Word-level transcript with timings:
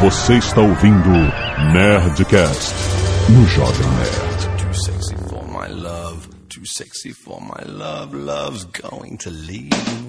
Você 0.00 0.34
está 0.34 0.60
ouvindo 0.60 1.10
Nerdcast 1.72 2.72
no 3.30 3.44
Jovem 3.48 3.88
Nerd. 3.88 4.56
Too 4.56 4.72
sexy 4.72 5.16
for 5.28 5.44
my 5.48 5.66
love, 5.68 6.28
too 6.48 6.64
sexy 6.64 7.12
for 7.12 7.40
my 7.40 7.64
love, 7.66 8.14
love's 8.14 8.64
going 8.80 9.16
to 9.16 9.28
leave 9.28 9.70
me. 9.70 10.08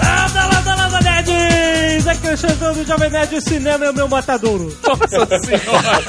Landa, 0.00 0.46
landa, 0.46 0.74
landa, 0.76 1.00
nerds! 1.00 2.06
Aqui 2.06 2.28
é 2.28 2.32
o 2.34 2.36
Xandão 2.36 2.72
do 2.72 2.84
Jovem 2.84 3.10
Nerd, 3.10 3.34
o 3.34 3.40
cinema 3.40 3.84
é 3.84 3.90
o 3.90 3.94
meu 3.94 4.06
matadouro. 4.06 4.78
Nossa 4.86 5.38
senhora! 5.42 6.04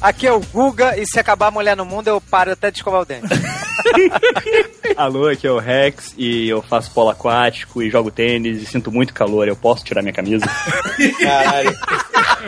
Aqui 0.00 0.26
é 0.26 0.32
o 0.32 0.40
Guga 0.40 0.98
e 1.00 1.06
se 1.06 1.20
acabar 1.20 1.46
a 1.46 1.52
mulher 1.52 1.76
no 1.76 1.84
mundo 1.84 2.08
eu 2.08 2.20
paro 2.20 2.50
até 2.50 2.72
de 2.72 2.78
escovar 2.78 3.02
o 3.02 3.04
dente. 3.04 3.28
Alô, 4.98 5.28
aqui 5.28 5.46
é 5.46 5.52
o 5.52 5.60
Rex 5.60 6.12
e 6.18 6.48
eu 6.48 6.60
faço 6.60 6.90
polo 6.90 7.10
aquático 7.10 7.80
e 7.80 7.88
jogo 7.88 8.10
tênis 8.10 8.60
e 8.60 8.66
sinto 8.66 8.90
muito 8.90 9.14
calor. 9.14 9.46
Eu 9.46 9.54
posso 9.54 9.84
tirar 9.84 10.02
minha 10.02 10.12
camisa? 10.12 10.44
Caralho, 11.22 11.72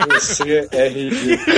você 0.09 0.67
é 0.69 0.89
ridículo. 0.89 1.49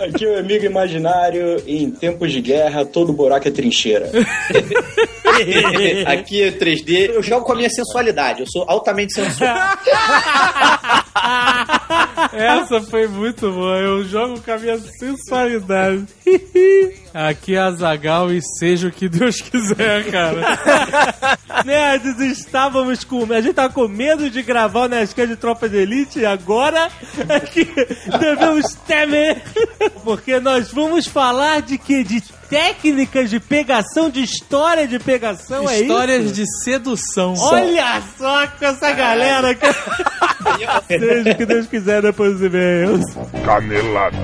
Aqui 0.00 0.24
é 0.24 0.28
o 0.28 0.38
amigo 0.38 0.64
imaginário 0.64 1.62
e 1.66 1.84
em 1.84 1.90
tempos 1.90 2.32
de 2.32 2.40
guerra 2.40 2.86
todo 2.86 3.12
buraco 3.12 3.46
é 3.46 3.50
trincheira. 3.50 4.08
Aqui 6.06 6.44
é 6.44 6.50
3D. 6.50 7.10
Eu 7.10 7.22
jogo 7.22 7.44
com 7.44 7.52
a 7.52 7.56
minha 7.56 7.68
sensualidade. 7.68 8.40
Eu 8.40 8.46
sou 8.50 8.64
altamente 8.66 9.12
sensual. 9.12 9.54
Essa 12.32 12.80
foi 12.82 13.06
muito 13.06 13.50
boa. 13.50 13.76
Eu 13.76 14.04
jogo 14.04 14.40
com 14.40 14.50
a 14.52 14.58
minha 14.58 14.78
sensualidade. 14.78 16.06
Aqui 17.12 17.54
é 17.54 17.60
a 17.60 17.70
Zagal 17.70 18.30
e 18.32 18.40
seja 18.58 18.88
o 18.88 18.92
que 18.92 19.08
Deus 19.08 19.40
quiser, 19.40 20.10
cara. 20.10 21.38
Nerds, 21.64 22.20
estávamos 22.20 23.04
com. 23.04 23.32
A 23.32 23.40
gente 23.40 23.54
tava 23.54 23.72
com 23.72 23.88
medo 23.88 24.30
de 24.30 24.42
gravar 24.42 24.82
o 24.82 24.88
Nerdcast 24.88 25.28
de 25.28 25.36
Tropa 25.36 25.68
de 25.68 25.76
Elite 25.78 26.20
e 26.20 26.26
agora 26.26 26.90
é 27.28 27.40
que 27.40 27.64
devemos 28.18 28.74
temer. 28.86 29.42
Porque 30.04 30.38
nós 30.40 30.70
vamos 30.70 31.06
falar 31.06 31.62
de 31.62 31.78
que? 31.78 32.04
De 32.04 32.22
técnicas 32.48 33.28
de 33.30 33.38
pegação, 33.38 34.08
de 34.10 34.22
história 34.22 34.88
de 34.88 34.98
pegação, 34.98 35.68
é 35.68 35.74
isso? 35.74 35.82
Histórias 35.84 36.32
de 36.32 36.44
sedução. 36.64 37.34
Olha 37.36 38.02
só 38.16 38.46
com 38.46 38.64
essa 38.64 38.92
galera 38.92 39.54
que. 39.54 39.66
Seja 40.86 41.30
o 41.30 41.36
que 41.36 41.46
Deus 41.46 41.66
quiser 41.66 42.04
depois 42.08 42.32
dos 42.32 42.42
e-mails. 42.42 43.04
Canelada. 43.44 44.16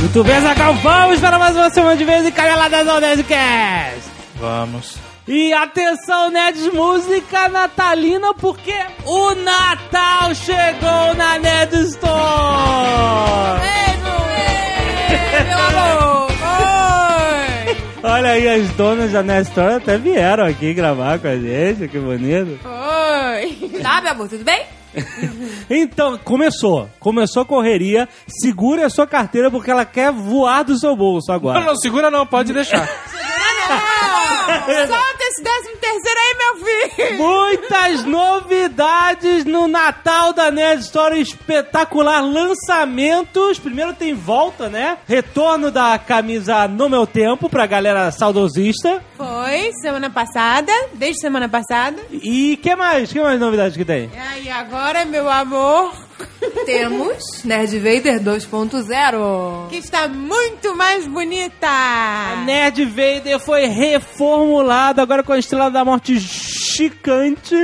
Muito 0.00 0.24
bem, 0.24 0.40
Zagal, 0.40 0.74
vamos 0.74 1.20
para 1.20 1.38
mais 1.38 1.56
uma 1.56 1.70
semana 1.70 1.96
de 1.96 2.04
vez 2.04 2.26
em 2.26 2.32
Caneladas 2.32 2.86
ao 2.86 3.00
Nerdcast. 3.00 4.10
Vamos. 4.34 4.96
E 5.26 5.52
atenção, 5.52 6.30
Nerds, 6.30 6.72
música 6.72 7.48
natalina, 7.48 8.34
porque 8.34 8.74
o 9.06 9.34
Natal 9.36 10.34
chegou 10.34 11.14
na 11.14 11.38
Nerd 11.38 11.74
Store! 11.76 13.60
Meu 13.60 14.01
Olha 18.02 18.30
aí, 18.30 18.48
as 18.48 18.68
donas 18.70 19.12
da 19.12 19.22
Nerd 19.22 19.48
Store 19.48 19.74
até 19.74 19.96
vieram 19.96 20.44
aqui 20.44 20.74
gravar 20.74 21.20
com 21.20 21.28
a 21.28 21.36
gente, 21.36 21.86
que 21.86 21.98
bonito. 21.98 22.58
Oi! 22.66 23.70
Tá, 23.80 24.00
meu 24.00 24.10
amor, 24.12 24.28
tudo 24.28 24.44
bem? 24.44 24.64
Então, 25.70 26.18
começou. 26.18 26.88
Começou 27.00 27.42
a 27.42 27.46
correria. 27.46 28.06
Segure 28.26 28.82
a 28.82 28.90
sua 28.90 29.06
carteira 29.06 29.50
porque 29.50 29.70
ela 29.70 29.86
quer 29.86 30.12
voar 30.12 30.64
do 30.64 30.78
seu 30.78 30.94
bolso 30.94 31.32
agora. 31.32 31.60
Não, 31.60 31.66
não, 31.68 31.76
segura 31.76 32.10
não, 32.10 32.26
pode 32.26 32.52
deixar. 32.52 32.86
Solta 34.42 35.24
esse 35.24 35.42
décimo 35.42 35.76
terceiro 35.76 36.20
aí, 36.20 36.36
meu 36.38 36.56
filho! 36.64 37.18
Muitas 37.18 38.04
novidades 38.04 39.44
no 39.44 39.68
Natal 39.68 40.32
da 40.32 40.50
Nerd 40.50 40.82
Store 40.82 41.20
espetacular 41.20 42.20
lançamentos. 42.20 43.58
Primeiro 43.58 43.92
tem 43.94 44.14
volta, 44.14 44.68
né? 44.68 44.98
Retorno 45.06 45.70
da 45.70 45.98
camisa 45.98 46.66
No 46.68 46.88
Meu 46.88 47.06
Tempo 47.06 47.48
pra 47.48 47.66
galera 47.66 48.10
saudosista. 48.10 49.02
Foi, 49.22 49.70
semana 49.80 50.10
passada, 50.10 50.72
desde 50.94 51.20
semana 51.20 51.48
passada. 51.48 51.96
E 52.10 52.58
que 52.60 52.74
mais? 52.74 53.12
Que 53.12 53.20
mais 53.20 53.38
novidades 53.38 53.76
que 53.76 53.84
tem? 53.84 54.10
E 54.42 54.50
agora, 54.50 55.04
meu 55.04 55.30
amor, 55.30 55.94
temos 56.66 57.44
Nerd 57.44 57.78
Vader 57.78 58.20
2.0. 58.20 59.68
Que 59.68 59.76
está 59.76 60.08
muito 60.08 60.76
mais 60.76 61.06
bonita. 61.06 61.68
A 61.68 62.42
Nerd 62.44 62.84
Vader 62.84 63.38
foi 63.38 63.66
reformulada 63.66 65.00
agora 65.00 65.22
com 65.22 65.32
a 65.32 65.38
Estrela 65.38 65.70
da 65.70 65.84
Morte 65.84 66.18
chicante 66.18 67.54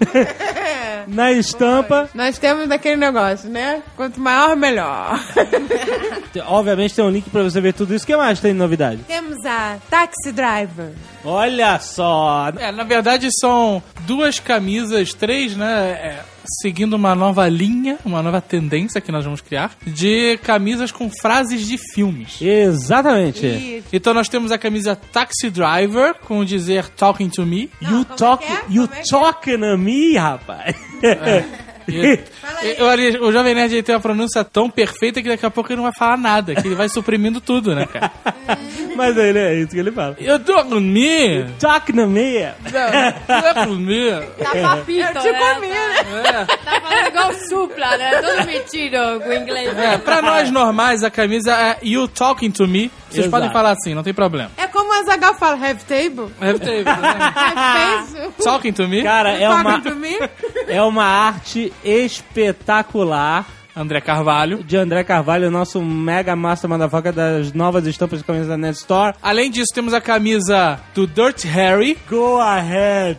na 1.06 1.32
estampa. 1.32 2.08
Nós 2.14 2.38
temos 2.38 2.70
aquele 2.70 2.96
negócio, 2.96 3.48
né? 3.48 3.82
Quanto 3.96 4.20
maior, 4.20 4.56
melhor. 4.56 5.18
Obviamente 6.46 6.94
tem 6.94 7.04
um 7.04 7.10
link 7.10 7.30
pra 7.30 7.42
você 7.42 7.60
ver 7.60 7.72
tudo 7.74 7.94
isso. 7.94 8.04
O 8.04 8.06
que 8.06 8.16
mais 8.16 8.40
tem 8.40 8.52
de 8.52 8.58
novidade? 8.58 9.00
temos 9.06 9.44
a 9.44 9.76
Taxi 9.88 10.32
Driver. 10.32 10.92
Olha 11.24 11.78
só! 11.78 12.52
É, 12.58 12.70
na 12.70 12.84
verdade 12.84 13.28
são 13.40 13.82
duas 14.00 14.38
camisas, 14.38 15.12
três, 15.12 15.56
né? 15.56 15.90
é, 15.90 16.24
seguindo 16.60 16.94
uma 16.94 17.14
nova 17.14 17.48
linha, 17.48 17.98
uma 18.04 18.22
nova 18.22 18.40
tendência 18.40 19.00
que 19.00 19.12
nós 19.12 19.24
vamos 19.24 19.40
criar, 19.40 19.76
de 19.86 20.38
camisas 20.38 20.90
com 20.90 21.10
frases 21.10 21.66
de 21.66 21.76
filmes. 21.94 22.40
Exatamente. 22.40 23.46
Isso. 23.46 23.88
Então 23.92 24.14
nós 24.14 24.28
temos 24.28 24.50
a 24.50 24.58
camisa 24.58 24.96
Taxi 24.96 25.50
Driver, 25.50 26.14
com 26.14 26.40
o 26.40 26.44
dizer 26.44 26.88
Talking 26.88 27.28
to 27.28 27.44
Me. 27.44 27.70
You 27.80 27.88
como 27.88 28.00
é 28.00 28.16
talk, 28.16 28.44
é? 28.44 28.62
you 28.70 28.88
é 28.92 28.98
é? 28.98 29.02
talking 29.08 29.58
to 29.58 29.78
me, 29.78 30.16
rapaz. 30.16 30.76
E- 31.02 31.65
Eu- 31.88 32.86
olha, 32.86 33.22
o 33.22 33.32
Jovem 33.32 33.54
Nerd 33.54 33.82
tem 33.82 33.94
uma 33.94 34.00
pronúncia 34.00 34.42
tão 34.44 34.68
perfeita 34.68 35.22
que 35.22 35.28
daqui 35.28 35.46
a 35.46 35.50
pouco 35.50 35.70
ele 35.70 35.76
não 35.76 35.84
vai 35.84 35.92
falar 35.96 36.16
nada, 36.16 36.54
que 36.54 36.66
ele 36.66 36.74
vai 36.74 36.88
suprimindo 36.88 37.40
tudo, 37.40 37.74
né, 37.74 37.86
cara? 37.86 38.10
Mas 38.96 39.16
ele 39.16 39.38
é 39.38 39.54
isso 39.54 39.68
que 39.70 39.78
ele 39.78 39.92
fala. 39.92 40.16
Eu 40.18 40.38
tô 40.38 40.64
com 40.64 40.80
me, 40.80 41.44
Talking 41.60 41.92
to 41.92 42.06
me. 42.08 42.46
tô 43.26 43.64
com 43.66 43.74
me. 43.74 44.10
Tá 44.38 44.50
papito, 44.76 45.18
Eu 45.18 45.22
te 45.22 45.32
né? 45.32 45.54
comi, 45.54 45.68
né? 45.68 46.46
Tá 46.64 46.80
falando 46.80 47.06
igual 47.08 47.34
supla, 47.48 47.96
né? 47.98 48.10
Todo 48.22 48.46
metido 48.46 48.96
com 49.22 49.28
o 49.28 49.32
inglês. 49.34 49.76
É, 49.78 49.98
pra 49.98 50.22
nós 50.22 50.50
normais, 50.50 51.02
a 51.04 51.10
camisa 51.10 51.52
é 51.52 51.76
You 51.82 52.08
Talking 52.08 52.50
to 52.50 52.66
Me. 52.66 52.90
Vocês 53.10 53.26
Exato. 53.26 53.30
podem 53.30 53.52
falar 53.52 53.70
assim, 53.72 53.94
não 53.94 54.02
tem 54.02 54.12
problema. 54.12 54.50
É 54.56 54.66
como 54.66 54.92
a 54.92 55.04
Zagal 55.04 55.34
fala, 55.34 55.54
have 55.54 55.84
table. 55.84 56.32
Have 56.40 56.58
table, 56.58 56.84
né? 56.84 57.32
Have 57.36 58.16
face. 58.16 58.42
Talking 58.42 58.72
to 58.72 58.88
Me. 58.88 59.02
Cara, 59.02 59.30
é 59.32 59.48
uma, 59.48 59.62
Talking 59.74 59.90
to 59.90 59.96
me. 59.96 60.18
é 60.68 60.82
uma 60.82 61.04
arte 61.04 61.72
espetacular 61.84 63.46
André 63.76 64.00
Carvalho. 64.00 64.64
de 64.64 64.76
André 64.78 65.04
Carvalho, 65.04 65.50
nosso 65.50 65.82
mega 65.82 66.34
master 66.34 66.68
motherfucker 66.70 67.12
das 67.12 67.52
novas 67.52 67.86
estampas 67.86 68.20
de 68.20 68.24
camisas 68.24 68.48
da 68.48 68.56
Net 68.56 68.78
Store. 68.78 69.14
Além 69.22 69.50
disso, 69.50 69.74
temos 69.74 69.92
a 69.92 70.00
camisa 70.00 70.80
do 70.94 71.06
Dirt 71.06 71.44
Harry. 71.44 71.98
Go 72.08 72.40
ahead. 72.40 73.18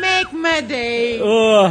Make 0.00 0.36
my 0.36 0.62
day. 0.62 1.20
Oh. 1.20 1.66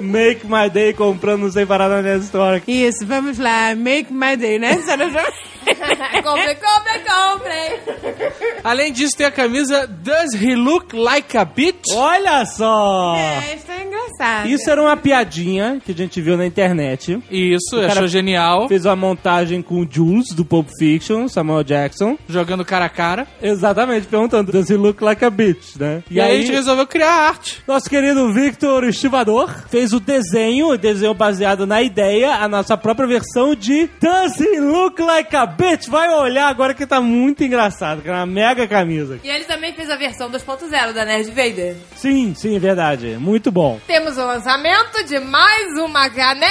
Make 0.00 0.46
my 0.46 0.70
day 0.70 0.94
comprando 0.94 1.50
sem 1.52 1.66
parar 1.66 1.90
na 1.90 2.00
Net 2.00 2.24
Store. 2.24 2.62
Isso, 2.66 3.04
vamos 3.04 3.36
lá. 3.38 3.74
Make 3.74 4.10
my 4.10 4.36
day, 4.38 4.58
né? 4.58 4.78
compre, 6.22 6.54
compre, 6.56 7.00
compre. 7.06 8.40
Além 8.64 8.92
disso, 8.92 9.16
tem 9.16 9.26
a 9.26 9.30
camisa 9.30 9.86
Does 9.86 10.34
He 10.34 10.54
Look 10.54 10.94
Like 10.96 11.36
a 11.36 11.44
Bitch? 11.44 11.86
Olha 11.94 12.44
só! 12.46 13.14
É, 13.16 13.56
isso 13.56 13.70
é 13.70 13.84
engraçado. 13.84 14.48
Isso 14.48 14.70
era 14.70 14.80
uma 14.80 14.96
piadinha 14.96 15.80
que 15.84 15.92
a 15.92 15.94
gente 15.94 16.20
viu 16.20 16.36
na 16.36 16.46
internet. 16.46 17.22
Isso, 17.30 17.76
cara 17.76 17.92
achou 17.92 18.08
genial. 18.08 18.68
Fez 18.68 18.84
uma 18.84 18.96
montagem 18.96 19.62
com 19.62 19.80
o 19.80 19.86
Jules 19.88 20.32
do 20.32 20.44
Pulp 20.44 20.68
Fiction, 20.78 21.28
Samuel 21.28 21.64
Jackson. 21.64 22.18
Jogando 22.28 22.64
cara 22.64 22.86
a 22.86 22.88
cara. 22.88 23.26
Exatamente, 23.42 24.06
perguntando, 24.06 24.52
does 24.52 24.70
he 24.70 24.76
look 24.76 25.02
like 25.02 25.24
a 25.24 25.30
bitch, 25.30 25.76
né? 25.76 26.02
E, 26.10 26.20
aí 26.20 26.36
a 26.36 26.40
gente 26.40 26.52
resolveu 26.52 26.86
criar 26.86 27.12
arte. 27.12 27.62
Nosso 27.66 27.88
querido 27.88 28.32
Victor 28.32 28.84
Estivador 28.84 29.50
fez 29.68 29.92
o 29.92 30.00
desenho, 30.00 30.68
o 30.68 30.78
desenho 30.78 31.14
baseado 31.14 31.66
na 31.66 31.82
ideia, 31.82 32.34
a 32.34 32.48
nossa 32.48 32.76
própria 32.76 33.06
versão 33.06 33.54
de 33.54 33.88
Does 34.00 34.38
he 34.40 34.60
look 34.60 35.00
like 35.00 35.34
a 35.34 35.46
bitch? 35.50 35.88
Vai 35.88 36.08
olhar 36.08 36.48
agora 36.48 36.74
que 36.74 36.86
tá 36.86 37.00
muito 37.00 37.44
engraçado, 37.44 38.02
que 38.02 38.08
é 38.08 38.12
uma 38.12 38.26
mega 38.26 38.66
camisa. 38.66 39.20
E 39.22 39.28
ele 39.28 39.44
também 39.44 39.72
fez 39.74 39.90
a 39.90 39.96
versão 39.96 40.30
2.0 40.30 40.92
da 40.92 41.04
Nerd 41.04 41.28
Vader. 41.30 41.76
Sim, 41.96 42.34
sim, 42.34 42.56
é 42.56 42.58
verdade. 42.58 43.16
Muito 43.18 43.50
bom. 43.50 43.80
Temos 43.86 44.16
o 44.16 44.24
lançamento 44.24 45.04
de 45.04 45.18
mais 45.18 45.78
uma 45.78 46.08
caneca! 46.10 46.50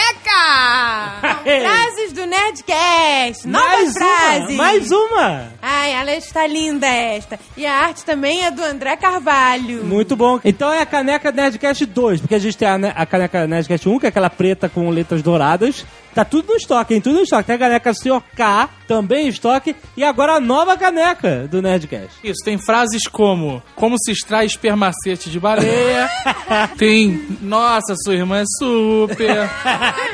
Frases 1.44 2.13
do 2.13 2.25
Nerdcast. 2.25 3.48
Novas 3.48 3.69
mais 3.69 3.94
frases. 3.94 4.50
uma, 4.50 4.57
mais 4.57 4.92
uma. 4.92 5.48
Ai, 5.62 5.92
ela 5.94 6.13
está 6.13 6.46
linda 6.48 6.88
esta. 6.88 7.40
E 7.57 7.66
a 7.66 7.74
arte 7.74 8.04
também 8.06 8.46
é 8.46 8.51
do 8.51 8.63
André 8.63 8.96
Carvalho. 8.98 9.84
Muito 9.84 10.16
bom. 10.16 10.40
Então 10.44 10.72
é 10.72 10.81
a 10.81 10.86
caneca 10.86 11.31
Nerdcast 11.31 11.86
2, 11.86 12.22
porque 12.22 12.36
a 12.36 12.40
gente 12.40 12.57
tem 12.57 12.68
a, 12.68 12.75
a 12.75 13.06
caneca 13.06 13.48
Nerdcast 13.48 13.88
1, 13.88 14.00
que 14.00 14.06
é 14.06 14.10
aquela 14.10 14.30
preta 14.30 14.69
com 14.69 14.90
letras 14.90 15.22
douradas, 15.22 15.86
Tá 16.14 16.26
tudo 16.26 16.48
no 16.50 16.56
estoque, 16.56 16.94
hein? 16.94 17.02
Tudo 17.02 17.18
no 17.18 17.24
estoque. 17.24 17.46
Tem 17.46 17.56
a 17.56 17.60
caneca 17.60 17.94
Sr. 17.94 18.22
K 18.36 18.70
também 18.88 19.26
em 19.26 19.30
estoque. 19.30 19.76
E 19.96 20.04
agora 20.04 20.34
a 20.34 20.40
nova 20.40 20.76
caneca 20.78 21.48
do 21.48 21.62
Nerdcast. 21.62 22.18
Isso, 22.24 22.44
tem 22.44 22.58
frases 22.58 23.04
como 23.08 23.62
Como 23.76 23.96
se 24.00 24.12
extrai 24.12 24.46
espermacete 24.46 25.30
de 25.30 25.40
baleia. 25.40 26.10
tem 26.78 27.38
Nossa, 27.42 27.96
sua 28.04 28.16
irmã 28.16 28.40
é 28.40 28.46
super. 28.58 29.50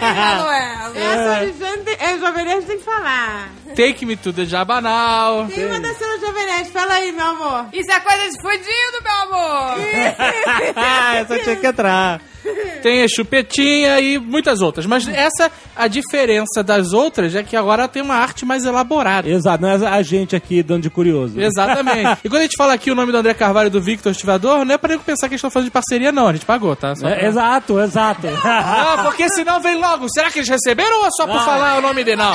Não 0.01 0.51
é. 0.51 0.91
Essa 0.95 1.37
Alexandre 1.37 1.97
é 1.99 2.17
Jovem 2.19 2.45
Nerd 2.45 2.65
tem 2.65 2.77
que 2.77 2.83
falar. 2.83 3.49
Take 3.75 4.05
me 4.05 4.15
to 4.15 4.31
the 4.31 4.45
Jabanal. 4.45 5.47
Tem 5.47 5.65
uma 5.65 5.79
da 5.79 5.93
cena 5.93 6.19
Jovem 6.19 6.45
Nerd. 6.45 6.69
Fala 6.69 6.93
aí, 6.93 7.11
meu 7.11 7.25
amor. 7.25 7.65
Isso 7.73 7.91
é 7.91 7.99
coisa 7.99 8.29
de 8.29 8.41
fudido, 8.41 9.03
meu 9.03 9.13
amor. 9.13 9.75
Ah, 10.75 11.15
essa 11.17 11.39
tinha 11.39 11.55
que 11.55 11.67
entrar. 11.67 12.21
Tem 12.81 13.03
a 13.03 13.07
chupetinha 13.07 13.99
e 13.99 14.17
muitas 14.19 14.61
outras. 14.61 14.85
Mas 14.85 15.07
essa, 15.07 15.51
a 15.75 15.87
diferença 15.87 16.63
das 16.63 16.93
outras 16.93 17.33
é 17.35 17.43
que 17.43 17.55
agora 17.55 17.87
tem 17.87 18.01
uma 18.01 18.15
arte 18.15 18.45
mais 18.45 18.63
elaborada. 18.65 19.27
Exato, 19.29 19.61
não 19.63 19.69
é 19.69 19.87
a 19.87 20.01
gente 20.01 20.35
aqui 20.35 20.61
dando 20.61 20.83
de 20.83 20.89
curioso. 20.89 21.39
Exatamente. 21.39 22.19
E 22.25 22.29
quando 22.29 22.39
a 22.41 22.43
gente 22.43 22.57
fala 22.57 22.73
aqui 22.73 22.89
o 22.91 22.95
nome 22.95 23.11
do 23.11 23.17
André 23.17 23.33
Carvalho 23.33 23.67
e 23.67 23.69
do 23.69 23.81
Victor 23.81 24.11
Estivador, 24.11 24.63
não 24.65 24.73
é 24.75 24.77
pra 24.77 24.89
nego 24.89 25.03
pensar 25.03 25.27
que 25.27 25.33
eles 25.33 25.39
estão 25.39 25.49
falando 25.51 25.65
de 25.67 25.71
parceria, 25.71 26.11
não. 26.11 26.27
A 26.27 26.33
gente 26.33 26.45
pagou, 26.45 26.75
tá? 26.75 26.95
Só 26.95 27.07
pra- 27.07 27.17
É, 27.17 27.25
exato, 27.27 27.79
exato. 27.79 28.27
Não, 28.35 29.03
porque 29.03 29.27
senão 29.29 29.59
vem 29.59 29.75
logo. 29.79 30.07
Será 30.13 30.29
que 30.31 30.39
eles 30.39 30.49
receberam 30.49 30.99
ou 31.01 31.05
é 31.05 31.09
só 31.11 31.25
por 31.27 31.39
falar 31.41 31.77
o 31.77 31.81
nome 31.81 32.03
dele? 32.03 32.17
Não. 32.17 32.33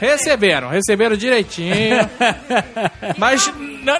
Receberam, 0.00 0.68
receberam 0.68 1.16
direitinho. 1.16 1.74
Mas 3.18 3.52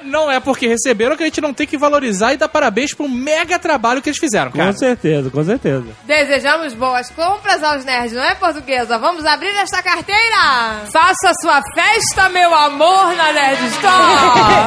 não 0.04 0.30
é 0.30 0.40
porque 0.40 0.66
receberam 0.66 1.16
que 1.16 1.22
a 1.22 1.26
gente 1.26 1.40
não 1.40 1.52
tem 1.54 1.66
que 1.66 1.76
valorizar 1.78 2.32
e 2.32 2.36
dar 2.36 2.48
parabéns 2.48 2.94
pro 2.94 3.08
mega 3.08 3.58
trabalho 3.58 4.02
que 4.02 4.08
eles 4.08 4.18
fizeram, 4.18 4.50
cara. 4.50 4.72
Com 4.72 4.78
certeza, 4.78 5.30
com 5.30 5.42
certeza. 5.46 5.86
Desejamos 6.04 6.74
boas 6.74 7.10
compras 7.10 7.62
aos 7.62 7.84
nerds, 7.84 8.12
não 8.12 8.22
é, 8.22 8.34
portuguesa? 8.34 8.98
Vamos 8.98 9.24
abrir 9.24 9.54
esta 9.56 9.82
carteira. 9.82 10.82
Faça 10.92 11.32
sua 11.40 11.62
festa, 11.74 12.28
meu 12.28 12.54
amor, 12.54 13.14
na 13.16 13.32
Nerd 13.32 13.66
Store. 13.66 14.66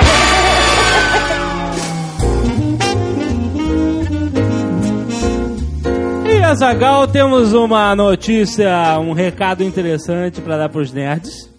E 6.31 6.43
Azagal, 6.43 7.07
temos 7.07 7.53
uma 7.53 7.95
notícia, 7.95 8.97
um 8.99 9.13
recado 9.13 9.63
interessante 9.63 10.41
para 10.41 10.57
dar 10.57 10.69
pros 10.69 10.91
nerds. 10.91 11.49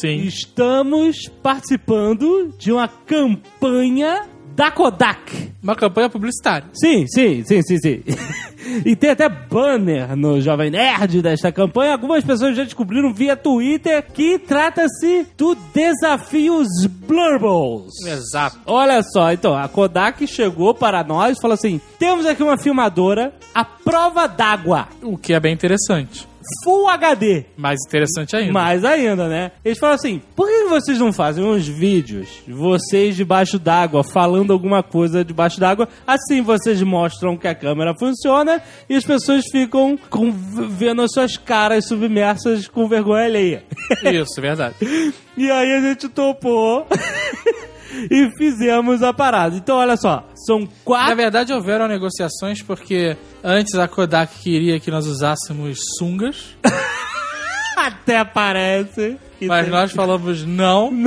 Sim. 0.00 0.22
Estamos 0.22 1.28
participando 1.42 2.54
de 2.58 2.72
uma 2.72 2.88
campanha 2.88 4.33
da 4.54 4.70
Kodak. 4.70 5.52
Uma 5.62 5.74
campanha 5.74 6.08
publicitária. 6.08 6.68
Sim, 6.74 7.06
sim, 7.06 7.42
sim, 7.44 7.62
sim, 7.62 7.78
sim. 7.78 8.02
e 8.84 8.94
tem 8.94 9.10
até 9.10 9.28
banner 9.28 10.14
no 10.16 10.40
Jovem 10.40 10.70
Nerd 10.70 11.22
desta 11.22 11.50
campanha. 11.50 11.92
Algumas 11.92 12.22
pessoas 12.22 12.56
já 12.56 12.64
descobriram 12.64 13.12
via 13.12 13.36
Twitter 13.36 14.04
que 14.12 14.38
trata-se 14.38 15.26
do 15.36 15.56
Desafios 15.74 16.68
Blurbles. 16.86 17.92
Exato. 18.06 18.58
Olha 18.66 19.02
só, 19.02 19.32
então, 19.32 19.56
a 19.56 19.68
Kodak 19.68 20.26
chegou 20.26 20.74
para 20.74 21.02
nós 21.02 21.36
e 21.36 21.40
falou 21.40 21.54
assim: 21.54 21.80
temos 21.98 22.26
aqui 22.26 22.42
uma 22.42 22.58
filmadora 22.58 23.32
à 23.54 23.64
prova 23.64 24.26
d'água, 24.26 24.88
O 25.02 25.16
que 25.16 25.32
é 25.32 25.40
bem 25.40 25.54
interessante. 25.54 26.33
Full 26.64 26.88
HD. 26.88 27.44
Mais 27.56 27.78
interessante 27.86 28.36
ainda. 28.36 28.52
Mais 28.52 28.84
ainda, 28.84 29.28
né? 29.28 29.52
Eles 29.64 29.78
falam 29.78 29.94
assim: 29.94 30.22
por 30.34 30.46
que 30.46 30.64
vocês 30.64 30.98
não 30.98 31.12
fazem 31.12 31.44
uns 31.44 31.66
vídeos, 31.66 32.28
vocês 32.46 33.16
debaixo 33.16 33.58
d'água, 33.58 34.04
falando 34.04 34.52
alguma 34.52 34.82
coisa 34.82 35.24
debaixo 35.24 35.60
d'água? 35.60 35.88
Assim 36.06 36.42
vocês 36.42 36.82
mostram 36.82 37.36
que 37.36 37.48
a 37.48 37.54
câmera 37.54 37.94
funciona 37.98 38.62
e 38.88 38.94
as 38.94 39.04
pessoas 39.04 39.44
ficam 39.50 39.98
com, 40.10 40.32
vendo 40.32 41.02
as 41.02 41.12
suas 41.12 41.36
caras 41.36 41.86
submersas 41.86 42.68
com 42.68 42.88
vergonha 42.88 43.24
alheia. 43.24 43.64
Isso, 44.02 44.40
verdade. 44.40 44.74
E 45.36 45.50
aí 45.50 45.72
a 45.72 45.80
gente 45.80 46.08
topou 46.08 46.86
e 48.10 48.30
fizemos 48.36 49.02
a 49.02 49.12
parada. 49.12 49.56
Então, 49.56 49.76
olha 49.76 49.96
só, 49.96 50.26
são 50.46 50.60
Na 50.60 50.66
quatro. 50.84 51.16
verdade, 51.16 51.52
houveram 51.52 51.86
negociações 51.88 52.62
porque 52.62 53.16
antes 53.42 53.74
a 53.74 53.86
Kodak 53.88 54.38
queria 54.38 54.78
que 54.80 54.90
nós 54.90 55.06
usássemos 55.06 55.78
sungas, 55.98 56.56
Até 57.76 58.24
parece. 58.24 59.16
mas 59.42 59.68
nós 59.68 59.92
falamos 59.92 60.44
não. 60.44 60.90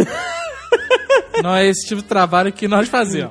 Não 1.44 1.56
é 1.56 1.68
esse 1.68 1.88
tipo 1.88 2.01
de 2.01 2.07
trabalho 2.07 2.51
que 2.51 2.68
nós 2.68 2.90
fazemos. 2.90 3.30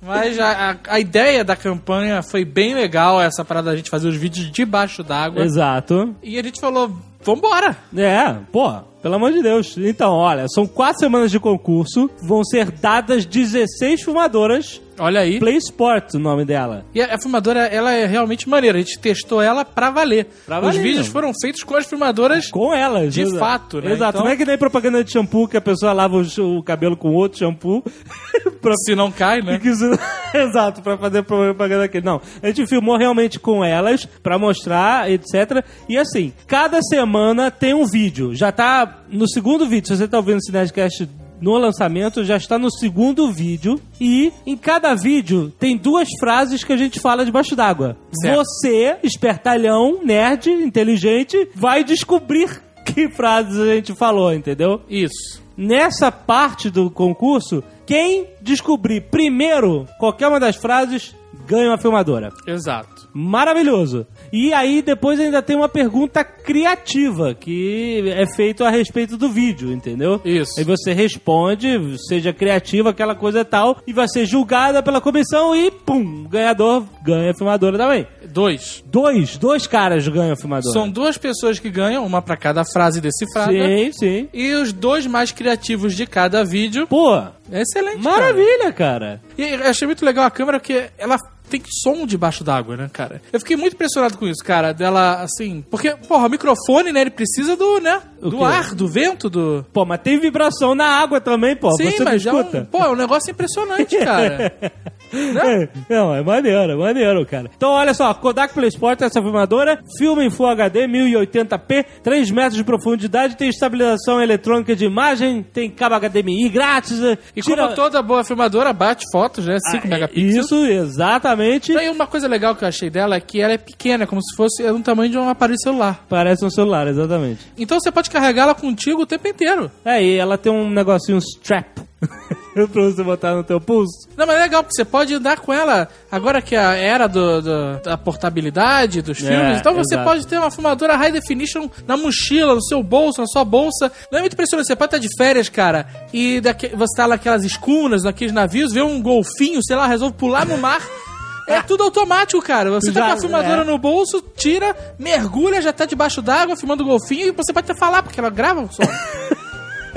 Mas 0.00 0.38
a, 0.38 0.70
a- 0.70 0.76
a 0.88 0.98
ideia 1.00 1.44
da 1.44 1.54
campanha 1.54 2.22
foi 2.22 2.42
bem 2.44 2.74
legal, 2.74 3.20
essa 3.20 3.44
parada 3.44 3.70
da 3.70 3.76
gente 3.76 3.90
fazer 3.90 4.08
os 4.08 4.16
vídeos 4.16 4.50
debaixo 4.50 5.02
d'água. 5.02 5.42
Exato. 5.44 6.14
E 6.22 6.38
a 6.38 6.42
gente 6.42 6.58
falou, 6.60 6.96
vambora! 7.22 7.76
É, 7.96 8.34
pô, 8.50 8.72
pelo 9.02 9.14
amor 9.14 9.32
de 9.32 9.42
Deus. 9.42 9.76
Então, 9.78 10.12
olha, 10.12 10.46
são 10.48 10.66
quatro 10.66 11.00
semanas 11.00 11.30
de 11.30 11.38
concurso, 11.38 12.10
vão 12.22 12.44
ser 12.44 12.70
dadas 12.70 13.24
16 13.24 14.02
filmadoras. 14.02 14.80
Olha 14.98 15.20
aí. 15.20 15.38
Play 15.38 15.56
Sport, 15.58 16.14
o 16.14 16.18
nome 16.18 16.44
dela. 16.46 16.84
E 16.94 17.02
a, 17.02 17.14
a 17.14 17.18
filmadora, 17.20 17.66
ela 17.66 17.92
é 17.92 18.06
realmente 18.06 18.48
maneira. 18.48 18.78
A 18.78 18.80
gente 18.80 18.98
testou 18.98 19.42
ela 19.42 19.62
pra 19.64 19.90
valer. 19.90 20.26
Pra 20.46 20.56
Os 20.58 20.64
valer. 20.68 20.80
vídeos 20.82 21.06
foram 21.08 21.32
feitos 21.38 21.62
com 21.62 21.76
as 21.76 21.86
filmadoras 21.86 22.50
Com 22.50 22.72
elas. 22.74 23.12
de 23.12 23.20
Exato. 23.22 23.38
fato, 23.38 23.80
né? 23.82 23.92
Exato. 23.92 24.16
Então, 24.16 24.24
Não 24.24 24.32
é 24.32 24.36
que 24.36 24.44
nem 24.46 24.56
propaganda 24.56 25.04
de 25.04 25.12
shampoo 25.12 25.46
que 25.48 25.56
a 25.56 25.60
pessoa 25.60 25.92
lava 25.92 26.16
o, 26.16 26.58
o 26.58 26.62
cabelo 26.62 26.96
com 26.96 27.12
outro 27.12 27.38
shampoo. 27.38 27.84
pra... 28.62 28.74
se 28.86 28.94
não 28.94 29.10
cai, 29.12 29.42
né? 29.42 29.60
Exato, 30.34 30.80
pra 30.80 30.96
fazer 30.96 31.22
propaganda 31.22 31.84
aqui. 31.84 32.00
Não, 32.00 32.20
a 32.42 32.46
gente 32.46 32.66
filmou 32.66 32.96
realmente 32.96 33.38
com 33.38 33.62
elas 33.62 34.06
pra 34.22 34.38
mostrar, 34.38 35.10
etc. 35.10 35.62
E 35.88 35.98
assim, 35.98 36.32
cada 36.46 36.80
semana 36.82 37.50
tem 37.50 37.74
um 37.74 37.84
vídeo. 37.84 38.34
Já 38.34 38.50
tá 38.50 38.85
no 39.08 39.28
segundo 39.28 39.66
vídeo. 39.66 39.88
Se 39.88 39.96
você 39.96 40.08
tá 40.08 40.18
ouvindo 40.18 40.38
esse 40.38 40.52
Nerdcast 40.52 41.08
no 41.40 41.56
lançamento, 41.56 42.24
já 42.24 42.36
está 42.36 42.58
no 42.58 42.70
segundo 42.70 43.30
vídeo. 43.30 43.80
E 44.00 44.32
em 44.46 44.56
cada 44.56 44.94
vídeo 44.94 45.52
tem 45.58 45.76
duas 45.76 46.08
frases 46.18 46.64
que 46.64 46.72
a 46.72 46.76
gente 46.76 47.00
fala 47.00 47.24
debaixo 47.24 47.54
d'água. 47.54 47.96
Você, 48.22 48.96
espertalhão, 49.02 50.00
nerd, 50.02 50.50
inteligente, 50.50 51.48
vai 51.54 51.84
descobrir 51.84 52.62
que 52.84 53.08
frases 53.08 53.58
a 53.58 53.74
gente 53.74 53.94
falou, 53.94 54.32
entendeu? 54.32 54.80
Isso. 54.88 55.42
Nessa 55.56 56.12
parte 56.12 56.68
do 56.70 56.90
concurso, 56.90 57.64
quem 57.86 58.26
descobrir 58.42 59.02
primeiro 59.10 59.86
qualquer 59.98 60.28
uma 60.28 60.40
das 60.40 60.56
frases 60.56 61.14
ganha 61.46 61.70
uma 61.70 61.78
filmadora. 61.78 62.30
Exato. 62.46 62.95
Maravilhoso. 63.16 64.06
E 64.30 64.52
aí 64.52 64.82
depois 64.82 65.18
ainda 65.18 65.40
tem 65.40 65.56
uma 65.56 65.70
pergunta 65.70 66.22
criativa 66.22 67.34
que 67.34 68.04
é 68.10 68.26
feito 68.26 68.62
a 68.62 68.68
respeito 68.68 69.16
do 69.16 69.30
vídeo, 69.30 69.72
entendeu? 69.72 70.20
Isso. 70.22 70.52
Aí 70.58 70.64
você 70.64 70.92
responde, 70.92 71.96
seja 72.08 72.30
criativo, 72.34 72.90
aquela 72.90 73.14
coisa 73.14 73.40
e 73.40 73.44
tal, 73.44 73.78
e 73.86 73.92
vai 73.92 74.06
ser 74.06 74.26
julgada 74.26 74.82
pela 74.82 75.00
comissão 75.00 75.56
e 75.56 75.70
pum, 75.70 76.24
o 76.26 76.28
ganhador 76.28 76.84
ganha 77.02 77.30
a 77.30 77.34
filmadora 77.34 77.78
também. 77.78 78.06
Dois. 78.28 78.84
Dois, 78.86 79.38
dois 79.38 79.66
caras 79.66 80.06
ganham 80.06 80.34
a 80.34 80.36
filmadora. 80.36 80.74
São 80.74 80.86
duas 80.86 81.16
pessoas 81.16 81.58
que 81.58 81.70
ganham, 81.70 82.04
uma 82.04 82.20
pra 82.20 82.36
cada 82.36 82.64
frase 82.66 83.00
decifrada. 83.00 83.50
Sim, 83.50 83.92
sim. 83.92 84.28
E 84.30 84.52
os 84.52 84.74
dois 84.74 85.06
mais 85.06 85.32
criativos 85.32 85.94
de 85.94 86.06
cada 86.06 86.44
vídeo. 86.44 86.86
Pô, 86.86 87.16
excelente. 87.50 88.02
cara. 88.02 88.16
maravilha, 88.16 88.72
cara. 88.72 89.22
E 89.38 89.42
eu 89.42 89.62
achei 89.70 89.86
muito 89.86 90.04
legal 90.04 90.26
a 90.26 90.30
câmera 90.30 90.60
porque 90.60 90.90
ela 90.98 91.16
tem 91.48 91.62
som 91.82 92.06
debaixo 92.06 92.42
d'água, 92.44 92.76
né, 92.76 92.90
cara? 92.92 93.20
Eu 93.32 93.40
fiquei 93.40 93.56
muito 93.56 93.74
impressionado 93.74 94.18
com 94.18 94.26
isso, 94.26 94.44
cara. 94.44 94.72
Dela, 94.72 95.22
assim. 95.22 95.64
Porque, 95.70 95.90
porra, 96.08 96.26
o 96.26 96.30
microfone, 96.30 96.92
né? 96.92 97.02
Ele 97.02 97.10
precisa 97.10 97.56
do, 97.56 97.80
né? 97.80 98.00
O 98.20 98.30
do 98.30 98.38
quê? 98.38 98.44
ar, 98.44 98.74
do 98.74 98.88
vento, 98.88 99.28
do. 99.30 99.64
Pô, 99.72 99.84
mas 99.84 100.00
tem 100.00 100.18
vibração 100.18 100.74
na 100.74 100.86
água 100.86 101.20
também, 101.20 101.56
pô. 101.56 101.70
Sim, 101.72 101.90
você 101.90 102.04
não 102.04 102.12
mas 102.12 102.26
é 102.26 102.32
um, 102.32 102.40
escuta. 102.40 102.68
pô, 102.70 102.78
é 102.78 102.90
um 102.90 102.96
negócio 102.96 103.30
impressionante, 103.30 103.96
cara. 103.98 104.52
É, 105.14 105.68
não, 105.88 106.12
é 106.12 106.20
maneiro, 106.20 106.72
é 106.72 106.74
maneiro, 106.74 107.24
cara. 107.24 107.48
Então, 107.56 107.70
olha 107.70 107.94
só, 107.94 108.12
Kodak 108.12 108.52
Play 108.52 108.68
Sport, 108.68 109.02
essa 109.02 109.22
filmadora, 109.22 109.80
filma 109.96 110.24
em 110.24 110.30
Full 110.30 110.48
HD, 110.48 110.88
1080p, 110.88 111.84
3 112.02 112.30
metros 112.32 112.56
de 112.56 112.64
profundidade, 112.64 113.36
tem 113.36 113.48
estabilização 113.48 114.20
eletrônica 114.20 114.74
de 114.74 114.84
imagem, 114.84 115.44
tem 115.44 115.70
cabo 115.70 115.94
HDMI 115.94 116.48
grátis. 116.48 116.98
E 117.36 117.40
como 117.40 117.74
toda 117.74 118.02
boa 118.02 118.24
filmadora, 118.24 118.72
bate 118.72 119.04
fotos, 119.12 119.46
né? 119.46 119.56
5 119.70 119.86
megapixels. 119.86 120.36
Ah, 120.36 120.40
Isso, 120.40 120.66
exatamente. 120.66 121.35
E 121.72 121.88
uma 121.90 122.06
coisa 122.06 122.26
legal 122.28 122.54
que 122.54 122.64
eu 122.64 122.68
achei 122.68 122.88
dela 122.90 123.16
é 123.16 123.20
que 123.20 123.40
ela 123.40 123.52
é 123.52 123.58
pequena, 123.58 124.06
como 124.06 124.22
se 124.22 124.34
fosse 124.36 124.62
é 124.64 124.72
do 124.72 124.80
tamanho 124.80 125.10
de 125.10 125.18
um 125.18 125.28
aparelho 125.28 125.58
celular. 125.60 126.04
Parece 126.08 126.44
um 126.44 126.50
celular, 126.50 126.86
exatamente. 126.86 127.40
Então 127.58 127.78
você 127.80 127.90
pode 127.92 128.10
carregá-la 128.10 128.54
contigo 128.54 129.02
o 129.02 129.06
tempo 129.06 129.26
inteiro. 129.28 129.70
É, 129.84 130.02
e 130.02 130.16
ela 130.16 130.36
tem 130.38 130.50
um 130.52 130.68
negocinho 130.70 131.18
strap 131.18 131.78
pra 132.54 132.82
você 132.82 133.02
botar 133.02 133.34
no 133.34 133.42
teu 133.44 133.60
pulso. 133.60 134.08
Não, 134.16 134.26
mas 134.26 134.36
é 134.36 134.40
legal, 134.40 134.62
porque 134.62 134.74
você 134.76 134.84
pode 134.84 135.14
andar 135.14 135.40
com 135.40 135.52
ela 135.52 135.88
agora 136.10 136.40
que 136.40 136.54
é 136.54 136.58
a 136.58 136.74
era 136.74 137.06
do, 137.06 137.42
do- 137.42 137.80
da 137.82 137.96
portabilidade 137.96 139.02
dos 139.02 139.22
É, 139.22 139.26
filmes. 139.26 139.58
Então 139.60 139.74
você 139.74 139.94
exato. 139.94 140.08
pode 140.08 140.26
ter 140.26 140.38
uma 140.38 140.50
filmadora 140.50 140.96
high 140.96 141.12
definition 141.12 141.68
na 141.86 141.96
mochila, 141.96 142.54
no 142.54 142.62
seu 142.62 142.82
bolso, 142.82 143.20
na 143.20 143.26
sua 143.26 143.44
bolsa. 143.44 143.90
Não 144.10 144.18
é 144.18 144.22
muito 144.22 144.34
impressionante. 144.34 144.66
Você 144.66 144.76
pode 144.76 144.94
estar 144.94 144.98
de 144.98 145.08
férias, 145.16 145.48
cara, 145.48 145.86
e 146.12 146.40
daqui, 146.40 146.68
você 146.68 146.96
tá 146.96 147.08
naquelas 147.08 147.44
escunas, 147.44 148.02
naqueles 148.04 148.32
navios, 148.32 148.72
vê 148.72 148.82
um 148.82 149.00
golfinho, 149.02 149.60
sei 149.62 149.76
lá, 149.76 149.86
resolve 149.86 150.14
pular 150.16 150.46
no 150.46 150.56
mar. 150.58 150.80
É 151.46 151.62
tudo 151.62 151.84
automático, 151.84 152.42
cara. 152.42 152.70
Você 152.70 152.92
tá 152.92 153.00
Já- 153.00 153.06
com 153.06 153.12
a 153.12 153.20
filmadora 153.20 153.62
é. 153.62 153.64
no 153.64 153.78
bolso, 153.78 154.22
tira, 154.36 154.74
mergulha, 154.98 155.62
já 155.62 155.72
tá 155.72 155.84
debaixo 155.84 156.20
d'água, 156.20 156.56
filmando 156.56 156.82
o 156.82 156.86
golfinho, 156.86 157.28
e 157.28 157.30
você 157.30 157.52
pode 157.52 157.70
até 157.70 157.78
falar, 157.78 158.02
porque 158.02 158.18
ela 158.18 158.30
grava 158.30 158.62
o 158.62 158.72
som. 158.72 158.82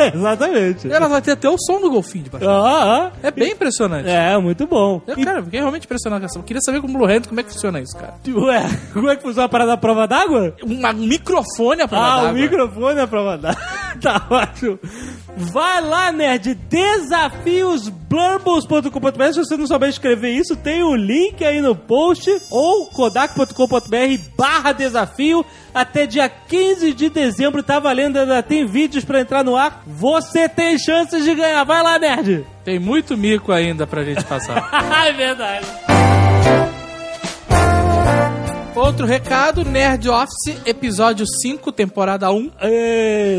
Exatamente. 0.15 0.91
ela 0.91 1.07
vai 1.07 1.21
ter 1.21 1.31
até 1.31 1.49
o 1.49 1.57
som 1.57 1.79
do 1.81 1.89
golfinho 1.89 2.25
debaixo. 2.25 2.47
Ah, 2.49 3.07
ah. 3.07 3.11
É 3.21 3.31
bem 3.31 3.51
impressionante. 3.51 4.09
É, 4.09 4.37
muito 4.37 4.65
bom. 4.67 5.01
Eu, 5.07 5.15
cara, 5.23 5.43
fiquei 5.43 5.59
realmente 5.59 5.85
impressionado 5.85 6.21
com 6.21 6.25
essa. 6.25 6.39
Eu 6.39 6.43
queria 6.43 6.61
saber 6.61 6.81
com 6.81 6.87
o 6.87 6.91
Blue 6.93 7.05
Hand 7.05 7.23
como 7.27 7.39
é 7.39 7.43
que 7.43 7.51
funciona 7.51 7.79
isso, 7.79 7.95
cara. 7.97 8.13
Ué, 8.27 8.63
como 8.93 9.09
é 9.09 9.15
que 9.15 9.21
funciona 9.23 9.45
a 9.45 9.49
parada 9.49 9.71
da 9.71 9.77
prova 9.77 10.07
d'água? 10.07 10.55
Um 10.63 10.77
microfone 11.05 11.81
à 11.81 11.87
prova 11.87 12.05
Ah, 12.05 12.17
o 12.17 12.21
d'água. 12.23 12.41
microfone 12.41 12.99
é 12.99 13.03
a 13.03 13.07
prova 13.07 13.37
d'água. 13.37 13.61
tá 14.01 14.25
ótimo. 14.29 14.79
Vai 15.37 15.81
lá, 15.81 16.11
nerd, 16.11 16.55
desafiosblurbles.com.br. 16.69 19.33
Se 19.33 19.39
você 19.39 19.57
não 19.57 19.67
souber 19.67 19.89
escrever 19.89 20.31
isso, 20.31 20.55
tem 20.55 20.83
o 20.83 20.95
link 20.95 21.43
aí 21.43 21.61
no 21.61 21.75
post 21.75 22.29
ou 22.49 22.85
kodak.com.br 22.87 24.21
barra 24.37 24.71
desafio. 24.71 25.45
Até 25.73 26.05
dia 26.05 26.29
15 26.29 26.93
de 26.93 27.09
dezembro 27.09 27.63
tá 27.63 27.79
valendo, 27.79 28.17
ainda 28.17 28.41
tem 28.41 28.65
vídeos 28.65 29.05
pra 29.05 29.21
entrar 29.21 29.43
no 29.43 29.55
ar. 29.55 29.83
Você 29.85 30.49
tem 30.49 30.77
chances 30.77 31.23
de 31.23 31.35
ganhar. 31.35 31.63
Vai 31.63 31.83
lá, 31.83 31.99
nerd. 31.99 32.45
Tem 32.63 32.79
muito 32.79 33.17
mico 33.17 33.51
ainda 33.51 33.85
pra 33.85 34.03
gente 34.03 34.23
passar. 34.25 34.69
é 35.05 35.13
verdade. 35.13 35.65
Outro 38.75 39.05
recado, 39.05 39.65
Nerd 39.65 40.07
Office, 40.07 40.61
episódio 40.65 41.25
5, 41.27 41.69
temporada 41.71 42.31
1. 42.31 42.51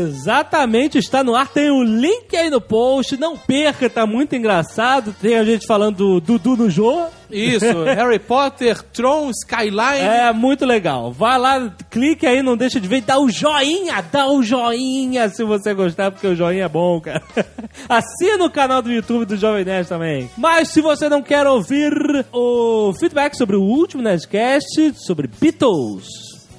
Exatamente, 0.03 0.99
está 0.99 1.23
no 1.23 1.33
ar. 1.33 1.47
Tem 1.47 1.71
o 1.71 1.83
link 1.83 2.35
aí 2.35 2.49
no 2.49 2.61
post. 2.61 3.17
Não 3.17 3.35
perca, 3.35 3.89
tá 3.89 4.05
muito 4.05 4.35
engraçado. 4.35 5.15
Tem 5.19 5.37
a 5.37 5.43
gente 5.43 5.65
falando 5.65 5.97
do 5.97 6.21
Dudu 6.21 6.55
no 6.55 6.69
Jô. 6.69 7.07
Isso, 7.31 7.83
Harry 7.83 8.19
Potter, 8.19 8.81
Tron, 8.81 9.29
Skyline. 9.31 9.99
É 9.99 10.31
muito 10.33 10.65
legal. 10.65 11.11
Vai 11.11 11.37
lá, 11.37 11.71
clique 11.89 12.25
aí, 12.25 12.41
não 12.41 12.57
deixa 12.57 12.79
de 12.79 12.87
ver, 12.87 13.01
dá 13.01 13.19
o 13.19 13.29
joinha, 13.29 14.01
dá 14.11 14.27
o 14.27 14.43
joinha 14.43 15.29
se 15.29 15.43
você 15.43 15.73
gostar, 15.73 16.11
porque 16.11 16.27
o 16.27 16.35
joinha 16.35 16.65
é 16.65 16.69
bom, 16.69 16.99
cara. 16.99 17.21
Assina 17.87 18.45
o 18.45 18.51
canal 18.51 18.81
do 18.81 18.91
YouTube 18.91 19.25
do 19.25 19.37
Jovem 19.37 19.65
Nerd 19.65 19.87
também. 19.87 20.29
Mas 20.37 20.69
se 20.69 20.81
você 20.81 21.09
não 21.09 21.21
quer 21.21 21.45
ouvir 21.47 21.91
o 22.31 22.93
feedback 22.99 23.35
sobre 23.35 23.55
o 23.55 23.61
último 23.61 24.03
Nerdcast, 24.03 24.93
sobre 24.95 25.27
Beatles, 25.27 26.07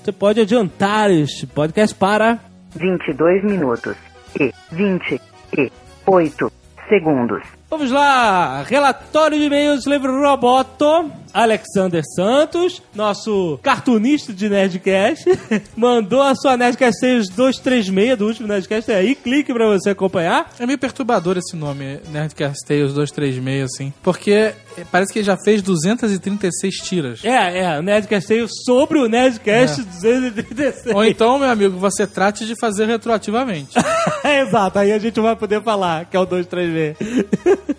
você 0.03 0.13
pode 0.13 0.41
adiantar 0.41 1.11
este 1.11 1.47
podcast 1.47 1.95
para 1.95 2.41
22 2.75 3.45
minutos 3.45 3.97
e 4.41 4.53
28 4.73 6.53
segundos. 6.89 7.62
Vamos 7.73 7.91
lá, 7.91 8.63
relatório 8.65 9.39
de 9.39 9.47
e-mails, 9.47 9.87
livro 9.87 10.21
Roboto, 10.21 11.11
Alexander 11.33 12.03
Santos, 12.15 12.83
nosso 12.95 13.59
cartunista 13.63 14.33
de 14.33 14.49
Nerdcast, 14.49 15.25
mandou 15.77 16.23
a 16.23 16.35
sua 16.35 16.57
Nerdcast 16.57 17.01
236 17.01 18.19
do 18.19 18.27
último 18.27 18.49
Nerdcast 18.49 18.91
aí, 18.93 19.15
clique 19.15 19.53
pra 19.53 19.67
você 19.67 19.91
acompanhar. 19.91 20.51
É 20.59 20.67
meio 20.67 20.79
perturbador 20.79 21.37
esse 21.39 21.57
nome, 21.57 22.01
Nerdcast 22.11 22.67
Tales 22.67 22.93
236, 22.93 23.65
assim. 23.65 23.93
Porque 24.03 24.53
parece 24.91 25.13
que 25.13 25.21
ele 25.21 25.27
já 25.27 25.37
fez 25.37 25.63
236 25.63 26.75
tiras. 26.77 27.25
É, 27.25 27.61
é, 27.61 27.79
o 27.79 27.83
Nerdcast 27.83 28.29
Tales 28.29 28.51
sobre 28.65 28.99
o 28.99 29.09
Nerdcast 29.09 29.83
236. 29.83 30.95
Ou 30.95 31.05
então, 31.05 31.39
meu 31.39 31.49
amigo, 31.49 31.79
você 31.79 32.07
trate 32.07 32.47
de 32.47 32.55
fazer 32.61 32.87
retroativamente. 32.87 33.77
Exato, 34.25 34.79
aí 34.79 34.93
a 34.93 34.99
gente 34.99 35.19
vai 35.21 35.37
poder 35.37 35.63
falar 35.63 36.05
que 36.05 36.17
é 36.17 36.21
o 36.21 36.27
236. 36.27 36.97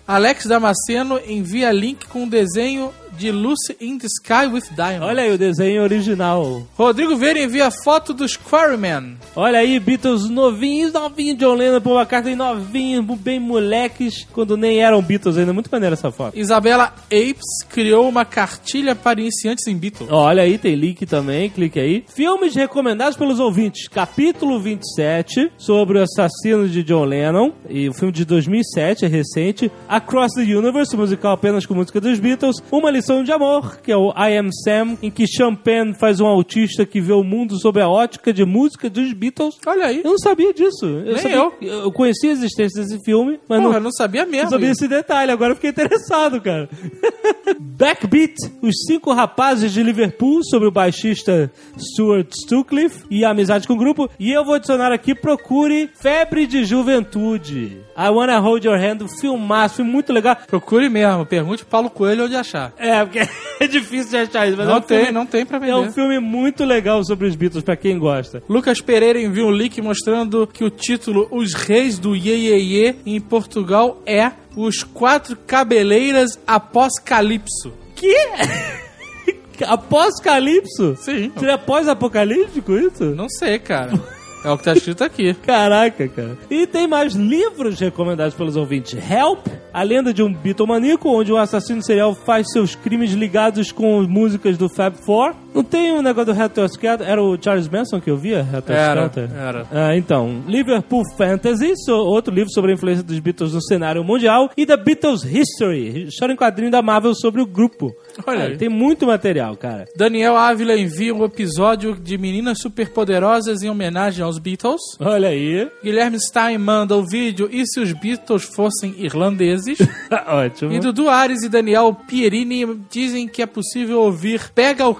Alex 0.06 0.46
Damasceno 0.46 1.20
envia 1.26 1.72
link 1.72 2.06
com 2.06 2.24
o 2.24 2.30
desenho 2.30 2.92
de 3.16 3.30
Lucy 3.30 3.76
in 3.80 3.98
the 3.98 4.06
Sky 4.06 4.46
with 4.46 4.64
Diamonds. 4.74 5.08
Olha 5.08 5.22
aí 5.22 5.32
o 5.32 5.38
desenho 5.38 5.82
original. 5.82 6.62
Rodrigo 6.76 7.16
Vieira 7.16 7.40
envia 7.40 7.70
foto 7.70 8.12
dos 8.12 8.36
Quarrymen. 8.36 9.16
Olha 9.36 9.58
aí, 9.58 9.78
Beatles 9.78 10.28
novinhos, 10.28 10.92
novinhos, 10.92 11.38
John 11.38 11.54
Lennon, 11.54 11.80
Paul 11.80 11.98
McCartney 11.98 12.34
novinhos, 12.34 13.04
bem 13.18 13.40
moleques, 13.40 14.26
quando 14.32 14.56
nem 14.56 14.80
eram 14.80 15.02
Beatles 15.02 15.36
ainda. 15.36 15.52
Muito 15.52 15.70
maneira 15.70 15.94
essa 15.94 16.10
foto. 16.10 16.38
Isabela 16.38 16.92
Apes 17.06 17.64
criou 17.68 18.08
uma 18.08 18.24
cartilha 18.24 18.94
para 18.94 19.20
iniciantes 19.20 19.66
em 19.66 19.76
Beatles. 19.76 20.10
Olha 20.10 20.42
aí, 20.42 20.58
tem 20.58 20.74
link 20.74 21.06
também, 21.06 21.50
clique 21.50 21.78
aí. 21.78 22.04
Filmes 22.14 22.54
recomendados 22.54 23.16
pelos 23.16 23.38
ouvintes. 23.38 23.88
Capítulo 23.88 24.60
27, 24.60 25.52
sobre 25.56 25.98
o 25.98 26.02
assassino 26.02 26.68
de 26.68 26.82
John 26.82 27.04
Lennon. 27.04 27.52
E 27.68 27.88
o 27.88 27.94
filme 27.94 28.12
de 28.12 28.24
2007, 28.24 29.04
é 29.04 29.08
recente. 29.08 29.70
Across 29.88 30.34
the 30.34 30.42
Universe, 30.42 30.96
musical 30.96 31.32
apenas 31.32 31.66
com 31.66 31.74
música 31.74 32.00
dos 32.00 32.18
Beatles. 32.18 32.56
Uma 32.70 32.90
lição 32.90 33.03
de 33.24 33.32
amor, 33.32 33.78
que 33.82 33.92
é 33.92 33.96
o 33.96 34.10
I 34.16 34.36
Am 34.38 34.48
Sam, 34.64 34.96
em 35.02 35.10
que 35.10 35.26
Champagne 35.26 35.94
faz 35.98 36.20
um 36.20 36.26
autista 36.26 36.86
que 36.86 37.00
vê 37.00 37.12
o 37.12 37.22
mundo 37.22 37.58
sob 37.60 37.80
a 37.80 37.88
ótica 37.88 38.32
de 38.32 38.44
música 38.44 38.88
dos 38.88 39.12
Beatles. 39.12 39.56
Olha 39.66 39.86
aí. 39.86 40.00
Eu 40.04 40.10
não 40.12 40.18
sabia 40.18 40.52
disso. 40.54 40.86
Eu 40.86 41.04
Nem 41.04 41.18
sabia- 41.18 41.36
eu. 41.36 41.54
Eu 41.84 41.92
conhecia 41.92 42.30
a 42.30 42.32
existência 42.32 42.82
desse 42.82 42.98
filme, 43.04 43.38
mas 43.48 43.58
Porra, 43.60 43.70
não, 43.70 43.78
eu 43.78 43.82
não 43.84 43.92
sabia 43.92 44.24
mesmo. 44.26 44.44
não 44.44 44.50
sabia 44.50 44.70
esse 44.70 44.88
detalhe, 44.88 45.30
agora 45.30 45.52
eu 45.52 45.56
fiquei 45.56 45.70
interessado, 45.70 46.40
cara. 46.40 46.68
Backbeat, 47.60 48.34
os 48.62 48.74
cinco 48.86 49.12
rapazes 49.12 49.72
de 49.72 49.82
Liverpool 49.82 50.42
sobre 50.44 50.68
o 50.68 50.70
baixista 50.70 51.50
Stuart 51.78 52.28
Stucliffe 52.32 53.04
e 53.10 53.24
a 53.24 53.30
amizade 53.30 53.66
com 53.66 53.74
o 53.74 53.78
grupo. 53.78 54.08
E 54.18 54.30
eu 54.32 54.44
vou 54.44 54.54
adicionar 54.54 54.92
aqui, 54.92 55.14
procure 55.14 55.90
Febre 55.94 56.46
de 56.46 56.64
Juventude. 56.64 57.78
I 57.96 58.08
Wanna 58.10 58.38
Hold 58.38 58.64
Your 58.64 58.76
Hand, 58.78 58.98
filmaço, 59.20 59.76
filme 59.76 59.90
muito 59.90 60.12
legal. 60.12 60.36
Procure 60.46 60.88
mesmo, 60.88 61.26
pergunte 61.26 61.64
Paulo 61.64 61.90
Coelho 61.90 62.24
onde 62.24 62.36
achar. 62.36 62.72
É, 62.78 62.93
porque 63.02 63.20
é 63.60 63.66
difícil 63.66 64.10
de 64.10 64.16
achar 64.16 64.46
isso, 64.46 64.56
mas 64.56 64.66
Não 64.66 64.74
é 64.74 64.78
um 64.78 64.80
tem, 64.80 64.98
filme, 64.98 65.12
não 65.12 65.26
tem 65.26 65.46
pra 65.46 65.58
vender. 65.58 65.72
É 65.72 65.76
um 65.76 65.92
filme 65.92 66.18
muito 66.20 66.64
legal 66.64 67.02
sobre 67.04 67.26
os 67.26 67.34
Beatles, 67.34 67.64
pra 67.64 67.76
quem 67.76 67.98
gosta. 67.98 68.42
Lucas 68.48 68.80
Pereira 68.80 69.20
enviou 69.20 69.48
um 69.48 69.52
link 69.52 69.80
mostrando 69.82 70.46
que 70.46 70.64
o 70.64 70.70
título 70.70 71.26
Os 71.30 71.54
Reis 71.54 71.98
do 71.98 72.14
Ye 72.14 72.30
Ye 72.48 72.56
Ye 72.76 72.96
em 73.06 73.20
Portugal 73.20 74.02
é 74.06 74.30
Os 74.56 74.82
Quatro 74.82 75.36
Cabeleiras 75.36 76.38
Após 76.46 76.98
Calypso. 77.00 77.72
Que? 77.96 78.14
Após 79.66 80.20
Calypso? 80.20 80.96
Sim. 80.96 81.32
Seria 81.38 81.56
pós-apocalíptico 81.56 82.76
isso? 82.76 83.04
Não 83.14 83.28
sei, 83.28 83.58
cara. 83.58 83.92
É 84.44 84.50
o 84.50 84.58
que 84.58 84.64
tá 84.64 84.74
escrito 84.74 85.02
aqui. 85.02 85.32
Caraca, 85.42 86.06
cara. 86.06 86.36
E 86.50 86.66
tem 86.66 86.86
mais 86.86 87.14
livros 87.14 87.80
recomendados 87.80 88.34
pelos 88.34 88.56
ouvintes. 88.56 88.94
Help, 89.10 89.46
a 89.72 89.82
lenda 89.82 90.12
de 90.12 90.22
um 90.22 90.32
bitomaníaco, 90.32 91.08
onde 91.08 91.32
um 91.32 91.36
assassino 91.36 91.82
serial 91.82 92.14
faz 92.14 92.52
seus 92.52 92.74
crimes 92.74 93.12
ligados 93.12 93.72
com 93.72 94.02
músicas 94.02 94.58
do 94.58 94.68
Fab 94.68 94.96
Four. 94.98 95.34
Não 95.54 95.62
tem 95.62 95.92
um 95.92 96.02
negócio 96.02 96.34
do 96.34 96.40
Hatter 96.42 96.64
Skelter? 96.66 97.08
Era 97.08 97.22
o 97.22 97.40
Charles 97.40 97.68
Manson 97.68 98.00
que 98.00 98.10
eu 98.10 98.16
via? 98.16 98.40
Hatter 98.52 98.76
Era, 98.76 99.06
Skelter? 99.06 99.30
era. 99.36 99.66
Ah, 99.70 99.96
então, 99.96 100.42
Liverpool 100.48 101.02
Fantasy, 101.16 101.72
so- 101.84 101.92
outro 101.94 102.34
livro 102.34 102.50
sobre 102.52 102.72
a 102.72 102.74
influência 102.74 103.04
dos 103.04 103.18
Beatles 103.20 103.54
no 103.54 103.62
cenário 103.62 104.02
mundial. 104.02 104.50
E 104.56 104.66
The 104.66 104.76
Beatles 104.76 105.22
History, 105.24 106.08
história 106.08 106.32
em 106.32 106.36
quadrinho 106.36 106.70
da 106.70 106.82
Marvel 106.82 107.14
sobre 107.14 107.40
o 107.40 107.46
grupo. 107.46 107.94
Olha 108.26 108.44
aí. 108.44 108.56
tem 108.56 108.68
muito 108.68 109.06
material, 109.06 109.56
cara. 109.56 109.84
Daniel 109.96 110.36
Ávila 110.36 110.76
envia 110.76 111.14
um 111.14 111.24
episódio 111.24 111.94
de 111.94 112.18
Meninas 112.18 112.58
Superpoderosas 112.60 113.62
em 113.62 113.70
homenagem 113.70 114.24
aos 114.24 114.38
Beatles. 114.38 114.80
Olha 115.00 115.28
aí. 115.28 115.68
Guilherme 115.82 116.18
Stein 116.20 116.58
manda 116.58 116.96
o 116.96 117.04
vídeo 117.04 117.48
E 117.52 117.64
se 117.66 117.80
os 117.80 117.92
Beatles 117.92 118.42
fossem 118.44 118.94
irlandeses? 118.98 119.78
Ótimo. 120.26 120.72
e 120.72 120.78
Dudu 120.80 121.08
Ares 121.08 121.42
e 121.42 121.48
Daniel 121.48 121.94
Pierini 122.06 122.64
dizem 122.90 123.26
que 123.28 123.42
é 123.42 123.46
possível 123.46 124.00
ouvir 124.00 124.50
Pega 124.54 124.86
o 124.86 124.94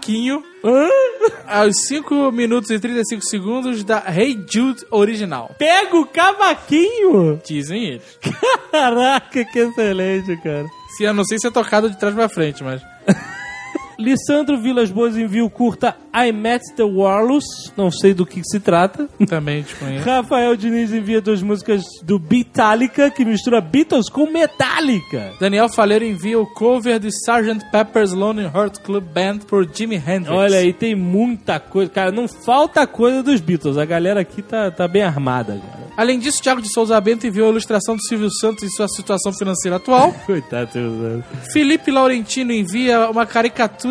Cavaquinho 0.00 0.42
aos 1.46 1.76
5 1.86 2.32
minutos 2.32 2.70
e 2.70 2.78
35 2.78 3.22
segundos 3.24 3.84
da 3.84 4.02
Hey 4.08 4.44
Jude 4.50 4.84
original. 4.90 5.54
Pega 5.58 5.96
o 5.96 6.06
cavaquinho! 6.06 7.40
Dizem 7.44 7.84
eles. 7.84 8.18
Caraca, 8.72 9.44
que 9.44 9.58
excelente, 9.58 10.36
cara. 10.38 10.66
Se, 10.96 11.04
eu 11.04 11.12
não 11.12 11.24
sei 11.24 11.38
se 11.38 11.46
é 11.46 11.50
tocado 11.50 11.90
de 11.90 11.98
trás 11.98 12.14
pra 12.14 12.28
frente, 12.28 12.64
mas... 12.64 12.82
Lissandro 14.00 14.60
Vilas 14.60 14.90
Boas 14.90 15.16
envia 15.16 15.44
o 15.44 15.50
curta 15.50 15.94
I 16.14 16.32
Met 16.32 16.74
the 16.74 16.82
Warlus. 16.82 17.44
Não 17.76 17.90
sei 17.90 18.14
do 18.14 18.24
que 18.24 18.40
se 18.42 18.58
trata. 18.58 19.08
Também 19.28 19.62
desconheço. 19.62 20.04
Rafael 20.04 20.56
Diniz 20.56 20.92
envia 20.92 21.20
duas 21.20 21.42
músicas 21.42 21.84
do 22.02 22.18
Beatálica, 22.18 23.10
que 23.10 23.24
mistura 23.24 23.60
Beatles 23.60 24.08
com 24.08 24.30
Metallica. 24.30 25.32
Daniel 25.38 25.68
Faleiro 25.68 26.04
envia 26.04 26.40
o 26.40 26.46
cover 26.46 26.98
de 26.98 27.08
Sgt. 27.08 27.70
Pepper's 27.70 28.12
Lonely 28.12 28.46
Heart 28.46 28.80
Club 28.80 29.04
Band 29.04 29.40
por 29.46 29.68
Jimi 29.72 29.96
Hendrix. 29.96 30.30
Olha 30.30 30.58
aí, 30.58 30.72
tem 30.72 30.94
muita 30.94 31.60
coisa. 31.60 31.90
Cara, 31.90 32.10
não 32.10 32.26
falta 32.26 32.86
coisa 32.86 33.22
dos 33.22 33.40
Beatles. 33.40 33.76
A 33.76 33.84
galera 33.84 34.20
aqui 34.20 34.40
tá, 34.40 34.70
tá 34.70 34.88
bem 34.88 35.02
armada, 35.02 35.52
cara. 35.52 35.80
Além 36.00 36.18
disso, 36.18 36.42
Thiago 36.42 36.62
de 36.62 36.72
Souza 36.72 36.98
Bento 36.98 37.26
enviou 37.26 37.48
a 37.48 37.50
ilustração 37.50 37.94
do 37.94 38.02
Silvio 38.02 38.30
Santos 38.40 38.64
em 38.64 38.70
sua 38.70 38.88
situação 38.88 39.34
financeira 39.34 39.76
atual. 39.76 40.12
Coitado, 40.24 40.72
seu 40.72 41.22
Felipe 41.52 41.90
Laurentino 41.90 42.52
envia 42.52 43.10
uma 43.10 43.26
caricatura 43.26 43.89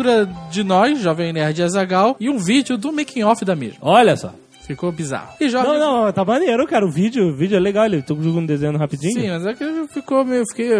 de 0.50 0.64
nós, 0.64 0.98
Jovem 0.98 1.32
Nerd 1.32 1.60
e 1.60 1.64
Azagal, 1.64 2.16
e 2.18 2.28
um 2.28 2.38
vídeo 2.38 2.76
do 2.76 2.92
making 2.92 3.22
off 3.24 3.44
da 3.44 3.54
mesma. 3.56 3.78
Olha 3.80 4.16
só. 4.16 4.32
Ficou 4.70 4.92
bizarro. 4.92 5.34
E 5.40 5.48
Jorge... 5.48 5.66
Não, 5.66 6.04
não, 6.04 6.12
tá 6.12 6.24
maneiro, 6.24 6.64
cara. 6.64 6.86
O 6.86 6.92
vídeo, 6.92 7.30
o 7.30 7.34
vídeo 7.34 7.56
é 7.56 7.60
legal. 7.60 7.86
Ele 7.86 8.02
tô 8.02 8.14
jogando 8.14 8.46
desenho 8.46 8.76
rapidinho. 8.76 9.20
Sim, 9.20 9.28
mas 9.28 9.44
é 9.44 9.54
que 9.54 9.88
ficou 9.88 10.24
meio... 10.24 10.44
Fiquei, 10.48 10.70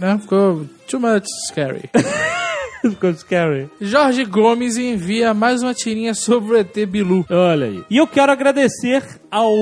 né? 0.00 0.18
Ficou 0.20 0.66
too 0.88 0.98
much 0.98 1.26
scary. 1.46 1.88
Ficou 2.82 3.14
scary. 3.14 3.68
Jorge 3.80 4.24
Gomes 4.24 4.76
envia 4.76 5.32
mais 5.32 5.62
uma 5.62 5.74
tirinha 5.74 6.14
sobre 6.14 6.54
o 6.54 6.56
ET 6.58 6.86
Bilu. 6.86 7.24
Olha 7.30 7.66
aí. 7.66 7.84
E 7.90 7.96
eu 7.96 8.06
quero 8.06 8.32
agradecer 8.32 9.02
ao 9.30 9.54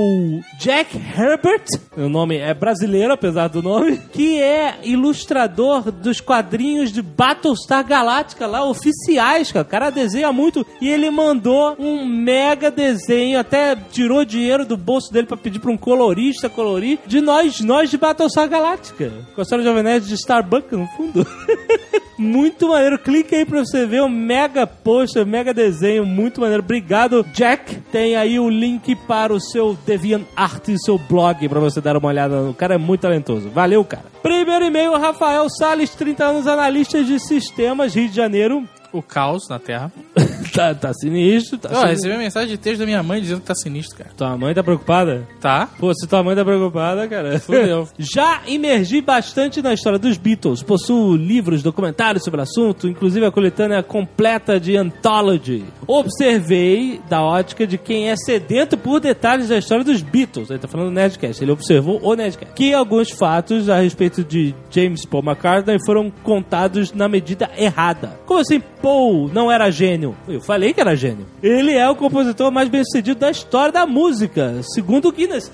Jack 0.59 0.97
Herbert, 0.97 1.65
o 1.97 2.09
nome 2.09 2.37
é 2.37 2.53
brasileiro, 2.53 3.13
apesar 3.13 3.49
do 3.49 3.63
nome, 3.63 4.01
que 4.13 4.41
é 4.41 4.79
ilustrador 4.83 5.91
dos 5.91 6.21
quadrinhos 6.21 6.93
de 6.93 7.03
Battlestar 7.03 7.85
Galactica 7.87 8.47
lá, 8.47 8.65
oficiais, 8.65 9.51
cara. 9.53 9.65
O 9.65 9.69
cara 9.69 9.91
desenha 9.91 10.33
muito 10.33 10.67
e 10.81 10.89
ele 10.89 11.11
mandou 11.11 11.77
um 11.79 12.05
mega 12.07 12.71
desenho, 12.71 13.39
até 13.39 13.77
tirou 13.77 14.25
dinheiro 14.25 14.65
do 14.65 14.77
bolso 14.77 15.13
dele 15.13 15.27
pra 15.27 15.37
pedir 15.37 15.59
pra 15.59 15.71
um 15.71 15.77
colorista 15.77 16.49
colorir, 16.49 16.99
de 17.07 17.21
nós, 17.21 17.61
nós 17.61 17.91
de 17.91 17.97
Battlestar 17.97 18.49
Galactica. 18.49 19.13
Com 19.35 19.41
a 19.41 19.43
história 19.43 19.65
Jovem 19.65 19.83
Nerd 19.83 20.07
de 20.07 20.15
Starbucks 20.15 20.79
no 20.79 20.87
fundo. 20.89 21.27
muito 22.19 22.69
maneiro. 22.69 22.99
Clique 22.99 23.35
aí 23.35 23.45
pra 23.45 23.61
você 23.61 23.87
ver 23.87 24.03
o 24.03 24.09
mega 24.09 24.67
post, 24.67 25.23
mega 25.25 25.53
desenho, 25.53 26.05
muito 26.05 26.41
maneiro. 26.41 26.63
Obrigado, 26.63 27.25
Jack. 27.33 27.77
Tem 27.93 28.17
aí 28.17 28.39
o 28.39 28.49
link 28.49 28.95
para 29.07 29.33
o 29.33 29.41
seu 29.41 29.64
DeviantArt 29.73 30.69
e 30.69 30.79
seu 30.79 30.99
blog 30.99 31.49
pra 31.49 31.59
você 31.61 31.81
dar 31.81 31.97
uma 31.97 32.09
olhada. 32.09 32.43
O 32.43 32.55
cara 32.55 32.75
é 32.75 32.79
muito 32.79 33.01
talentoso. 33.01 33.49
Valeu, 33.49 33.83
cara. 33.85 34.05
Primeiro 34.23 34.67
e-mail, 34.67 34.99
Rafael 34.99 35.49
Salles, 35.49 35.91
30 35.95 36.25
anos, 36.25 36.47
analista 36.47 37.03
de 37.03 37.19
sistemas, 37.19 37.95
Rio 37.95 38.09
de 38.09 38.15
Janeiro. 38.17 38.69
O 38.93 39.03
caos 39.03 39.49
na 39.49 39.59
Terra. 39.59 39.91
tá, 40.53 40.75
tá 40.75 40.93
sinistro. 40.95 41.59
Tá 41.59 41.69
Ó, 41.69 41.73
sinistro. 41.73 41.91
recebi 41.91 42.13
uma 42.15 42.19
mensagem 42.19 42.49
de 42.49 42.59
texto 42.59 42.81
da 42.81 42.87
minha 42.87 43.03
mãe 43.03 43.21
dizendo 43.21 43.41
que 43.41 43.47
tá 43.47 43.55
sinistro, 43.55 43.99
cara. 43.99 44.11
Tua 44.17 44.37
mãe 44.37 44.55
tá 44.55 44.63
preocupada? 44.63 45.27
Tá. 45.41 45.69
Pô, 45.79 45.93
se 45.95 46.07
tua 46.07 46.23
mãe 46.23 46.35
tá 46.37 46.45
preocupada, 46.45 47.07
cara. 47.09 47.39
Fudeu. 47.41 47.89
Já 47.99 48.43
imergi 48.47 49.01
bastante 49.01 49.63
na 49.63 49.73
história 49.73 49.99
dos 49.99 50.17
Beatles. 50.17 50.63
Possuo 50.63 51.17
livros, 51.17 51.63
documentários 51.63 52.25
sobre 52.25 52.41
o 52.41 52.43
assunto, 52.43 52.89
inclusive 52.89 53.25
a 53.27 53.31
coletânea 53.31 53.83
completa 53.83 54.59
de 54.59 54.77
Anthology. 54.77 55.65
Observei 55.87 57.01
da 57.09 57.23
ótica 57.23 57.67
de 57.67 57.77
quem 57.79 58.09
é 58.09 58.17
sedento 58.17 58.77
por 58.77 59.01
detalhes 59.01 59.49
da 59.49 59.59
história 59.59 59.85
dos 59.85 60.03
Beatles. 60.03 60.51
Ele 60.51 60.59
tá 60.59 60.69
falando 60.69 60.89
do 60.89 60.95
Nerdcast. 60.95 61.43
Ele 61.43 61.53
observou 61.53 62.01
o 62.03 62.15
Nerdcast. 62.15 62.55
Que 62.55 62.73
alguns 62.73 63.11
fatos 63.11 63.69
a 63.69 63.77
respeito 63.79 64.23
de 64.25 64.55
James 64.71 65.05
Paul 65.05 65.23
McCartney 65.25 65.79
foram 65.85 66.11
contados 66.23 66.93
na 66.93 67.09
medida 67.09 67.51
errada. 67.57 68.19
Como 68.27 68.41
assim 68.41 68.61
Paul 68.83 69.31
não 69.33 69.51
era 69.51 69.71
gênio? 69.71 70.15
Eu 70.29 70.41
falei 70.45 70.73
que 70.73 70.81
era 70.81 70.95
gênio. 70.95 71.27
Ele 71.43 71.73
é 71.73 71.89
o 71.89 71.97
compositor 71.97 72.51
mais 72.53 72.69
bem 72.69 72.85
sucedido 72.85 73.21
da 73.21 73.31
história 73.31 73.73
da 73.73 73.87
música, 73.87 74.61
segundo 74.63 75.09
o 75.09 75.13
Guinness. 75.13 75.51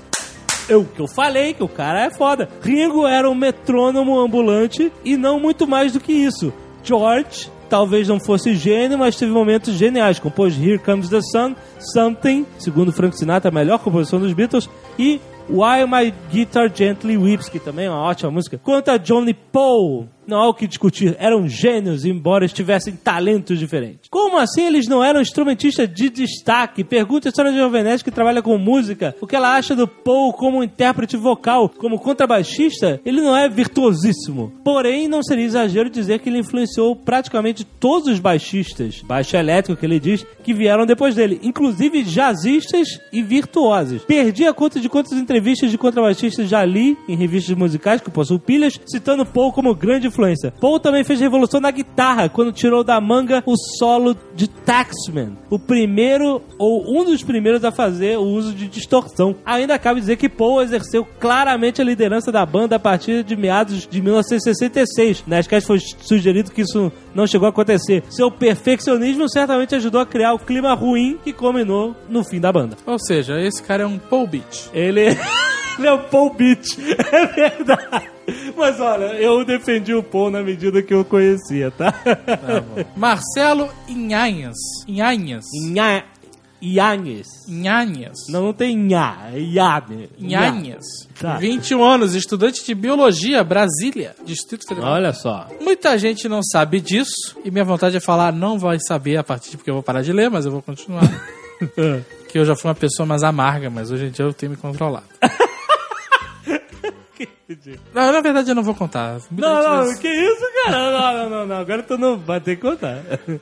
Eu 0.68 0.84
que 0.84 1.00
eu 1.00 1.08
falei 1.08 1.54
que 1.54 1.62
o 1.62 1.68
cara 1.68 2.04
é 2.04 2.10
foda. 2.10 2.48
Ringo 2.62 3.06
era 3.06 3.28
um 3.28 3.34
metrônomo 3.34 4.18
ambulante 4.18 4.92
e 5.04 5.16
não 5.16 5.40
muito 5.40 5.66
mais 5.66 5.92
do 5.92 6.00
que 6.00 6.12
isso. 6.12 6.52
George 6.82 7.50
talvez 7.68 8.08
não 8.08 8.20
fosse 8.20 8.54
gênio, 8.54 8.98
mas 8.98 9.16
teve 9.16 9.32
momentos 9.32 9.74
geniais. 9.74 10.18
Compôs 10.18 10.60
Here 10.60 10.78
Comes 10.78 11.08
the 11.08 11.20
Sun, 11.22 11.54
Something, 11.92 12.44
segundo 12.58 12.92
Frank 12.92 13.16
Sinatra, 13.16 13.48
a 13.48 13.54
melhor 13.54 13.78
composição 13.78 14.18
dos 14.18 14.32
Beatles, 14.32 14.68
e 14.98 15.20
While 15.48 15.86
My 15.86 16.12
Guitar 16.30 16.70
Gently 16.72 17.16
Weeps, 17.16 17.48
que 17.48 17.58
também 17.58 17.86
é 17.86 17.90
uma 17.90 18.02
ótima 18.02 18.30
música. 18.30 18.58
Quanto 18.58 18.90
a 18.90 18.96
Johnny 18.96 19.34
Paul, 19.34 20.08
não 20.26 20.38
há 20.38 20.48
o 20.48 20.54
que 20.54 20.66
discutir, 20.66 21.16
eram 21.18 21.48
gênios, 21.48 22.04
embora 22.04 22.44
estivessem 22.44 22.94
talentos 22.94 23.58
diferentes. 23.58 24.08
Como 24.10 24.38
assim 24.38 24.66
eles 24.66 24.86
não 24.86 25.02
eram 25.02 25.20
instrumentistas 25.20 25.88
de 25.92 26.08
destaque? 26.08 26.84
Pergunta 26.84 27.28
a 27.28 27.52
Jovem 27.52 27.82
Nerd 27.82 28.04
que 28.04 28.10
trabalha 28.10 28.42
com 28.42 28.56
música, 28.58 29.14
o 29.20 29.26
que 29.26 29.34
ela 29.34 29.54
acha 29.54 29.74
do 29.74 29.88
Paul 29.88 30.32
como 30.32 30.62
intérprete 30.62 31.16
vocal, 31.16 31.68
como 31.68 31.98
contrabaixista, 31.98 33.00
ele 33.04 33.20
não 33.20 33.36
é 33.36 33.48
virtuosíssimo. 33.48 34.52
Porém, 34.64 35.08
não 35.08 35.22
seria 35.22 35.44
exagero 35.44 35.90
dizer 35.90 36.20
que 36.20 36.28
ele 36.28 36.38
influenciou 36.38 36.94
praticamente 36.94 37.64
todos 37.64 38.08
os 38.08 38.18
baixistas, 38.18 39.00
baixo 39.02 39.36
elétrico 39.36 39.78
que 39.78 39.86
ele 39.86 39.98
diz, 39.98 40.24
que 40.42 40.54
vieram 40.54 40.86
depois 40.86 41.14
dele, 41.14 41.40
inclusive 41.42 42.02
jazzistas 42.02 43.00
e 43.12 43.22
virtuosos. 43.22 44.04
Perdi 44.04 44.46
a 44.46 44.52
conta 44.52 44.80
de 44.80 44.88
quantas 44.88 45.12
entrevistas 45.12 45.70
de 45.70 45.78
contrabaixistas 45.78 46.48
já 46.48 46.64
li 46.64 46.96
em 47.08 47.16
revistas 47.16 47.56
musicais 47.56 48.00
que 48.00 48.10
possuo 48.10 48.38
pilhas, 48.38 48.78
citando 48.86 49.26
Paul 49.26 49.52
como 49.52 49.74
grande 49.74 50.09
influência. 50.10 50.52
Paul 50.60 50.78
também 50.78 51.04
fez 51.04 51.20
revolução 51.20 51.60
na 51.60 51.70
guitarra 51.70 52.28
quando 52.28 52.52
tirou 52.52 52.84
da 52.84 53.00
manga 53.00 53.42
o 53.46 53.56
solo 53.78 54.16
de 54.34 54.48
Taxman, 54.48 55.36
o 55.48 55.58
primeiro 55.58 56.42
ou 56.58 56.84
um 56.88 57.04
dos 57.04 57.22
primeiros 57.22 57.64
a 57.64 57.72
fazer 57.72 58.18
o 58.18 58.22
uso 58.22 58.52
de 58.52 58.68
distorção. 58.68 59.34
Ainda 59.44 59.78
cabe 59.78 60.00
dizer 60.00 60.16
que 60.16 60.28
Paul 60.28 60.62
exerceu 60.62 61.06
claramente 61.18 61.80
a 61.80 61.84
liderança 61.84 62.30
da 62.30 62.44
banda 62.44 62.76
a 62.76 62.78
partir 62.78 63.24
de 63.24 63.36
meados 63.36 63.86
de 63.86 64.02
1966. 64.02 65.24
Na 65.26 65.36
Nerdcast 65.36 65.66
foi 65.66 65.78
sugerido 66.00 66.50
que 66.50 66.62
isso 66.62 66.92
não 67.14 67.26
chegou 67.26 67.46
a 67.46 67.50
acontecer. 67.50 68.02
Seu 68.10 68.30
perfeccionismo 68.30 69.28
certamente 69.28 69.74
ajudou 69.74 70.00
a 70.00 70.06
criar 70.06 70.34
o 70.34 70.38
clima 70.38 70.74
ruim 70.74 71.18
que 71.22 71.32
culminou 71.32 71.94
no 72.08 72.24
fim 72.24 72.40
da 72.40 72.52
banda. 72.52 72.76
Ou 72.86 72.98
seja, 72.98 73.40
esse 73.40 73.62
cara 73.62 73.84
é 73.84 73.86
um 73.86 73.98
Paul 73.98 74.26
Beach. 74.26 74.70
Ele, 74.72 75.16
ele 75.80 75.88
é 75.88 75.92
o 75.92 75.98
Paul 76.04 76.34
Beach, 76.34 76.76
é 77.12 77.26
verdade. 77.26 78.10
Mas 78.56 78.78
olha, 78.78 79.14
eu 79.14 79.44
defendi 79.44 79.94
o 79.94 80.02
Paul 80.02 80.30
na 80.30 80.42
medida 80.42 80.82
que 80.82 80.94
eu 80.94 81.04
conhecia, 81.04 81.70
tá? 81.70 81.92
Marcelo 82.96 83.68
Inhanhas. 83.88 84.56
Inhanhas. 84.86 85.44
Inha... 85.54 86.04
Ianhes. 86.62 87.26
Inhanhas. 87.48 88.18
Não, 88.28 88.42
não 88.42 88.52
tem 88.52 88.76
Nha, 88.76 89.30
é 89.32 89.40
Iane. 89.40 90.10
Inhanhas. 90.18 90.84
Tá. 91.18 91.38
21 91.38 91.82
anos, 91.82 92.14
estudante 92.14 92.64
de 92.64 92.74
Biologia, 92.74 93.42
Brasília, 93.42 94.14
Distrito 94.24 94.68
Federal. 94.68 94.92
Olha 94.92 95.12
só. 95.12 95.48
Muita 95.60 95.96
gente 95.98 96.28
não 96.28 96.42
sabe 96.42 96.80
disso, 96.80 97.36
e 97.44 97.50
minha 97.50 97.64
vontade 97.64 97.96
é 97.96 98.00
falar, 98.00 98.32
não 98.32 98.58
vai 98.58 98.78
saber 98.86 99.16
a 99.16 99.24
partir 99.24 99.52
de 99.52 99.56
porque 99.56 99.70
eu 99.70 99.74
vou 99.74 99.82
parar 99.82 100.02
de 100.02 100.12
ler, 100.12 100.30
mas 100.30 100.44
eu 100.44 100.52
vou 100.52 100.60
continuar. 100.60 101.02
que 102.28 102.38
eu 102.38 102.44
já 102.44 102.54
fui 102.54 102.68
uma 102.68 102.74
pessoa 102.74 103.06
mais 103.06 103.22
amarga, 103.22 103.70
mas 103.70 103.90
hoje 103.90 104.06
em 104.06 104.10
dia 104.10 104.24
eu 104.24 104.34
tenho 104.34 104.50
me 104.50 104.56
controlado. 104.56 105.06
Não, 107.94 108.12
na 108.12 108.20
verdade 108.20 108.50
eu 108.50 108.54
não 108.54 108.62
vou 108.62 108.74
contar. 108.74 109.18
Não, 109.30 109.62
não, 109.62 109.86
vai- 109.86 109.96
que 109.98 110.08
isso, 110.08 110.42
cara? 110.64 110.90
Não, 110.90 111.14
não, 111.14 111.30
não, 111.30 111.46
não. 111.46 111.56
Agora 111.56 111.82
tu 111.82 111.98
não 111.98 112.16
vai 112.16 112.40
ter 112.40 112.56
que 112.56 112.62
contar. 112.62 112.98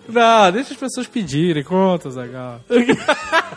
Não, 0.08 0.52
deixa 0.52 0.72
as 0.72 0.78
pessoas 0.78 1.06
pedirem, 1.06 1.62
conta, 1.62 2.10
Zagal. 2.10 2.60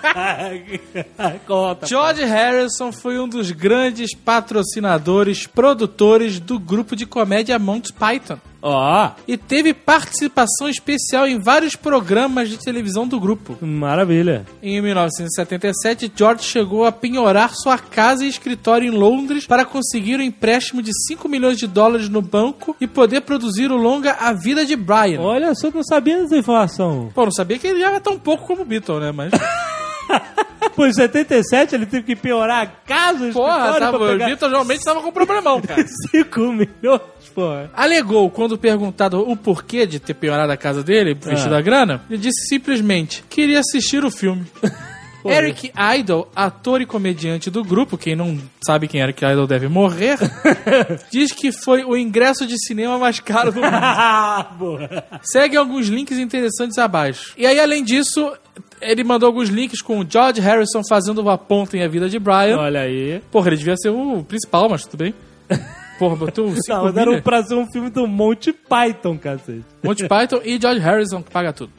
Conta. 1.45 1.87
George 1.87 2.23
Harrison 2.23 2.91
foi 2.91 3.19
um 3.19 3.27
dos 3.27 3.51
grandes 3.51 4.15
patrocinadores, 4.15 5.47
produtores 5.47 6.39
do 6.39 6.59
grupo 6.59 6.95
de 6.95 7.05
comédia 7.05 7.57
Monty 7.59 7.93
Python. 7.93 8.37
Ó, 8.61 9.09
E 9.27 9.37
teve 9.37 9.73
participação 9.73 10.69
especial 10.69 11.27
em 11.27 11.39
vários 11.39 11.75
programas 11.75 12.49
de 12.49 12.57
televisão 12.57 13.07
do 13.07 13.19
grupo. 13.19 13.57
maravilha. 13.65 14.45
Em 14.61 14.81
1977, 14.81 16.11
George 16.15 16.43
chegou 16.43 16.85
a 16.85 16.91
penhorar 16.91 17.53
sua 17.55 17.77
casa 17.77 18.23
e 18.25 18.29
escritório 18.29 18.87
em 18.87 18.95
Londres 18.95 19.45
para 19.47 19.65
conseguir 19.65 20.17
um 20.17 20.21
empréstimo 20.21 20.81
de 20.81 20.91
5 21.07 21.27
milhões 21.27 21.57
de 21.57 21.67
dólares 21.67 22.09
no 22.09 22.21
banco 22.21 22.75
e 22.79 22.87
poder 22.87 23.21
produzir 23.21 23.71
o 23.71 23.77
longa 23.77 24.13
A 24.19 24.33
Vida 24.33 24.65
de 24.65 24.75
Brian. 24.75 25.21
Olha, 25.21 25.53
só 25.55 25.69
não 25.71 25.83
sabia 25.83 26.21
dessa 26.21 26.37
informação. 26.37 27.09
Pô, 27.13 27.23
não 27.25 27.31
sabia 27.31 27.57
que 27.57 27.67
ele 27.67 27.79
já 27.79 27.87
era 27.89 27.99
tão 27.99 28.17
pouco 28.19 28.45
como 28.45 28.61
o 28.61 28.65
Beatle, 28.65 28.99
né? 28.99 29.11
Mas. 29.11 29.31
Pô, 30.75 30.85
em 30.85 30.93
77 30.93 31.75
ele 31.75 31.85
teve 31.85 32.03
que 32.03 32.15
piorar 32.15 32.61
a 32.63 32.67
casa, 32.67 33.29
o 33.29 33.33
Porra, 33.33 33.79
tava, 33.79 33.97
pra 33.97 34.07
o 34.07 34.11
pegar 34.11 34.25
Beatle 34.27 34.49
realmente 34.49 34.83
tava 34.83 35.01
com 35.01 35.11
problemão, 35.11 35.61
cara. 35.61 35.83
5 36.11 36.39
milhões, 36.51 37.01
porra. 37.33 37.69
Alegou, 37.73 38.29
quando 38.29 38.57
perguntado 38.57 39.19
o 39.19 39.35
porquê 39.35 39.85
de 39.85 39.99
ter 39.99 40.13
piorado 40.13 40.51
a 40.51 40.57
casa 40.57 40.83
dele, 40.83 41.13
vestido 41.13 41.55
Ah. 41.55 41.57
a 41.57 41.61
grana, 41.61 42.01
ele 42.09 42.19
disse 42.19 42.47
simplesmente: 42.47 43.23
queria 43.29 43.59
assistir 43.59 44.03
o 44.05 44.11
filme. 44.11 44.45
Eric 45.25 45.71
Idle, 45.99 46.27
ator 46.35 46.81
e 46.81 46.85
comediante 46.85 47.49
do 47.49 47.63
grupo, 47.63 47.97
quem 47.97 48.15
não 48.15 48.37
sabe 48.65 48.87
quem 48.87 49.01
Eric 49.01 49.23
Idle 49.23 49.47
deve 49.47 49.67
morrer, 49.67 50.17
diz 51.11 51.31
que 51.31 51.51
foi 51.51 51.83
o 51.83 51.95
ingresso 51.95 52.45
de 52.45 52.55
cinema 52.65 52.97
mais 52.97 53.19
caro 53.19 53.51
do 53.51 53.61
mundo. 53.61 54.89
Segue 55.23 55.57
alguns 55.57 55.87
links 55.87 56.17
interessantes 56.17 56.77
abaixo. 56.77 57.33
E 57.37 57.45
aí, 57.45 57.59
além 57.59 57.83
disso, 57.83 58.31
ele 58.81 59.03
mandou 59.03 59.27
alguns 59.27 59.49
links 59.49 59.81
com 59.81 59.99
o 59.99 60.05
George 60.09 60.41
Harrison 60.41 60.81
fazendo 60.87 61.21
uma 61.21 61.37
ponta 61.37 61.77
em 61.77 61.83
A 61.83 61.87
Vida 61.87 62.09
de 62.09 62.19
Brian. 62.19 62.57
Olha 62.57 62.81
aí. 62.81 63.21
Porra, 63.31 63.49
ele 63.49 63.57
devia 63.57 63.75
ser 63.77 63.89
o 63.89 64.23
principal, 64.23 64.69
mas 64.69 64.85
tudo 64.85 64.97
bem. 65.03 65.13
Porra, 65.99 66.15
botou 66.15 66.49
5 66.55 66.61
Não, 66.69 66.83
mas 66.85 66.97
era 66.97 67.21
pra 67.21 67.43
ser 67.43 67.55
um 67.55 67.67
filme 67.71 67.89
do 67.89 68.07
Monty 68.07 68.51
Python, 68.53 69.17
cacete. 69.17 69.63
Monty 69.83 70.07
Python 70.07 70.41
e 70.43 70.59
George 70.59 70.79
Harrison 70.79 71.21
que 71.21 71.29
paga 71.29 71.53
tudo. 71.53 71.71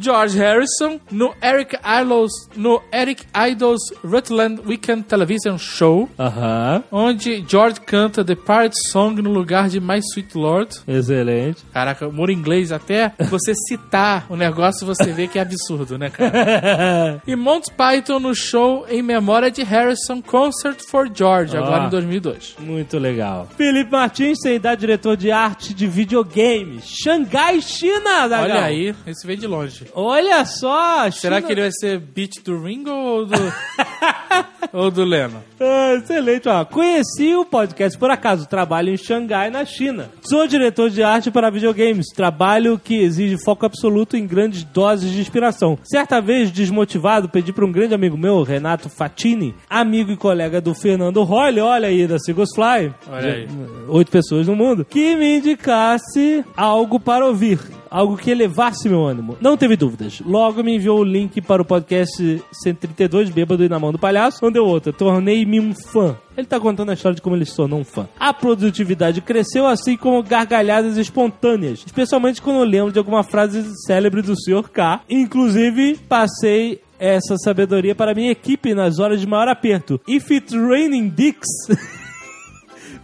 George 0.00 0.36
Harrison 0.38 0.98
no 1.10 1.34
Eric 1.42 1.76
Idles, 1.84 2.32
no 2.56 2.82
Eric 2.92 3.24
Idles 3.34 3.80
Rutland 4.04 4.60
Weekend 4.66 5.04
Television 5.04 5.56
Show, 5.58 6.08
Aham. 6.18 6.82
onde 6.90 7.44
George 7.48 7.80
canta 7.80 8.24
The 8.24 8.34
Pirate 8.34 8.74
Song 8.90 9.20
no 9.22 9.30
lugar 9.32 9.68
de 9.68 9.80
My 9.80 9.98
Sweet 10.00 10.36
Lord. 10.36 10.76
Excelente. 10.86 11.62
Caraca, 11.72 12.06
humor 12.08 12.30
inglês 12.30 12.72
até 12.72 13.12
você 13.30 13.54
citar 13.54 14.26
o 14.28 14.36
negócio 14.36 14.86
você 14.86 15.12
vê 15.12 15.26
que 15.28 15.38
é 15.38 15.42
absurdo, 15.42 15.96
né, 15.98 16.10
cara? 16.10 17.22
e 17.26 17.36
Monty 17.36 17.70
Python 17.72 18.18
no 18.18 18.34
show 18.34 18.84
em 18.88 19.02
memória 19.02 19.50
de 19.50 19.62
Harrison 19.62 20.20
Concert 20.22 20.78
for 20.90 21.10
George, 21.12 21.56
agora 21.56 21.84
Ah. 21.84 21.86
em 21.86 21.90
2002. 21.90 22.56
Muito 22.58 22.98
legal. 22.98 23.48
Felipe 23.56 23.90
Martins, 23.90 24.38
sem 24.42 24.56
idade, 24.56 24.80
diretor 24.80 25.16
de 25.16 25.30
arte 25.30 25.72
de 25.74 25.86
videogames. 25.86 26.84
Xangai, 26.86 27.60
China, 27.60 28.28
Zagal. 28.28 28.42
Olha 28.44 28.64
aí, 28.64 28.94
esse 29.06 29.26
veio 29.26 29.38
de 29.38 29.46
longe. 29.46 29.83
Olha 29.94 30.44
só. 30.44 31.10
Será 31.10 31.36
China- 31.36 31.42
que 31.46 31.52
ele 31.52 31.60
vai 31.62 31.70
ser 31.72 31.98
beat 31.98 32.42
do 32.44 32.62
Ringo 32.62 32.90
ou 32.90 33.26
do, 33.26 33.34
ou 34.72 34.90
do 34.90 35.04
Leno? 35.04 35.42
Ah, 35.60 35.94
excelente, 35.94 36.48
ó. 36.48 36.64
Conheci 36.64 37.34
o 37.34 37.44
podcast 37.44 37.98
por 37.98 38.10
acaso, 38.10 38.46
trabalho 38.48 38.90
em 38.92 38.96
Xangai, 38.96 39.50
na 39.50 39.64
China. 39.64 40.10
Sou 40.22 40.46
diretor 40.46 40.90
de 40.90 41.02
arte 41.02 41.30
para 41.30 41.50
videogames, 41.50 42.06
trabalho 42.14 42.78
que 42.82 42.94
exige 42.96 43.36
foco 43.44 43.64
absoluto 43.64 44.16
em 44.16 44.26
grandes 44.26 44.64
doses 44.64 45.10
de 45.10 45.20
inspiração. 45.20 45.78
Certa 45.84 46.20
vez, 46.20 46.50
desmotivado, 46.50 47.28
pedi 47.28 47.52
para 47.52 47.64
um 47.64 47.72
grande 47.72 47.94
amigo 47.94 48.16
meu, 48.16 48.42
Renato 48.42 48.88
Fatini, 48.88 49.54
amigo 49.70 50.10
e 50.12 50.16
colega 50.16 50.60
do 50.60 50.74
Fernando 50.74 51.22
Royle, 51.22 51.60
olha 51.60 51.88
aí, 51.88 52.06
da 52.06 52.18
Seagulls 52.18 52.54
Fly. 52.54 52.92
Olha 53.10 53.32
aí. 53.32 53.48
Oito 53.88 54.10
pessoas 54.10 54.46
no 54.46 54.56
mundo, 54.56 54.84
que 54.84 55.14
me 55.16 55.38
indicasse 55.38 56.44
algo 56.56 56.98
para 57.00 57.24
ouvir. 57.26 57.58
Algo 57.94 58.16
que 58.16 58.28
elevasse 58.28 58.88
meu 58.88 59.04
ânimo. 59.04 59.36
Não 59.40 59.56
teve 59.56 59.76
dúvidas. 59.76 60.20
Logo 60.26 60.64
me 60.64 60.74
enviou 60.74 60.98
o 60.98 61.04
link 61.04 61.40
para 61.40 61.62
o 61.62 61.64
podcast 61.64 62.42
132, 62.50 63.30
Bêbado 63.30 63.62
e 63.62 63.68
na 63.68 63.78
Mão 63.78 63.92
do 63.92 64.00
Palhaço, 64.00 64.44
onde 64.44 64.58
eu 64.58 64.64
outra. 64.66 64.92
Tornei-me 64.92 65.60
um 65.60 65.72
fã. 65.72 66.16
Ele 66.36 66.44
tá 66.44 66.58
contando 66.58 66.90
a 66.90 66.94
história 66.94 67.14
de 67.14 67.22
como 67.22 67.36
ele 67.36 67.44
se 67.44 67.54
tornou 67.54 67.78
um 67.78 67.84
fã. 67.84 68.08
A 68.18 68.34
produtividade 68.34 69.20
cresceu 69.20 69.64
assim 69.64 69.96
como 69.96 70.20
gargalhadas 70.24 70.96
espontâneas. 70.96 71.84
Especialmente 71.86 72.42
quando 72.42 72.56
eu 72.56 72.64
lembro 72.64 72.90
de 72.90 72.98
alguma 72.98 73.22
frase 73.22 73.62
célebre 73.86 74.22
do 74.22 74.34
Sr. 74.36 74.68
K. 74.70 75.02
Inclusive, 75.08 75.96
passei 76.08 76.80
essa 76.98 77.36
sabedoria 77.36 77.94
para 77.94 78.12
minha 78.12 78.32
equipe 78.32 78.74
nas 78.74 78.98
horas 78.98 79.20
de 79.20 79.26
maior 79.28 79.46
aperto. 79.46 80.00
If 80.08 80.32
it's 80.32 80.52
raining 80.52 81.10
dicks... 81.10 81.46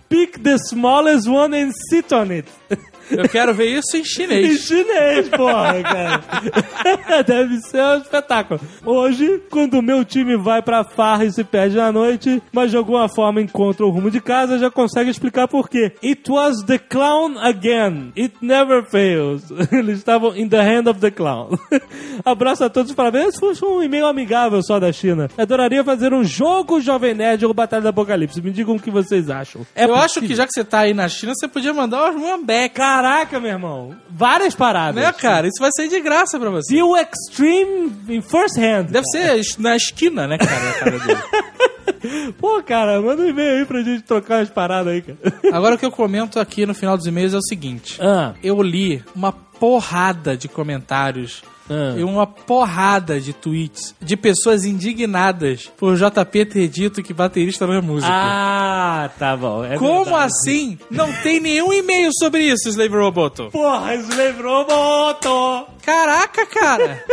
Pick 0.08 0.40
the 0.42 0.58
smallest 0.58 1.28
one 1.28 1.54
and 1.54 1.70
sit 1.88 2.12
on 2.12 2.32
it. 2.32 2.48
Eu 3.10 3.28
quero 3.28 3.54
ver 3.54 3.66
isso 3.66 3.96
em 3.96 4.00
Em 4.00 4.04
chinês. 4.04 4.60
chinês, 4.60 5.28
porra, 5.28 5.82
cara. 5.82 7.22
Deve 7.26 7.58
ser 7.60 7.82
um 7.82 7.98
espetáculo. 7.98 8.60
Hoje, 8.84 9.42
quando 9.50 9.74
o 9.74 9.82
meu 9.82 10.04
time 10.04 10.36
vai 10.36 10.62
pra 10.62 10.84
farra 10.84 11.24
e 11.24 11.32
se 11.32 11.42
perde 11.44 11.76
na 11.76 11.90
noite, 11.92 12.42
mas 12.52 12.70
de 12.70 12.76
alguma 12.76 13.08
forma 13.08 13.40
encontra 13.40 13.84
o 13.84 13.90
rumo 13.90 14.10
de 14.10 14.20
casa, 14.20 14.58
já 14.58 14.70
consegue 14.70 15.10
explicar 15.10 15.48
por 15.48 15.68
quê. 15.68 15.92
It 16.02 16.30
was 16.30 16.62
the 16.64 16.78
clown 16.78 17.38
again. 17.38 18.12
It 18.16 18.34
never 18.40 18.84
fails. 18.84 19.42
Eles 19.72 19.98
estavam 19.98 20.36
in 20.36 20.48
the 20.48 20.60
hand 20.60 20.88
of 20.88 21.00
the 21.00 21.10
clown. 21.10 21.50
Abraço 22.24 22.64
a 22.64 22.70
todos, 22.70 22.92
parabéns. 22.92 23.36
Foi 23.38 23.54
um 23.62 23.82
e-mail 23.82 24.06
amigável 24.06 24.62
só 24.62 24.78
da 24.78 24.92
China. 24.92 25.28
Adoraria 25.36 25.82
fazer 25.84 26.12
um 26.12 26.24
jogo 26.24 26.80
Jovem 26.80 27.14
Nerd 27.14 27.44
ou 27.46 27.54
Batalha 27.54 27.82
do 27.82 27.88
Apocalipse. 27.88 28.40
Me 28.42 28.50
digam 28.50 28.76
o 28.76 28.80
que 28.80 28.90
vocês 28.90 29.28
acham. 29.30 29.66
É 29.74 29.84
eu 29.84 29.94
acho 29.94 30.14
possível? 30.14 30.28
que 30.28 30.34
já 30.34 30.46
que 30.46 30.52
você 30.52 30.64
tá 30.64 30.80
aí 30.80 30.94
na 30.94 31.08
China, 31.08 31.32
você 31.34 31.48
podia 31.48 31.72
mandar 31.72 32.10
umas 32.10 32.20
Mambeca. 32.20 32.99
Caraca, 33.00 33.40
meu 33.40 33.50
irmão. 33.50 33.96
Várias 34.10 34.54
paradas. 34.54 35.02
Né, 35.02 35.10
cara? 35.10 35.46
Isso 35.48 35.58
vai 35.58 35.70
sair 35.74 35.88
de 35.88 35.98
graça 36.00 36.38
pra 36.38 36.50
você. 36.50 36.74
View 36.74 36.94
Extreme 36.94 37.90
in 38.10 38.20
first 38.20 38.58
hand. 38.58 38.88
Deve 38.90 39.06
ser 39.10 39.42
na 39.58 39.74
esquina, 39.74 40.26
né, 40.26 40.36
cara? 40.36 40.72
Cara 40.74 40.98
dele. 40.98 42.32
Pô, 42.38 42.62
cara, 42.62 43.00
manda 43.00 43.22
um 43.22 43.26
e-mail 43.26 43.60
aí 43.60 43.64
pra 43.64 43.82
gente 43.82 44.02
trocar 44.02 44.42
as 44.42 44.50
paradas 44.50 44.92
aí, 44.92 45.00
cara. 45.00 45.18
Agora 45.56 45.76
o 45.76 45.78
que 45.78 45.86
eu 45.86 45.90
comento 45.90 46.38
aqui 46.38 46.66
no 46.66 46.74
final 46.74 46.94
dos 46.94 47.06
e-mails 47.06 47.32
é 47.32 47.38
o 47.38 47.42
seguinte. 47.42 47.98
Ah. 48.02 48.34
Eu 48.42 48.60
li 48.60 49.02
uma 49.16 49.32
porrada 49.32 50.36
de 50.36 50.46
comentários 50.46 51.42
Ah. 51.70 51.94
e 51.96 52.02
uma 52.02 52.26
porrada 52.26 53.20
de 53.20 53.32
tweets 53.32 53.94
de 54.00 54.16
pessoas 54.16 54.64
indignadas 54.64 55.70
por 55.76 55.96
JP 55.96 56.44
ter 56.46 56.66
dito 56.68 57.02
que 57.02 57.14
baterista 57.14 57.66
não 57.66 57.74
é 57.74 57.80
música. 57.80 58.12
Ah, 58.12 59.08
tá 59.18 59.36
bom. 59.36 59.64
é 59.64 59.78
Como 59.78 60.04
verdade. 60.04 60.24
assim? 60.24 60.78
Não 60.90 61.12
tem 61.22 61.38
nenhum 61.40 61.72
e-mail 61.72 62.10
sobre 62.18 62.42
isso, 62.42 62.68
Slave 62.68 62.94
Roboto. 62.96 63.48
Porra, 63.52 63.94
Slave 63.94 64.42
Roboto! 64.42 65.66
Caraca, 65.84 66.44
cara. 66.46 67.04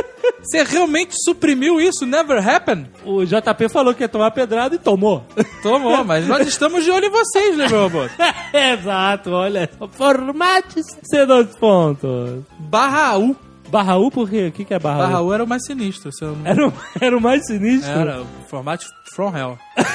Você 0.42 0.64
realmente 0.64 1.14
suprimiu 1.24 1.80
isso? 1.80 2.06
Never 2.06 2.46
happened? 2.46 2.90
O 3.06 3.24
JP 3.24 3.70
falou 3.70 3.94
que 3.94 4.04
ia 4.04 4.10
tomar 4.10 4.32
pedrada 4.32 4.76
e 4.76 4.80
tomou. 4.80 5.24
Tomou, 5.64 6.04
mas 6.04 6.28
nós 6.28 6.46
estamos 6.48 6.84
de 6.84 6.92
olho 6.92 7.06
em 7.06 7.10
vocês, 7.12 7.56
Slave 7.56 7.74
Roboto. 7.74 8.12
Exato, 8.54 9.32
olha. 9.32 9.70
Formate-se 9.92 11.26
dois 11.26 11.56
pontos. 11.58 12.44
Barra 12.60 13.18
U. 13.18 13.36
Barra 13.68 13.98
U 13.98 14.10
por 14.10 14.30
quê? 14.30 14.48
O 14.48 14.52
que, 14.52 14.66
que 14.66 14.74
é 14.74 14.80
barra, 14.80 15.00
Barra 15.00 15.22
U? 15.22 15.28
U 15.28 15.34
era 15.34 15.44
o 15.44 15.48
mais 15.48 15.66
sinistro. 15.66 16.12
Se 16.12 16.24
eu 16.24 16.36
não... 16.36 16.46
Era, 16.46 16.68
o, 16.68 16.74
era 17.02 17.18
o 17.18 17.22
mais 17.22 17.46
sinistro? 17.46 17.92
Era 17.92 18.22
o 18.22 18.28
formato 18.48 18.86
From 19.14 19.36
Hell. 19.36 19.58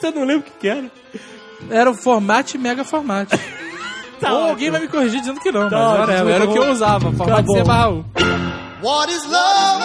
Você 0.00 0.10
não 0.10 0.24
lembra 0.24 0.38
o 0.38 0.42
que, 0.42 0.50
que 0.60 0.68
era? 0.68 0.90
Era 1.70 1.90
o 1.90 1.94
formato 1.94 2.58
Mega 2.58 2.84
Format. 2.84 3.28
Tá 4.20 4.32
Ou 4.32 4.44
alguém 4.44 4.70
vai 4.70 4.80
me 4.80 4.86
corrigir 4.86 5.18
dizendo 5.20 5.40
que 5.40 5.50
não, 5.50 5.68
Tá 5.68 5.76
mas 5.76 5.88
ótimo, 5.88 6.00
whatever, 6.06 6.34
era 6.34 6.44
o 6.44 6.52
que 6.52 6.58
eu 6.58 6.70
usava. 6.70 7.12
Formato 7.12 7.42
bom. 7.42 7.54
C 7.54 7.64
barra 7.64 7.90
U. 7.90 8.04
What 8.80 9.12
is 9.12 9.24
love? 9.26 9.82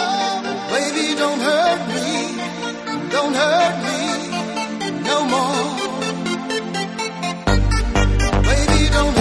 Baby, 0.70 1.14
don't 1.16 1.42
hurt 1.42 1.88
me. 1.88 3.10
Don't 3.10 3.36
hurt 3.36 3.84
me 3.84 3.89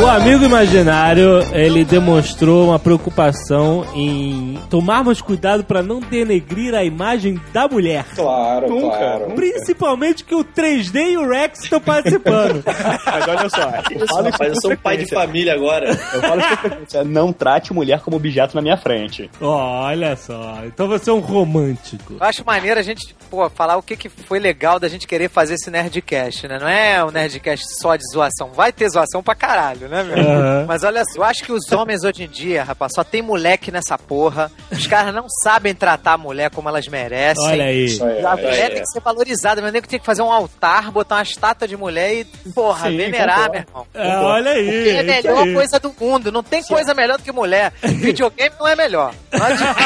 O 0.01 0.07
amigo 0.07 0.45
imaginário, 0.45 1.39
ele 1.51 1.83
demonstrou 1.83 2.67
uma 2.69 2.79
preocupação 2.79 3.85
em 3.93 4.57
tomarmos 4.69 5.21
cuidado 5.21 5.63
pra 5.65 5.83
não 5.83 5.99
denegrir 5.99 6.73
a 6.73 6.83
imagem 6.85 7.39
da 7.51 7.67
mulher. 7.67 8.05
Claro, 8.15 8.69
Nunca, 8.69 8.97
claro. 8.97 9.19
nunca. 9.23 9.35
Principalmente 9.35 10.23
que 10.23 10.33
o 10.33 10.43
3D 10.43 11.11
e 11.11 11.17
o 11.17 11.27
Rex 11.27 11.63
estão 11.63 11.81
participando. 11.81 12.63
Mas 13.05 13.27
olha 13.27 13.49
só, 13.49 13.71
eu 13.91 14.07
falo 14.07 14.29
isso 14.29 14.31
Rapaz, 14.31 14.53
eu 14.53 14.61
sou 14.61 14.71
um 14.71 14.75
pai 14.77 14.97
de 14.97 15.05
família 15.13 15.53
agora. 15.53 15.89
Eu 15.89 16.21
falo 16.21 16.41
isso. 16.41 17.03
Não 17.03 17.33
trate 17.33 17.73
mulher 17.73 17.99
como 17.99 18.15
objeto 18.15 18.55
na 18.55 18.61
minha 18.61 18.77
frente. 18.77 19.29
Olha 19.41 20.15
só, 20.15 20.59
então 20.65 20.87
você 20.87 21.09
é 21.09 21.13
um 21.13 21.19
romântico. 21.19 22.13
Eu 22.13 22.25
acho 22.25 22.43
maneiro 22.45 22.79
a 22.79 22.83
gente, 22.83 23.13
pô, 23.29 23.49
falar 23.49 23.77
o 23.77 23.83
que, 23.83 23.95
que 23.95 24.09
foi 24.09 24.39
legal 24.39 24.79
da 24.79 24.87
gente 24.87 25.07
querer 25.07 25.29
fazer 25.29 25.55
esse 25.55 25.69
Nerdcast, 25.69 26.47
né? 26.47 26.57
Não 26.59 26.67
é 26.67 27.03
um 27.03 27.11
Nerdcast 27.11 27.65
só 27.81 27.95
de 27.95 28.03
zoação. 28.11 28.51
Vai 28.53 28.71
ter 28.71 28.89
zoação 28.89 29.21
pra 29.21 29.35
caralho, 29.35 29.87
né, 29.87 30.03
meu? 30.03 30.17
Aham. 30.17 30.65
Mas 30.67 30.83
olha 30.83 31.03
só, 31.05 31.19
eu 31.19 31.23
acho 31.23 31.43
que 31.43 31.51
os 31.51 31.71
homens 31.71 32.03
hoje 32.03 32.23
em 32.23 32.27
dia, 32.27 32.63
rapaz, 32.63 32.91
só 32.95 33.03
tem 33.03 33.21
moleque 33.21 33.71
nessa 33.71 33.97
porra. 33.97 34.51
Os 34.71 34.87
caras 34.87 35.13
não 35.13 35.27
sabem 35.43 35.75
tratar 35.75 36.13
a 36.13 36.17
mulher 36.17 36.49
como 36.49 36.67
elas 36.69 36.87
merecem. 36.87 37.45
Olha 37.45 37.65
aí. 37.65 37.99
A 38.01 38.31
é, 38.31 38.35
mulher 38.35 38.65
é. 38.65 38.69
tem 38.69 38.81
que 38.81 38.91
ser 38.91 39.01
valorizada, 39.01 39.61
meu 39.61 39.71
nego 39.71 39.87
tem 39.87 39.99
que 39.99 40.05
fazer 40.05 40.21
um 40.21 40.31
altar, 40.31 40.91
botar 40.91 41.15
uma 41.15 41.23
estátua 41.23 41.67
de 41.67 41.77
mulher 41.77 42.13
e, 42.13 42.25
porra, 42.53 42.89
Sim, 42.89 42.97
venerar, 42.97 43.51
meu 43.51 43.61
irmão. 43.61 43.87
É, 43.93 44.17
olha 44.17 44.51
aí. 44.51 44.65
Porque 44.65 44.89
é 44.89 44.99
a 44.99 45.03
melhor 45.03 45.43
aí. 45.43 45.53
coisa 45.53 45.79
do 45.79 45.93
mundo. 45.99 46.31
Não 46.31 46.43
tem 46.43 46.63
coisa 46.63 46.93
melhor 46.93 47.17
do 47.17 47.23
que 47.23 47.31
mulher. 47.31 47.71
Videogame 47.83 48.55
não 48.59 48.67
é 48.67 48.75
melhor. 48.75 49.13
Não 49.31 49.45
adianta. 49.45 49.79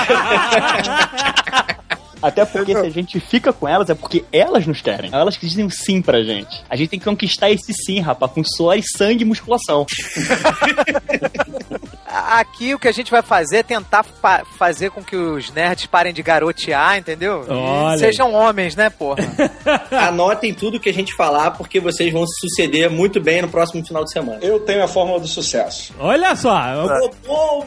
Até 2.24 2.46
porque 2.46 2.72
se 2.72 2.86
a 2.86 2.90
gente 2.90 3.20
fica 3.20 3.52
com 3.52 3.68
elas 3.68 3.90
é 3.90 3.94
porque 3.94 4.24
elas 4.32 4.66
nos 4.66 4.82
querem. 4.82 5.12
Elas 5.14 5.36
que 5.36 5.46
dizem 5.46 5.70
sim 5.70 6.02
pra 6.02 6.24
gente. 6.24 6.64
A 6.70 6.76
gente 6.76 6.90
tem 6.90 7.00
que 7.00 7.06
conquistar 7.06 7.52
esse 7.52 7.74
sim, 7.74 8.00
rapaz, 8.00 8.32
com 8.32 8.44
suor 8.44 8.78
e 8.78 8.84
sangue 8.84 9.24
e 9.24 9.26
musculação. 9.26 9.86
Aqui 12.14 12.76
o 12.76 12.80
que 12.80 12.88
a 12.88 12.92
gente 12.92 13.10
vai 13.10 13.22
fazer 13.24 13.58
é 13.58 13.64
tentar 13.64 14.04
fa- 14.04 14.44
fazer 14.58 14.92
com 14.92 15.04
que 15.04 15.16
os 15.16 15.52
nerds 15.52 15.88
parem 15.88 16.14
de 16.14 16.22
garotear, 16.22 16.98
entendeu? 16.98 17.44
Olha. 17.50 17.98
Sejam 17.98 18.34
homens, 18.34 18.76
né, 18.76 18.90
porra? 18.90 19.18
Anotem 19.92 20.54
tudo 20.54 20.80
que 20.80 20.90
a 20.90 20.94
gente 20.94 21.16
falar, 21.16 21.52
porque 21.52 21.80
vocês 21.80 22.12
vão 22.14 22.26
se 22.28 22.40
suceder 22.40 22.90
muito 22.90 23.20
bem 23.20 23.42
no 23.42 23.48
próximo 23.48 23.84
final 23.86 24.04
de 24.04 24.12
semana. 24.12 24.40
Eu 24.42 24.60
tenho 24.60 24.84
a 24.84 24.88
fórmula 24.88 25.20
do 25.20 25.28
sucesso. 25.28 25.94
Olha 26.00 26.36
só, 26.36 26.54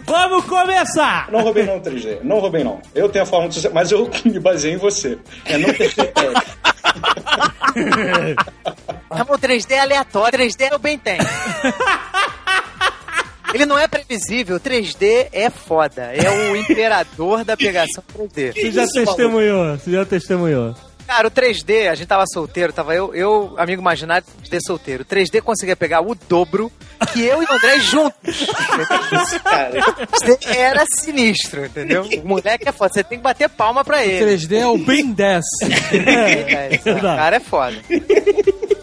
vamos 0.05 0.45
começar! 0.45 1.29
Não 1.31 1.41
roubei 1.41 1.65
não, 1.65 1.81
3D. 1.81 2.19
Não 2.23 2.39
roubei 2.39 2.63
não. 2.63 2.81
Eu 2.95 3.09
tenho 3.09 3.25
a 3.25 3.27
fórmula 3.27 3.49
do 3.49 3.55
sucesso, 3.55 3.75
mas 3.75 3.91
eu 3.91 4.09
me 4.25 4.39
baseei 4.39 4.75
em 4.75 4.79
você. 4.79 5.19
É 5.45 5.59
não 5.59 5.73
ter 5.73 5.93
critério. 5.93 6.33
Amor, 9.11 9.39
3D 9.39 9.71
é 9.73 9.81
aleatório, 9.81 10.39
3D 10.39 10.73
eu 10.73 10.79
bem 10.79 10.99
tenho. 10.99 11.23
Ele 13.57 13.65
não 13.65 13.79
é 13.79 13.89
previsível, 13.89 14.61
3D 14.61 15.29
é 15.33 15.49
foda. 15.49 16.13
É 16.13 16.31
o 16.31 16.57
imperador 16.61 17.43
da 17.43 17.57
pegação 17.57 18.05
3D. 18.15 18.53
Você 18.53 18.71
já 18.71 18.87
testemunhou, 18.87 19.79
você 19.79 19.91
já 19.93 20.05
testemunhou. 20.05 20.75
Cara, 21.07 21.29
o 21.29 21.31
3D, 21.31 21.89
a 21.89 21.95
gente 21.95 22.09
tava 22.09 22.25
solteiro, 22.27 22.71
tava 22.71 22.95
eu, 22.95 23.15
eu 23.15 23.55
amigo 23.57 23.81
imaginário 23.81 24.27
de 24.43 24.59
solteiro. 24.61 25.05
O 25.05 25.07
3D 25.07 25.41
conseguia 25.41 25.75
pegar 25.77 26.03
o 26.03 26.15
dobro 26.29 26.71
que 27.15 27.23
eu 27.23 27.43
e 27.43 27.47
o 27.47 27.53
André 27.53 27.79
juntos. 27.79 28.47
Entendeu? 30.17 30.39
Era 30.55 30.85
sinistro, 30.93 31.65
entendeu? 31.65 32.03
O 32.03 32.29
moleque 32.29 32.69
é 32.69 32.73
foda, 32.73 32.93
você 32.93 33.05
tem 33.05 33.17
que 33.19 33.25
bater 33.25 33.49
palma 33.49 33.83
pra 33.83 33.99
O 33.99 34.01
ele. 34.01 34.37
3D 34.37 34.53
é 34.59 34.67
o 34.67 34.77
Ben 34.77 35.13
10. 35.13 35.45
É, 35.97 36.75
esse 36.75 37.01
cara 37.01 37.37
é 37.37 37.41
foda. 37.41 37.77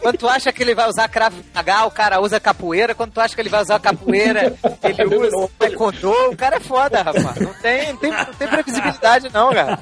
Quando 0.03 0.17
tu 0.17 0.27
acha 0.27 0.51
que 0.51 0.61
ele 0.61 0.75
vai 0.75 0.87
usar 0.89 1.07
Krav 1.07 1.33
Maga, 1.55 1.85
o 1.85 1.91
cara 1.91 2.19
usa 2.21 2.39
capoeira. 2.39 2.93
Quando 2.93 3.13
tu 3.13 3.21
acha 3.21 3.33
que 3.33 3.41
ele 3.41 3.49
vai 3.49 3.61
usar 3.61 3.79
capoeira, 3.79 4.53
ele 4.83 5.15
usa 5.15 5.49
taekwondo. 5.57 6.11
O 6.29 6.35
cara 6.35 6.57
é 6.57 6.59
foda, 6.59 7.01
rapaz. 7.01 7.37
Não 7.39 7.53
tem, 7.53 7.87
não 7.93 7.97
tem, 7.97 8.11
não 8.11 8.25
tem 8.25 8.47
previsibilidade 8.47 9.29
não, 9.33 9.51
cara. 9.53 9.79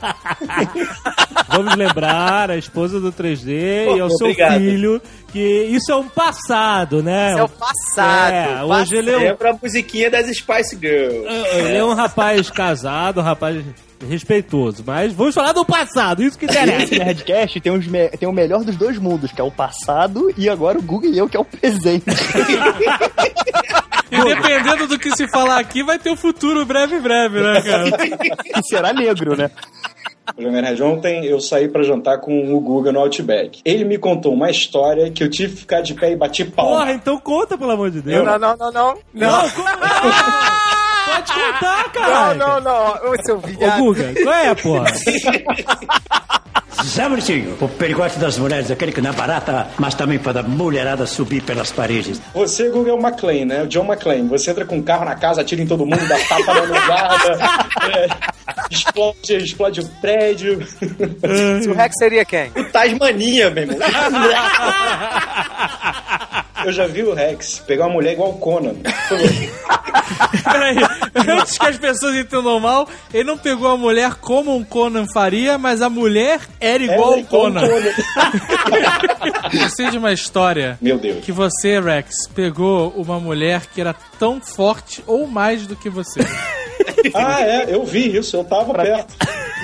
Vamos 1.50 1.76
lembrar 1.76 2.52
a 2.52 2.58
esposa 2.58 3.00
do 3.00 3.12
3D 3.12 3.86
Pô, 3.86 3.98
e 3.98 4.00
ao 4.00 4.10
seu 4.12 4.28
obrigado. 4.28 4.60
filho 4.60 5.02
que 5.32 5.40
isso 5.40 5.92
é 5.92 5.96
um 5.96 6.08
passado, 6.08 7.02
né? 7.02 7.32
Isso 7.32 7.40
é 7.40 7.44
o 7.44 7.50
passado. 7.50 8.34
É, 8.34 8.64
hoje 8.64 8.96
ele 8.98 9.12
é 9.12 9.18
um, 9.18 9.22
Lembra 9.22 9.50
a 9.52 9.58
musiquinha 9.62 10.10
das 10.12 10.28
Spice 10.28 10.78
Girls. 10.80 11.26
ele 11.58 11.78
é 11.78 11.84
um 11.84 11.94
rapaz 11.94 12.50
casado, 12.50 13.20
um 13.22 13.24
rapaz 13.24 13.64
respeitoso. 14.08 14.84
Mas 14.86 15.14
vamos 15.14 15.34
falar 15.36 15.52
do 15.54 15.66
passado, 15.66 16.22
isso 16.24 16.38
que 16.38 16.46
Esse 16.46 16.58
interessa. 16.58 16.96
Nerdcast 16.96 17.60
tem, 17.62 17.72
os 17.72 17.88
me- 17.88 18.10
tem 18.10 18.28
o 18.28 18.34
melhor 18.34 18.64
dos 18.64 18.76
dois 18.76 18.98
mundos, 18.98 19.32
que 19.32 19.40
é 19.42 19.44
o 19.44 19.52
passado, 19.52 20.34
e 20.38 20.50
agora 20.50 20.78
o 20.80 20.82
Google 20.82 21.12
e 21.12 21.18
eu, 21.18 21.28
que 21.30 21.38
é 21.38 21.40
o 21.40 21.46
presente. 21.46 22.06
E 24.14 24.24
dependendo 24.26 24.88
do 24.88 25.00
que 25.00 25.10
se 25.16 25.26
falar 25.30 25.58
aqui, 25.58 25.84
vai 25.84 25.98
ter 25.98 26.10
o 26.12 26.18
futuro 26.18 26.66
breve, 26.66 27.00
breve, 27.00 27.40
né, 27.40 27.62
cara? 27.62 27.90
e 28.60 28.64
será 28.68 28.92
negro, 28.92 29.38
né? 29.38 29.50
Jovem 30.38 30.62
Nerd, 30.62 30.84
ontem 30.84 31.26
eu 31.26 31.40
saí 31.40 31.70
pra 31.70 31.82
jantar 31.82 32.20
com 32.20 32.54
o 32.54 32.60
Guga 32.60 32.92
no 32.92 33.00
Outback. 33.00 33.62
Ele 33.64 33.86
me 33.86 33.98
contou 33.98 34.34
uma 34.34 34.50
história 34.52 35.10
que 35.12 35.24
eu 35.24 35.30
tive 35.30 35.54
que 35.54 35.60
ficar 35.62 35.80
de 35.82 35.94
pé 35.94 36.12
e 36.12 36.16
bati 36.18 36.44
palma. 36.44 36.80
Porra, 36.80 36.92
então 36.94 37.18
conta, 37.20 37.58
pelo 37.58 37.72
amor 37.72 37.90
de 37.90 38.02
Deus. 38.02 38.26
Não, 38.26 38.38
não, 38.38 38.58
não, 38.58 38.72
não. 38.72 38.98
Não, 39.14 39.50
conta. 39.50 39.80
Pode 41.12 41.34
contar, 41.34 41.92
cara. 41.92 42.34
Não, 42.34 42.60
não, 42.60 42.62
não. 42.62 43.12
Ô, 43.12 43.24
seu 43.24 43.38
Ô, 43.38 43.40
viado. 43.40 43.80
Guga, 43.80 44.14
qual 44.24 44.36
é, 44.36 44.56
porra? 44.56 44.86
Zé 46.84 47.08
Bonitinho, 47.08 47.56
o 47.60 47.68
perigote 47.68 48.18
das 48.18 48.40
mulheres, 48.40 48.72
aquele 48.72 48.92
que 48.92 49.02
não 49.02 49.12
é 49.12 49.14
barata, 49.14 49.68
mas 49.78 49.94
também 49.94 50.18
para 50.18 50.40
a 50.40 50.44
mulherada 50.44 51.06
subir 51.06 51.42
pelas 51.44 51.72
paredes. 51.72 52.20
Você, 52.34 52.70
Guga, 52.70 52.92
é 52.92 52.94
o 52.94 53.00
McLean, 53.00 53.46
né? 53.46 53.64
O 53.64 53.68
John 53.68 53.86
McClane. 53.86 54.28
Você 54.30 54.52
entra 54.52 54.66
com 54.66 54.78
um 54.78 54.82
carro 54.82 55.06
na 55.06 55.16
casa, 55.16 55.42
atira 55.42 55.62
em 55.62 55.68
todo 55.68 55.86
mundo, 55.86 56.08
dá 56.08 56.18
tapa 56.18 56.66
na 56.66 56.88
guarda, 56.88 57.38
é, 57.96 58.08
explode, 58.72 59.36
explode 59.36 59.82
o 59.82 59.88
prédio. 60.02 60.60
O 61.70 61.74
Rex 61.74 61.96
seria 61.98 62.26
quem? 62.26 62.52
O 62.56 62.64
Tasmania, 62.66 63.52
meu 63.52 63.64
irmão. 63.64 63.78
Eu 66.66 66.72
já 66.72 66.88
vi 66.88 67.04
o 67.04 67.14
Rex 67.14 67.60
pegar 67.66 67.86
uma 67.86 67.94
mulher 67.94 68.14
igual 68.14 68.32
o 68.32 68.38
Conan. 68.38 68.76
Peraí, 70.44 70.78
antes 71.16 71.58
que 71.58 71.66
as 71.66 71.78
pessoas 71.78 72.16
entendam 72.16 72.60
mal, 72.60 72.88
ele 73.14 73.24
não 73.24 73.38
pegou 73.38 73.68
a 73.70 73.78
mulher 73.78 74.16
como 74.16 74.56
um 74.56 74.64
Conan 74.64 75.06
faria, 75.14 75.58
mas 75.58 75.82
a 75.82 75.90
mulher 75.90 76.42
era 76.60 76.84
igual 76.84 77.14
ao 77.14 77.24
Conan. 77.24 77.62
Conan. 77.62 77.92
Eu 79.54 79.70
sei 79.70 79.90
de 79.90 79.98
uma 79.98 80.14
história 80.14 80.78
Meu 80.82 80.98
Deus. 80.98 81.24
que 81.24 81.32
você, 81.32 81.80
Rex, 81.80 82.28
pegou 82.34 82.90
uma 82.90 83.20
mulher 83.20 83.62
que 83.74 83.82
era 83.82 83.96
tão 84.20 84.42
forte 84.42 85.04
ou 85.08 85.28
mais 85.28 85.66
do 85.68 85.76
que 85.76 85.90
você. 85.90 86.22
Ah, 87.14 87.42
é, 87.42 87.66
eu 87.74 87.84
vi 87.84 88.16
isso, 88.18 88.36
eu 88.38 88.44
tava 88.44 88.74
perto. 88.74 89.14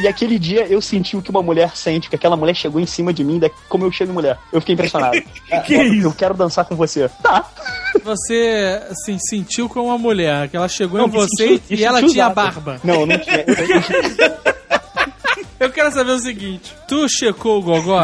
E 0.01 0.07
aquele 0.07 0.37
dia 0.37 0.65
eu 0.67 0.81
senti 0.81 1.15
o 1.15 1.21
que 1.21 1.29
uma 1.29 1.41
mulher 1.41 1.71
sente, 1.75 2.09
que 2.09 2.15
aquela 2.15 2.35
mulher 2.35 2.53
chegou 2.55 2.79
em 2.81 2.85
cima 2.85 3.13
de 3.13 3.23
mim, 3.23 3.39
da- 3.39 3.49
como 3.69 3.85
eu 3.85 3.91
chego 3.91 4.11
em 4.11 4.13
mulher. 4.13 4.37
Eu 4.51 4.59
fiquei 4.59 4.73
impressionado. 4.73 5.17
Que 5.65 5.75
isso? 5.75 6.07
Eu 6.07 6.13
quero 6.13 6.33
dançar 6.33 6.65
com 6.65 6.75
você. 6.75 7.09
Tá. 7.23 7.49
Você, 8.03 8.81
assim, 8.91 9.17
sentiu 9.19 9.67
com 9.69 9.85
uma 9.85 9.97
mulher, 9.97 10.49
que 10.49 10.57
ela 10.57 10.67
chegou 10.67 10.99
Não, 10.99 11.07
em 11.07 11.11
você 11.11 11.47
senti- 11.47 11.75
e 11.75 11.83
ela 11.85 11.99
tinha 11.99 12.09
usado. 12.25 12.33
barba. 12.35 12.79
Não, 12.83 13.05
não 13.05 13.17
tinha. 13.17 13.43
Eu, 13.47 13.55
eu, 13.55 14.37
Eu 15.59 15.71
quero 15.71 15.91
saber 15.91 16.11
o 16.11 16.19
seguinte: 16.19 16.71
tu 16.87 17.07
checou 17.09 17.59
o 17.59 17.61
gogó? 17.63 18.03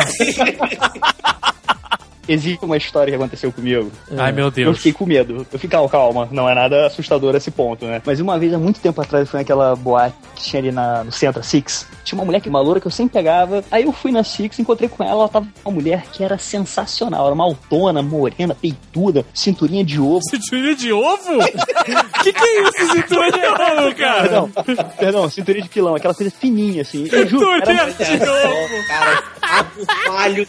Existe 2.28 2.64
uma 2.64 2.78
história 2.78 3.12
que 3.12 3.16
aconteceu 3.16 3.52
comigo. 3.52 3.92
Ai, 4.18 4.32
meu 4.32 4.46
Eu 4.46 4.52
Deus. 4.52 4.78
fiquei 4.78 4.94
com 4.94 5.06
medo. 5.06 5.46
Eu 5.52 5.60
fiquei, 5.60 5.70
calma, 5.70 5.90
calma, 5.90 6.28
não 6.32 6.50
é 6.50 6.56
nada 6.56 6.86
assustador 6.88 7.34
a 7.34 7.38
esse 7.38 7.52
ponto, 7.52 7.86
né? 7.86 8.02
Mas 8.06 8.20
uma 8.20 8.38
vez, 8.38 8.54
há 8.54 8.58
muito 8.58 8.80
tempo 8.80 9.00
atrás, 9.02 9.26
eu 9.26 9.32
fui 9.32 9.40
naquela 9.40 9.76
boate 9.76 10.16
que 10.36 10.44
tinha 10.44 10.62
ali 10.62 10.72
na, 10.72 11.04
no 11.04 11.12
centro, 11.12 11.40
a 11.40 11.44
Six. 11.44 11.88
Tinha 12.04 12.20
uma 12.20 12.26
mulher 12.26 12.42
que 12.42 12.50
uma 12.50 12.60
loura 12.62 12.80
que 12.80 12.88
eu 12.88 12.92
sempre 12.92 13.14
pegava. 13.14 13.64
Aí 13.72 13.84
eu 13.84 13.92
fui 13.92 14.12
na 14.12 14.24
Six, 14.24 14.60
encontrei 14.60 14.90
com 14.90 15.04
ela, 15.04 15.14
ela 15.22 15.30
tava 15.30 15.48
com 15.64 15.70
uma 15.70 15.76
mulher 15.80 16.04
que 16.12 16.24
era 16.24 16.38
sensacional. 16.38 17.26
Era 17.26 17.34
uma 17.34 17.44
altona, 17.44 18.02
morena, 18.02 18.56
peituda, 18.56 19.26
cinturinha 19.34 19.84
de 19.84 20.00
ovo. 20.00 20.22
Cinturinha 20.30 20.76
de 20.76 20.92
ovo? 20.92 21.38
que 22.24 22.34
que 22.34 22.44
é 22.44 22.62
isso, 22.64 22.92
cinturinha 22.94 23.32
de 23.32 23.46
ovo, 23.48 23.96
cara? 23.96 24.22
Perdão, 24.24 24.52
perdão, 24.98 25.30
cinturinha 25.30 25.64
de 25.64 25.70
pilão, 25.70 25.96
aquela 25.96 26.14
coisa 26.14 26.32
fininha, 26.32 26.82
assim. 26.82 27.08
Eu 27.12 27.28
juro, 27.28 27.50
era 27.52 27.92
Cinturinha 27.92 28.20
de 28.20 28.30
ovo. 28.30 28.88
Cara, 28.88 29.24
ato 29.44 29.86
falho, 30.08 30.48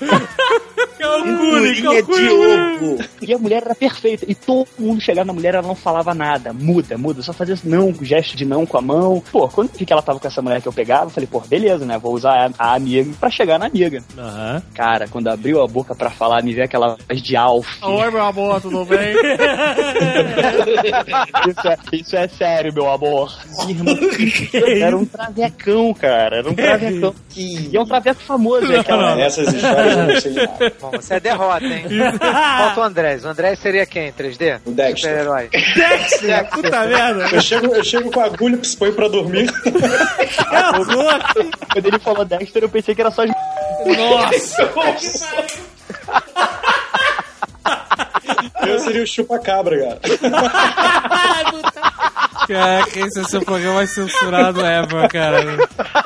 Calcule, 0.98 1.74
figurinha 1.74 1.74
de 1.74 1.82
calcule. 1.82 2.28
ovo. 2.30 3.04
E 3.20 3.34
a 3.34 3.38
mulher 3.38 3.62
era 3.64 3.74
perfeita. 3.74 4.24
E 4.28 4.34
todo 4.34 4.66
mundo 4.78 5.00
chegava 5.00 5.26
na 5.26 5.32
mulher, 5.32 5.54
ela 5.54 5.66
não 5.66 5.74
falava 5.74 6.14
nada. 6.14 6.52
Muda, 6.52 6.96
muda. 6.96 7.22
Só 7.22 7.32
fazia 7.32 7.56
não, 7.64 7.92
gesto 8.02 8.36
de 8.36 8.44
não 8.44 8.64
com 8.64 8.78
a 8.78 8.80
mão. 8.82 9.22
Pô, 9.32 9.48
quando 9.48 9.70
eu 9.70 9.78
vi 9.78 9.84
que 9.86 9.92
ela 9.92 10.02
tava 10.02 10.18
com 10.20 10.26
essa 10.26 10.40
mulher 10.40 10.62
que 10.62 10.68
eu 10.68 10.72
pegava, 10.72 11.04
eu 11.06 11.10
falei, 11.10 11.26
pô, 11.30 11.40
beleza, 11.40 11.84
né? 11.84 11.98
Vou 11.98 12.14
usar 12.14 12.50
a, 12.58 12.70
a 12.70 12.74
amiga 12.74 13.10
pra 13.20 13.28
chegar 13.30 13.58
na 13.58 13.66
amiga. 13.66 14.02
Aham. 14.16 14.62
Cara, 14.74 15.06
quando 15.08 15.28
abriu 15.28 15.62
a 15.62 15.66
boca 15.66 15.94
pra 15.94 16.10
falar, 16.10 16.42
me 16.42 16.52
veio 16.52 16.64
aquela 16.64 16.96
voz 17.08 17.22
de 17.22 17.36
alf. 17.36 17.66
Oi, 17.82 18.10
meu 18.10 18.22
amor, 18.22 18.60
tudo 18.60 18.84
bem? 18.84 19.14
Isso 21.48 21.68
é, 21.68 21.76
isso 21.92 22.16
é 22.16 22.28
sério, 22.28 22.72
meu 22.72 22.88
amor. 22.90 23.32
Irmão, 23.68 23.96
era 24.80 24.96
um 24.96 25.04
travecão, 25.04 25.92
cara. 25.94 26.38
Era 26.38 26.50
um 26.50 26.54
travecão. 26.54 27.14
E 27.36 27.76
é 27.76 27.80
um 27.80 27.84
traveco 27.84 28.20
famoso, 28.22 28.72
é 28.72 28.83
aquela. 28.84 29.20
Essas 29.20 29.52
histórias 29.52 29.96
eu 29.96 30.04
não 30.04 30.20
sei 30.20 30.32
nada. 30.32 30.72
Bom, 30.80 30.90
você 30.92 31.14
é 31.14 31.20
derrota, 31.20 31.64
hein? 31.64 31.84
Falta 32.18 32.80
o 32.80 32.82
Andrés. 32.82 33.24
O 33.24 33.28
Andrés 33.28 33.58
seria 33.58 33.86
quem? 33.86 34.12
3D? 34.12 34.60
O 34.64 34.70
Dexter. 34.70 35.10
Super-herói. 35.10 35.48
Dexter, 35.50 36.50
puta 36.50 36.86
merda. 36.86 37.28
Eu 37.32 37.40
chego, 37.40 37.74
eu 37.74 37.84
chego 37.84 38.10
com 38.10 38.20
a 38.20 38.24
agulha 38.24 38.56
pra 38.56 38.66
expor 38.66 38.92
pra 38.92 39.08
dormir. 39.08 39.50
Quando 41.72 41.86
ele 41.86 41.98
falou 41.98 42.24
Dexter, 42.24 42.62
eu 42.62 42.68
pensei 42.68 42.94
que 42.94 43.00
era 43.00 43.10
só 43.10 43.22
as 43.22 43.30
Nossa. 43.96 44.70
Eu 48.66 48.78
seria 48.80 49.02
o 49.02 49.06
chupa-cabra, 49.06 49.78
cara. 49.78 50.00
Caraca, 52.46 52.98
esse 53.00 53.18
é 53.18 53.22
o 53.22 53.28
seu 53.28 53.42
programa 53.42 53.74
mais 53.76 53.90
censurado 53.94 54.60
ever, 54.60 55.08
cara. 55.08 55.38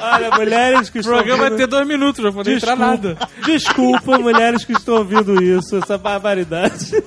Olha, 0.00 0.30
mulheres 0.36 0.88
que 0.90 0.98
O 0.98 1.00
estão 1.00 1.14
programa 1.14 1.38
vai 1.42 1.50
ouvindo... 1.50 1.58
ter 1.58 1.66
dois 1.70 1.86
minutos, 1.86 2.24
não 2.24 2.32
vou 2.32 2.42
entrar 2.46 2.76
nada. 2.76 3.16
Desculpa, 3.44 4.18
mulheres 4.18 4.64
que 4.64 4.72
estão 4.72 4.96
ouvindo 4.98 5.42
isso, 5.42 5.76
essa 5.76 5.98
barbaridade. 5.98 7.02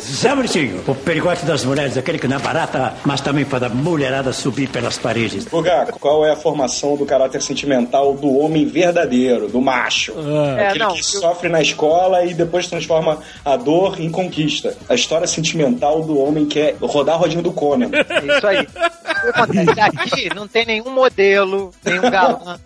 Zé 0.00 0.34
Bonitinho, 0.34 0.82
o 0.86 0.94
perigote 0.94 1.44
das 1.44 1.62
mulheres, 1.64 1.96
aquele 1.98 2.18
que 2.18 2.26
não 2.26 2.36
é 2.36 2.40
barata, 2.40 2.94
mas 3.04 3.20
também 3.20 3.44
para 3.44 3.66
a 3.66 3.68
mulherada 3.68 4.32
subir 4.32 4.68
pelas 4.68 4.96
paredes. 4.96 5.44
Guga, 5.46 5.88
qual 6.00 6.24
é 6.24 6.30
a 6.32 6.36
formação 6.36 6.96
do 6.96 7.04
caráter 7.04 7.42
sentimental 7.42 8.14
do 8.14 8.38
homem 8.38 8.64
verdadeiro, 8.66 9.48
do 9.48 9.60
macho? 9.60 10.14
É, 10.58 10.68
Aquele 10.68 10.84
não, 10.84 10.92
que 10.94 11.00
eu- 11.00 11.04
sofre 11.04 11.48
na 11.50 11.60
escola 11.60 12.24
e 12.24 12.32
depois 12.32 12.66
transforma 12.66 13.18
a 13.44 13.56
dor 13.56 14.00
em 14.00 14.10
conquista. 14.10 14.74
A 14.88 14.94
história 14.94 15.26
sentimental 15.26 16.02
do 16.02 16.18
homem 16.18 16.46
que 16.46 16.58
é 16.58 16.74
rodar 16.80 17.16
a 17.16 17.18
rodinha 17.18 17.42
do 17.42 17.52
Conan. 17.52 17.90
É 17.92 18.36
Isso 18.38 18.46
aí. 18.46 18.66
O 18.74 19.22
que 19.22 19.28
acontece? 19.28 19.80
Aqui 19.80 20.34
não 20.34 20.48
tem 20.48 20.64
nenhum 20.64 20.90
modelo, 20.90 21.72
nenhum 21.84 22.10
galã. 22.10 22.58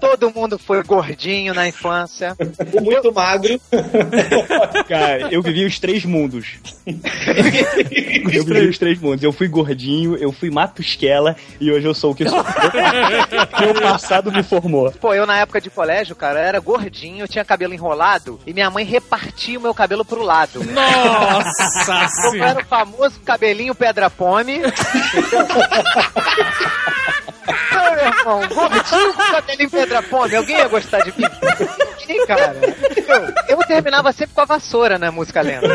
Todo 0.00 0.30
mundo 0.30 0.58
foi 0.58 0.82
gordinho 0.82 1.54
na 1.54 1.68
infância. 1.68 2.36
Muito 2.82 3.12
magro. 3.12 3.60
Cara, 4.88 5.32
eu 5.32 5.42
vivi 5.42 5.64
os 5.64 5.78
três 5.78 6.04
mundos. 6.04 6.58
eu 6.86 8.44
vivi 8.44 8.68
os 8.68 8.78
três 8.78 9.00
mundos. 9.00 9.22
Eu 9.22 9.32
fui 9.32 9.48
gordinho, 9.48 10.16
eu 10.16 10.32
fui 10.32 10.50
matusquela 10.50 11.36
e 11.60 11.70
hoje 11.70 11.86
eu 11.86 11.94
sou 11.94 12.12
o 12.12 12.14
que 12.14 12.28
sou. 12.28 12.38
Meu 13.60 13.74
passado 13.82 14.32
me 14.32 14.42
formou. 14.42 14.90
Pô, 14.92 15.14
eu 15.14 15.26
na 15.26 15.38
época 15.38 15.60
de 15.60 15.70
colégio, 15.70 16.16
cara, 16.16 16.40
eu 16.40 16.44
era 16.44 16.60
gordinho, 16.60 17.24
eu 17.24 17.28
tinha 17.28 17.44
cabelo 17.44 17.74
enrolado 17.74 18.40
e 18.46 18.52
minha 18.52 18.70
mãe 18.70 18.84
repartia 18.84 19.58
o 19.58 19.62
meu 19.62 19.74
cabelo 19.74 20.04
pro 20.04 20.22
lado. 20.22 20.62
Nossa 20.64 22.36
Eu 22.36 22.44
era 22.44 22.60
o 22.60 22.64
famoso 22.64 23.20
cabelinho 23.20 23.74
pedra 23.74 24.04
meu 28.24 28.42
irmão, 28.42 28.48
gordinho 28.48 29.14
com 29.14 29.22
cabelinho 29.22 29.70
pedra 29.70 30.02
pome, 30.02 30.36
alguém 30.36 30.56
ia 30.56 30.68
gostar 30.68 31.00
de 31.00 31.12
mim? 31.18 31.26
Sim, 32.06 32.26
cara. 32.26 32.54
Eu, 33.48 33.58
eu 33.58 33.66
terminava 33.66 34.12
sempre 34.12 34.34
com 34.34 34.40
a 34.40 34.44
vassoura 34.44 34.98
na 34.98 35.10
música 35.10 35.40
lenta. 35.40 35.66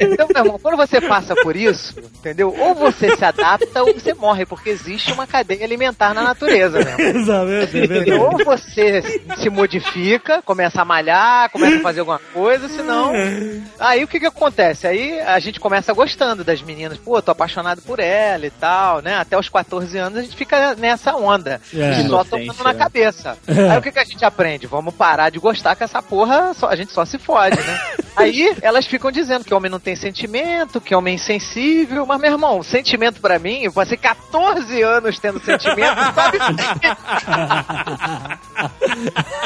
Então, 0.00 0.28
meu 0.28 0.44
irmão, 0.44 0.58
quando 0.60 0.76
você 0.76 1.00
passa 1.00 1.34
por 1.36 1.56
isso, 1.56 1.94
entendeu? 1.98 2.54
Ou 2.58 2.74
você 2.74 3.16
se 3.16 3.24
adapta 3.24 3.82
ou 3.82 3.92
você 3.92 4.14
morre, 4.14 4.46
porque 4.46 4.70
existe 4.70 5.12
uma 5.12 5.26
cadeia 5.26 5.64
alimentar 5.64 6.14
na 6.14 6.22
natureza, 6.22 6.78
né? 6.78 6.96
Exatamente, 6.98 7.78
é 7.78 7.86
verdade. 7.86 8.12
Ou 8.12 8.44
você 8.44 9.02
se 9.36 9.50
modifica, 9.50 10.42
começa 10.42 10.82
a 10.82 10.84
malhar, 10.84 11.50
começa 11.50 11.76
a 11.76 11.82
fazer 11.82 12.00
alguma 12.00 12.20
coisa, 12.32 12.68
senão. 12.68 13.12
Aí 13.78 14.04
o 14.04 14.08
que 14.08 14.20
que 14.20 14.26
acontece? 14.26 14.86
Aí 14.86 15.20
a 15.20 15.38
gente 15.38 15.60
começa 15.60 15.92
gostando 15.92 16.44
das 16.44 16.62
meninas. 16.62 16.98
Pô, 16.98 17.20
tô 17.20 17.30
apaixonado 17.30 17.82
por 17.82 17.98
ela 17.98 18.46
e 18.46 18.50
tal, 18.50 19.00
né? 19.02 19.16
Até 19.16 19.38
os 19.38 19.48
14 19.48 19.96
anos 19.98 20.18
a 20.18 20.22
gente 20.22 20.36
fica 20.36 20.74
nessa 20.74 21.14
onda. 21.16 21.60
É. 21.74 22.08
só 22.08 22.24
tomando 22.24 22.62
na 22.62 22.72
né? 22.72 22.78
cabeça. 22.78 23.36
É. 23.46 23.70
Aí 23.70 23.78
o 23.78 23.82
que 23.82 23.92
que 23.92 23.98
a 23.98 24.04
gente 24.04 24.24
aprende? 24.24 24.66
Vamos 24.66 24.77
parar 24.92 25.30
de 25.30 25.38
gostar 25.38 25.74
que 25.76 25.84
essa 25.84 26.02
porra 26.02 26.52
só- 26.54 26.68
a 26.68 26.76
gente 26.76 26.92
só 26.92 27.04
se 27.04 27.18
fode, 27.18 27.56
né? 27.56 27.78
Aí 28.18 28.56
elas 28.62 28.84
ficam 28.84 29.12
dizendo 29.12 29.44
que 29.44 29.54
homem 29.54 29.70
não 29.70 29.78
tem 29.78 29.94
sentimento, 29.94 30.80
que 30.80 30.92
homem 30.92 31.12
é 31.12 31.14
insensível. 31.14 32.04
Mas, 32.04 32.20
meu 32.20 32.32
irmão, 32.32 32.62
sentimento 32.64 33.20
pra 33.20 33.38
mim, 33.38 33.62
eu 33.62 33.72
passei 33.72 33.96
14 33.96 34.82
anos 34.82 35.20
tendo 35.20 35.38
sentimento, 35.44 35.94
sabe? 36.14 36.38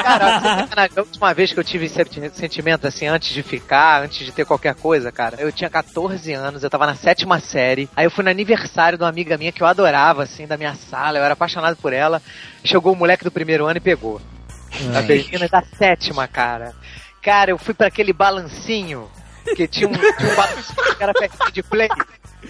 Cara, 0.02 0.88
a 0.96 1.00
última 1.00 1.34
vez 1.34 1.52
que 1.52 1.60
eu 1.60 1.64
tive 1.64 1.88
senti- 1.88 2.30
sentimento 2.34 2.86
assim, 2.86 3.06
antes 3.06 3.28
de 3.34 3.42
ficar, 3.42 4.02
antes 4.04 4.24
de 4.24 4.32
ter 4.32 4.44
qualquer 4.46 4.74
coisa, 4.74 5.12
cara, 5.12 5.36
eu 5.38 5.52
tinha 5.52 5.68
14 5.68 6.32
anos, 6.32 6.62
eu 6.64 6.70
tava 6.70 6.86
na 6.86 6.94
sétima 6.94 7.40
série. 7.40 7.88
Aí 7.94 8.06
eu 8.06 8.10
fui 8.10 8.24
no 8.24 8.30
aniversário 8.30 8.96
de 8.96 9.04
uma 9.04 9.10
amiga 9.10 9.36
minha 9.36 9.52
que 9.52 9.62
eu 9.62 9.66
adorava, 9.66 10.22
assim, 10.22 10.46
da 10.46 10.56
minha 10.56 10.74
sala, 10.74 11.18
eu 11.18 11.24
era 11.24 11.34
apaixonado 11.34 11.76
por 11.76 11.92
ela. 11.92 12.22
Chegou 12.64 12.92
o 12.92 12.96
moleque 12.96 13.24
do 13.24 13.30
primeiro 13.30 13.66
ano 13.66 13.76
e 13.76 13.80
pegou. 13.80 14.20
A 14.96 15.02
menina 15.02 15.48
da 15.48 15.62
sétima, 15.62 16.26
cara. 16.26 16.74
Cara, 17.22 17.50
eu 17.50 17.58
fui 17.58 17.74
pra 17.74 17.86
aquele 17.86 18.12
balancinho, 18.12 19.08
que 19.56 19.68
tinha 19.68 19.88
um, 19.88 19.92
tinha 19.92 20.32
um 20.32 20.34
balancinho 20.34 20.96
que 20.96 21.02
era 21.02 21.12
pertinho 21.12 21.52
de 21.52 21.62
play. 21.62 21.88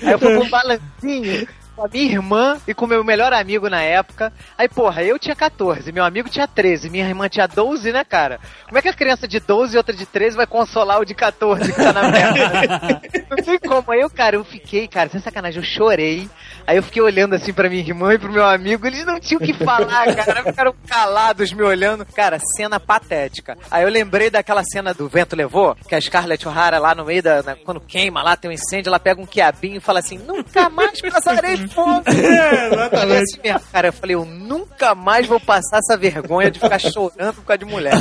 Aí 0.02 0.12
eu 0.12 0.18
fui 0.18 0.34
pra 0.34 0.44
um 0.44 0.50
balancinho 0.50 1.48
com 1.74 1.84
a 1.84 1.88
minha 1.88 2.04
irmã 2.04 2.58
e 2.66 2.74
com 2.74 2.84
o 2.84 2.88
meu 2.88 3.02
melhor 3.04 3.32
amigo 3.32 3.68
na 3.68 3.82
época. 3.82 4.32
Aí, 4.56 4.68
porra, 4.68 5.02
eu 5.02 5.18
tinha 5.18 5.34
14, 5.36 5.90
meu 5.92 6.04
amigo 6.04 6.28
tinha 6.28 6.46
13, 6.46 6.90
minha 6.90 7.06
irmã 7.06 7.28
tinha 7.28 7.46
12, 7.46 7.92
né, 7.92 8.04
cara? 8.04 8.38
Como 8.66 8.78
é 8.78 8.82
que 8.82 8.88
a 8.88 8.92
criança 8.94 9.26
de 9.26 9.40
12 9.40 9.74
e 9.74 9.78
outra 9.78 9.94
de 9.94 10.06
13 10.06 10.36
vai 10.36 10.46
consolar 10.46 11.00
o 11.00 11.04
de 11.04 11.14
14 11.14 11.72
que 11.72 11.78
tá 11.78 11.92
na 11.92 12.08
merda? 12.10 13.00
Não 13.30 13.36
tem 13.36 13.58
como. 13.58 13.90
Aí 13.90 14.00
eu, 14.00 14.10
cara, 14.10 14.36
eu 14.36 14.44
fiquei, 14.44 14.86
cara, 14.86 15.08
sem 15.08 15.20
sacanagem, 15.20 15.58
eu 15.60 15.64
chorei. 15.66 16.28
Aí 16.66 16.76
eu 16.76 16.82
fiquei 16.82 17.02
olhando 17.02 17.34
assim 17.34 17.52
pra 17.52 17.68
minha 17.68 17.80
irmã 17.82 18.14
e 18.14 18.18
pro 18.18 18.30
meu 18.30 18.44
amigo, 18.46 18.86
eles 18.86 19.04
não 19.04 19.18
tinham 19.18 19.40
o 19.40 19.44
que 19.44 19.52
falar, 19.52 20.14
cara, 20.14 20.44
ficaram 20.44 20.74
calados 20.86 21.52
me 21.52 21.62
olhando. 21.62 22.04
Cara, 22.06 22.38
cena 22.56 22.78
patética. 22.78 23.56
Aí 23.70 23.82
eu 23.82 23.88
lembrei 23.88 24.30
daquela 24.30 24.62
cena 24.62 24.94
do 24.94 25.08
Vento 25.08 25.34
Levou, 25.34 25.74
que 25.88 25.94
a 25.94 26.00
Scarlett 26.00 26.46
O'Hara 26.46 26.78
lá 26.78 26.94
no 26.94 27.04
meio 27.04 27.22
da. 27.22 27.42
na- 27.42 27.56
quando 27.56 27.80
queima 27.80 28.22
lá, 28.22 28.36
tem 28.36 28.50
um 28.50 28.54
incêndio, 28.54 28.90
ela 28.90 29.00
pega 29.00 29.20
um 29.20 29.26
quiabinho 29.26 29.78
e 29.78 29.80
fala 29.80 29.98
assim: 29.98 30.18
nunca 30.18 30.68
mais 30.70 31.00
passarei 31.00 31.56
fome. 31.68 32.02
É, 32.32 32.66
exatamente. 32.66 33.40
Mesmo, 33.42 33.60
cara, 33.72 33.88
eu 33.88 33.92
falei, 33.92 34.16
eu 34.16 34.24
nunca 34.24 34.94
mais 34.94 35.26
vou 35.26 35.38
passar 35.40 35.78
essa 35.78 35.96
vergonha 35.96 36.50
de 36.50 36.58
ficar 36.58 36.78
chorando 36.78 37.34
por 37.34 37.44
causa 37.44 37.58
de 37.58 37.64
mulher. 37.64 37.92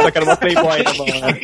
Só 0.00 0.10
que 0.10 0.18
era 0.18 0.24
uma 0.24 0.36
playboy, 0.36 0.82
tá 0.82 0.92
bom, 0.94 1.04
né? 1.06 1.38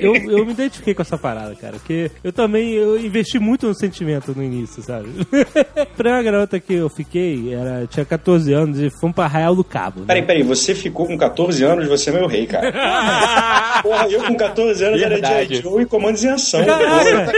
eu, 0.00 0.14
eu 0.14 0.44
me 0.46 0.52
identifiquei 0.52 0.94
com 0.94 1.02
essa 1.02 1.16
parada, 1.18 1.54
cara. 1.54 1.74
Porque 1.74 2.10
eu 2.22 2.32
também 2.32 2.74
eu 2.74 2.98
investi 2.98 3.38
muito 3.38 3.66
no 3.66 3.74
sentimento 3.74 4.32
no 4.36 4.42
início, 4.42 4.82
sabe? 4.82 5.08
a 5.76 5.86
primeira 5.86 6.22
garota 6.22 6.60
que 6.60 6.74
eu 6.74 6.88
fiquei 6.88 7.52
era, 7.54 7.86
tinha 7.86 8.04
14 8.04 8.52
anos 8.52 8.78
e 8.78 8.90
fomos 9.00 9.14
pra 9.14 9.24
Arraial 9.24 9.54
do 9.54 9.64
Cabo. 9.64 10.00
né? 10.00 10.06
Peraí, 10.06 10.22
peraí, 10.22 10.42
você 10.42 10.74
ficou 10.74 11.06
com 11.06 11.16
14 11.16 11.64
anos, 11.64 11.88
você 11.88 12.10
é 12.10 12.12
meu 12.12 12.26
rei, 12.26 12.46
cara. 12.46 12.70
Porra, 13.82 14.06
eu 14.08 14.22
com 14.24 14.34
14 14.36 14.84
anos 14.84 15.00
era 15.00 15.14
Verdade. 15.14 15.54
G.I. 15.56 15.62
Joe 15.62 15.82
e 15.82 15.86
comandos 15.86 16.22
em 16.24 16.28
ação. 16.28 16.64
Caraca! 16.64 17.32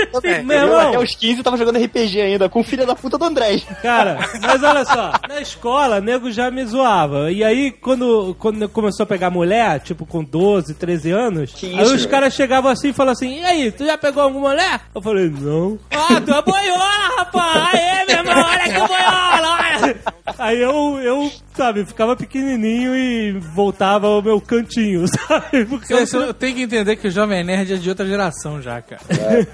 Meu 0.45 0.57
Eu 0.59 0.65
irmão, 0.65 0.89
até 0.89 0.99
os 0.99 1.15
15 1.15 1.43
tava 1.43 1.57
jogando 1.57 1.79
RPG 1.83 2.21
ainda, 2.21 2.49
com 2.49 2.61
o 2.61 2.65
filho 2.65 2.87
da 2.87 2.95
puta 2.95 3.19
do 3.19 3.25
André. 3.25 3.62
Cara, 3.83 4.19
mas 4.41 4.63
olha 4.63 4.85
só, 4.85 5.13
na 5.29 5.41
escola, 5.41 6.01
nego 6.01 6.31
já 6.31 6.51
me 6.51 6.65
zoava. 6.65 7.31
E 7.31 7.43
aí, 7.45 7.71
quando, 7.71 8.35
quando 8.39 8.69
começou 8.69 9.05
a 9.05 9.07
pegar 9.07 9.31
mulher, 9.31 9.81
tipo 9.81 10.05
com 10.07 10.23
12, 10.23 10.75
13 10.75 11.11
anos, 11.11 11.53
Que 11.53 11.67
aí 11.67 11.75
isso, 11.83 11.95
os 11.95 12.01
velho? 12.03 12.09
caras 12.11 12.35
chegavam 12.35 12.71
assim 12.71 12.89
e 12.89 12.93
falavam 12.93 13.13
assim: 13.13 13.41
E 13.41 13.45
aí, 13.45 13.71
tu 13.73 13.85
já 13.85 13.97
pegou 13.99 14.23
alguma 14.23 14.51
mulher? 14.51 14.81
Eu 14.95 15.03
falei: 15.03 15.29
Não. 15.31 15.79
Ah, 15.91 16.21
tu 16.21 16.33
é 16.33 16.43
boiola, 16.43 17.17
rapaz! 17.19 17.75
Aê, 17.75 18.05
meu 18.07 18.17
irmão, 18.19 18.45
olha 18.45 18.63
que 18.65 18.73
boiola! 18.89 19.59
olha. 19.59 19.97
Aí 20.39 20.61
eu, 20.61 20.99
eu, 21.01 21.31
sabe, 21.55 21.85
ficava 21.85 22.17
pequenininho 22.17 22.95
e 22.97 23.33
voltava 23.55 24.07
ao 24.07 24.23
meu 24.23 24.41
cantinho, 24.41 25.05
sabe? 25.29 25.65
Porque 25.67 25.95
Você, 25.95 26.07
você 26.19 26.35
tem 26.35 26.55
que 26.55 26.63
entender 26.63 26.97
que 26.97 27.09
o 27.09 27.11
Jovem 27.11 27.45
Nerd 27.45 27.75
é 27.75 27.77
de 27.77 27.89
outra 27.89 28.07
geração 28.07 28.61
já, 28.63 28.81
cara. 28.81 29.03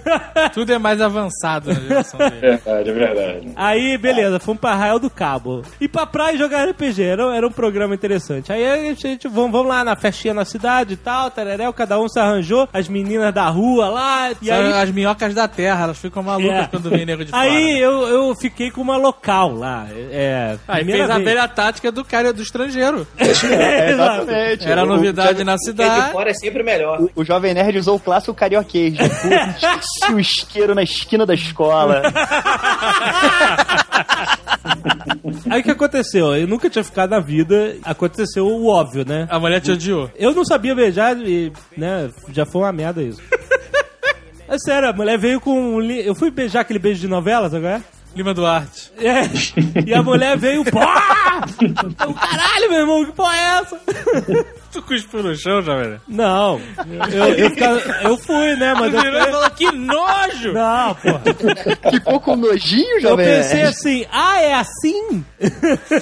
Tudo 0.53 0.73
é 0.73 0.79
mais 0.79 1.01
avançado 1.01 1.73
na 1.73 1.81
geração 1.81 2.19
dele. 2.19 2.37
É 2.37 2.57
verdade, 2.57 2.91
é 2.91 2.93
verdade. 2.93 3.49
Aí, 3.57 3.98
beleza, 3.99 4.39
fomos 4.39 4.61
pra 4.61 4.71
Arraial 4.71 4.99
do 4.99 5.11
Cabo. 5.11 5.63
E 5.81 5.89
pra 5.89 6.07
praia 6.07 6.37
jogar 6.39 6.65
RPG, 6.69 7.03
era, 7.03 7.37
era 7.37 7.47
um 7.47 7.51
programa 7.53 7.95
interessante. 7.95 8.53
Aí 8.53 8.65
a 8.67 8.95
gente, 8.95 9.29
vamos, 9.29 9.53
vamos 9.53 9.69
lá 9.69 9.85
na 9.85 9.97
festinha 9.97 10.33
na 10.35 10.45
cidade 10.45 10.95
e 10.95 10.97
tal, 10.97 11.31
tereréu, 11.31 11.73
cada 11.73 11.99
um 12.01 12.09
se 12.09 12.19
arranjou, 12.19 12.69
as 12.73 12.89
meninas 12.89 13.33
da 13.35 13.49
rua 13.49 13.89
lá, 13.89 14.31
e 14.41 14.51
aí... 14.51 14.73
as 14.73 14.91
minhocas 14.91 15.35
da 15.35 15.47
terra, 15.49 15.85
elas 15.85 15.99
ficam 15.99 16.23
malucas 16.23 16.65
É. 16.65 16.67
quando 16.69 16.91
vem 16.91 17.05
nego 17.05 17.25
de 17.25 17.31
fora. 17.33 17.43
Aí 17.43 17.79
eu, 17.79 18.07
eu 18.09 18.35
fiquei 18.41 18.71
com 18.71 18.81
uma 18.81 18.97
local 18.97 19.53
lá. 19.55 19.87
É, 20.11 20.57
Aí 20.69 20.77
primeira 20.85 21.01
fez 21.07 21.11
a 21.11 21.15
vez. 21.15 21.29
velha 21.29 21.49
tática 21.49 21.91
do 21.93 22.05
cara 22.05 22.33
do 22.33 22.43
estrangeiro. 22.43 23.07
É, 23.59 23.91
exatamente. 23.93 24.67
Era 24.69 24.83
O- 24.85 24.87
novidade 24.87 25.43
na 25.45 25.53
Porque 25.55 25.73
de 25.73 25.83
cidade. 25.83 26.13
fora 26.13 26.31
é 26.31 26.35
sempre 26.35 26.63
melhor. 26.63 27.01
O, 27.01 27.11
o 27.17 27.25
Jovem 27.25 27.55
Nerd 27.55 27.79
usou 27.79 27.97
o 27.97 28.01
clássico 28.01 28.35
carioquês. 28.35 28.95
o 30.13 30.19
isqueiro 30.19 30.75
na 30.75 30.83
esquina 30.83 31.25
da 31.25 31.35
escola. 31.35 32.03
Aí 35.51 35.61
o 35.61 35.65
que 35.65 35.71
aconteceu? 35.71 36.35
Eu 36.37 36.47
nunca 36.47 36.69
tinha 36.71 36.85
ficado 36.85 37.11
na 37.11 37.21
vida, 37.21 37.77
aconteceu 37.85 38.47
o 38.47 38.67
óbvio, 38.67 39.05
né? 39.07 39.27
A 39.31 39.39
mulher 39.39 39.61
te 39.61 39.71
odiou. 39.73 40.11
Eu 40.17 40.35
não 40.35 40.45
sabia 40.45 40.75
beijar 40.75 41.17
e, 41.19 41.53
né, 41.77 42.11
já 42.33 42.45
foi 42.47 42.63
uma 42.63 42.73
merda 42.73 43.03
isso. 43.03 43.21
É 44.51 44.57
sério, 44.57 44.89
a 44.89 44.95
mulher 44.95 45.19
veio 45.19 45.39
com. 45.43 45.53
um 45.75 45.79
li- 45.79 46.07
Eu 46.07 46.15
fui 46.15 46.31
beijar 46.31 46.61
aquele 46.61 46.79
beijo 46.79 47.01
de 47.03 47.07
novela, 47.07 47.51
sabe? 47.51 47.65
qual 47.65 47.75
é? 47.75 47.83
Lima 48.17 48.33
Duarte. 48.33 48.91
É. 48.97 49.21
E 49.87 49.93
a 49.93 50.03
mulher 50.03 50.39
veio. 50.39 50.65
Pá! 50.65 51.45
Eu, 51.61 52.15
Caralho, 52.15 52.71
meu 52.71 52.81
irmão, 52.81 53.05
que 53.05 53.13
porra 53.13 53.37
é 53.37 53.41
essa? 53.61 53.81
Tu 54.73 54.83
cuspiu 54.83 55.23
no 55.23 55.35
chão, 55.35 55.63
já, 55.63 55.77
velho? 55.77 56.01
Não. 56.07 56.61
Eu, 57.11 57.35
eu, 57.35 58.11
eu 58.11 58.19
fui, 58.19 58.55
né? 58.57 58.75
Mas 58.75 58.93
eu, 58.93 59.01
Virou 59.01 59.21
e 59.21 59.31
falou, 59.31 59.51
que 59.51 59.73
nojo! 59.73 60.53
Não, 60.53 60.95
porra. 60.95 61.23
Ficou 61.91 62.21
com 62.21 62.37
nojinho, 62.37 62.97
Eu 62.97 63.01
Jovem 63.01 63.27
pensei 63.27 63.63
assim, 63.63 64.07
ah, 64.13 64.41
é 64.41 64.55
assim? 64.55 65.25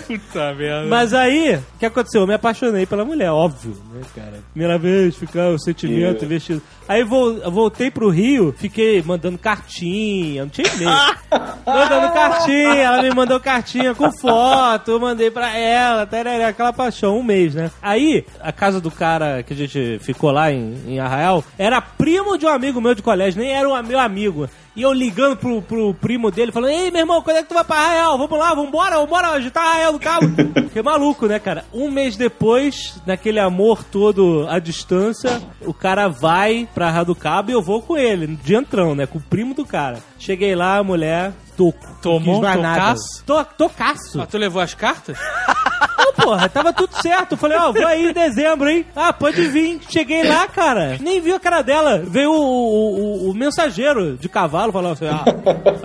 Puta 0.07 0.55
merda. 0.55 0.87
Mas 0.88 1.14
aí, 1.14 1.57
o 1.57 1.79
que 1.79 1.87
aconteceu? 1.87 2.22
Eu 2.22 2.26
me 2.26 2.35
apaixonei 2.35 2.87
pela 2.87 3.05
mulher, 3.05 3.31
óbvio, 3.31 3.76
né, 3.92 4.00
cara? 4.14 4.42
Primeira 4.52 4.79
vez, 4.79 5.16
ficar 5.16 5.48
o 5.50 5.59
sentimento 5.59 6.24
investido. 6.24 6.62
Aí 6.88 7.00
eu 7.00 7.50
voltei 7.50 7.90
pro 7.90 8.11
Rio, 8.11 8.55
fiquei 8.57 9.02
mandando 9.02 9.38
cartinha, 9.38 10.42
não 10.42 10.48
tinha 10.48 10.68
e-mail. 10.74 10.90
mandando 11.66 12.12
cartinha, 12.12 12.83
ela 12.83 13.02
me 13.02 13.11
mandou 13.11 13.40
cartinha 13.40 13.94
com 13.94 14.11
foto, 14.12 14.92
eu 14.92 15.00
mandei 15.00 15.31
pra 15.31 15.57
ela, 15.57 16.07
tereré, 16.07 16.44
aquela 16.44 16.72
paixão, 16.72 17.18
um 17.18 17.22
mês, 17.24 17.55
né? 17.55 17.70
Aí, 17.83 18.24
a 18.40 18.52
casa 18.57 18.81
do 18.81 18.90
cara 18.90 19.42
que 19.42 19.53
a 19.53 19.57
gente 19.57 19.99
ficou 20.01 20.31
lá 20.31 20.51
em, 20.51 20.75
em 20.87 20.99
Arraial, 20.99 21.45
era 21.59 21.81
primo 21.81 22.37
de 22.37 22.47
um 22.47 22.49
amigo 22.49 22.81
meu 22.81 22.95
de 22.95 23.03
colégio, 23.03 23.40
nem 23.40 23.53
era 23.53 23.69
um 23.69 23.83
meu 23.83 23.99
amigo. 23.99 24.49
E 24.75 24.83
eu 24.83 24.92
ligando 24.92 25.37
pro, 25.37 25.62
pro 25.62 25.95
primo 25.95 26.31
dele, 26.31 26.53
falando, 26.53 26.71
ei, 26.71 26.90
meu 26.90 27.01
irmão, 27.01 27.23
quando 27.23 27.38
é 27.38 27.42
que 27.42 27.49
tu 27.49 27.55
vai 27.55 27.64
pra 27.64 27.77
Arraial? 27.77 28.19
Vamos 28.19 28.38
lá, 28.38 28.55
vambora, 28.55 28.99
vambora 28.99 29.29
agitar 29.29 29.64
Arraial 29.64 29.92
do 29.92 29.99
Cabo. 29.99 30.27
Fiquei 30.69 30.83
maluco, 30.83 31.27
né, 31.27 31.38
cara? 31.38 31.64
Um 31.73 31.90
mês 31.90 32.14
depois, 32.16 33.01
naquele 33.07 33.40
amor 33.40 33.83
todo 33.85 34.47
à 34.49 34.59
distância, 34.59 35.40
o 35.62 35.73
cara 35.73 36.09
vai 36.09 36.69
pra 36.75 36.88
Arraial 36.88 37.07
do 37.07 37.14
Cabo 37.14 37.51
e 37.51 37.55
eu 37.55 37.62
vou 37.62 37.81
com 37.81 37.97
ele, 37.97 38.27
de 38.27 38.55
entrão, 38.55 38.95
né, 38.95 39.07
com 39.07 39.16
o 39.19 39.23
primo 39.23 39.55
do 39.55 39.64
cara. 39.64 39.99
Cheguei 40.19 40.55
lá, 40.55 40.77
a 40.77 40.85
mulher, 40.85 41.33
toco. 41.57 41.99
Tomou 42.03 42.38
um 42.38 42.53
tocaço? 42.53 43.25
To, 43.25 43.47
tocaço. 43.57 44.19
Mas 44.19 44.29
tu 44.29 44.37
levou 44.37 44.61
as 44.61 44.75
cartas? 44.75 45.19
Não, 45.99 46.12
porra, 46.12 46.49
tava 46.49 46.73
tudo 46.73 46.95
certo. 47.01 47.37
Falei, 47.37 47.57
ó, 47.59 47.73
vou 47.73 47.87
aí 47.87 48.07
em 48.09 48.12
dezembro, 48.12 48.69
hein? 48.69 48.85
Ah, 48.95 49.12
pode 49.12 49.47
vir. 49.49 49.81
Cheguei 49.89 50.23
lá, 50.25 50.47
cara. 50.49 50.97
Nem 51.01 51.21
vi 51.21 51.33
a 51.33 51.41
cara 51.41 51.62
dela. 51.62 52.03
Veio 52.07 52.31
o, 52.33 52.35
o- 52.37 53.27
o- 53.27 53.31
o 53.31 53.35
mensageiro 53.35 54.17
de 54.17 54.29
cavalo 54.29 54.73
falando 54.73 54.93
assim: 54.93 55.07
ah, 55.09 55.25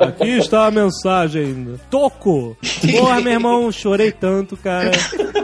aqui 0.08 0.30
está 0.38 0.66
a 0.68 0.72
mensagem. 0.72 1.80
Toco. 1.90 2.58
Porra, 2.92 3.20
meu 3.22 3.34
irmão, 3.34 3.72
chorei 3.72 4.12
tanto, 4.12 4.56
cara. 4.58 4.92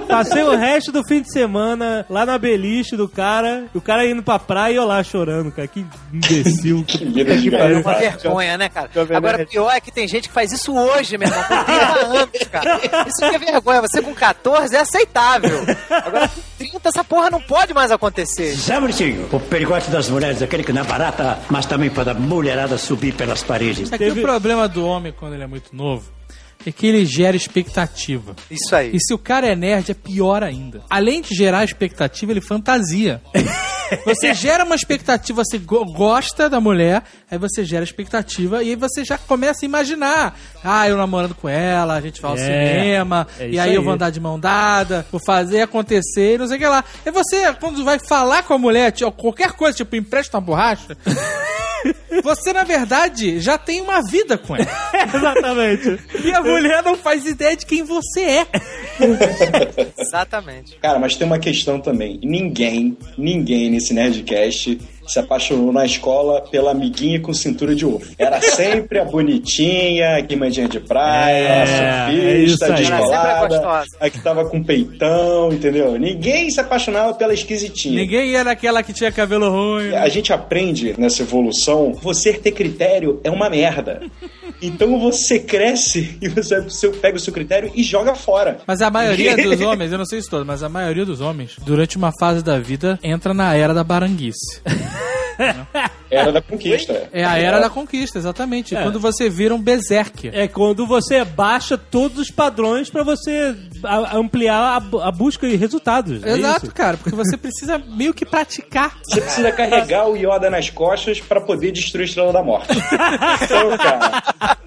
Passei 0.08 0.44
o 0.44 0.56
resto 0.56 0.92
do 0.92 1.04
fim 1.06 1.22
de 1.22 1.32
semana 1.32 2.06
lá 2.10 2.26
na 2.26 2.38
beliche 2.38 2.96
do 2.96 3.08
cara, 3.08 3.66
o 3.74 3.82
cara 3.82 4.06
indo 4.10 4.24
pra 4.24 4.40
praia 4.40 4.74
e 4.74 4.76
eu 4.78 4.86
lá 4.86 5.04
chorando, 5.04 5.52
cara. 5.52 5.68
Que 5.68 5.86
imbecil. 6.14 6.84
que 6.88 7.06
vida 7.06 7.38
de 7.38 7.54
É 7.54 7.78
uma 7.78 7.94
vergonha, 7.94 8.58
né, 8.58 8.70
cara? 8.70 8.90
Agora, 9.16 9.46
pior 9.46 9.72
é 9.72 9.82
que 9.82 9.92
tem 9.92 10.08
gente 10.08 10.28
que 10.30 10.34
faz 10.34 10.52
isso 10.52 10.74
hoje, 10.76 11.18
meu 11.18 11.28
irmão, 11.28 11.44
com 11.44 11.64
30 11.64 12.06
anos, 12.06 12.48
cara. 12.52 12.82
Isso 13.08 13.30
que 13.30 13.36
é 13.36 13.40
vergonha. 13.40 13.82
Você 13.82 14.02
com 14.02 14.14
14 14.14 14.76
é 14.76 14.80
aceitável. 14.80 15.66
Agora, 15.90 16.28
com 16.28 16.42
30, 16.58 16.90
essa 16.90 17.04
porra 17.04 17.30
não 17.30 17.42
pode 17.42 17.74
mais 17.74 17.92
acontecer. 17.92 18.56
Sabe, 18.56 18.88
Ursinho, 18.88 19.28
o 19.32 19.40
perigote 19.40 19.90
das 19.90 20.10
mulheres, 20.10 20.42
aquele 20.42 20.64
que 20.64 20.74
não 20.74 20.82
é 20.82 20.86
barata, 20.86 21.40
mas 21.50 21.66
também 21.66 21.90
para 21.90 22.12
a 22.12 22.14
mulherada 22.14 22.78
subir 22.78 23.14
pelas 23.14 23.44
paredes. 23.44 23.92
É 23.92 23.98
que 23.98 24.10
o 24.10 24.22
problema 24.22 24.68
do 24.68 24.86
homem 24.86 25.14
quando 25.18 25.34
ele 25.34 25.44
é 25.44 25.48
muito 25.48 25.76
novo 25.76 26.17
é 26.68 26.72
que 26.72 26.86
ele 26.88 27.06
gera 27.06 27.36
expectativa. 27.38 28.36
Isso 28.52 28.76
aí. 28.76 28.92
E 28.94 29.00
se 29.00 29.14
o 29.14 29.18
cara 29.18 29.48
é 29.48 29.56
nerd, 29.56 29.92
é 29.92 29.94
pior 29.94 30.44
ainda. 30.44 30.82
Além 30.90 31.22
de 31.22 31.34
gerar 31.36 31.64
expectativa, 31.64 32.32
ele 32.32 32.42
fantasia. 32.42 33.22
Você 34.06 34.34
gera 34.34 34.66
uma 34.66 34.76
expectativa, 34.76 35.42
você 35.46 35.58
go- 35.58 35.86
gosta 35.94 36.50
da 36.50 36.60
mulher, 36.60 37.04
aí 37.32 37.38
você 37.38 37.64
gera 37.64 37.86
expectativa 37.86 38.62
e 38.62 38.72
aí 38.72 38.76
você 38.76 39.06
já 39.06 39.18
começa 39.18 39.64
a 39.64 39.66
imaginar. 39.66 40.38
Ah, 40.62 40.86
eu 40.90 40.98
namorando 40.98 41.34
com 41.34 41.48
ela, 41.48 41.94
a 41.96 42.02
gente 42.02 42.22
vai 42.22 42.32
ao 42.32 42.38
É, 42.38 42.42
cinema, 42.42 43.26
é 43.40 43.48
e 43.48 43.52
isso 43.52 43.62
aí, 43.62 43.74
eu 43.74 43.80
aí. 43.80 43.86
vou 43.86 43.94
andar 43.94 44.10
de 44.10 44.20
mão 44.20 44.38
dada, 44.38 45.06
vou 45.10 45.22
fazer 45.26 45.62
acontecer 45.62 46.36
e 46.36 46.38
não 46.38 46.48
sei 46.50 46.58
o 46.58 46.60
que 46.60 46.68
lá. 46.68 46.84
E 47.06 47.12
você, 47.12 47.54
quando 47.54 47.86
vai 47.86 47.98
falar 47.98 48.44
com 48.44 48.54
a 48.54 48.58
mulher, 48.58 48.92
tipo, 48.92 49.10
qualquer 49.14 49.54
coisa, 49.54 49.78
tipo, 49.78 49.96
empresta 49.96 50.36
uma 50.38 50.42
borracha, 50.42 50.98
você, 52.22 52.52
na 52.52 52.64
verdade, 52.66 53.40
já 53.40 53.58
tem 53.58 53.80
uma 53.80 54.02
vida 54.04 54.38
com 54.38 54.54
ela. 54.56 54.68
Exatamente. 55.16 55.98
E 56.26 56.34
a 56.34 56.42
mulher 56.42 56.57
não 56.84 56.96
faz 56.96 57.26
ideia 57.26 57.56
de 57.56 57.66
quem 57.66 57.84
você 57.84 58.22
é. 58.22 58.48
Exatamente. 59.98 60.78
Cara, 60.82 61.00
mas 61.00 61.16
tem 61.16 61.26
uma 61.28 61.40
questão 61.40 61.80
também. 61.80 62.20
Ninguém, 62.24 62.98
ninguém 63.18 63.70
nesse 63.70 63.94
Nerdcast 63.94 64.80
se 65.08 65.20
apaixonou 65.20 65.72
na 65.72 65.86
escola 65.86 66.42
pela 66.42 66.72
amiguinha 66.72 67.20
com 67.20 67.34
cintura 67.34 67.76
de 67.76 67.86
ovo. 67.86 68.06
Era 68.18 68.42
sempre 68.42 69.00
a 69.00 69.06
bonitinha, 69.06 70.18
a 70.18 70.22
guimadinha 70.22 70.68
de 70.68 70.80
praia, 70.80 71.48
É, 71.48 71.62
a 71.62 72.14
é 72.14 72.48
surfista, 72.48 72.66
a 72.66 72.70
descolada, 72.72 73.86
a 74.00 74.10
que 74.10 74.20
tava 74.20 74.46
com 74.46 74.64
peitão, 74.64 75.52
entendeu? 75.52 75.98
Ninguém 75.98 76.50
se 76.50 76.60
apaixonava 76.60 77.14
pela 77.14 77.34
esquisitinha. 77.34 78.02
Ninguém 78.02 78.36
era 78.36 78.52
aquela 78.52 78.84
que 78.84 78.94
tinha 78.94 79.12
cabelo 79.12 79.50
ruim. 79.50 79.96
A 79.96 80.08
gente 80.10 80.32
aprende 80.34 80.96
nessa 80.98 81.24
evolução, 81.24 81.94
você 81.94 82.34
ter 82.34 82.52
critério 82.52 83.20
é 83.24 83.30
uma 83.30 83.50
merda. 83.50 84.02
Então 84.62 85.00
você 85.00 85.40
cresce 85.40 86.18
e 86.22 86.28
você 86.30 86.62
você 86.62 86.90
pega 86.90 87.18
o 87.18 87.20
seu 87.20 87.34
critério 87.34 87.72
e 87.74 87.84
joga 87.84 88.16
fora. 88.16 88.60
Mas 88.66 88.82
a 88.82 88.90
maioria 88.90 89.36
dos 89.38 89.62
homens, 89.62 89.92
eu 89.92 89.98
não 89.98 90.06
sei 90.06 90.20
isso 90.20 90.30
todo, 90.30 90.46
mas 90.46 90.64
a 90.64 90.70
maioria 90.70 91.06
dos 91.06 91.22
homens, 91.22 91.56
durante 91.64 91.98
uma 91.98 92.12
fase 92.20 92.44
da 92.44 92.60
vida, 92.60 93.00
entra 93.04 93.34
na 93.34 93.56
era 93.56 93.74
da 93.74 93.84
baranguice. 93.84 94.62
Era 96.10 96.32
da 96.32 96.42
conquista. 96.42 97.10
É 97.12 97.24
a 97.24 97.38
era 97.38 97.60
da 97.60 97.70
conquista, 97.70 98.18
exatamente. 98.18 98.74
É. 98.76 98.82
Quando 98.82 99.00
você 99.00 99.30
vira 99.30 99.54
um 99.54 99.62
berserker. 99.62 100.32
É 100.34 100.48
quando 100.48 100.88
você 100.88 101.24
baixa 101.26 101.78
todos 101.78 102.18
os 102.18 102.32
padrões 102.32 102.90
pra 102.90 103.04
você 103.04 103.56
ampliar 104.14 104.82
a, 104.82 105.08
a 105.08 105.12
busca 105.12 105.48
de 105.48 105.56
resultados. 105.58 106.24
é 106.24 106.38
Exato, 106.38 106.68
isso? 106.68 106.74
cara, 106.76 106.96
porque 106.98 107.16
você 107.16 107.36
precisa 107.36 107.78
meio 107.78 108.14
que 108.14 108.26
praticar. 108.26 108.98
Você 109.04 109.20
precisa 109.20 109.52
carregar 109.52 110.08
o 110.08 110.16
Yoda 110.16 110.50
nas 110.50 110.70
costas 110.70 111.20
pra 111.20 111.42
poder 111.42 111.72
destruir 111.72 112.04
a 112.04 112.06
Estrela 112.06 112.34
da 112.34 112.44
Morte. 112.44 112.68
Então, 113.48 113.78
cara, 113.78 114.58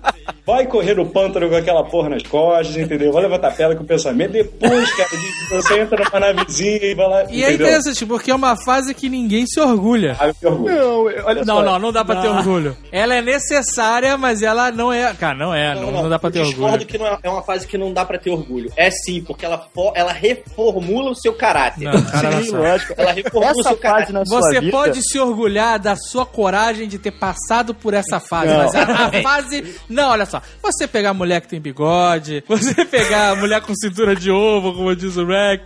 vai 0.50 0.66
correr 0.66 0.94
no 0.94 1.06
pântano 1.06 1.48
com 1.48 1.56
aquela 1.56 1.84
porra 1.84 2.08
nas 2.10 2.22
costas, 2.22 2.76
entendeu? 2.76 3.12
Vai 3.12 3.22
levantar 3.22 3.48
a 3.48 3.50
pedra 3.52 3.76
com 3.76 3.82
o 3.82 3.86
pensamento. 3.86 4.32
Depois, 4.32 4.92
cara, 4.96 5.08
você 5.50 5.80
entra 5.80 6.04
numa 6.04 6.20
navezinha 6.20 6.76
e 6.84 6.94
vai 6.94 7.08
lá. 7.08 7.24
E 7.30 7.42
é 7.44 7.52
interessante, 7.52 8.04
porque 8.06 8.30
é 8.30 8.34
uma 8.34 8.56
fase 8.64 8.94
que 8.94 9.08
ninguém 9.08 9.46
se 9.46 9.58
orgulha. 9.60 10.16
Ah, 10.18 10.28
eu 10.28 10.34
me 10.58 10.70
orgulho. 10.70 10.74
Não, 10.76 11.04
olha 11.26 11.44
Não, 11.44 11.56
só. 11.56 11.62
não, 11.62 11.78
não 11.78 11.92
dá 11.92 12.04
pra 12.04 12.20
ter 12.20 12.28
Não. 12.28 12.36
orgulho. 12.38 12.76
Ela 12.92 13.14
é 13.16 13.22
necessária, 13.22 14.16
mas 14.16 14.42
ela 14.42 14.70
não 14.70 14.92
é. 14.92 15.12
Cara, 15.14 15.36
não 15.36 15.54
é, 15.54 15.74
não, 15.74 15.90
não 15.90 16.08
dá 16.08 16.18
pra 16.18 16.30
ter 16.30 16.40
eu 16.40 16.44
discordo 16.44 16.66
orgulho. 16.72 16.86
que 16.86 16.98
não 16.98 17.06
é, 17.06 17.18
é 17.22 17.30
uma 17.30 17.42
fase 17.42 17.66
que 17.66 17.76
não 17.78 17.92
dá 17.92 18.04
pra 18.04 18.18
ter 18.18 18.30
orgulho. 18.30 18.70
É 18.76 18.90
sim, 18.90 19.22
porque 19.22 19.44
ela, 19.44 19.66
fo- 19.74 19.92
ela 19.94 20.12
reformula 20.12 21.10
o 21.10 21.14
seu 21.14 21.32
caráter. 21.34 21.84
Não, 21.84 22.02
cara, 22.04 22.42
Sim, 22.42 22.52
não 22.52 22.60
lógico. 22.62 22.94
Ela 22.96 23.12
reformula 23.12 23.46
o 23.46 23.60
Essa 23.60 23.62
seu 23.62 23.78
fase 23.78 23.80
caráter. 23.80 24.12
na 24.12 24.24
sua 24.26 24.40
Você 24.40 24.60
vida... 24.60 24.70
pode 24.72 25.00
se 25.02 25.18
orgulhar 25.18 25.78
da 25.78 25.96
sua 25.96 26.26
coragem 26.26 26.88
de 26.88 26.98
ter 26.98 27.10
passado 27.12 27.74
por 27.74 27.94
essa 27.94 28.20
fase, 28.20 28.48
Não. 28.52 28.58
mas 28.58 28.74
a, 28.74 28.82
a 28.82 29.12
fase. 29.22 29.74
Não, 29.88 30.10
olha 30.10 30.26
só. 30.26 30.39
Você 30.62 30.86
pegar 30.86 31.10
a 31.10 31.14
mulher 31.14 31.40
que 31.40 31.48
tem 31.48 31.60
bigode, 31.60 32.44
você 32.48 32.84
pegar 32.84 33.30
a 33.30 33.36
mulher 33.36 33.60
com 33.60 33.74
cintura 33.74 34.14
de 34.14 34.30
ovo, 34.30 34.74
como 34.74 34.94
diz 34.94 35.16
o 35.16 35.26
Rex, 35.26 35.62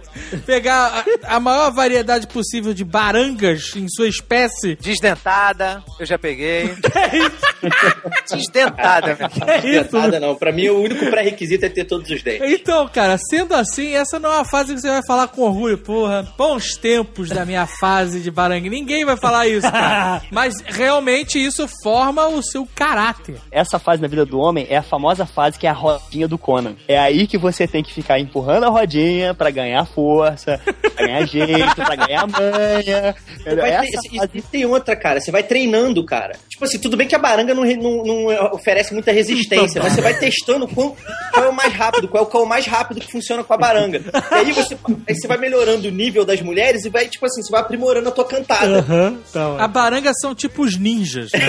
pegar 0.47 1.05
a, 1.25 1.37
a 1.37 1.41
maior 1.41 1.72
variedade 1.72 2.27
possível 2.27 2.75
de 2.75 2.85
barangas 2.85 3.75
em 3.77 3.87
sua 3.89 4.09
espécie. 4.09 4.77
Desdentada, 4.77 5.83
eu 5.99 6.07
já 6.07 6.18
peguei. 6.18 6.75
Desdentada, 8.31 9.16
meu. 9.18 9.49
É 9.49 9.81
isso. 9.81 9.97
Nada 9.97 10.20
não. 10.20 10.35
Pra 10.35 10.53
mim, 10.53 10.68
o 10.68 10.81
único 10.83 11.07
pré-requisito 11.07 11.66
é 11.66 11.68
ter 11.68 11.85
todos 11.85 12.11
os 12.11 12.22
dentes. 12.22 12.53
Então, 12.53 12.89
cara, 12.89 13.18
sendo 13.18 13.55
assim, 13.55 13.95
essa 13.95 14.18
não 14.18 14.31
é 14.31 14.37
uma 14.37 14.45
fase 14.45 14.75
que 14.75 14.81
você 14.81 14.89
vai 14.89 15.03
falar 15.07 15.29
com 15.29 15.43
orgulho. 15.43 15.79
Porra, 15.79 16.27
bons 16.37 16.77
tempos 16.77 17.29
da 17.29 17.45
minha 17.45 17.66
fase 17.66 18.20
de 18.20 18.31
barangue. 18.31 18.70
Ninguém 18.70 19.05
vai 19.05 19.16
falar 19.16 19.47
isso, 19.47 19.70
cara. 19.70 20.22
Mas 20.31 20.55
realmente 20.66 21.39
isso 21.39 21.68
forma 21.83 22.27
o 22.29 22.43
seu 22.43 22.66
caráter. 22.75 23.37
Essa 23.51 23.79
fase 23.79 24.03
na 24.03 24.09
vida 24.09 24.25
do 24.25 24.39
homem 24.39 24.64
é 24.69 24.77
a 24.77 24.83
famosa 24.83 25.27
fase 25.27 25.59
que 25.59 25.67
é 25.67 25.71
a 25.71 25.73
rodinha 25.73 26.27
do 26.29 26.39
Conan. 26.39 26.75
É 26.89 26.99
aí 26.99 27.27
que 27.27 27.37
você 27.39 27.67
tem 27.67 27.83
que 27.83 27.93
ficar 27.93 28.19
empurrando 28.19 28.65
a 28.65 28.69
rodinha 28.69 29.35
pra 29.35 29.51
ganhar 29.51 29.85
força, 29.87 30.61
pra 30.95 31.07
ganhar 31.07 31.25
jeito, 31.27 31.75
pra 31.77 31.97
ganhar 31.97 32.27
manha. 32.27 33.15
Ter- 33.45 33.59
e- 33.59 33.93
fase- 33.93 34.31
e 34.35 34.43
tem 34.43 34.65
outra, 34.67 34.95
cara. 34.97 35.21
Você 35.21 35.31
vai 35.31 35.43
treinando, 35.43 36.05
cara. 36.05 36.37
Tipo 36.49 36.65
assim, 36.65 36.79
tudo 36.79 36.97
bem 36.97 37.07
que 37.09 37.15
a 37.15 37.19
baranga 37.19 37.55
não, 37.55 37.65
não- 37.65 38.05
não 38.05 38.53
oferece 38.53 38.93
muita 38.95 39.12
resistência, 39.12 39.83
mas 39.83 39.93
você 39.93 40.01
vai 40.01 40.15
testando 40.19 40.67
qual, 40.69 40.97
qual 41.33 41.47
é 41.47 41.49
o 41.49 41.53
mais 41.53 41.73
rápido, 41.73 42.09
qual 42.09 42.31
é 42.33 42.37
o 42.39 42.47
mais 42.47 42.67
rápido 42.67 43.01
que 43.01 43.11
funciona 43.11 43.43
com 43.45 43.53
a 43.53 43.57
baranga. 43.57 44.01
E 44.33 44.35
aí 44.35 44.53
você, 44.53 44.77
aí 45.09 45.15
você 45.15 45.27
vai 45.27 45.37
melhorando 45.39 45.89
o 45.89 45.91
nível 45.91 46.25
das 46.25 46.41
mulheres 46.41 46.85
e 46.85 46.89
vai, 46.91 47.09
tipo 47.09 47.27
assim, 47.27 47.43
você 47.43 47.51
vai 47.51 47.61
aprimorando 47.61 48.09
a 48.09 48.12
tua 48.12 48.25
cantada. 48.25 48.85
Tá. 49.33 49.57
A 49.65 49.69
baranga 49.69 50.12
são 50.15 50.35
tipo 50.35 50.62
os 50.62 50.79
ninjas, 50.79 51.31
né? 51.33 51.41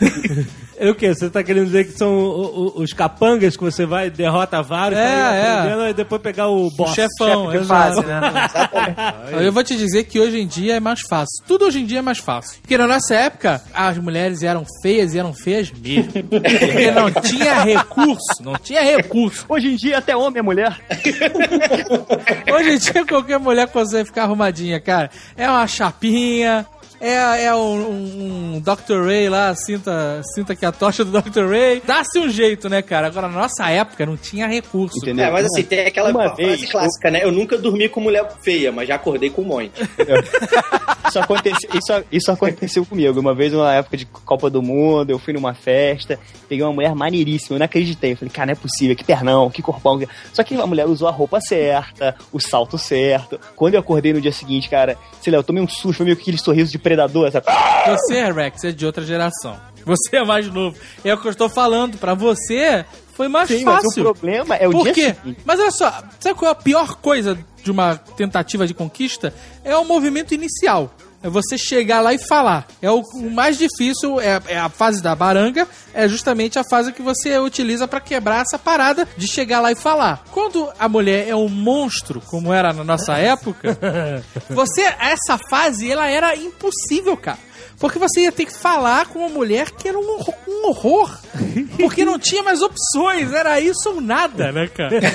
É 0.82 0.88
o 0.90 0.94
quê? 0.94 1.14
Você 1.14 1.28
tá 1.28 1.42
querendo 1.42 1.66
dizer 1.66 1.84
que 1.84 1.92
são 1.92 2.08
o- 2.16 2.78
o- 2.78 2.82
os 2.82 2.92
capangas 2.94 3.54
que 3.54 3.62
você 3.62 3.84
vai, 3.84 4.08
derrota 4.08 4.62
vários, 4.62 4.98
É, 4.98 5.04
ir 5.04 5.08
é. 5.44 5.52
aprendendo, 5.52 5.88
e 5.88 5.92
depois 5.92 6.22
pegar 6.22 6.48
o 6.48 6.68
O 6.68 6.70
boss. 6.70 6.94
chefão, 6.94 7.50
chefe 7.52 7.58
de 7.60 7.66
fase, 7.66 8.00
né? 8.06 8.20
Eu 9.44 9.52
vou 9.52 9.62
te 9.62 9.76
dizer 9.76 10.04
que 10.04 10.18
hoje 10.18 10.40
em 10.40 10.46
dia 10.46 10.76
é 10.76 10.80
mais 10.80 11.00
fácil. 11.02 11.44
Tudo 11.46 11.66
hoje 11.66 11.80
em 11.80 11.84
dia 11.84 11.98
é 11.98 12.02
mais 12.02 12.16
fácil. 12.18 12.58
Porque 12.62 12.78
na 12.78 12.86
nossa 12.86 13.14
época, 13.14 13.62
as 13.74 13.98
mulheres 13.98 14.42
eram 14.42 14.64
feias 14.82 15.12
e 15.12 15.18
eram 15.18 15.34
feias 15.34 15.70
mesmo. 15.70 16.10
Porque 16.24 16.90
não 16.92 17.10
tinha 17.10 17.62
recurso. 17.62 18.42
Não 18.42 18.54
tinha 18.54 18.80
recurso. 18.82 19.44
Hoje 19.50 19.68
em 19.72 19.76
dia 19.76 19.98
até 19.98 20.16
homem 20.16 20.38
é 20.38 20.42
mulher. 20.42 20.80
Hoje 22.52 22.70
em 22.70 22.78
dia 22.78 23.04
qualquer 23.06 23.38
mulher 23.38 23.68
consegue 23.68 24.06
ficar 24.06 24.22
arrumadinha, 24.24 24.80
cara. 24.80 25.10
É 25.36 25.48
uma 25.48 25.66
chapinha. 25.66 26.66
É, 27.00 27.44
é 27.44 27.54
um, 27.54 28.56
um, 28.56 28.60
Dr. 28.60 29.06
Ray 29.06 29.28
lá, 29.28 29.54
sinta, 29.54 30.20
sinta 30.34 30.54
que 30.54 30.66
a 30.66 30.72
tocha 30.72 31.04
do 31.04 31.10
Dr. 31.10 31.46
Ray. 31.48 31.82
Dá-se 31.84 32.18
um 32.18 32.28
jeito, 32.28 32.68
né, 32.68 32.82
cara? 32.82 33.06
Agora, 33.06 33.26
na 33.26 33.40
nossa 33.40 33.70
época, 33.70 34.04
não 34.04 34.16
tinha 34.16 34.46
recurso. 34.46 34.98
Entendeu? 34.98 35.24
É, 35.24 35.30
mas 35.30 35.46
assim, 35.46 35.62
tem 35.62 35.86
aquela 35.86 36.10
Uma 36.10 36.34
frase 36.34 36.36
vez, 36.36 36.70
clássica, 36.70 37.10
né? 37.10 37.20
Eu 37.22 37.32
nunca 37.32 37.56
dormi 37.56 37.88
com 37.88 38.00
mulher 38.00 38.28
feia, 38.42 38.70
mas 38.70 38.86
já 38.86 38.96
acordei 38.96 39.30
com 39.30 39.40
um 39.42 39.46
monte. 39.46 39.72
Isso 41.10 41.18
aconteceu, 41.18 41.70
isso, 41.74 42.04
isso 42.12 42.32
aconteceu 42.32 42.86
comigo. 42.86 43.18
Uma 43.20 43.34
vez, 43.34 43.52
numa 43.52 43.74
época 43.74 43.96
de 43.96 44.06
Copa 44.06 44.48
do 44.48 44.62
Mundo, 44.62 45.10
eu 45.10 45.18
fui 45.18 45.32
numa 45.34 45.52
festa, 45.54 46.18
peguei 46.48 46.64
uma 46.64 46.72
mulher 46.72 46.94
maneiríssima, 46.94 47.56
eu 47.56 47.58
não 47.58 47.66
acreditei. 47.66 48.12
Eu 48.12 48.16
falei, 48.16 48.30
cara, 48.32 48.46
não 48.46 48.52
é 48.52 48.56
possível, 48.56 48.94
que 48.96 49.04
pernão, 49.04 49.50
que 49.50 49.60
corpão. 49.62 50.00
Só 50.32 50.42
que 50.42 50.54
a 50.54 50.66
mulher 50.66 50.86
usou 50.86 51.08
a 51.08 51.10
roupa 51.10 51.40
certa, 51.40 52.14
o 52.32 52.38
salto 52.40 52.78
certo. 52.78 53.38
Quando 53.56 53.74
eu 53.74 53.80
acordei 53.80 54.12
no 54.12 54.20
dia 54.20 54.32
seguinte, 54.32 54.68
cara, 54.68 54.96
sei 55.20 55.32
lá, 55.32 55.38
eu 55.38 55.44
tomei 55.44 55.62
um 55.62 55.68
susto, 55.68 55.94
foi 55.94 56.04
meio 56.06 56.16
que 56.16 56.22
aquele 56.22 56.38
sorriso 56.38 56.70
de 56.70 56.78
predador, 56.78 57.30
sabe? 57.30 57.46
Você, 57.86 58.30
Rex, 58.32 58.64
é 58.64 58.72
de 58.72 58.86
outra 58.86 59.04
geração. 59.04 59.56
Você 59.84 60.16
é 60.16 60.24
mais 60.24 60.46
novo. 60.52 60.76
É 61.04 61.12
o 61.14 61.18
que 61.18 61.26
eu 61.26 61.30
estou 61.30 61.48
falando. 61.48 61.96
Pra 61.98 62.14
você, 62.14 62.84
foi 63.14 63.28
mais 63.28 63.48
Sim, 63.48 63.64
mas 63.64 63.82
fácil. 63.82 64.02
o 64.02 64.12
problema 64.14 64.54
é 64.56 64.68
o 64.68 64.72
Por 64.72 64.84
dia 64.84 64.92
quê? 64.92 65.14
seguinte. 65.14 65.40
Mas 65.44 65.58
olha 65.58 65.70
só, 65.70 65.90
sabe 66.20 66.38
qual 66.38 66.50
é 66.50 66.52
a 66.52 66.54
pior 66.54 66.96
coisa 66.96 67.38
de 67.62 67.70
uma 67.70 67.96
tentativa 67.96 68.66
de 68.66 68.74
conquista? 68.74 69.34
É 69.64 69.76
o 69.76 69.84
movimento 69.84 70.34
inicial. 70.34 70.94
É 71.22 71.28
você 71.28 71.58
chegar 71.58 72.00
lá 72.00 72.14
e 72.14 72.18
falar. 72.18 72.66
É 72.80 72.90
o, 72.90 73.00
o 73.00 73.30
mais 73.30 73.58
difícil, 73.58 74.18
é, 74.20 74.40
é 74.46 74.58
a 74.58 74.70
fase 74.70 75.02
da 75.02 75.14
baranga, 75.14 75.68
é 75.92 76.08
justamente 76.08 76.58
a 76.58 76.64
fase 76.64 76.92
que 76.92 77.02
você 77.02 77.38
utiliza 77.38 77.86
pra 77.86 78.00
quebrar 78.00 78.40
essa 78.40 78.58
parada 78.58 79.06
de 79.18 79.26
chegar 79.26 79.60
lá 79.60 79.70
e 79.70 79.74
falar. 79.74 80.24
Quando 80.30 80.70
a 80.78 80.88
mulher 80.88 81.28
é 81.28 81.36
um 81.36 81.48
monstro, 81.48 82.22
como 82.22 82.52
era 82.54 82.72
na 82.72 82.84
nossa 82.84 83.18
época, 83.18 83.78
você, 84.48 84.80
essa 84.98 85.38
fase, 85.50 85.90
ela 85.90 86.08
era 86.08 86.34
impossível, 86.34 87.16
cara. 87.18 87.49
Porque 87.80 87.98
você 87.98 88.20
ia 88.20 88.32
ter 88.32 88.44
que 88.44 88.56
falar 88.56 89.06
com 89.06 89.20
uma 89.20 89.30
mulher 89.30 89.70
que 89.70 89.88
era 89.88 89.98
um 89.98 90.08
horror. 90.10 90.34
Um 90.46 90.68
horror 90.68 91.18
porque 91.78 92.04
não 92.04 92.18
tinha 92.18 92.42
mais 92.42 92.60
opções, 92.60 93.32
era 93.32 93.58
isso 93.58 93.88
ou 93.88 94.00
nada, 94.00 94.52
né, 94.52 94.68
cara? 94.68 95.00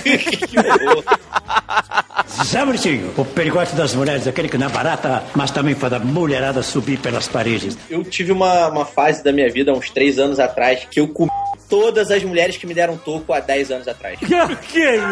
Sabe, 2.28 2.72
Ursinho, 2.72 3.13
o 3.16 3.24
perigote 3.24 3.76
das 3.76 3.93
mulheres, 3.93 4.28
aquele 4.28 4.49
que 4.49 4.57
não 4.57 4.68
é 4.68 4.70
barata, 4.70 5.24
mas 5.36 5.51
também 5.51 5.76
faz 5.76 5.93
a 5.93 5.99
mulherada 5.99 6.63
subir 6.63 6.97
pelas 6.99 7.28
paredes. 7.28 7.78
Eu 7.89 8.03
tive 8.03 8.32
uma, 8.32 8.68
uma 8.68 8.86
fase 8.86 9.24
da 9.24 9.32
minha 9.32 9.49
vida, 9.49 9.72
uns 9.72 9.89
três 9.89 10.18
anos 10.18 10.39
atrás, 10.39 10.88
que 10.89 10.99
eu 10.99 11.07
comi 11.07 11.30
todas 11.70 12.11
as 12.11 12.24
mulheres 12.24 12.57
que 12.57 12.68
me 12.68 12.74
deram 12.74 12.97
toco 12.97 13.32
há 13.34 13.39
10 13.39 13.72
anos 13.72 13.88
atrás. 13.88 14.20
que 14.72 14.82
é 14.82 14.95
isso? 14.97 15.05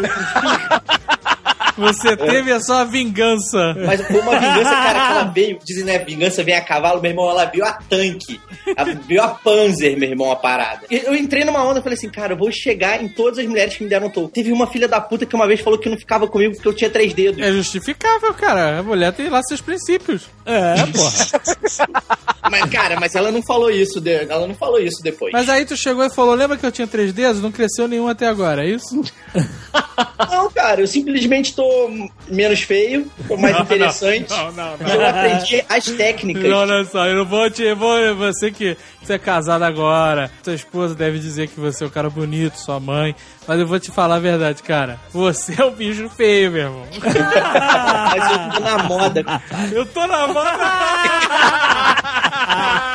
Você 1.78 2.15
teve 2.15 2.51
a 2.51 2.59
sua 2.59 2.84
vingança. 2.84 3.76
Mas 3.86 4.01
foi 4.05 4.19
uma 4.19 4.39
vingança, 4.39 4.69
cara, 4.69 4.93
que 4.93 5.11
ela 5.11 5.24
veio, 5.34 5.59
dizem, 5.63 5.84
né, 5.84 5.99
vingança 5.99 6.43
vem 6.43 6.55
a 6.55 6.61
cavalo, 6.61 7.01
meu 7.01 7.11
irmão, 7.11 7.30
ela 7.30 7.45
veio 7.45 7.65
a 7.65 7.74
tanque. 7.74 8.39
Ela 8.76 8.93
veio 9.07 9.21
a 9.21 9.28
Panzer, 9.30 9.97
meu 9.97 10.09
irmão, 10.09 10.32
a 10.32 10.36
parada. 10.36 10.82
Eu 10.89 11.15
entrei 11.15 11.43
numa 11.43 11.63
onda 11.65 11.80
e 11.80 11.84
falei 11.84 11.97
assim, 11.97 12.09
cara, 12.09 12.34
eu 12.34 12.38
vou 12.38 12.51
chegar 12.51 13.01
em 13.03 13.07
todas 13.07 13.39
as 13.39 13.45
mulheres 13.45 13.76
que 13.76 13.84
me 13.84 13.89
deram 13.89 14.09
toco. 14.09 14.28
Teve 14.30 14.51
uma 14.51 14.67
filha 14.67 14.88
da 14.88 15.01
puta 15.01 15.26
que 15.26 15.36
uma 15.36 15.47
vez 15.47 15.59
falou 15.61 15.80
que 15.80 15.89
não 15.89 15.97
ficava 15.97 16.28
comigo 16.28 16.53
porque 16.53 16.67
eu 16.67 16.74
tinha 16.76 16.89
três 16.89 17.13
dedos. 17.13 17.41
É 17.41 17.51
justificável, 17.51 18.34
cara. 18.34 18.80
A 18.80 18.84
mulher 18.84 19.11
tem 19.13 19.30
lá 19.30 19.41
seus 19.43 19.61
princípios. 19.61 20.28
É, 20.45 20.76
porra. 20.88 21.93
Mas, 22.51 22.69
cara, 22.69 22.99
mas 22.99 23.15
ela 23.15 23.32
não 23.32 23.41
falou 23.41 23.71
isso, 23.71 24.01
de- 24.01 24.11
ela 24.30 24.45
não 24.45 24.53
falou 24.53 24.78
isso 24.78 25.01
depois. 25.01 25.32
Mas 25.32 25.47
aí 25.47 25.65
tu 25.65 25.78
chegou 25.78 26.03
e 26.05 26.09
falou: 26.09 26.36
lembra 26.36 26.57
que 26.57 26.65
eu 26.65 26.71
tinha 26.74 26.86
três 26.86 27.13
dedos? 27.13 27.41
Não 27.41 27.51
cresceu 27.53 27.88
nenhum 27.88 28.07
até 28.07 28.28
agora, 28.28 28.65
é 28.65 28.69
isso? 28.69 29.01
Não, 30.30 30.49
cara, 30.51 30.82
eu 30.82 30.88
simplesmente 30.88 31.55
tô 31.55 31.62
menos 32.28 32.61
feio, 32.61 33.09
tô 33.28 33.38
mais 33.38 33.55
Não, 33.55 33.61
interessante. 33.64 34.30
não, 34.30 34.51
não, 34.51 34.78
não. 34.78 34.88
Eu 34.88 35.05
aprendi 35.07 35.64
as 35.68 35.86
técnicas. 35.86 36.43
Não, 36.43 36.57
olha 36.57 36.86
só, 36.86 37.05
eu 37.07 37.16
não 37.16 37.26
vou 37.26 37.49
te. 37.49 37.64
Eu 37.64 37.76
vou, 37.76 38.16
você 38.16 38.51
que 38.51 38.78
você 39.01 39.14
é 39.14 39.18
casado 39.20 39.64
agora, 39.64 40.32
sua 40.43 40.53
esposa 40.53 40.95
deve 40.95 41.20
dizer 41.20 41.47
que 41.47 41.59
você 41.59 41.84
é 41.84 41.88
um 41.88 41.89
cara 41.89 42.09
bonito, 42.09 42.55
sua 42.57 42.80
mãe. 42.80 43.16
Mas 43.47 43.59
eu 43.59 43.68
vou 43.68 43.80
te 43.80 43.91
falar 43.91 44.16
a 44.16 44.20
verdade, 44.20 44.64
cara. 44.64 44.99
Você 45.11 45.61
é 45.61 45.66
um 45.66 45.72
bicho 45.72 46.07
feio, 46.09 46.51
meu 46.51 46.61
irmão. 46.64 46.88
Mas 47.01 48.32
eu 48.32 48.51
tô 48.53 48.59
na 48.61 48.78
moda. 48.84 49.26
Eu 49.72 49.86
tô 49.86 50.07
na 50.07 50.28
moda. 50.28 50.49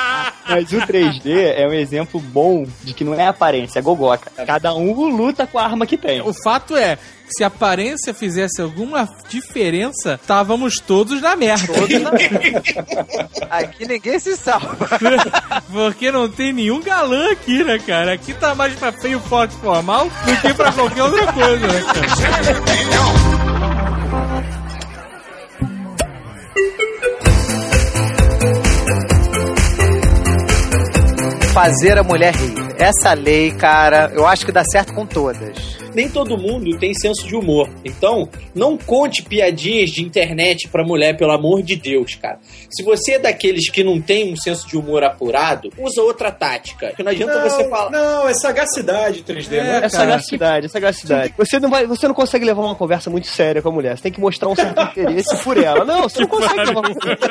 Mas 0.48 0.72
o 0.72 0.78
3D 0.78 1.54
é 1.56 1.66
um 1.66 1.72
exemplo 1.72 2.20
bom 2.20 2.66
de 2.82 2.94
que 2.94 3.04
não 3.04 3.14
é 3.14 3.26
aparência, 3.26 3.78
é 3.78 3.82
gogoca. 3.82 4.30
Cada 4.46 4.74
um 4.74 4.92
luta 5.14 5.46
com 5.46 5.58
a 5.58 5.64
arma 5.64 5.86
que 5.86 5.96
tem. 5.96 6.20
O 6.22 6.32
fato 6.32 6.76
é 6.76 6.96
que 6.96 7.34
se 7.36 7.44
a 7.44 7.48
aparência 7.48 8.14
fizesse 8.14 8.62
alguma 8.62 9.08
diferença, 9.28 10.18
estávamos 10.20 10.80
todos 10.80 11.20
na 11.20 11.36
merda. 11.36 11.72
Aqui 13.50 13.86
ninguém 13.86 14.18
se 14.18 14.36
salva. 14.36 14.76
Porque 15.70 16.10
não 16.10 16.28
tem 16.28 16.52
nenhum 16.52 16.80
galã 16.80 17.30
aqui, 17.32 17.62
né, 17.62 17.78
cara? 17.78 18.14
Aqui 18.14 18.32
tá 18.32 18.54
mais 18.54 18.74
pra 18.74 18.90
feio, 18.92 19.20
forte, 19.20 19.54
formal 19.56 20.04
do 20.04 20.40
que 20.40 20.54
pra 20.54 20.72
qualquer 20.72 21.02
outra 21.02 21.32
coisa, 21.32 21.66
né, 21.66 21.82
cara? 21.82 23.37
Fazer 31.58 31.98
a 31.98 32.04
mulher 32.04 32.36
rir. 32.36 32.54
Essa 32.78 33.14
lei, 33.14 33.50
cara, 33.50 34.12
eu 34.14 34.24
acho 34.24 34.46
que 34.46 34.52
dá 34.52 34.62
certo 34.62 34.94
com 34.94 35.04
todas. 35.04 35.76
Nem 35.98 36.08
todo 36.08 36.38
mundo 36.38 36.78
tem 36.78 36.94
senso 36.94 37.26
de 37.26 37.34
humor. 37.34 37.68
Então, 37.84 38.28
não 38.54 38.78
conte 38.78 39.20
piadinhas 39.24 39.90
de 39.90 40.00
internet 40.00 40.68
pra 40.68 40.84
mulher, 40.84 41.16
pelo 41.16 41.32
amor 41.32 41.60
de 41.60 41.74
Deus, 41.74 42.14
cara. 42.14 42.38
Se 42.70 42.84
você 42.84 43.14
é 43.14 43.18
daqueles 43.18 43.68
que 43.68 43.82
não 43.82 44.00
tem 44.00 44.32
um 44.32 44.36
senso 44.36 44.68
de 44.68 44.76
humor 44.76 45.02
apurado, 45.02 45.72
usa 45.76 46.00
outra 46.00 46.30
tática. 46.30 46.90
Porque 46.90 47.02
não 47.02 47.10
adianta 47.10 47.40
você 47.42 47.68
falar. 47.68 47.90
Não, 47.90 48.28
é 48.28 48.34
sagacidade 48.34 49.24
3D, 49.24 49.56
não 49.56 49.72
é? 49.72 49.86
É 49.86 49.88
sagacidade, 49.88 50.66
é 50.66 50.68
sagacidade. 50.68 51.34
Você 51.36 51.58
não, 51.58 51.68
vai, 51.68 51.84
você 51.84 52.06
não 52.06 52.14
consegue 52.14 52.44
levar 52.44 52.62
uma 52.62 52.76
conversa 52.76 53.10
muito 53.10 53.26
séria 53.26 53.60
com 53.60 53.68
a 53.68 53.72
mulher. 53.72 53.96
Você 53.96 54.04
tem 54.04 54.12
que 54.12 54.20
mostrar 54.20 54.50
um 54.50 54.54
certo 54.54 54.80
interesse 54.96 55.42
por 55.42 55.58
ela. 55.58 55.84
Não, 55.84 56.02
você 56.02 56.20
não 56.20 56.28
consegue 56.28 56.58
levar 56.60 56.80
uma 56.80 56.94
conversa. 56.94 57.28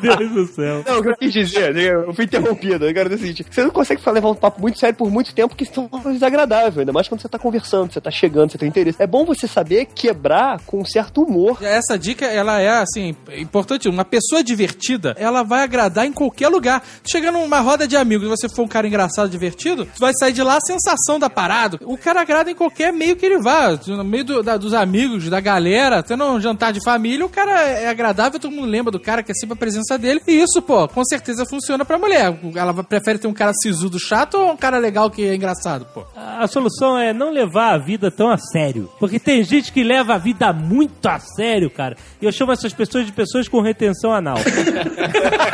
Meu 0.00 0.16
Deus 0.16 0.30
do 0.30 0.46
céu. 0.46 0.84
Não, 0.86 1.00
o 1.00 1.02
que 1.02 1.08
eu 1.08 1.16
quis 1.16 1.32
dizer, 1.32 1.74
né, 1.74 1.88
eu 1.88 2.14
fui 2.14 2.26
interrompido. 2.26 2.59
Quero 2.60 3.08
dizer 3.08 3.14
o 3.14 3.18
seguinte: 3.18 3.46
você 3.50 3.62
não 3.62 3.70
consegue 3.70 4.00
levar 4.10 4.30
um 4.30 4.34
papo 4.34 4.60
muito 4.60 4.78
sério 4.78 4.96
por 4.96 5.10
muito 5.10 5.34
tempo 5.34 5.54
que 5.56 5.64
isso 5.64 5.88
é 6.04 6.12
desagradável. 6.12 6.80
Ainda 6.80 6.92
mais 6.92 7.08
quando 7.08 7.20
você 7.20 7.28
tá 7.28 7.38
conversando, 7.38 7.92
você 7.92 8.00
tá 8.00 8.10
chegando, 8.10 8.50
você 8.52 8.58
tem 8.58 8.68
interesse. 8.68 9.02
É 9.02 9.06
bom 9.06 9.24
você 9.24 9.46
saber 9.48 9.86
quebrar 9.86 10.60
com 10.66 10.80
um 10.80 10.84
certo 10.84 11.22
humor. 11.22 11.58
Essa 11.62 11.98
dica, 11.98 12.26
ela 12.26 12.60
é, 12.60 12.68
assim, 12.80 13.14
importante. 13.36 13.88
Uma 13.88 14.04
pessoa 14.04 14.42
divertida, 14.42 15.14
ela 15.18 15.42
vai 15.42 15.62
agradar 15.62 16.06
em 16.06 16.12
qualquer 16.12 16.48
lugar. 16.48 16.82
Chega 17.10 17.30
numa 17.32 17.60
roda 17.60 17.86
de 17.86 17.96
amigos 17.96 18.26
e 18.26 18.30
você 18.30 18.48
for 18.48 18.62
um 18.62 18.68
cara 18.68 18.86
engraçado, 18.86 19.28
divertido, 19.30 19.84
você 19.84 19.98
vai 20.00 20.12
sair 20.14 20.32
de 20.32 20.42
lá 20.42 20.56
a 20.56 20.60
sensação 20.60 21.18
da 21.18 21.30
parada. 21.30 21.78
O 21.84 21.96
cara 21.96 22.20
agrada 22.20 22.50
em 22.50 22.54
qualquer 22.54 22.92
meio 22.92 23.16
que 23.16 23.24
ele 23.26 23.38
vá. 23.38 23.78
No 23.86 24.04
meio 24.04 24.24
do- 24.24 24.42
da- 24.42 24.56
dos 24.56 24.74
amigos, 24.74 25.28
da 25.28 25.40
galera, 25.40 26.02
tendo 26.02 26.24
um 26.24 26.40
jantar 26.40 26.72
de 26.72 26.82
família, 26.84 27.24
o 27.24 27.28
cara 27.28 27.60
é 27.62 27.88
agradável, 27.88 28.38
todo 28.40 28.50
mundo 28.52 28.66
lembra 28.68 28.90
do 28.90 28.98
cara, 29.00 29.22
que 29.22 29.30
é 29.32 29.34
sempre 29.34 29.54
a 29.54 29.56
presença 29.56 29.98
dele. 29.98 30.20
E 30.26 30.32
isso, 30.40 30.60
pô, 30.62 30.86
com 30.88 31.04
certeza 31.04 31.44
funciona 31.46 31.84
pra 31.84 31.98
mulher. 31.98 32.38
Ela 32.54 32.72
prefere 32.84 33.18
ter 33.18 33.26
um 33.28 33.32
cara 33.32 33.52
sisudo 33.62 33.98
chato 33.98 34.34
ou 34.34 34.52
um 34.52 34.56
cara 34.56 34.78
legal 34.78 35.10
que 35.10 35.24
é 35.26 35.34
engraçado, 35.34 35.86
pô? 35.92 36.04
A 36.16 36.46
solução 36.46 36.98
é 36.98 37.12
não 37.12 37.30
levar 37.30 37.74
a 37.74 37.78
vida 37.78 38.10
tão 38.10 38.28
a 38.30 38.36
sério. 38.38 38.90
Porque 38.98 39.18
tem 39.18 39.42
gente 39.42 39.72
que 39.72 39.82
leva 39.82 40.14
a 40.14 40.18
vida 40.18 40.52
muito 40.52 41.06
a 41.06 41.18
sério, 41.18 41.70
cara. 41.70 41.96
E 42.20 42.24
eu 42.24 42.32
chamo 42.32 42.52
essas 42.52 42.72
pessoas 42.72 43.06
de 43.06 43.12
pessoas 43.12 43.48
com 43.48 43.60
retenção 43.60 44.12
anal. 44.12 44.36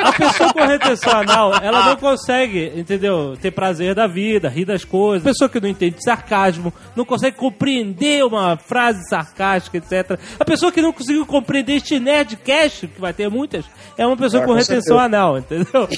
a 0.04 0.12
pessoa 0.12 0.52
com 0.52 0.64
retenção 0.64 1.12
anal, 1.20 1.52
ela 1.62 1.86
não 1.86 1.96
consegue, 1.96 2.72
entendeu? 2.76 3.36
Ter 3.40 3.50
prazer 3.50 3.94
da 3.94 4.06
vida, 4.06 4.48
rir 4.48 4.64
das 4.64 4.84
coisas. 4.84 5.26
A 5.26 5.30
pessoa 5.30 5.48
que 5.48 5.60
não 5.60 5.68
entende 5.68 5.96
sarcasmo, 6.02 6.72
não 6.94 7.04
consegue 7.04 7.36
compreender 7.36 8.24
uma 8.24 8.56
frase 8.56 9.00
sarcástica, 9.08 9.78
etc. 9.78 10.18
A 10.38 10.44
pessoa 10.44 10.70
que 10.72 10.82
não 10.82 10.92
conseguiu 10.92 11.24
compreender 11.26 11.74
este 11.76 11.98
nerdcast, 11.98 12.86
que 12.88 13.00
vai 13.00 13.12
ter 13.12 13.28
muitas, 13.30 13.64
é 13.96 14.06
uma 14.06 14.16
pessoa 14.16 14.42
Ah, 14.42 14.46
com 14.46 14.52
com 14.52 14.58
retenção 14.58 14.98
certeza. 14.98 15.04
anal, 15.04 15.38
entendeu? 15.38 15.88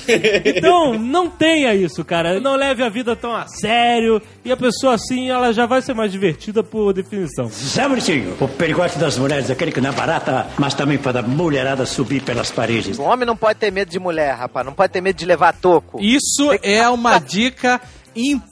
Então, 0.45 0.78
não 0.99 1.29
tenha 1.29 1.74
isso, 1.74 2.05
cara. 2.05 2.41
Não 2.41 2.57
leve 2.57 2.83
a 2.83 2.89
vida 2.89 3.14
tão 3.14 3.35
a 3.35 3.47
sério. 3.47 4.20
E 4.45 4.53
a 4.53 4.57
pessoa 4.57 4.95
assim, 4.95 5.31
ela 5.31 5.53
já 5.53 5.66
vai 5.66 5.83
ser 5.83 5.95
mais 5.95 6.11
divertida 6.12 6.62
por 6.62 6.93
definição. 6.93 7.49
Sabe, 7.51 7.95
Ursinho, 7.95 8.37
o 8.41 8.49
perigote 8.49 8.99
das 8.99 9.18
mulheres, 9.18 9.51
aquele 9.51 9.72
que 9.72 9.81
não 9.81 9.91
é 9.91 9.93
barata, 9.93 10.47
mas 10.59 10.74
também 10.74 10.99
faz 10.99 11.16
a 11.16 11.22
mulherada 11.22 11.85
subir 11.87 12.22
pelas 12.22 12.51
paredes. 12.51 12.99
O 12.99 13.03
homem 13.03 13.26
não 13.26 13.37
pode 13.37 13.59
ter 13.59 13.70
medo 13.70 13.91
de 13.91 13.99
mulher, 13.99 14.35
rapaz. 14.35 14.64
Não 14.64 14.72
pode 14.72 14.93
ter 14.93 15.01
medo 15.01 15.16
de 15.16 15.26
levar 15.26 15.53
toco. 15.53 16.01
Isso 16.01 16.51
é 16.62 16.89
uma 16.89 17.18
dica 17.18 17.81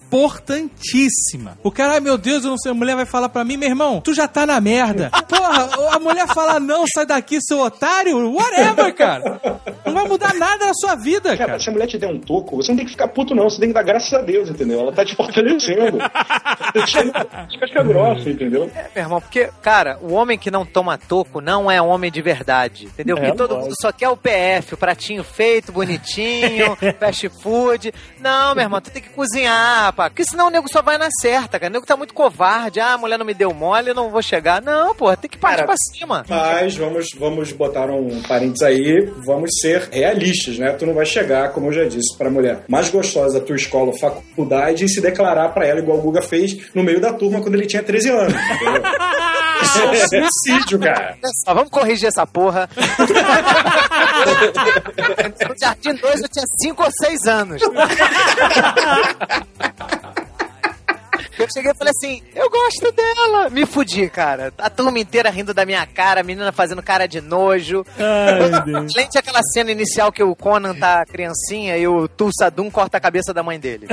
importantíssima. 0.07 1.59
O 1.63 1.71
cara, 1.71 1.95
ai 1.95 2.01
meu 2.01 2.17
Deus, 2.19 2.45
eu 2.45 2.51
não 2.51 2.59
sei, 2.59 2.71
a 2.73 2.75
mulher 2.75 2.97
vai 2.97 3.07
falar 3.07 3.29
pra 3.29 3.45
mim, 3.45 3.57
meu 3.57 3.69
irmão, 3.69 4.01
tu 4.01 4.15
já 4.15 4.27
tá 4.29 4.47
na 4.47 4.61
merda. 4.61 5.11
Porra, 5.29 5.69
a 5.93 5.99
mulher 5.99 6.27
fala, 6.29 6.59
não, 6.61 6.85
sai 6.87 7.07
daqui, 7.07 7.39
seu 7.41 7.61
otário, 7.61 8.33
whatever, 8.35 8.95
cara. 8.95 9.41
Não 9.85 9.93
vai 9.93 10.07
mudar 10.09 10.35
nada 10.35 10.67
na 10.67 10.75
sua 10.75 10.95
vida, 10.95 11.37
Cara, 11.37 11.47
cara. 11.53 11.59
se 11.61 11.69
a 11.69 11.73
mulher 11.73 11.87
te 11.87 11.99
der 11.99 12.09
um 12.09 12.19
toco, 12.19 12.57
você 12.57 12.71
não 12.73 12.77
tem 12.77 12.87
que 12.87 12.93
ficar 12.93 13.09
puto, 13.09 13.35
não. 13.35 13.45
Você 13.49 13.59
tem 13.61 13.69
que 13.69 13.75
dar 13.75 13.83
graças 13.83 14.13
a 14.13 14.21
Deus, 14.23 14.49
entendeu? 14.49 14.81
Ela 14.81 14.93
tá 14.93 15.05
te 15.05 15.15
fortalecendo. 15.15 15.99
Você 16.75 17.11
casca 17.59 17.83
grossa, 17.83 18.29
entendeu? 18.31 18.71
É, 18.75 18.87
meu 18.95 19.05
irmão, 19.05 19.21
porque, 19.21 19.49
cara, 19.63 19.99
o 20.03 20.13
homem 20.13 20.39
que 20.39 20.51
não 20.51 20.65
toma 20.65 20.99
toco 20.99 21.41
não 21.41 21.71
é 21.71 21.81
homem 21.81 22.11
de 22.11 22.21
verdade, 22.21 22.87
entendeu? 22.87 23.17
Porque 23.17 23.31
É, 23.31 23.35
todo 23.35 23.57
mundo 23.59 23.75
só 23.81 23.93
quer 23.93 24.09
o 24.09 24.17
PF, 24.17 24.75
o 24.75 24.77
pratinho 24.77 25.23
feito, 25.25 25.73
bonitinho, 25.73 26.77
fast 26.99 27.29
food. 27.43 27.93
Não, 28.21 28.55
meu 28.55 28.65
irmão, 28.65 28.81
tu 28.81 28.91
tem 28.91 29.03
que 29.03 29.11
cozinhar, 29.11 29.93
pá. 29.97 30.11
Porque 30.11 30.25
senão 30.25 30.49
o 30.49 30.51
nego 30.51 30.69
só 30.71 30.83
vai 30.83 30.99
na 30.99 31.09
certa, 31.21 31.59
cara. 31.59 31.71
O 31.71 31.73
nego 31.73 31.87
tá 31.87 31.97
muito 31.97 32.13
covarde. 32.15 32.79
Ah, 32.79 32.93
a 32.93 32.99
mulher 32.99 33.19
não 33.19 33.25
me 33.25 33.35
deu 33.35 33.53
mole, 33.55 33.89
eu 33.89 33.95
não 33.95 34.11
vou 34.11 34.23
chegar. 34.23 34.61
Não, 34.63 34.95
porra, 34.95 35.17
tem 35.17 35.31
que 35.31 35.39
partir 35.39 35.57
Cara, 35.57 35.67
pra 35.67 35.77
cima. 35.77 36.25
Mas 36.29 36.77
vamos, 36.77 37.07
vamos 37.19 37.53
botar 37.53 37.91
um 37.91 38.23
parênteses 38.23 38.63
aí, 38.63 39.11
vamos 39.25 39.51
ser 39.61 39.89
realistas, 39.91 40.59
né? 40.59 40.73
Tu 40.73 40.85
não 40.87 40.95
vai 40.95 41.07
chegar, 41.07 41.53
como 41.53 41.69
eu 41.69 41.73
já 41.73 41.85
disse, 41.85 42.17
pra 42.19 42.31
mulher 42.31 42.61
mais 42.69 42.91
gostosa 42.91 43.41
da 43.41 43.45
tua 43.45 43.57
escola 43.57 43.87
ou 43.87 43.99
faculdade 43.99 44.85
e 44.85 44.89
se 44.89 45.01
declarar 45.01 45.49
pra 45.51 45.67
ela, 45.67 45.81
igual 45.81 45.99
o 45.99 46.03
Guga 46.03 46.21
fez 46.21 46.75
no 46.75 46.83
meio 46.83 47.01
da 47.01 47.13
turma 47.13 47.41
quando 47.41 47.55
ele 47.55 47.67
tinha 47.67 47.83
13 47.83 48.11
anos. 48.11 48.35
Isso 49.63 49.79
é 49.79 49.87
um 49.87 49.95
suicídio, 50.29 50.79
cara. 50.79 51.17
Olha 51.23 51.33
só, 51.45 51.55
vamos 51.55 51.71
corrigir 51.71 52.09
essa 52.09 52.27
porra. 52.27 52.69
no 55.49 55.55
Jardim 55.61 55.95
2 55.95 56.23
eu 56.23 56.29
tinha 56.29 56.45
5 56.63 56.83
ou 56.83 56.91
6 56.91 57.27
anos. 57.27 57.63
Eu 61.39 61.47
cheguei 61.53 61.71
e 61.73 61.75
falei 61.77 61.93
assim, 61.97 62.23
eu 62.35 62.49
gosto 62.51 62.93
dela. 62.93 63.51
Me 63.51 63.67
fudi, 63.67 64.09
cara. 64.09 64.53
A 64.59 64.71
turma 64.71 64.99
inteira 64.99 65.31
rindo 65.31 65.53
da 65.53 65.65
minha 65.67 65.85
cara, 65.87 66.21
a 66.21 66.25
menina 66.25 66.51
fazendo 66.53 66.83
cara 66.83 67.07
de 67.07 67.21
nojo. 67.21 67.85
Ai, 67.99 68.63
Deus. 68.65 68.93
Além 68.95 69.09
de 69.09 69.19
aquela 69.19 69.41
cena 69.53 69.71
inicial 69.71 70.11
que 70.11 70.23
o 70.23 70.35
Conan 70.35 70.75
tá 70.75 71.05
criancinha 71.05 71.77
e 71.77 71.87
o 71.87 72.09
Tulsadum 72.09 72.71
corta 72.71 72.97
a 72.97 73.01
cabeça 73.01 73.35
da 73.35 73.43
mãe 73.43 73.59
dele. 73.61 73.87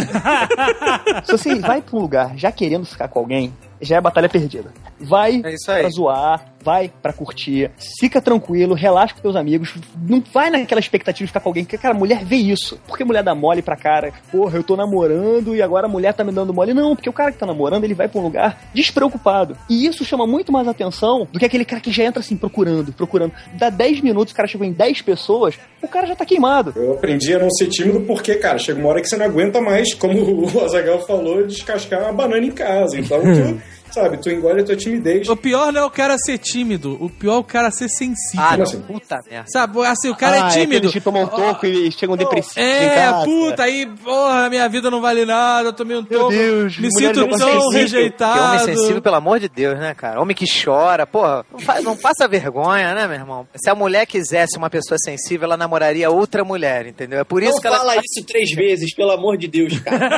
Se 1.25 1.31
você 1.31 1.55
vai 1.55 1.81
pra 1.81 1.97
um 1.97 2.01
lugar 2.01 2.37
já 2.37 2.51
querendo 2.51 2.85
ficar 2.85 3.07
com 3.07 3.19
alguém, 3.19 3.53
já 3.81 3.97
é 3.97 4.01
batalha 4.01 4.29
perdida. 4.29 4.71
Vai 4.99 5.41
É 5.43 5.53
isso 5.53 5.69
aí. 5.71 5.81
pra 5.81 5.89
zoar, 5.89 6.45
vai 6.63 6.91
pra 7.01 7.13
curtir, 7.13 7.71
fica 7.99 8.21
tranquilo, 8.21 8.73
relaxa 8.73 9.13
com 9.13 9.21
teus 9.21 9.35
amigos, 9.35 9.75
não 10.07 10.23
vai 10.33 10.49
naquela 10.49 10.79
expectativa 10.79 11.25
de 11.25 11.27
ficar 11.27 11.39
com 11.39 11.49
alguém, 11.49 11.63
porque, 11.63 11.77
cara, 11.77 11.93
mulher 11.93 12.23
vê 12.23 12.37
isso. 12.37 12.79
Porque 12.87 13.03
mulher 13.03 13.23
dá 13.23 13.35
mole 13.35 13.61
pra 13.61 13.75
cara, 13.75 14.13
porra, 14.31 14.57
eu 14.57 14.63
tô 14.63 14.75
namorando 14.75 15.55
e 15.55 15.61
agora 15.61 15.87
a 15.87 15.89
mulher 15.89 16.13
tá 16.13 16.23
me 16.23 16.31
dando 16.31 16.53
mole. 16.53 16.73
Não, 16.73 16.95
porque 16.95 17.09
o 17.09 17.13
cara 17.13 17.31
que 17.31 17.37
tá 17.37 17.45
namorando, 17.45 17.83
ele 17.83 17.93
vai 17.93 18.07
pra 18.07 18.19
um 18.19 18.23
lugar 18.23 18.61
despreocupado. 18.73 19.57
E 19.69 19.85
isso 19.85 20.05
chama 20.05 20.25
muito 20.25 20.51
mais 20.51 20.67
atenção 20.67 21.27
do 21.31 21.39
que 21.39 21.45
aquele 21.45 21.65
cara 21.65 21.81
que 21.81 21.91
já 21.91 22.03
entra 22.03 22.19
assim, 22.19 22.37
procurando, 22.37 22.93
procurando. 22.93 23.33
Dá 23.53 23.69
10 23.69 24.01
minutos, 24.01 24.33
o 24.33 24.35
cara 24.35 24.47
chegou 24.47 24.65
em 24.65 24.71
10 24.71 25.01
pessoas, 25.01 25.55
o 25.81 25.87
cara 25.87 26.07
já 26.07 26.15
tá 26.15 26.25
queimado. 26.25 26.73
Eu 26.75 26.93
aprendi 26.93 27.33
a 27.33 27.39
não 27.39 27.49
ser 27.51 27.67
tímido 27.67 28.01
porque, 28.01 28.35
cara, 28.35 28.57
chega 28.57 28.79
uma 28.79 28.89
hora 28.89 29.01
que 29.01 29.07
você 29.07 29.17
não 29.17 29.25
aguenta 29.25 29.59
mais, 29.61 29.93
como 29.93 30.45
o 30.45 30.63
Azagal 30.63 31.05
falou, 31.05 31.45
descascar 31.45 32.01
uma 32.01 32.13
banana 32.13 32.45
em 32.45 32.51
casa. 32.51 32.97
Então, 32.97 33.19
tu, 33.21 33.61
sabe, 33.93 34.17
tu 34.17 34.29
engole 34.29 34.61
a 34.61 34.63
tua 34.63 34.75
timidez. 34.75 35.27
O 35.29 35.35
pior 35.35 35.71
não 35.71 35.81
é 35.81 35.85
o 35.85 35.89
cara 35.89 36.17
ser 36.17 36.37
tímido, 36.37 36.97
o 36.99 37.09
pior 37.09 37.35
é 37.35 37.37
o 37.37 37.43
cara 37.43 37.69
ser 37.71 37.87
sensível. 37.89 38.45
Ah, 38.45 38.57
não, 38.57 38.63
assim? 38.63 38.81
puta 38.81 39.19
merda. 39.29 39.45
Sabe, 39.51 39.85
assim, 39.85 40.09
o 40.09 40.15
cara 40.15 40.45
Ah, 40.45 40.47
é 40.47 40.51
tímido. 40.51 40.75
aqueles 40.77 40.91
que 40.93 41.01
tomam 41.01 41.23
um 41.23 41.27
toco 41.27 41.65
e 41.65 41.91
chegam 41.91 42.17
depressivos 42.17 42.57
em 42.57 42.61
É, 42.61 42.95
casa. 42.95 43.25
puta, 43.25 43.63
aí, 43.63 43.85
porra, 44.03 44.49
minha 44.49 44.67
vida 44.67 44.89
não 44.89 44.99
vale 45.01 45.25
nada, 45.25 45.69
eu 45.69 45.73
tomei 45.73 45.95
um 45.97 46.05
Meu 46.09 46.19
toco, 46.19 46.31
Deus, 46.31 46.77
me 46.77 46.91
sinto 46.91 47.19
não 47.21 47.29
tão 47.29 47.37
sensível. 47.37 47.59
Que 47.59 47.65
homem 47.67 47.81
rejeitado. 47.81 48.65
sensível, 48.65 49.01
pelo 49.01 49.15
amor 49.15 49.39
de 49.39 49.47
Deus, 49.49 49.77
né, 49.79 49.93
cara? 49.93 50.19
Homem 50.21 50.35
que 50.35 50.45
chora, 50.63 51.05
porra, 51.05 51.45
não, 51.51 51.59
faz, 51.59 51.83
não 51.83 51.95
passa 51.95 52.27
vergonha, 52.27 52.93
né, 52.95 53.05
meu 53.07 53.15
irmão? 53.17 53.47
Se 53.55 53.69
a 53.69 53.75
mulher 53.75 54.05
quisesse 54.05 54.57
uma 54.57 54.69
pessoa 54.69 54.97
sensível, 55.03 55.45
ela 55.45 55.57
namoraria 55.57 56.09
outra 56.09 56.43
mulher, 56.43 56.87
entendeu? 56.87 57.19
É 57.19 57.23
por 57.23 57.43
isso 57.43 57.53
Não 57.53 57.61
que 57.61 57.67
ela. 57.67 57.77
fala 57.77 57.95
isso 57.97 58.25
três 58.25 58.51
vezes, 58.55 58.93
pelo 58.95 59.11
amor 59.11 59.37
de 59.37 59.47
Deus, 59.47 59.79
cara. 59.79 60.09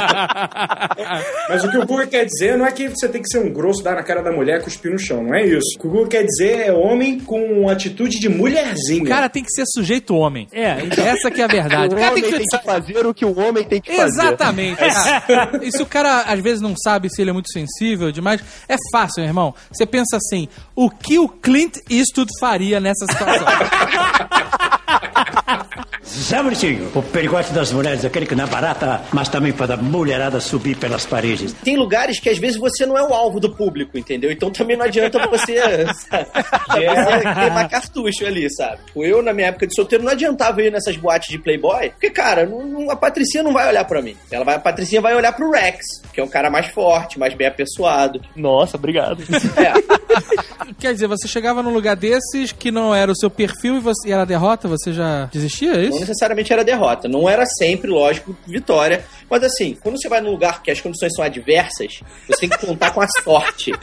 Mas 1.48 1.64
o 1.64 1.70
que 1.70 1.78
o 1.78 1.86
Google 1.86 2.06
quer 2.06 2.24
dizer 2.24 2.56
não 2.56 2.66
é 2.66 2.69
que 2.72 2.88
você 2.88 3.08
tem 3.08 3.22
que 3.22 3.28
ser 3.28 3.38
um 3.38 3.52
grosso, 3.52 3.82
dar 3.82 3.94
na 3.94 4.02
cara 4.02 4.22
da 4.22 4.32
mulher 4.32 4.60
e 4.60 4.64
cuspir 4.64 4.90
no 4.90 4.98
chão, 4.98 5.22
não 5.22 5.34
é 5.34 5.44
isso. 5.44 5.76
O 5.76 5.80
que 5.80 5.86
o 5.86 5.90
Google 5.90 6.08
quer 6.08 6.24
dizer 6.24 6.66
é 6.66 6.72
homem 6.72 7.18
com 7.18 7.68
atitude 7.68 8.18
de 8.18 8.28
mulherzinha. 8.28 9.02
O 9.02 9.08
cara 9.08 9.28
tem 9.28 9.42
que 9.42 9.50
ser 9.50 9.64
sujeito 9.66 10.14
homem. 10.14 10.46
É, 10.52 10.78
Essa 11.00 11.30
que 11.30 11.40
é 11.40 11.44
a 11.44 11.48
verdade. 11.48 11.94
O 11.94 11.96
O 12.00 12.00
cara 12.00 12.12
homem 12.12 12.22
tem 12.22 12.32
que 12.32 12.38
tem 12.38 12.58
que 12.58 12.64
fazer 12.64 13.06
o 13.06 13.14
que 13.14 13.24
o 13.24 13.38
homem 13.38 13.64
tem 13.64 13.80
que 13.80 13.92
fazer. 13.92 14.08
Exatamente. 14.08 14.78
cara. 14.78 15.60
E 15.62 15.70
se 15.70 15.82
o 15.82 15.86
cara 15.86 16.22
às 16.22 16.40
vezes 16.40 16.60
não 16.60 16.74
sabe 16.76 17.08
se 17.10 17.20
ele 17.20 17.30
é 17.30 17.32
muito 17.32 17.50
sensível 17.52 18.10
demais, 18.10 18.42
é 18.68 18.76
fácil, 18.92 19.20
meu 19.20 19.28
irmão. 19.28 19.54
Você 19.70 19.86
pensa 19.86 20.16
assim: 20.16 20.48
o 20.74 20.90
que 20.90 21.18
o 21.18 21.28
Clint 21.28 21.76
Eastwood 21.88 22.30
faria 22.40 22.80
nessa 22.80 23.06
situação? 23.06 23.46
Zé 26.10 26.42
Bonitinho, 26.42 26.90
o 26.94 27.02
perigote 27.02 27.52
das 27.52 27.72
mulheres, 27.72 28.04
aquele 28.04 28.26
que 28.26 28.34
não 28.34 28.44
é 28.44 28.46
barata, 28.46 29.00
mas 29.12 29.28
também 29.28 29.52
para 29.52 29.74
a 29.74 29.76
mulherada 29.76 30.40
subir 30.40 30.76
pelas 30.76 31.06
paredes. 31.06 31.52
Tem 31.64 31.76
lugares 31.76 32.18
que 32.18 32.28
às 32.28 32.38
vezes 32.38 32.56
você 32.58 32.84
não 32.84 32.98
é 32.98 33.02
o 33.02 33.14
alvo 33.14 33.38
do 33.38 33.54
público, 33.54 33.96
entendeu? 33.96 34.30
Então 34.32 34.50
também 34.50 34.76
não 34.76 34.84
adianta 34.84 35.18
você, 35.28 35.60
sabe, 36.08 36.26
você 36.68 37.34
queimar 37.40 37.68
cartucho 37.68 38.26
ali, 38.26 38.50
sabe? 38.52 38.78
Eu, 38.96 39.22
na 39.22 39.32
minha 39.32 39.48
época 39.48 39.66
de 39.66 39.74
solteiro, 39.74 40.04
não 40.04 40.12
adiantava 40.12 40.62
ir 40.62 40.72
nessas 40.72 40.96
boates 40.96 41.28
de 41.28 41.38
Playboy, 41.38 41.90
porque, 41.90 42.10
cara, 42.10 42.44
não- 42.46 42.66
não- 42.66 42.90
a 42.90 42.96
Patricinha 42.96 43.42
não 43.42 43.52
vai 43.52 43.68
olhar 43.68 43.84
pra 43.84 44.02
mim. 44.02 44.16
Ela 44.30 44.44
vai, 44.44 44.56
a 44.56 44.60
Patricinha 44.60 45.00
vai 45.00 45.14
olhar 45.14 45.32
pro 45.32 45.50
Rex, 45.50 46.02
que 46.12 46.20
é 46.20 46.24
um 46.24 46.28
cara 46.28 46.50
mais 46.50 46.66
forte, 46.66 47.18
mais 47.18 47.34
bem 47.34 47.46
apessoado. 47.46 48.20
Nossa, 48.34 48.76
obrigado. 48.76 49.22
É, 49.56 49.72
Quer 50.78 50.92
dizer, 50.92 51.06
você 51.06 51.28
chegava 51.28 51.62
num 51.62 51.72
lugar 51.72 51.96
desses 51.96 52.52
que 52.52 52.70
não 52.70 52.94
era 52.94 53.10
o 53.10 53.16
seu 53.16 53.30
perfil 53.30 53.76
e, 53.76 53.80
você, 53.80 54.08
e 54.08 54.12
era 54.12 54.24
derrota, 54.24 54.68
você 54.68 54.92
já 54.92 55.26
desistia, 55.26 55.72
é 55.72 55.76
não 55.76 55.88
isso? 55.88 56.00
necessariamente 56.00 56.52
era 56.52 56.64
derrota. 56.64 57.08
Não 57.08 57.28
era 57.28 57.44
sempre, 57.46 57.90
lógico, 57.90 58.36
vitória. 58.46 59.04
Mas 59.28 59.44
assim, 59.44 59.76
quando 59.82 60.00
você 60.00 60.08
vai 60.08 60.20
num 60.20 60.30
lugar 60.30 60.62
que 60.62 60.70
as 60.70 60.80
condições 60.80 61.12
são 61.14 61.24
adversas, 61.24 62.00
você 62.26 62.40
tem 62.40 62.48
que 62.48 62.58
contar 62.58 62.90
com 62.92 63.00
a 63.00 63.06
sorte. 63.22 63.72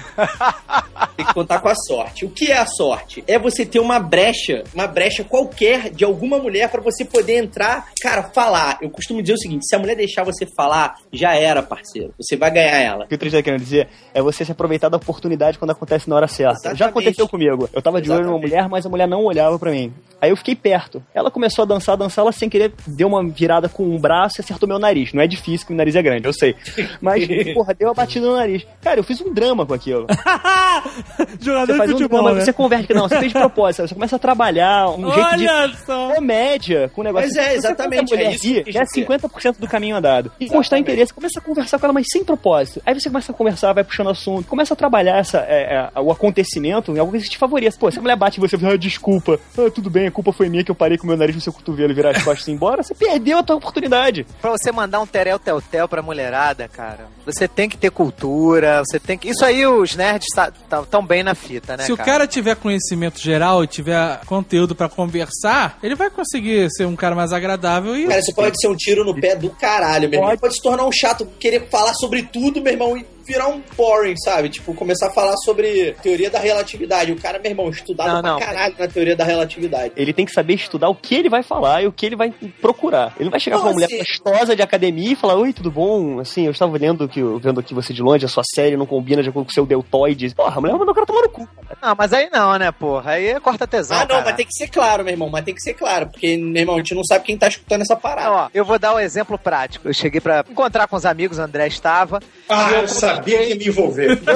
Tem 1.16 1.26
que 1.26 1.34
contar 1.34 1.60
com 1.60 1.68
a 1.68 1.76
sorte. 1.76 2.26
O 2.26 2.30
que 2.30 2.52
é 2.52 2.58
a 2.60 2.66
sorte? 2.68 3.24
É 3.28 3.40
você 3.40 3.66
ter 3.66 3.80
uma 3.80 4.00
brecha, 4.00 4.64
uma 4.72 4.86
brecha 4.86 5.24
qualquer 5.24 5.90
de 5.90 6.06
alguma 6.06 6.38
mulher 6.38 6.70
pra 6.70 6.80
você 6.80 7.04
poder 7.04 7.38
entrar, 7.38 7.88
cara, 8.00 8.22
falar. 8.22 8.78
Eu 8.82 8.90
costumo 8.92 9.22
dizer 9.22 9.34
o 9.34 9.40
seguinte: 9.40 9.68
se 9.68 9.76
a 9.76 9.80
mulher 9.80 9.96
deixar 9.96 10.24
você 10.24 10.46
falar, 10.56 10.96
já 11.12 11.34
era, 11.34 11.64
parceiro. 11.64 12.14
Você 12.20 12.36
vai 12.36 12.52
ganhar 12.52 12.78
ela. 12.80 13.06
O 13.06 13.08
que 13.08 13.16
o 13.16 13.18
Três 13.18 13.34
tá 13.34 13.42
querendo 13.42 13.62
dizer 13.62 13.88
é 14.14 14.22
você 14.22 14.46
se 14.46 14.52
aproveitar 14.52 14.90
da 14.90 14.98
oportunidade 14.98 15.58
quando 15.58 15.72
acontece 15.72 16.08
na 16.08 16.16
hora 16.18 16.28
certa. 16.28 16.54
Exatamente. 16.54 16.80
Já 16.80 16.86
aconteceu 16.88 17.28
comigo. 17.28 17.70
Eu 17.72 17.82
tava 17.82 18.02
de 18.02 18.12
olho 18.12 18.26
numa 18.26 18.40
mulher, 18.40 18.68
mas 18.70 18.86
a 18.86 18.90
mulher 18.90 19.08
não 19.08 19.24
olhava 19.24 19.58
pra 19.58 19.72
mim. 19.72 19.94
Aí 20.20 20.32
eu 20.32 20.38
fiquei 20.38 20.56
perto. 20.56 21.04
Ela 21.14 21.30
começou 21.30 21.64
a 21.64 21.66
dançar, 21.66 21.96
dançar, 21.96 22.24
ela 22.24 22.32
sem 22.32 22.50
querer 22.50 22.74
deu 22.88 23.08
uma 23.08 23.28
virada 23.28 23.70
com 23.70 23.84
um 23.84 24.00
braço 24.00 24.40
e 24.40 24.42
acertou 24.42 24.68
meu 24.68 24.80
nariz. 24.80 25.14
Não 25.14 25.22
é 25.22 25.28
difícil, 25.28 25.68
que 25.68 25.74
o 25.74 25.76
nariz 25.76 25.96
é 25.96 26.02
grande, 26.02 26.26
eu 26.26 26.34
sei. 26.34 26.56
Mas, 27.00 27.28
porra, 27.54 27.74
deu 27.74 27.88
uma 27.88 27.94
batida 27.94 28.26
no 28.26 28.36
nariz. 28.36 28.66
Cara, 28.82 29.00
eu 29.00 29.04
fiz 29.04 29.22
um 29.22 29.32
drama 29.32 29.66
com 29.66 29.74
aquilo. 29.74 30.08
Jogador 31.40 31.68
Você 31.68 31.72
de 31.74 31.78
faz 31.78 31.90
um 31.92 31.94
futebol, 31.94 32.24
drama, 32.24 32.38
né? 32.40 32.46
você 32.46 32.54
converte, 32.54 32.94
não, 32.94 33.08
você 33.08 33.20
fez 33.20 33.32
de 33.32 33.40
propósito, 33.40 33.88
você 33.88 33.94
começa 33.94 34.16
a 34.16 34.20
trabalhar 34.20 34.90
um 34.90 35.12
jeito 35.12 35.38
de 35.38 35.48
Olha 35.48 35.74
só! 35.86 36.14
comédia 36.16 36.90
com 36.94 37.02
o 37.02 37.04
negócio. 37.04 37.28
Mas 37.28 37.38
é, 37.38 37.56
exatamente, 37.56 38.14
a 38.14 38.18
mulher 38.18 38.32
é 38.32 38.36
isso 38.36 38.64
que 38.64 38.72
já 38.72 38.82
é 38.82 38.84
dizer. 38.84 39.06
50% 39.06 39.60
do 39.60 39.68
caminho 39.68 39.96
andado. 39.96 40.32
E 40.40 40.50
mostrar 40.50 40.80
interesse, 40.80 41.14
começa 41.14 41.40
a 41.40 41.42
conversar 41.42 41.78
com 41.78 41.86
ela, 41.86 41.94
mas 41.94 42.08
sem 42.12 42.24
propósito. 42.24 42.82
Aí 42.86 42.94
você 42.94 43.10
começa 43.10 43.32
a 43.32 43.36
conversar, 43.36 43.74
vai 43.74 43.84
puxando 43.84 44.10
assunto, 44.10 44.48
começa 44.48 44.74
a 44.74 44.78
trabalhar 44.78 45.18
essa, 45.18 45.40
é, 45.48 45.90
é, 45.96 46.00
o 46.08 46.12
acontecimento 46.12 46.92
em 46.92 47.00
algo 47.00 47.12
que 47.12 47.20
te 47.30 47.38
favoreça. 47.38 47.78
Pô, 47.78 47.92
se 47.92 48.00
a 48.00 48.02
mulher 48.02 48.16
bate 48.16 48.40
em 48.40 48.42
você 48.42 48.56
e 48.56 48.60
fala, 48.60 48.74
ah, 48.74 48.78
desculpa, 48.78 49.40
ah, 49.58 49.70
tudo 49.74 49.90
bem, 49.90 50.08
a 50.08 50.12
culpa 50.12 50.32
foi 50.32 50.48
minha 50.50 50.64
que 50.64 50.72
eu 50.72 50.76
parei 50.76 50.98
com 50.98 51.06
meu 51.08 51.18
nariz 51.18 51.36
no 51.36 51.42
seu 51.42 51.52
cotovelo 51.54 51.92
e 51.92 51.96
virar 51.96 52.12
as 52.16 52.24
costas 52.24 52.48
e 52.48 52.52
ir 52.52 52.54
embora, 52.54 52.82
você 52.84 52.96
perdeu 52.96 53.38
a 53.40 53.44
tua 53.44 53.56
oportunidade. 53.58 54.26
Pra 54.42 54.52
você 54.52 54.72
mandar 54.72 55.02
um 55.02 55.06
terel 55.06 55.38
tel 55.40 55.62
tel 55.62 55.88
pra 55.88 56.02
mulherada, 56.02 56.68
cara, 56.68 57.08
você 57.26 57.48
tem 57.48 57.68
que 57.68 57.78
ter 57.78 57.92
cultura, 57.92 58.82
você 58.86 59.00
tem 59.00 59.18
que. 59.18 59.30
Isso 59.30 59.44
aí 59.44 59.66
os 59.68 59.96
nerds 59.96 60.28
tá, 60.34 60.52
tá- 60.70 60.84
tão 60.84 61.06
bem 61.06 61.24
na 61.24 61.36
fita, 61.36 61.76
né? 61.76 61.84
Se 61.84 61.92
o 61.92 61.98
cara 61.98 62.26
tiver 62.28 62.56
conhecimento 62.56 63.20
geral 63.20 63.64
e 63.64 63.68
tiver 63.68 64.20
conteúdo 64.26 64.76
pra 64.76 64.88
conversar, 64.88 65.78
ele 65.84 65.96
vai 65.96 66.10
conseguir 66.10 66.70
ser 66.72 66.86
um 66.86 66.96
cara 66.96 67.16
mais 67.16 67.34
agradável 67.34 67.96
e. 67.98 68.08
Cara, 68.08 68.20
isso 68.20 68.34
pode 68.34 68.60
ser 68.60 68.68
um 68.68 68.76
tiro 68.76 69.04
no 69.04 69.20
pé 69.20 69.36
do 69.36 69.50
caralho, 69.50 70.10
meu 70.10 70.20
irmão. 70.20 70.38
Pode 70.38 70.56
se 70.56 70.62
tornar 70.62 70.86
um 70.86 70.92
chato 70.92 71.26
querer 71.40 71.68
falar 71.70 71.94
sobre 71.96 72.24
tudo, 72.24 72.62
meu 72.62 72.72
irmão, 72.72 72.98
e 72.98 73.06
virar 73.28 73.48
um 73.50 73.62
boring, 73.76 74.16
sabe? 74.18 74.50
Tipo, 74.50 74.74
começar 74.74 75.08
a 75.08 75.12
falar 75.12 75.36
sobre 75.38 75.94
teoria 76.02 76.30
da 76.30 76.40
relatividade. 76.40 77.12
O 77.12 77.16
cara, 77.22 77.38
meu 77.40 77.52
irmão, 77.52 77.70
estudado 77.70 78.14
Não, 78.14 78.22
pra 78.22 78.32
não. 78.32 78.40
caralho 78.40 78.76
na 78.80 78.88
teoria 78.88 79.16
da 79.16 79.24
relatividade. 79.24 79.92
Ele 79.96 80.14
tem 80.14 80.26
que 80.26 80.32
saber 80.32 80.54
estudar 80.56 80.90
o 80.90 80.96
que 80.96 81.14
ele 81.16 81.30
vai 81.30 81.44
falar 81.44 81.84
e 81.84 81.88
o 81.88 81.92
que 81.92 82.06
ele 82.06 82.16
vai 82.16 82.32
procurar. 82.62 83.14
Ele 83.18 83.26
não 83.26 83.32
vai 83.32 83.40
chegar 83.40 83.58
Não, 83.58 83.64
com 83.64 83.70
uma 83.70 83.74
mulher 83.74 83.88
assim- 83.88 83.98
gostosa 83.98 84.56
de 84.56 84.62
academia 84.62 85.12
e 85.12 85.16
falar: 85.16 85.36
Oi, 85.36 85.52
tudo 85.54 85.70
bom? 85.70 86.20
Assim, 86.20 86.46
eu 86.46 86.52
estava 86.52 86.78
lendo 86.78 87.08
que, 87.08 87.22
vendo 87.42 87.60
aqui 87.60 87.74
você 87.74 87.94
de 87.94 88.02
longe, 88.02 88.26
a 88.26 88.30
sua 88.30 88.44
série 88.56 88.78
não 88.78 88.86
combina 88.86 89.22
de 89.22 89.30
acordo 89.30 89.46
com 89.46 89.52
o 89.52 89.54
seu 89.54 89.66
deltoide. 89.66 90.34
Porra, 90.34 90.58
a 90.58 90.62
mulher 90.62 90.74
mandou 90.74 90.92
o 90.92 90.96
cara 90.96 91.06
tomar 91.06 91.22
no 91.24 91.30
cu. 91.30 91.48
Não, 91.82 91.96
mas 91.98 92.14
aí 92.14 92.30
não, 92.32 92.58
né, 92.58 92.72
porra? 92.72 93.12
Aí 93.12 93.28
é 93.28 93.40
corta 93.40 93.68
tesão. 93.68 93.98
Ah, 93.98 94.02
não, 94.02 94.08
cara. 94.08 94.24
mas 94.26 94.36
tem 94.36 94.46
que 94.46 94.54
ser 94.54 94.68
claro, 94.70 95.04
meu 95.04 95.12
irmão, 95.14 95.30
mas 95.30 95.44
tem 95.44 95.54
que 95.54 95.62
ser 95.62 95.74
claro, 95.74 96.08
porque, 96.08 96.38
meu 96.38 96.62
irmão, 96.62 96.76
a 96.76 96.78
gente 96.80 96.96
não 96.96 97.04
sabe 97.04 97.26
quem 97.26 97.38
tá 97.38 97.48
escutando 97.48 97.82
essa 97.82 97.96
parada. 97.96 98.32
Ó, 98.32 98.50
eu 98.54 98.64
vou 98.66 98.80
dar 98.80 98.96
um 98.96 99.00
exemplo 99.00 99.38
prático. 99.38 99.88
Eu 99.88 99.94
cheguei 99.94 100.22
pra 100.22 100.44
encontrar 100.50 100.88
com 100.88 100.96
os 100.96 101.06
amigos, 101.06 101.38
o 101.38 101.42
André 101.42 101.68
estava. 101.68 102.20
Ah, 102.50 102.72
eu 102.72 102.88
sabia 102.88 103.17
que 103.22 103.32
ia 103.32 103.56
me 103.56 103.68
envolver. 103.68 104.18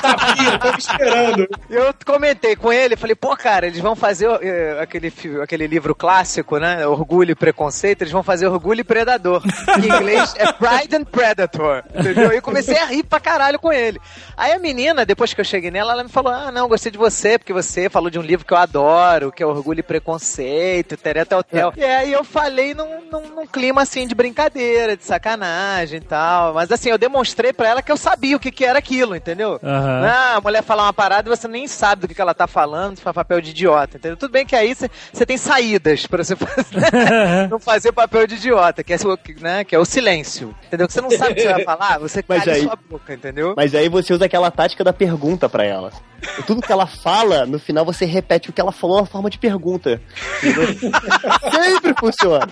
sabia, 0.00 0.58
tava 0.58 0.78
esperando. 0.78 1.48
Eu 1.70 1.94
comentei 2.04 2.56
com 2.56 2.72
ele, 2.72 2.96
falei, 2.96 3.14
pô, 3.14 3.36
cara, 3.36 3.66
eles 3.66 3.80
vão 3.80 3.94
fazer 3.94 4.28
eh, 4.42 4.78
aquele, 4.80 5.12
aquele 5.42 5.66
livro 5.66 5.94
clássico, 5.94 6.58
né? 6.58 6.86
Orgulho 6.86 7.32
e 7.32 7.34
Preconceito, 7.34 8.02
eles 8.02 8.12
vão 8.12 8.22
fazer 8.22 8.46
Orgulho 8.46 8.80
e 8.80 8.84
Predador. 8.84 9.42
Em 9.78 9.86
inglês 9.86 10.34
é 10.36 10.52
Pride 10.52 10.96
and 10.96 11.04
Predator. 11.04 11.84
Entendeu? 11.94 12.32
E 12.32 12.36
eu 12.36 12.42
comecei 12.42 12.78
a 12.78 12.86
rir 12.86 13.02
pra 13.02 13.20
caralho 13.20 13.58
com 13.58 13.72
ele. 13.72 14.00
Aí 14.36 14.52
a 14.52 14.58
menina, 14.58 15.04
depois 15.04 15.34
que 15.34 15.40
eu 15.40 15.44
cheguei 15.44 15.70
nela, 15.70 15.92
ela 15.92 16.04
me 16.04 16.10
falou: 16.10 16.32
Ah, 16.32 16.50
não, 16.50 16.68
gostei 16.68 16.92
de 16.92 16.98
você, 16.98 17.38
porque 17.38 17.52
você 17.52 17.88
falou 17.88 18.10
de 18.10 18.18
um 18.18 18.22
livro 18.22 18.46
que 18.46 18.52
eu 18.52 18.58
adoro, 18.58 19.32
que 19.32 19.42
é 19.42 19.46
Orgulho 19.46 19.80
e 19.80 19.82
Preconceito, 19.82 20.96
Teré 20.96 21.24
Tel 21.24 21.42
Tel. 21.42 21.72
E 21.76 21.84
aí 21.84 22.12
eu 22.12 22.24
falei 22.24 22.74
num, 22.74 23.02
num, 23.10 23.28
num 23.34 23.46
clima 23.46 23.82
assim 23.82 24.06
de 24.06 24.14
brincadeira, 24.14 24.96
de 24.96 25.04
sacanagem 25.04 25.98
e 25.98 26.04
tal. 26.04 26.54
Mas 26.54 26.70
assim, 26.70 26.90
eu 26.90 26.98
demonstrei 26.98 27.52
pra 27.52 27.68
ela 27.68 27.82
que 27.82 27.87
eu 27.92 27.96
sabia 27.96 28.36
o 28.36 28.40
que, 28.40 28.50
que 28.50 28.64
era 28.64 28.78
aquilo, 28.78 29.14
entendeu? 29.16 29.58
Aham. 29.62 30.06
Ah, 30.06 30.36
a 30.36 30.40
mulher 30.40 30.62
falar 30.62 30.84
uma 30.84 30.92
parada 30.92 31.28
e 31.28 31.36
você 31.36 31.46
nem 31.48 31.66
sabe 31.66 32.02
do 32.02 32.08
que, 32.08 32.14
que 32.14 32.20
ela 32.20 32.34
tá 32.34 32.46
falando, 32.46 32.96
você 32.96 33.02
faz 33.02 33.14
papel 33.14 33.40
de 33.40 33.50
idiota, 33.50 33.96
entendeu? 33.96 34.16
Tudo 34.16 34.30
bem 34.32 34.44
que 34.46 34.54
aí 34.56 34.74
você 34.74 35.26
tem 35.26 35.36
saídas 35.36 36.06
pra 36.06 36.22
você 36.24 36.34
fazer, 36.36 36.92
não 37.50 37.58
fazer 37.58 37.92
papel 37.92 38.26
de 38.26 38.34
idiota, 38.36 38.82
que 38.84 38.92
é, 38.92 38.96
o- 38.96 39.18
né, 39.40 39.64
que 39.64 39.74
é 39.74 39.78
o 39.78 39.84
silêncio, 39.84 40.54
entendeu? 40.66 40.86
Que 40.86 40.92
você 40.92 41.00
não 41.00 41.10
sabe 41.10 41.32
o 41.32 41.34
que 41.34 41.42
você 41.42 41.52
vai 41.52 41.64
falar, 41.64 41.98
você 41.98 42.24
Mas 42.26 42.44
cala 42.44 42.56
aí- 42.56 42.62
sua 42.62 42.78
boca, 42.88 43.14
entendeu? 43.14 43.54
Mas 43.56 43.74
aí 43.74 43.88
você 43.88 44.12
usa 44.12 44.24
aquela 44.26 44.50
tática 44.50 44.82
da 44.84 44.92
pergunta 44.92 45.48
pra 45.48 45.64
ela. 45.64 45.92
tudo 46.46 46.60
que 46.62 46.72
ela 46.72 46.86
fala, 46.86 47.46
no 47.46 47.58
final 47.60 47.84
você 47.84 48.04
repete 48.04 48.50
o 48.50 48.52
que 48.52 48.60
ela 48.60 48.72
falou 48.72 49.00
na 49.00 49.06
forma 49.06 49.30
de 49.30 49.38
pergunta. 49.38 50.00
Entendeu? 50.42 50.66
Sempre 51.52 51.94
funciona. 51.98 52.48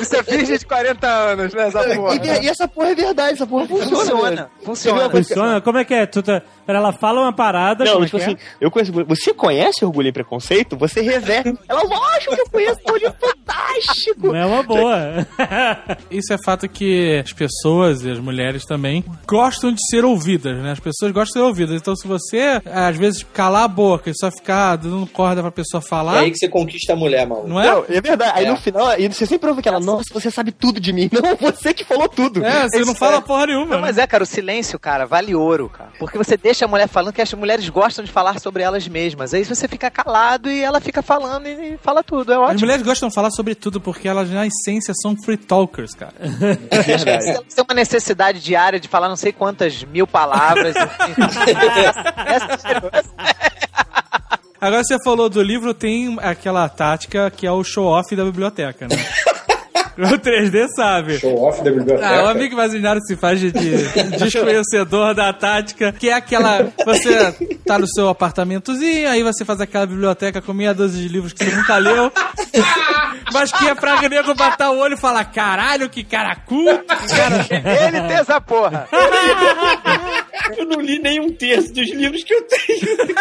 Isso 0.00 0.16
é 0.16 0.22
virgem 0.22 0.58
de 0.58 0.64
40 0.66 1.06
anos, 1.06 1.52
né? 1.52 1.66
Essa 1.68 1.82
porra. 1.94 2.14
E, 2.14 2.44
e 2.44 2.48
essa 2.48 2.68
porra 2.68 2.90
é 2.90 2.94
verdade, 2.94 3.32
essa 3.34 3.46
porra 3.46 3.66
funciona. 3.66 4.13
Funciona, 4.16 4.50
funciona. 4.64 5.10
Funciona? 5.10 5.60
Como 5.60 5.78
é 5.78 5.84
que 5.84 5.94
é? 5.94 6.06
Tu 6.06 6.22
tá... 6.22 6.42
Ela 6.66 6.92
fala 6.92 7.20
uma 7.20 7.32
parada. 7.32 7.84
Não, 7.84 8.02
é 8.02 8.06
tipo 8.06 8.16
é? 8.18 8.22
assim, 8.22 8.36
eu 8.60 8.70
conheço. 8.70 8.92
Você 9.06 9.34
conhece 9.34 9.84
Orgulho 9.84 10.08
e 10.08 10.12
Preconceito? 10.12 10.76
Você 10.78 11.02
reverte. 11.02 11.54
Ela, 11.68 11.82
lógico 11.82 12.34
que 12.34 12.40
eu 12.40 12.50
conheço, 12.50 12.78
Orgulho 12.86 13.14
fantástico. 13.20 14.26
Não 14.28 14.36
é 14.36 14.46
uma 14.46 14.62
boa. 14.62 15.26
Isso 16.10 16.32
é 16.32 16.36
fato 16.42 16.68
que 16.68 17.20
as 17.24 17.32
pessoas 17.32 18.02
e 18.04 18.10
as 18.10 18.18
mulheres 18.18 18.64
também 18.64 19.04
gostam 19.26 19.72
de 19.72 19.80
ser 19.90 20.04
ouvidas, 20.04 20.56
né? 20.62 20.72
As 20.72 20.80
pessoas 20.80 21.12
gostam 21.12 21.24
de 21.24 21.32
ser 21.32 21.40
ouvidas. 21.50 21.80
Então, 21.80 21.94
se 21.94 22.06
você, 22.08 22.60
às 22.64 22.96
vezes, 22.96 23.22
calar 23.34 23.64
a 23.64 23.68
boca 23.68 24.08
e 24.10 24.14
só 24.16 24.30
ficar 24.30 24.76
dando 24.76 25.06
corda 25.06 25.42
pra 25.42 25.50
pessoa 25.50 25.82
É 25.84 25.86
falar, 25.88 26.18
aí 26.20 26.30
que 26.30 26.38
você 26.38 26.48
conquista 26.48 26.92
a 26.94 26.96
mulher, 26.96 27.26
maluco. 27.26 27.48
não 27.48 27.60
é? 27.60 27.66
Não, 27.66 27.84
é 27.88 28.00
verdade. 28.00 28.32
Aí 28.38 28.46
É. 28.46 28.50
no 28.50 28.56
final, 28.56 28.86
aí 28.86 29.06
você 29.08 29.26
sempre 29.26 29.48
ouve 29.48 29.60
aquela, 29.60 29.80
nossa, 29.80 30.04
você 30.12 30.30
sabe 30.30 30.50
tudo 30.50 30.80
de 30.80 30.92
mim. 30.92 31.10
Não, 31.12 31.36
você 31.36 31.74
que 31.74 31.84
falou 31.84 32.08
tudo. 32.08 32.44
É, 32.44 32.62
você 32.68 32.84
não 32.84 32.94
fala 32.94 33.20
porra 33.20 33.46
nenhuma. 33.46 33.76
Não, 33.76 33.84
mas 33.94 33.98
é, 34.02 34.06
cara, 34.08 34.24
o 34.24 34.26
silêncio, 34.26 34.76
cara, 34.76 35.06
vale 35.06 35.36
ouro, 35.36 35.68
cara. 35.68 35.90
Porque 36.00 36.18
você 36.18 36.36
deixa 36.36 36.64
a 36.64 36.68
mulher 36.68 36.88
falando 36.88 37.12
que 37.12 37.22
as 37.22 37.32
mulheres 37.32 37.68
gostam 37.68 38.04
de 38.04 38.10
falar 38.10 38.40
sobre 38.40 38.60
elas 38.60 38.88
mesmas. 38.88 39.32
Aí 39.32 39.44
você 39.44 39.68
fica 39.68 39.88
calado 39.88 40.50
e 40.50 40.64
ela 40.64 40.80
fica 40.80 41.00
falando 41.00 41.46
e 41.46 41.78
fala 41.80 42.02
tudo. 42.02 42.32
É 42.32 42.34
As 42.34 42.42
ótimo. 42.42 42.60
mulheres 42.60 42.82
gostam 42.84 43.08
de 43.08 43.14
falar 43.14 43.30
sobre 43.30 43.54
tudo 43.54 43.80
porque 43.80 44.08
elas, 44.08 44.28
na 44.30 44.48
essência, 44.48 44.92
são 45.00 45.14
free 45.24 45.36
talkers, 45.36 45.94
cara. 45.94 46.12
Se 46.20 47.28
elas 47.30 47.54
têm 47.54 47.64
uma 47.68 47.74
necessidade 47.74 48.40
diária 48.40 48.80
de 48.80 48.88
falar 48.88 49.08
não 49.08 49.14
sei 49.16 49.32
quantas 49.32 49.84
mil 49.84 50.08
palavras. 50.08 50.74
Agora 54.60 54.82
você 54.82 54.96
falou 55.04 55.28
do 55.28 55.40
livro, 55.40 55.72
tem 55.72 56.18
aquela 56.20 56.68
tática 56.68 57.30
que 57.30 57.46
é 57.46 57.52
o 57.52 57.62
show-off 57.62 58.16
da 58.16 58.24
biblioteca, 58.24 58.88
né? 58.88 58.96
O 60.14 60.18
3D 60.18 60.66
sabe. 60.74 61.18
Show 61.18 61.40
off 61.40 61.62
da 61.62 61.70
biblioteca. 61.70 62.06
Ah, 62.06 62.24
o 62.24 62.28
amigo 62.28 62.54
imaginário 62.54 63.00
se 63.02 63.16
faz 63.16 63.38
de, 63.38 63.52
de 63.52 64.02
desconhecedor 64.18 65.14
da 65.14 65.32
tática, 65.32 65.92
que 65.92 66.08
é 66.08 66.14
aquela. 66.14 66.72
Você 66.84 67.32
tá 67.64 67.78
no 67.78 67.86
seu 67.86 68.08
apartamentozinho, 68.08 69.08
aí 69.08 69.22
você 69.22 69.44
faz 69.44 69.60
aquela 69.60 69.86
biblioteca 69.86 70.42
com 70.42 70.52
meia 70.52 70.74
dúzia 70.74 71.00
de 71.00 71.08
livros 71.08 71.32
que 71.32 71.44
você 71.44 71.54
nunca 71.54 71.76
leu, 71.78 72.12
mas 73.32 73.52
que 73.52 73.68
é 73.68 73.74
pra 73.74 74.00
nego 74.08 74.34
batar 74.34 74.72
o 74.72 74.78
olho 74.78 74.94
e 74.94 75.00
falar: 75.00 75.24
caralho, 75.26 75.88
que 75.88 76.02
cara 76.02 76.34
culto, 76.36 76.84
que 76.84 77.16
cara. 77.16 77.46
Ele 77.86 78.00
tem 78.08 78.16
essa 78.16 78.40
porra. 78.40 78.88
Eu 80.56 80.66
não 80.66 80.80
li 80.80 80.98
nem 80.98 81.20
um 81.20 81.32
terço 81.32 81.72
dos 81.72 81.90
livros 81.92 82.24
que 82.24 82.34
eu 82.34 82.42
tenho. 82.42 83.14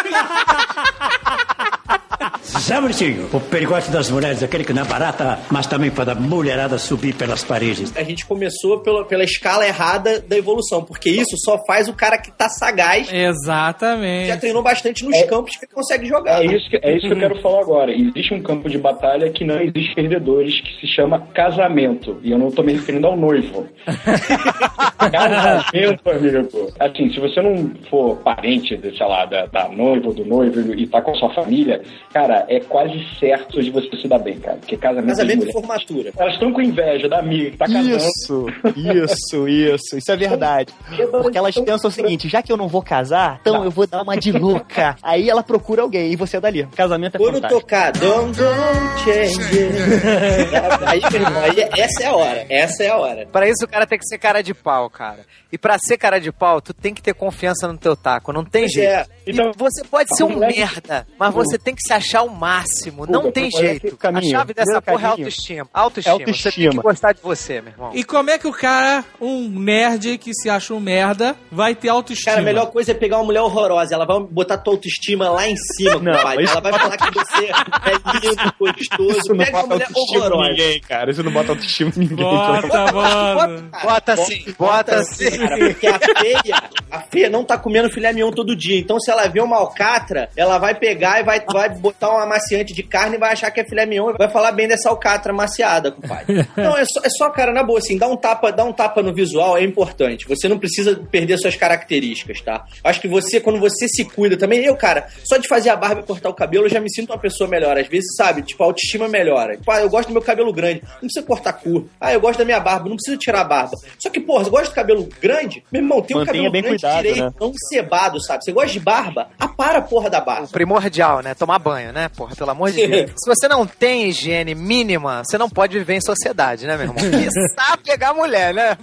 Sabe, 2.42 2.88
Ursinho, 2.88 3.30
o 3.32 3.40
perigote 3.40 3.90
das 3.90 4.10
mulheres, 4.10 4.44
aquele 4.44 4.64
que 4.64 4.74
não 4.74 4.84
é 4.84 4.86
barata, 4.86 5.40
mas 5.52 5.66
também 5.66 5.90
faz 5.92 6.10
a 6.10 6.16
mulherada 6.16 6.78
subir 6.78 7.14
pelas 7.14 7.44
paredes. 7.44 7.96
A 7.96 8.04
gente 8.04 8.26
começou 8.26 8.80
pela, 8.80 9.06
pela 9.06 9.24
escala 9.24 9.66
errada 9.66 10.20
da 10.20 10.38
evolução, 10.38 10.84
porque 10.84 11.10
isso 11.10 11.36
só 11.38 11.64
faz 11.66 11.88
o 11.88 11.94
cara 11.94 12.18
que 12.18 12.32
tá 12.32 12.50
sagaz, 12.50 13.12
Exatamente. 13.12 14.28
já 14.28 14.38
treinou 14.38 14.64
bastante 14.64 15.04
nos 15.04 15.22
campos 15.24 15.56
que 15.58 15.68
consegue 15.68 16.08
jogar. 16.08 16.44
É 16.44 16.46
isso, 16.46 16.70
que, 16.70 16.78
é 16.82 16.96
isso 16.96 17.08
que 17.08 17.14
eu 17.14 17.20
quero 17.20 17.42
falar 17.42 17.62
agora. 17.62 17.92
Existe 17.92 18.34
um 18.34 18.42
campo 18.42 18.70
de 18.70 18.78
batalha 18.78 19.30
que 19.30 19.44
não 19.44 19.60
existe 19.60 19.96
perdedores, 19.96 20.62
que 20.62 20.80
se 20.82 20.88
chama 20.88 21.28
casamento. 21.34 22.18
E 22.24 22.32
eu 22.32 22.38
não 22.38 22.52
tô 22.52 22.64
me 22.64 22.74
referindo 22.74 23.08
ao 23.08 23.18
noivo. 23.18 23.68
casamento, 25.12 26.10
amigo. 26.10 26.74
Assim, 26.80 27.12
se 27.12 27.20
você 27.20 27.42
não 27.42 27.72
for 27.90 28.18
parente, 28.18 28.80
sei 28.80 29.08
lá, 29.08 29.26
da, 29.26 29.46
da 29.46 29.70
noiva 29.70 30.08
ou 30.08 30.14
do 30.14 30.26
noivo 30.26 30.74
e 30.74 30.88
tá 30.88 31.02
com 31.02 31.12
a 31.12 31.16
sua 31.16 31.34
família, 31.34 31.82
cara, 32.14 32.46
é 32.50 32.60
quase 32.60 32.94
certo 33.20 33.62
de 33.62 33.70
você 33.72 33.90
se 33.98 34.08
dar 34.08 34.20
bem, 34.20 34.40
cara. 34.40 34.58
Porque 34.58 34.78
casamento, 34.78 35.08
Casamento 35.08 35.48
e 35.48 35.52
formatura. 35.52 36.12
Elas 36.18 36.34
estão 36.34 36.52
com 36.54 36.62
inveja 36.62 37.08
da 37.10 37.20
amiga 37.20 37.52
que 37.52 37.58
tá 37.58 37.66
casando. 37.66 37.96
Isso, 37.98 38.46
isso, 38.76 39.48
isso. 39.48 39.98
Isso 39.98 40.12
é 40.12 40.16
verdade. 40.16 40.74
Porque 41.12 41.38
elas 41.38 41.56
pensam 41.56 41.90
o 41.90 41.94
seguinte: 41.94 42.28
já 42.30 42.42
que 42.42 42.52
eu 42.52 42.58
não 42.58 42.68
vou 42.68 42.82
casar, 42.82 43.38
então 43.42 43.64
eu 43.64 43.72
vou 43.72 43.86
dar 43.88 44.02
uma 44.02 44.16
de 44.18 44.32
louca. 44.32 44.96
Aí 45.04 45.30
ela 45.30 45.44
procura 45.44 45.82
alguém 45.82 46.12
e 46.12 46.16
você 46.16 46.38
é 46.38 46.40
dali. 46.42 46.68
Casamento 46.76 47.16
é 47.16 47.18
Quando 47.20 47.36
fantástico. 47.36 47.62
tocar 47.62 47.92
Don't 47.94 48.38
Don't 48.38 49.00
Change 49.04 49.42
It. 49.42 50.56
Aí, 50.86 51.02
aí 51.04 51.70
essa 51.80 52.04
é 52.04 52.08
a 52.08 52.16
hora. 52.16 52.46
Essa 52.50 52.84
é 52.84 52.90
a 52.90 52.98
hora. 52.98 53.26
Pra 53.32 53.48
isso 53.48 53.66
o 53.66 53.68
cara 53.68 53.86
tem 53.86 53.98
que 54.00 54.06
ser 54.08 54.18
cara 54.18 54.42
de 54.42 54.54
pau, 54.54 54.90
cara. 54.90 55.20
E 55.52 55.58
pra 55.58 55.78
ser 55.78 55.98
cara 55.98 56.20
de 56.20 56.32
pau, 56.32 56.60
tu 56.62 56.74
tem 56.74 56.94
que 56.94 57.02
ter 57.02 57.14
confiança 57.14 57.68
no 57.68 57.78
teu 57.78 57.96
taco, 57.96 58.34
não 58.34 58.44
tem 58.44 58.64
Pois 58.64 58.74
jeito. 58.74 58.90
é. 58.90 59.06
E 59.28 59.32
Então, 59.32 59.52
você 59.56 59.84
pode 59.84 60.16
ser 60.16 60.24
um 60.24 60.30
moleque- 60.30 60.60
merda, 60.60 61.08
mas 61.18 61.34
você 61.34 61.58
tem 61.58 61.73
que 61.76 61.82
se 61.82 61.94
achar 61.94 62.24
o 62.24 62.30
máximo. 62.30 63.06
Não 63.06 63.32
tem 63.32 63.48
é 63.48 63.52
jeito. 63.52 63.98
caminho? 63.98 64.36
A 64.36 64.40
chave 64.40 64.54
dessa 64.54 64.82
porra 64.82 64.98
é 64.98 65.10
caminho? 65.10 65.26
autoestima. 65.26 65.70
Autoestima. 65.74 66.14
Você 66.18 66.24
tem 66.24 66.34
que 66.34 66.40
Autoestima. 66.68 66.82
gostar 66.84 67.12
de 67.14 67.22
você, 67.22 67.62
meu 67.62 67.72
irmão. 67.74 67.92
E 67.94 68.04
como 68.04 68.30
é 68.30 68.38
que 68.38 68.48
o 68.48 68.52
cara, 68.52 69.04
um 69.20 69.48
nerd 69.50 70.18
que 70.18 70.34
se 70.34 70.50
acha 70.50 70.74
um 70.74 70.80
merda, 70.80 71.36
vai 71.52 71.76
ter 71.76 71.90
autoestima? 71.90 72.32
Cara, 72.34 72.42
a 72.42 72.46
melhor 72.46 72.68
coisa 72.68 72.92
é 72.92 72.94
pegar 72.94 73.18
uma 73.18 73.26
mulher 73.26 73.42
horrorosa. 73.42 73.94
Ela 73.96 74.06
vai 74.06 74.20
botar 74.22 74.58
tua 74.58 74.74
autoestima 74.74 75.30
lá 75.30 75.48
em 75.48 75.56
cima, 75.56 76.00
Não, 76.00 76.14
compadre. 76.14 76.46
Ela 76.46 76.62
vai 76.62 76.74
falar 76.74 76.98
que 76.98 77.12
você 77.14 77.46
é 77.46 78.20
lindo, 78.22 78.54
gostoso. 78.60 79.20
Isso 79.20 79.34
não 79.34 79.38
Pega 79.46 79.58
uma 79.58 79.62
bota 79.64 79.74
mulher 79.74 79.88
autoestima 79.88 80.18
em 80.18 80.20
horrorosa. 80.28 80.50
ninguém, 80.50 80.82
cara. 80.82 81.12
Isso 81.12 81.24
não 81.24 81.32
bota 81.32 81.52
autoestima 81.52 81.92
em 81.96 82.00
ninguém. 82.00 82.26
Bota, 82.26 82.92
mano. 82.94 83.70
Bota 83.84 84.18
sim, 84.18 84.46
bota 84.58 85.04
sim. 85.04 85.30
Cara, 85.38 85.58
porque 85.58 85.88
a 85.88 86.00
feia, 86.00 86.64
a 86.92 87.00
feia 87.02 87.30
não 87.30 87.44
tá 87.44 87.58
comendo 87.58 87.90
filé 87.90 88.12
mignon 88.14 88.32
todo 88.32 88.56
dia. 88.56 88.80
Então, 88.80 89.00
se 89.00 89.12
ela 89.12 89.28
vê 89.28 89.42
uma 89.42 89.58
alcatra, 89.58 90.30
ela 90.36 90.58
vai 90.58 90.76
pegar 90.76 91.20
e 91.20 91.24
vai, 91.24 91.44
vai 91.54 91.70
botar 91.70 92.14
um 92.14 92.18
amaciante 92.18 92.74
de 92.74 92.84
carne 92.84 93.16
e 93.16 93.20
vai 93.20 93.32
achar 93.32 93.52
que 93.52 93.62
é 93.62 93.64
filé 93.64 93.86
mignon 93.86 94.12
e 94.12 94.18
vai 94.18 94.30
falar 94.30 94.52
bem 94.52 94.68
dessa 94.68 94.90
alcatra 94.90 95.32
amaciada, 95.32 95.92
compadre. 95.92 96.46
Não, 96.58 96.76
é 96.76 96.84
só, 96.86 97.02
é 97.04 97.10
só, 97.10 97.30
cara, 97.30 97.54
na 97.54 97.64
boa, 97.64 97.80
assim, 97.80 97.98
dar 97.98 98.08
um 98.08 98.18
tapa, 98.18 98.52
dar 98.52 98.66
um 98.66 98.74
tapa 98.74 99.02
no 99.02 99.14
visual 99.14 99.58
é 99.58 99.64
importante. 99.64 100.28
Você 100.28 100.48
não 100.48 100.58
precisa 100.58 100.96
perder 101.12 101.38
suas 101.38 101.56
características, 101.56 102.42
tá? 102.42 102.66
Acho 102.84 103.00
que 103.00 103.08
você, 103.08 103.40
quando 103.40 103.60
você 103.60 103.88
se 103.88 104.04
cuida 104.06 104.38
também, 104.38 104.64
eu, 104.64 104.76
cara, 104.76 105.08
só 105.24 105.38
de 105.38 105.48
fazer 105.48 105.70
a 105.70 105.76
barba 105.76 106.02
e 106.02 106.04
cortar 106.04 106.30
o 106.30 106.34
cabelo, 106.34 106.66
eu 106.66 106.70
já 106.70 106.80
me 106.80 106.92
sinto 106.92 107.12
uma 107.12 107.20
pessoa 107.20 107.50
melhor. 107.50 107.78
Às 107.78 107.88
vezes, 107.88 108.16
sabe, 108.16 108.42
tipo, 108.42 108.64
a 108.64 108.66
autoestima 108.66 109.08
melhora. 109.08 109.58
Tipo, 109.58 109.72
ah, 109.72 109.82
eu 109.82 109.90
gosto 109.90 110.08
do 110.08 110.14
meu 110.14 110.22
cabelo 110.22 110.52
grande, 110.52 110.82
não 110.84 111.00
precisa 111.02 111.26
cortar 111.26 111.54
curto. 111.54 111.90
Ah, 112.00 112.14
eu 112.14 112.20
gosto 112.20 112.40
da 112.40 112.46
minha 112.46 112.60
barba, 112.60 112.90
não 112.90 112.96
precisa 112.96 113.18
tirar 113.18 113.42
a 113.42 113.44
barba. 113.44 113.78
Só 114.00 114.10
que, 114.10 114.20
porra, 114.20 114.44
você 114.44 114.50
gosta 114.50 114.70
do 114.70 114.76
cabelo 114.76 115.10
grande? 115.22 115.64
Meu 115.72 115.82
irmão, 115.82 116.02
tem 116.02 116.18
um 116.18 116.26
cabelo 116.26 116.52
bem 116.52 116.62
grande 116.62 116.82
cuidado, 116.82 117.04
direito, 117.04 117.24
né? 117.24 117.32
não 117.40 117.54
cebado, 117.70 118.22
sabe? 118.22 118.44
Você 118.44 118.52
gosta 118.52 118.72
de 118.72 118.80
barba? 118.80 119.30
Apara 119.40 119.80
a 119.80 119.82
porra 119.82 120.10
da 120.10 120.22
barba. 120.22 120.48
Primordial, 120.48 121.22
né? 121.22 121.34
Tomar 121.44 121.60
banho, 121.60 121.92
né? 121.92 122.08
Porra, 122.16 122.34
pelo 122.38 122.52
amor 122.52 122.72
de 122.72 122.78
Deus. 122.88 123.12
Se 123.18 123.28
você 123.30 123.50
não 123.50 123.68
tem 123.68 124.08
higiene 124.08 124.56
mínima, 124.56 125.24
você 125.26 125.38
não 125.38 125.50
pode 125.50 125.78
viver 125.78 125.96
em 125.96 126.02
sociedade, 126.02 126.66
né, 126.66 126.78
meu 126.78 126.86
irmão? 126.86 126.96
Quiçá 127.20 127.78
pegar 127.84 128.14
mulher, 128.14 128.54
né? 128.54 128.78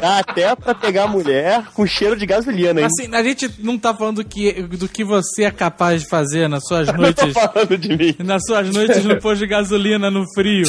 Dá 0.00 0.18
até 0.20 0.56
pra 0.56 0.74
pegar 0.74 1.06
mulher 1.06 1.62
com 1.74 1.86
cheiro 1.86 2.16
de 2.16 2.24
gasolina, 2.24 2.80
hein? 2.80 2.86
Assim, 2.86 3.14
a 3.14 3.22
gente 3.22 3.50
não 3.58 3.78
tá 3.78 3.94
falando 3.94 4.16
do 4.16 4.24
que, 4.24 4.62
do 4.62 4.88
que 4.88 5.04
você 5.04 5.44
é 5.44 5.50
capaz 5.50 6.00
de 6.00 6.08
fazer 6.08 6.48
nas 6.48 6.64
suas 6.66 6.86
Não 6.88 6.94
tô 6.94 7.02
noites. 7.02 7.32
falando 7.34 7.76
de 7.76 7.96
mim. 7.96 8.16
Nas 8.20 8.42
suas 8.46 8.70
noites 8.70 9.04
no 9.04 9.20
posto 9.20 9.40
de 9.40 9.46
gasolina 9.46 10.10
no 10.10 10.24
frio. 10.34 10.64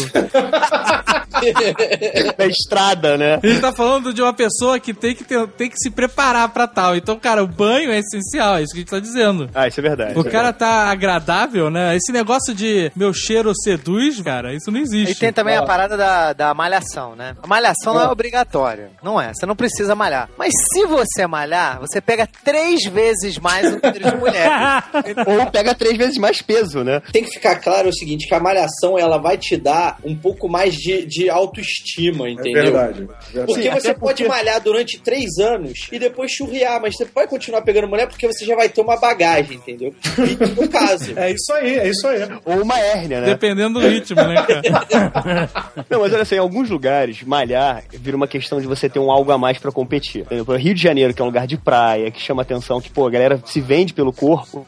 Na 2.38 2.46
estrada, 2.46 3.18
né? 3.18 3.40
A 3.42 3.48
gente 3.48 3.62
tá 3.62 3.74
falando 3.74 4.14
de 4.14 4.22
uma 4.22 4.34
pessoa 4.34 4.80
que 4.80 4.94
tem 4.94 5.16
que, 5.16 5.24
ter, 5.24 5.48
tem 5.50 5.70
que 5.70 5.78
se 5.78 5.90
preparar 5.90 6.50
pra 6.50 6.68
tal. 6.68 6.96
Então, 6.96 7.18
cara, 7.18 7.44
o 7.44 7.48
banho 7.48 7.92
é 7.92 8.00
essencial, 8.00 8.58
é 8.58 8.64
isso 8.64 8.74
que 8.74 8.80
a 8.80 8.82
gente 8.82 8.92
tá 8.92 9.00
dizendo. 9.00 9.50
Ah, 9.54 9.68
isso 9.68 9.80
é 9.80 9.84
verdade. 9.84 10.20
O 10.20 10.24
cara 10.24 10.54
tá 10.54 10.81
agradável, 10.90 11.70
né? 11.70 11.96
Esse 11.96 12.12
negócio 12.12 12.54
de 12.54 12.92
meu 12.96 13.14
cheiro 13.14 13.52
seduz, 13.64 14.20
cara, 14.22 14.54
isso 14.54 14.72
não 14.72 14.80
existe. 14.80 15.12
E 15.14 15.16
tem 15.16 15.32
também 15.34 15.56
a 15.56 15.64
parada 15.64 15.96
da, 15.98 16.34
da 16.34 16.54
malhação, 16.54 17.16
né? 17.16 17.36
A 17.42 17.48
malhação 17.48 17.94
não 17.94 18.02
é 18.02 18.08
obrigatória. 18.10 18.92
Não 19.04 19.20
é. 19.20 19.34
Você 19.34 19.46
não 19.46 19.56
precisa 19.56 19.96
malhar. 19.96 20.30
Mas 20.38 20.52
se 20.74 20.86
você 20.86 21.28
malhar, 21.28 21.80
você 21.80 22.00
pega 22.02 22.28
três 22.44 22.84
vezes 22.86 23.38
mais 23.38 23.68
o 23.68 23.80
número 23.82 24.00
de 24.12 24.16
mulheres. 24.18 24.52
Ou 25.28 25.46
pega 25.52 25.74
três 25.76 25.98
vezes 25.98 26.18
mais 26.18 26.42
peso, 26.42 26.84
né? 26.84 27.02
Tem 27.12 27.24
que 27.24 27.32
ficar 27.32 27.56
claro 27.60 27.90
o 27.90 27.94
seguinte, 27.94 28.28
que 28.28 28.34
a 28.36 28.40
malhação, 28.40 28.98
ela 28.98 29.18
vai 29.18 29.38
te 29.38 29.58
dar 29.58 29.98
um 30.04 30.16
pouco 30.16 30.48
mais 30.50 30.74
de, 30.76 31.06
de 31.06 31.30
autoestima, 31.30 32.30
entendeu? 32.30 32.64
verdade. 32.64 33.08
Porque 33.46 33.64
Sim, 33.64 33.70
você 33.72 33.94
pode 33.94 34.24
porque- 34.24 34.28
malhar 34.28 34.62
durante 34.62 35.00
três 35.00 35.38
anos 35.40 35.88
e 35.92 36.00
depois 36.00 36.32
churriar, 36.32 36.82
mas 36.82 36.96
você 36.96 37.06
pode 37.06 37.30
continuar 37.30 37.62
pegando 37.62 37.88
mulher 37.88 38.08
porque 38.08 38.28
você 38.28 38.46
já 38.46 38.56
vai 38.56 38.70
ter 38.70 38.82
uma 38.82 38.98
bagagem, 38.98 39.58
entendeu? 39.58 39.94
E 40.18 40.62
no 40.62 40.68
caso. 40.72 41.14
É 41.18 41.32
isso 41.32 41.54
aí, 41.54 41.76
é 41.80 41.88
isso 41.90 42.08
aí. 42.08 42.22
Ou 42.46 42.62
uma 42.64 42.78
hérnia, 42.80 43.22
né? 43.22 43.28
Dependendo 43.28 43.80
do 43.80 43.88
ritmo, 43.88 44.22
né, 44.22 44.36
cara? 44.36 45.50
Não, 45.90 46.00
mas 46.02 46.14
olha 46.14 46.26
só, 46.26 46.36
em 46.36 46.40
alguns 46.40 46.70
lugares, 46.70 47.22
malhar 47.24 47.84
vira 47.94 48.16
uma 48.18 48.28
questão 48.28 48.60
de 48.60 48.68
você 48.68 48.90
ter 48.90 49.00
um 49.00 49.12
algo 49.12 49.32
a 49.32 49.38
mais 49.38 49.58
pra 49.58 49.72
competir. 49.72 50.24
Por 50.26 50.34
exemplo, 50.34 50.56
Rio 50.56 50.74
de 50.74 50.82
Janeiro, 50.82 51.14
que 51.14 51.22
é 51.22 51.24
um 51.24 51.28
lugar 51.28 51.46
de 51.48 51.58
praia, 51.58 52.10
que 52.12 52.20
chama 52.22 52.42
atenção, 52.42 52.80
que, 52.82 52.90
pô, 52.90 53.06
a 53.08 53.10
galera 53.12 53.42
se 53.46 53.60
vende 53.62 53.94
pelo 53.94 54.12
corpo. 54.14 54.66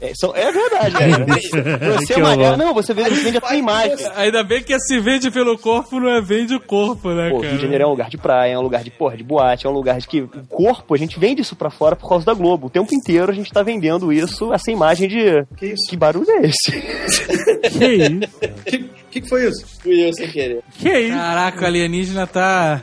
É, 0.00 0.12
são- 0.14 0.34
é 0.34 0.50
verdade, 0.50 0.92
cara. 0.96 1.26
Você 2.00 2.12
é 2.12 2.16
Que 2.16 2.20
uma. 2.20 2.32
horror. 2.32 2.54
é, 2.54 2.56
Não, 2.56 2.74
você 2.74 2.92
vende, 2.94 3.10
vende 3.10 3.38
a 3.38 3.40
tua 3.40 3.54
imagem. 3.54 3.96
Ainda 4.16 4.42
bem 4.42 4.62
que 4.62 4.78
se 4.80 4.98
vende 4.98 5.30
pelo 5.30 5.56
corpo 5.58 6.00
não 6.00 6.08
é 6.08 6.20
vende 6.20 6.54
o 6.54 6.60
corpo, 6.60 7.10
né, 7.10 7.30
Pô, 7.30 7.36
Rio 7.36 7.42
de 7.42 7.48
cara? 7.50 7.62
Janeiro 7.62 7.84
é 7.84 7.86
um 7.86 7.90
lugar 7.90 8.10
de 8.10 8.18
praia, 8.18 8.52
é 8.54 8.58
um 8.58 8.62
lugar 8.62 8.82
de, 8.82 8.90
porra, 8.90 9.16
de 9.16 9.22
boate, 9.22 9.66
é 9.66 9.70
um 9.70 9.72
lugar 9.72 9.98
de 10.00 10.08
que 10.08 10.22
o 10.22 10.28
corpo, 10.48 10.94
a 10.94 10.98
gente 10.98 11.18
vende 11.18 11.42
isso 11.42 11.54
pra 11.54 11.70
fora 11.70 11.94
por 11.94 12.08
causa 12.08 12.24
da 12.26 12.34
Globo. 12.34 12.66
O 12.66 12.70
tempo 12.70 12.92
inteiro 12.94 13.30
a 13.30 13.34
gente 13.34 13.52
tá 13.52 13.62
vendendo 13.62 14.12
isso, 14.12 14.52
essa 14.52 14.70
imagem 14.70 15.08
de. 15.08 15.41
Que 15.56 15.66
isso? 15.66 15.88
Que 15.88 15.96
barulho 15.96 16.30
é 16.30 16.46
esse? 16.46 16.72
Que 17.72 17.86
isso? 17.94 18.90
O 19.02 19.10
que, 19.12 19.20
que 19.20 19.28
foi 19.28 19.46
isso? 19.48 19.66
Fui 19.82 20.08
eu 20.08 20.12
sem 20.14 20.28
querer. 20.28 20.60
Que 20.78 20.98
isso? 21.00 21.16
Caraca, 21.16 21.62
o 21.62 21.66
alienígena 21.66 22.26
tá. 22.26 22.82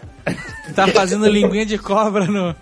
Tá 0.75 0.87
fazendo 0.87 1.27
linguinha 1.27 1.65
de 1.65 1.77
cobra 1.77 2.25
no. 2.25 2.55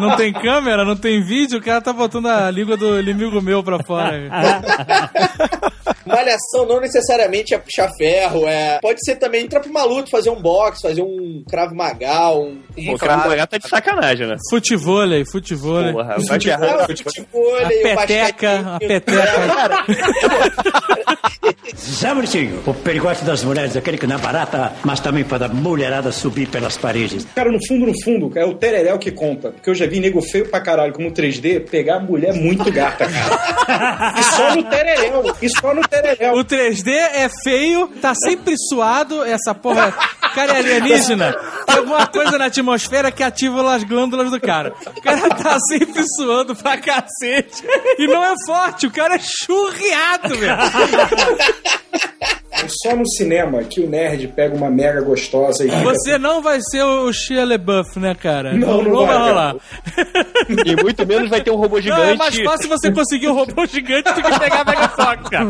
Não 0.00 0.16
tem 0.16 0.32
câmera, 0.32 0.84
não 0.84 0.96
tem 0.96 1.22
vídeo, 1.22 1.58
o 1.58 1.62
cara 1.62 1.82
tá 1.82 1.92
botando 1.92 2.26
a 2.26 2.50
língua 2.50 2.76
do 2.76 2.98
inimigo 2.98 3.42
meu 3.42 3.62
pra 3.62 3.78
fora. 3.84 4.14
Malhação 6.04 6.66
não 6.66 6.80
necessariamente 6.80 7.54
é 7.54 7.58
puxar 7.58 7.90
ferro, 7.96 8.46
é. 8.46 8.78
Pode 8.80 9.04
ser 9.04 9.16
também 9.16 9.44
entrar 9.44 9.60
pro 9.60 9.72
maluco, 9.72 10.08
fazer 10.10 10.30
um 10.30 10.40
boxe, 10.40 10.82
fazer 10.82 11.02
um 11.02 11.42
cravo 11.48 11.74
magal, 11.74 12.42
um. 12.42 12.60
Pô, 12.74 12.94
o 12.94 12.98
cara 12.98 13.28
do 13.28 13.46
tá 13.46 13.58
de 13.58 13.68
sacanagem, 13.68 14.26
né? 14.26 14.36
Futevôlei, 14.50 15.24
futevôlei. 15.24 15.92
Porra. 15.92 16.16
Ah, 16.16 16.20
futevôlei, 16.20 16.72
A 16.82 17.94
o 17.94 17.96
peteca, 17.96 18.74
a 18.74 18.78
peteca. 18.78 19.84
Zé 21.76 22.12
Muricinho, 22.14 22.62
o 22.66 22.74
perigote 22.74 23.24
das 23.24 23.42
mulheres, 23.44 23.76
aquele 23.76 23.98
que 23.98 24.06
não 24.06 24.16
é 24.16 24.18
barata, 24.18 24.72
mas 24.84 25.00
também 25.00 25.24
para 25.24 25.46
a 25.46 25.48
mulherada 25.48 26.12
subir 26.12 26.48
pelas 26.48 26.76
paredes. 26.76 27.26
Cara, 27.34 27.50
no 27.50 27.58
fundo, 27.66 27.86
no 27.86 27.94
fundo, 28.02 28.30
é 28.38 28.44
o 28.44 28.54
tereréu 28.54 28.98
que 28.98 29.10
conta. 29.10 29.50
Porque 29.50 29.70
eu 29.70 29.74
já 29.74 29.86
vi 29.86 30.00
nego 30.00 30.20
feio 30.22 30.48
pra 30.48 30.60
caralho 30.60 30.92
como 30.92 31.10
3D 31.10 31.68
pegar 31.68 32.00
mulher 32.00 32.34
muito 32.34 32.70
gata, 32.70 33.06
cara. 33.06 34.14
E 34.18 34.22
só 34.22 34.54
no 34.54 34.64
tereréu. 34.64 35.22
E 35.40 35.48
só 35.48 35.74
no 35.74 35.80
tereréu. 35.82 35.93
O 36.34 36.44
3D 36.44 36.88
é 36.88 37.28
feio, 37.42 37.88
tá 38.00 38.14
sempre 38.14 38.54
suado, 38.56 39.24
essa 39.24 39.54
porra. 39.54 39.92
Cara, 40.34 40.54
é 40.54 40.56
alienígena. 40.58 41.32
Tem 41.66 41.76
alguma 41.76 42.06
coisa 42.06 42.36
na 42.38 42.46
atmosfera 42.46 43.12
que 43.12 43.22
ativa 43.22 43.74
as 43.74 43.84
glândulas 43.84 44.30
do 44.30 44.40
cara. 44.40 44.74
O 44.96 45.00
cara 45.00 45.28
tá 45.30 45.58
sempre 45.60 46.02
suando 46.16 46.56
pra 46.56 46.76
cacete. 46.76 47.62
E 47.98 48.06
não 48.06 48.24
é 48.24 48.34
forte, 48.44 48.86
o 48.86 48.90
cara 48.90 49.14
é 49.14 49.20
churriado, 49.20 50.36
velho. 50.36 50.56
É 52.56 52.66
só 52.68 52.94
no 52.94 53.06
cinema 53.06 53.62
que 53.64 53.80
o 53.80 53.88
nerd 53.88 54.28
pega 54.28 54.54
uma 54.54 54.70
mega 54.70 55.00
gostosa 55.02 55.64
e 55.64 55.68
fica 55.68 55.82
Você 55.82 56.16
não 56.18 56.40
vai 56.40 56.60
ser 56.62 56.82
o 56.84 57.12
Shia 57.12 57.44
LaBeouf, 57.44 57.98
né, 57.98 58.14
cara? 58.14 58.54
Não, 58.54 58.80
não 58.82 59.06
vai, 59.06 59.18
rolar. 59.18 59.56
E 60.64 60.82
muito 60.82 61.04
menos 61.06 61.28
vai 61.28 61.42
ter 61.42 61.50
um 61.50 61.56
robô 61.56 61.76
Não, 61.76 61.82
gigante. 61.82 62.12
é 62.12 62.14
mais 62.14 62.40
fácil 62.40 62.68
você 62.68 62.92
conseguir 62.92 63.28
um 63.28 63.34
robô 63.34 63.66
gigante 63.66 64.12
do 64.12 64.22
que 64.22 64.38
pegar 64.38 64.60
a 64.60 64.64
Mega 64.64 64.88
Fox, 64.90 65.28
cara. 65.28 65.48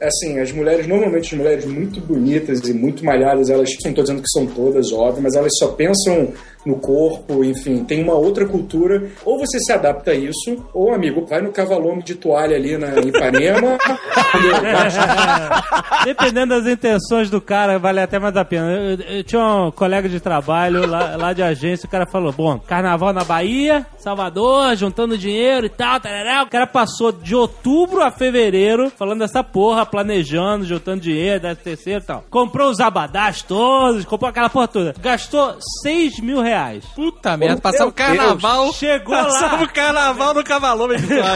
Assim, 0.00 0.38
as 0.40 0.52
mulheres, 0.52 0.86
normalmente 0.86 1.34
as 1.34 1.40
mulheres 1.40 1.64
muito 1.64 2.00
bonitas 2.00 2.60
e 2.68 2.72
muito 2.72 3.04
malhadas, 3.04 3.48
elas 3.50 3.68
não 3.84 3.92
tô 3.92 4.02
dizendo 4.02 4.22
que 4.22 4.30
são 4.30 4.46
todas, 4.46 4.92
óbvio, 4.92 5.22
mas 5.22 5.34
elas 5.34 5.52
só 5.58 5.68
pensam 5.68 6.32
no 6.66 6.76
corpo, 6.76 7.44
enfim, 7.44 7.84
tem 7.84 8.02
uma 8.02 8.14
outra 8.14 8.46
cultura. 8.46 9.08
Ou 9.24 9.38
você 9.38 9.58
se 9.60 9.72
adapta 9.72 10.10
a 10.10 10.14
isso, 10.14 10.66
ou, 10.74 10.92
amigo, 10.92 11.24
vai 11.24 11.40
no 11.40 11.52
cavalome 11.52 12.02
de 12.02 12.16
toalha 12.16 12.56
ali 12.56 12.76
na 12.76 12.98
em 12.98 13.08
Ipanema. 13.08 13.78
Dependendo 16.04 16.60
das 16.60 16.66
intenções 16.66 17.30
do 17.30 17.40
cara, 17.40 17.78
vale 17.78 18.00
até 18.00 18.18
mais 18.18 18.36
a 18.36 18.44
pena. 18.44 18.72
Eu, 18.72 19.18
eu 19.18 19.24
tinha 19.24 19.40
um 19.40 19.70
colega 19.70 20.08
de 20.08 20.20
trabalho 20.20 20.86
lá, 20.86 21.16
lá 21.16 21.32
de 21.32 21.42
agência, 21.42 21.86
o 21.86 21.90
cara 21.90 22.06
falou: 22.10 22.32
bom, 22.32 22.58
carnaval 22.58 23.12
na 23.12 23.24
Bahia, 23.24 23.86
Salvador, 23.98 24.74
juntando 24.76 25.16
dinheiro 25.16 25.66
e 25.66 25.70
tal, 25.70 26.00
tarará. 26.00 26.42
O 26.42 26.50
cara 26.50 26.66
passou 26.66 27.12
de 27.12 27.34
outubro 27.34 28.02
a 28.02 28.10
fevereiro 28.10 28.90
falando 28.90 29.20
dessa 29.20 29.44
porra, 29.44 29.86
planejando, 29.86 30.64
juntando 30.64 31.00
dinheiro, 31.00 31.40
décimo 31.40 31.64
terceiro 31.64 32.02
e 32.02 32.06
tal. 32.06 32.24
Comprou 32.30 32.70
os 32.70 32.80
abadás 32.80 33.42
todos, 33.42 34.04
comprou 34.04 34.28
aquela 34.28 34.50
porra 34.50 34.68
toda. 34.68 34.94
Gastou 35.00 35.56
6 35.82 36.20
mil 36.20 36.40
reais. 36.40 36.55
Puta 36.94 37.36
merda, 37.36 37.60
passar 37.60 37.86
o 37.86 37.92
carnaval. 37.92 38.72
Chegou 38.72 39.14
Passava 39.14 39.56
lá. 39.56 39.62
o 39.62 39.68
carnaval 39.72 40.34
no 40.34 40.44
cavalome 40.44 40.96
de. 40.96 41.16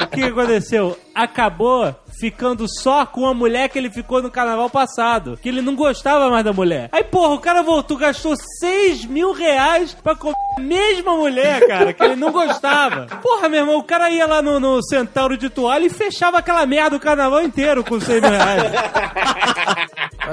O 0.00 0.06
que 0.08 0.24
aconteceu? 0.24 0.96
Acabou 1.14 1.94
ficando 2.18 2.66
só 2.68 3.04
com 3.06 3.26
a 3.26 3.34
mulher 3.34 3.68
que 3.68 3.78
ele 3.78 3.90
ficou 3.90 4.22
no 4.22 4.30
carnaval 4.30 4.68
passado. 4.70 5.38
Que 5.40 5.48
ele 5.48 5.60
não 5.62 5.74
gostava 5.74 6.28
mais 6.30 6.44
da 6.44 6.52
mulher. 6.52 6.88
Aí, 6.92 7.04
porra, 7.04 7.34
o 7.34 7.38
cara 7.40 7.62
voltou, 7.62 7.96
gastou 7.96 8.34
6 8.60 9.04
mil 9.06 9.32
reais 9.32 9.94
pra 9.94 10.14
comer 10.14 10.34
a 10.56 10.60
mesma 10.60 11.16
mulher, 11.16 11.66
cara, 11.66 11.92
que 11.92 12.02
ele 12.02 12.16
não 12.16 12.32
gostava. 12.32 13.06
Porra, 13.22 13.48
meu 13.48 13.60
irmão, 13.60 13.78
o 13.78 13.84
cara 13.84 14.10
ia 14.10 14.26
lá 14.26 14.42
no, 14.42 14.58
no 14.58 14.82
Centauro 14.82 15.36
de 15.36 15.48
toalha 15.48 15.86
e 15.86 15.90
fechava 15.90 16.38
aquela 16.38 16.66
merda 16.66 16.96
o 16.96 17.00
carnaval 17.00 17.42
inteiro 17.42 17.84
com 17.84 18.00
6 18.00 18.20
mil 18.20 18.30
reais. 18.30 18.62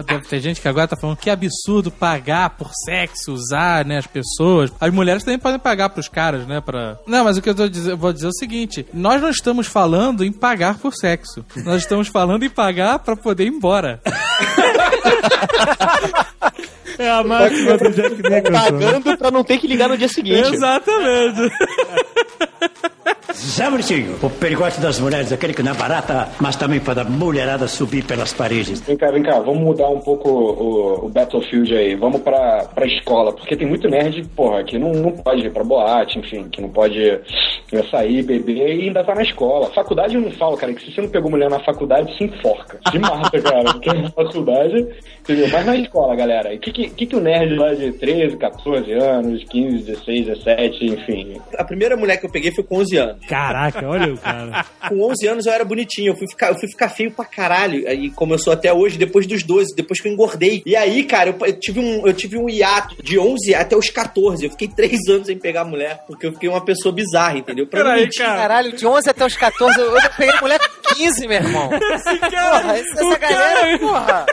Deve 0.05 0.27
ter 0.27 0.39
gente 0.39 0.61
que 0.61 0.67
agora 0.67 0.87
tá 0.87 0.95
falando 0.99 1.17
que 1.17 1.29
absurdo 1.29 1.91
pagar 1.91 2.51
por 2.51 2.71
sexo, 2.85 3.33
usar, 3.33 3.85
né, 3.85 3.97
as 3.97 4.07
pessoas. 4.07 4.71
As 4.79 4.93
mulheres 4.93 5.23
também 5.23 5.39
podem 5.39 5.59
pagar 5.59 5.89
pros 5.89 6.07
caras, 6.07 6.45
né, 6.47 6.61
pra... 6.61 6.97
Não, 7.05 7.23
mas 7.23 7.37
o 7.37 7.41
que 7.41 7.49
eu, 7.49 7.55
tô 7.55 7.67
dizer, 7.67 7.91
eu 7.91 7.97
vou 7.97 8.13
dizer 8.13 8.25
é 8.25 8.29
o 8.29 8.33
seguinte, 8.33 8.85
nós 8.93 9.21
não 9.21 9.29
estamos 9.29 9.67
falando 9.67 10.23
em 10.23 10.31
pagar 10.31 10.77
por 10.77 10.93
sexo. 10.93 11.45
Nós 11.57 11.81
estamos 11.81 12.07
falando 12.07 12.43
em 12.43 12.49
pagar 12.49 12.99
pra 12.99 13.15
poder 13.15 13.45
ir 13.45 13.49
embora. 13.49 14.01
É 16.99 17.11
a 17.11 17.23
máxima 17.23 17.77
do 17.77 17.91
Jack 17.91 18.15
Nicholson. 18.15 18.51
Pagando 18.51 19.17
pra 19.17 19.29
não 19.29 19.43
ter 19.43 19.59
que 19.59 19.67
ligar 19.67 19.87
no 19.87 19.97
dia 19.97 20.07
seguinte. 20.07 20.51
Exatamente. 20.51 21.41
Zé 23.38 23.69
Muricinho, 23.69 24.15
o 24.23 24.29
perigote 24.31 24.81
das 24.81 24.99
mulheres, 24.99 25.31
aquele 25.31 25.53
que 25.53 25.61
não 25.61 25.71
é 25.71 25.75
barata, 25.75 26.27
mas 26.39 26.55
também 26.55 26.79
para 26.79 27.01
a 27.01 27.05
mulherada 27.05 27.67
subir 27.67 28.03
pelas 28.03 28.33
paredes. 28.33 28.81
Vem 28.81 28.97
cá, 28.97 29.11
vem 29.11 29.21
cá, 29.21 29.39
vamos 29.39 29.61
mudar 29.61 29.89
um 29.89 29.99
pouco 29.99 30.27
o, 30.27 31.05
o 31.05 31.09
Battlefield 31.09 31.75
aí. 31.75 31.95
Vamos 31.95 32.21
pra, 32.21 32.65
pra 32.73 32.88
escola, 32.88 33.31
porque 33.31 33.55
tem 33.55 33.67
muito 33.67 33.88
nerd, 33.88 34.27
porra, 34.35 34.63
que 34.63 34.79
não, 34.79 34.91
não 34.91 35.11
pode 35.11 35.45
ir 35.45 35.53
pra 35.53 35.63
boate, 35.63 36.17
enfim, 36.17 36.49
que 36.49 36.59
não 36.59 36.69
pode 36.69 36.99
eh, 36.99 37.83
sair, 37.91 38.23
beber 38.23 38.75
e 38.75 38.88
ainda 38.88 39.03
tá 39.03 39.13
na 39.13 39.21
escola. 39.21 39.69
Faculdade 39.71 40.15
eu 40.15 40.21
não 40.21 40.31
falo, 40.31 40.57
cara, 40.57 40.73
que 40.73 40.83
se 40.83 40.91
você 40.91 41.01
não 41.01 41.09
pegou 41.09 41.29
mulher 41.29 41.49
na 41.49 41.59
faculdade, 41.59 42.17
se 42.17 42.23
enforca. 42.23 42.79
Se 42.89 42.97
mata, 42.97 43.38
cara, 43.39 43.65
porque 43.65 43.93
na 43.93 44.09
faculdade, 44.09 44.88
entendeu? 45.21 45.47
Mas 45.51 45.65
na 45.65 45.75
escola, 45.75 46.15
galera, 46.15 46.55
o 46.55 46.59
que, 46.59 46.71
que, 46.71 46.89
que, 46.89 47.05
que 47.05 47.15
o 47.15 47.21
nerd 47.21 47.55
lá 47.55 47.71
de 47.75 47.91
13, 47.91 48.35
14 48.38 48.91
anos, 48.93 49.43
15, 49.43 49.83
16, 49.83 50.25
17, 50.25 50.85
enfim. 50.85 51.41
A 51.55 51.63
primeira 51.63 51.95
mulher 51.95 52.17
que 52.17 52.25
eu 52.25 52.31
peguei 52.31 52.51
foi 52.51 52.63
com 52.63 52.77
11 52.77 52.97
anos. 52.97 53.26
Caraca, 53.28 53.88
olha 53.88 54.13
o 54.13 54.17
cara. 54.17 54.65
Com 54.88 55.01
11 55.11 55.28
anos 55.28 55.45
eu 55.45 55.53
era 55.53 55.65
bonitinho, 55.65 56.11
eu 56.11 56.15
fui 56.17 56.28
ficar, 56.28 56.49
eu 56.49 56.59
fui 56.59 56.67
ficar 56.69 56.89
feio 56.89 57.11
pra 57.11 57.25
caralho. 57.25 57.88
Aí, 57.88 58.09
como 58.11 58.34
eu 58.34 58.39
sou 58.39 58.53
até 58.53 58.71
hoje, 58.73 58.97
depois 58.97 59.28
dos 59.28 59.43
12, 59.43 59.75
depois 59.75 60.01
que 60.01 60.07
eu 60.07 60.11
engordei. 60.13 60.63
E 60.65 60.75
aí, 60.75 61.03
cara, 61.03 61.30
eu, 61.30 61.45
eu 61.45 61.53
tive, 61.59 61.80
um, 61.80 62.05
eu 62.07 62.13
tive 62.13 62.38
um 62.38 62.49
hiato 62.49 62.95
de 63.03 63.19
11 63.19 63.53
até 63.55 63.75
os 63.75 63.89
14. 63.89 64.43
Eu 64.45 64.51
fiquei 64.51 64.67
3 64.67 65.07
anos 65.09 65.28
sem 65.28 65.38
pegar 65.38 65.63
mulher, 65.65 66.03
porque 66.07 66.25
eu 66.28 66.34
fiquei 66.34 66.49
uma 66.49 66.63
pessoa 66.63 66.93
bizarra, 66.93 67.38
entendeu? 67.38 67.67
Pra 67.67 67.84
Peraí, 67.84 68.03
mentir. 68.03 68.25
Caralho, 68.25 68.71
de 68.75 68.86
11 68.88 69.09
até 69.09 69.25
os 69.25 69.36
14, 69.36 69.80
eu, 69.80 69.95
eu 69.97 70.09
peguei 70.17 70.39
mulher 70.41 70.59
com 70.59 70.95
15, 70.95 71.28
meu 71.28 71.38
irmão. 71.38 71.69
porra, 71.69 72.78
essa, 72.78 73.03
o 73.05 73.11
essa 73.11 73.19
galera, 73.19 73.53
cara- 73.53 73.80
porra. 73.80 74.25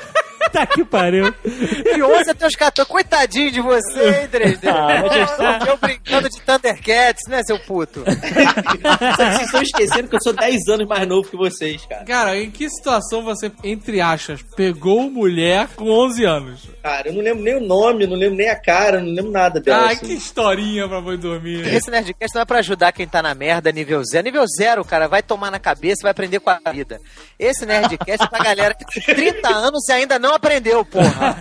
Tá 0.53 0.67
que 0.67 0.85
pariu. 0.85 1.35
De 1.43 2.03
11 2.03 2.31
até 2.31 2.47
os 2.47 2.55
14, 2.55 2.89
coitadinho 2.89 3.51
de 3.51 3.61
você, 3.61 4.21
hein, 4.21 4.29
3D? 4.29 4.69
Ah, 4.69 5.03
mas 5.03 5.15
já 5.15 5.27
Porra, 5.27 5.59
eu 5.67 5.77
brincando 5.77 6.29
de 6.29 6.41
Thundercats, 6.41 7.29
né, 7.29 7.43
seu 7.45 7.59
puto? 7.59 8.05
Vocês 8.05 9.41
estão 9.43 9.63
esquecendo 9.63 10.09
que 10.09 10.17
eu 10.17 10.23
sou 10.23 10.33
10 10.33 10.69
anos 10.69 10.87
mais 10.87 11.07
novo 11.07 11.29
que 11.29 11.37
vocês, 11.37 11.85
cara. 11.87 12.05
Cara, 12.05 12.39
em 12.39 12.51
que 12.51 12.69
situação 12.69 13.23
você, 13.23 13.51
entre 13.63 14.01
aspas, 14.01 14.43
pegou 14.57 15.11
mulher 15.11 15.69
com 15.75 15.91
11 15.91 16.25
anos? 16.25 16.74
Cara, 16.85 17.09
eu 17.09 17.15
não 17.15 17.23
lembro 17.23 17.43
nem 17.43 17.55
o 17.57 17.61
nome, 17.61 18.07
não 18.07 18.15
lembro 18.15 18.37
nem 18.37 18.51
a 18.51 18.55
cara, 18.61 19.01
não 19.01 19.09
lembro 19.11 19.31
nada 19.33 19.59
dela. 19.59 19.87
Ai, 19.87 19.95
assim. 19.95 20.05
que 20.07 20.13
historinha 20.13 20.87
pra 20.87 21.01
boi 21.01 21.17
dormir. 21.17 21.67
Esse 21.75 21.91
Nerdcast 21.91 22.35
não 22.35 22.43
é 22.43 22.45
pra 22.45 22.59
ajudar 22.59 22.93
quem 22.93 23.09
tá 23.09 23.23
na 23.23 23.35
merda 23.35 23.73
nível 23.73 24.03
zero. 24.05 24.23
Nível 24.23 24.45
zero, 24.47 24.85
cara, 24.85 25.09
vai 25.09 25.23
tomar 25.23 25.51
na 25.51 25.59
cabeça 25.59 26.03
vai 26.03 26.11
aprender 26.11 26.41
com 26.41 26.51
a 26.51 26.61
vida. 26.71 27.01
Esse 27.39 27.65
Nerdcast 27.65 28.25
é 28.25 28.29
pra 28.29 28.45
galera 28.45 28.75
que 28.75 28.85
tem 28.85 29.15
30 29.15 29.49
anos 29.49 29.89
e 29.89 29.93
ainda 29.93 30.19
não 30.19 30.35
aprendeu, 30.35 30.85
porra. 30.85 31.35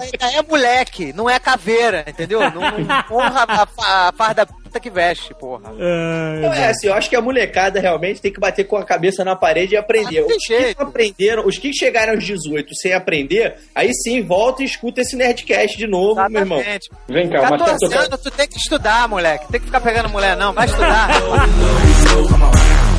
ainda 0.00 0.38
é 0.38 0.42
moleque, 0.48 1.12
não 1.12 1.28
é 1.28 1.36
caveira, 1.40 2.04
entendeu? 2.06 2.38
Não, 2.52 2.60
não 2.78 3.04
honra 3.10 3.44
a, 3.48 3.66
fa- 3.66 4.08
a 4.08 4.12
farda 4.16 4.46
que 4.80 4.90
veste, 4.90 5.34
porra. 5.34 5.72
Não, 5.72 6.52
é 6.52 6.68
assim, 6.68 6.86
eu 6.88 6.94
acho 6.94 7.08
que 7.08 7.16
a 7.16 7.20
molecada 7.20 7.80
realmente 7.80 8.20
tem 8.20 8.32
que 8.32 8.40
bater 8.40 8.64
com 8.64 8.76
a 8.76 8.84
cabeça 8.84 9.24
na 9.24 9.36
parede 9.36 9.74
e 9.74 9.76
aprender. 9.76 10.20
Ah, 10.20 10.26
os 10.26 10.46
que 10.46 10.56
jeito. 10.58 10.80
não 10.80 10.88
aprenderam, 10.88 11.46
os 11.46 11.58
que 11.58 11.72
chegaram 11.72 12.14
aos 12.14 12.24
18 12.24 12.74
sem 12.74 12.92
aprender, 12.92 13.56
aí 13.74 13.90
sim 13.94 14.22
volta 14.22 14.62
e 14.62 14.66
escuta 14.66 15.00
esse 15.00 15.16
Nerdcast 15.16 15.76
de 15.76 15.86
novo, 15.86 16.20
meu 16.28 16.40
irmão. 16.40 16.58
Exatamente. 16.58 16.90
Vem 17.08 17.28
cá, 17.28 17.40
mas 17.42 17.50
tá 17.50 17.58
14 17.58 17.78
tocando. 17.80 18.06
anos, 18.06 18.20
tu 18.20 18.30
tem 18.30 18.48
que 18.48 18.58
estudar, 18.58 19.08
moleque. 19.08 19.46
Tem 19.50 19.60
que 19.60 19.66
ficar 19.66 19.80
pegando 19.80 20.08
mulher, 20.08 20.36
não. 20.36 20.52
Vai 20.52 20.66
estudar. 20.66 21.08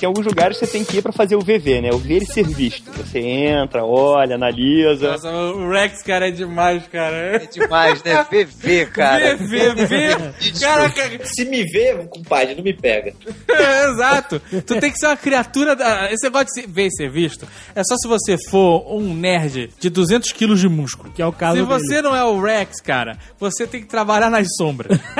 tem 0.00 0.06
alguns 0.06 0.24
lugares 0.24 0.58
que 0.58 0.64
você 0.64 0.72
tem 0.72 0.82
que 0.82 0.96
ir 0.96 1.02
pra 1.02 1.12
fazer 1.12 1.36
o 1.36 1.40
VV, 1.40 1.82
né? 1.82 1.90
O 1.92 1.98
ver 1.98 2.22
e 2.22 2.26
ser 2.26 2.46
visto. 2.46 2.90
Você 2.92 3.18
entra, 3.18 3.84
olha, 3.84 4.36
analisa. 4.36 5.12
Nossa, 5.12 5.30
o 5.30 5.68
Rex, 5.68 6.02
cara, 6.02 6.28
é 6.28 6.30
demais, 6.30 6.88
cara. 6.88 7.16
É 7.36 7.38
demais, 7.46 8.02
né? 8.02 8.26
VV, 8.30 8.86
cara. 8.86 9.36
VV, 9.36 9.74
VV. 9.74 10.58
Caraca, 10.58 11.26
Se 11.26 11.44
me 11.44 11.64
vê, 11.64 11.94
compadre, 12.08 12.54
não 12.54 12.64
me 12.64 12.72
pega. 12.72 13.12
É, 13.60 13.90
exato. 13.90 14.40
Tu 14.40 14.80
tem 14.80 14.90
que 14.90 14.96
ser 14.98 15.06
uma 15.06 15.16
criatura. 15.16 15.76
Da... 15.76 16.10
Esse 16.10 16.24
negócio 16.24 16.48
de 16.54 16.66
ver 16.66 16.86
e 16.86 16.90
ser 16.90 17.10
visto 17.10 17.46
é 17.74 17.82
só 17.84 17.94
se 17.96 18.08
você 18.08 18.36
for 18.48 18.86
um 18.90 19.12
nerd 19.12 19.70
de 19.78 19.90
200 19.90 20.32
quilos 20.32 20.60
de 20.60 20.68
músculo. 20.68 21.12
Que 21.12 21.20
é 21.20 21.26
o 21.26 21.32
caso 21.32 21.56
Se 21.58 21.66
dele. 21.66 21.78
você 21.78 22.00
não 22.00 22.16
é 22.16 22.24
o 22.24 22.40
Rex, 22.40 22.80
cara, 22.80 23.18
você 23.38 23.66
tem 23.66 23.82
que 23.82 23.86
trabalhar 23.88 24.30
nas 24.30 24.46
sombras. 24.56 24.98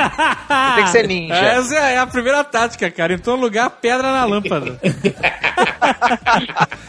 Você 0.51 0.75
tem 0.75 0.85
que 0.85 0.91
ser 0.91 1.07
ninja. 1.07 1.35
Essa 1.35 1.75
é 1.77 1.99
a 1.99 2.07
primeira 2.07 2.43
tática, 2.45 2.91
cara. 2.91 3.13
Em 3.15 3.19
todo 3.19 3.41
lugar, 3.41 3.69
pedra 3.71 4.13
na 4.13 4.25
lâmpada. 4.25 4.70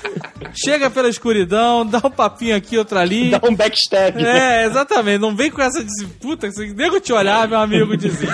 Chega 0.53 0.89
pela 0.89 1.07
escuridão, 1.07 1.85
dá 1.85 1.99
um 1.99 2.11
papinho 2.11 2.55
aqui, 2.55 2.77
outro 2.77 2.97
ali. 2.99 3.29
Dá 3.31 3.39
um 3.47 3.55
backstab. 3.55 4.21
É, 4.21 4.65
exatamente. 4.65 5.19
Não 5.19 5.35
vem 5.35 5.49
com 5.49 5.61
essa 5.61 5.83
de 5.83 6.05
puta, 6.19 6.51
se 6.51 6.73
nego 6.73 6.99
te 6.99 7.13
olhar, 7.13 7.47
meu 7.47 7.59
amigo 7.59 7.95
dizia. 7.95 8.29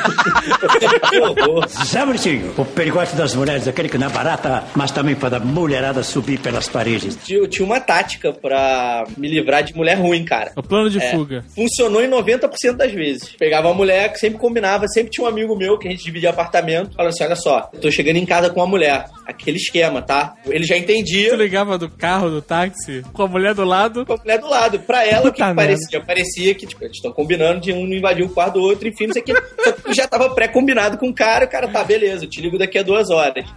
Sabritinho, 1.86 2.54
o 2.58 2.66
perigote 2.66 3.16
das 3.16 3.36
mulheres, 3.36 3.68
aquele 3.68 3.88
que 3.89 3.98
não 3.98 4.08
é 4.08 4.10
barata, 4.10 4.64
mas 4.76 4.91
também 4.91 5.16
para 5.16 5.38
a 5.38 5.39
mulherada 5.39 6.04
subir 6.04 6.39
pelas 6.39 6.68
paredes. 6.68 7.18
Eu 7.30 7.48
tinha 7.48 7.66
uma 7.66 7.80
tática 7.80 8.34
pra 8.34 9.04
me 9.16 9.28
livrar 9.28 9.64
de 9.64 9.76
mulher 9.76 9.95
ruim, 9.95 10.24
cara. 10.26 10.52
O 10.56 10.64
plano 10.64 10.89
de 10.89 10.98
É. 11.00 11.12
fuga. 11.12 11.45
Funcionou 11.56 12.02
em 12.04 12.10
90% 12.10 12.78
das 12.78 12.91
vezes. 12.91 13.30
Pegava 13.38 13.68
uma 13.68 13.76
mulher 13.76 14.12
que 14.12 14.20
sempre 14.20 14.39
combinava, 14.39 14.88
sempre 14.88 15.12
tinha 15.12 15.26
um 15.26 15.30
amigo 15.30 15.56
meu 15.56 15.78
que 15.78 15.88
a 15.88 15.91
gente 15.91 16.04
dividia 16.04 16.30
apartamento. 16.32 16.95
Falando 16.95 17.10
assim: 17.14 17.24
olha 17.24 17.36
só, 17.36 17.70
eu 17.74 17.80
tô 17.80 17.91
chegando 17.91 18.18
em 18.18 18.26
casa 18.26 18.50
com 18.50 18.60
uma 18.60 18.68
mulher. 18.68 19.06
Aquele 19.42 19.58
esquema, 19.58 20.02
tá? 20.02 20.34
Ele 20.46 20.66
já 20.66 20.76
entendia. 20.78 21.30
Tu 21.30 21.36
ligava 21.36 21.78
do 21.78 21.90
carro, 21.90 22.30
do 22.30 22.42
táxi, 22.42 23.04
com 23.14 23.24
a 23.24 23.28
mulher 23.28 23.54
do 23.54 23.64
lado. 23.64 24.06
Com 24.06 24.14
a 24.14 24.18
mulher 24.18 24.40
do 24.40 24.48
lado. 24.50 24.80
Pra 24.80 25.06
ela, 25.06 25.30
o 25.30 25.32
que, 25.32 25.42
que 25.44 25.54
parecia? 25.54 26.02
Parecia 26.04 26.56
que, 26.56 26.66
tipo, 26.68 26.84
eles 26.84 26.98
estão 26.98 27.12
combinando 27.12 27.62
de 27.62 27.72
um 27.72 27.86
não 27.88 27.96
invadir 27.96 28.26
o 28.26 28.30
quarto 28.30 28.56
do 28.56 28.62
outro, 28.62 28.88
enfim, 28.88 29.08
não 29.08 29.14
sei 29.14 29.22
o 29.22 29.26
que. 29.26 29.34
Só 29.64 29.72
que 29.72 29.94
já 29.94 30.08
tava 30.08 30.30
pré-combinado 30.32 30.98
com 30.98 31.08
o 31.10 31.14
cara, 31.14 31.46
o 31.46 31.48
cara, 31.50 31.68
tá, 31.68 31.84
beleza, 31.84 32.26
eu 32.26 32.30
te 32.30 32.42
ligo 32.42 32.58
daqui 32.58 32.78
a 32.78 32.84
duas 32.84 33.10
horas. 33.10 33.46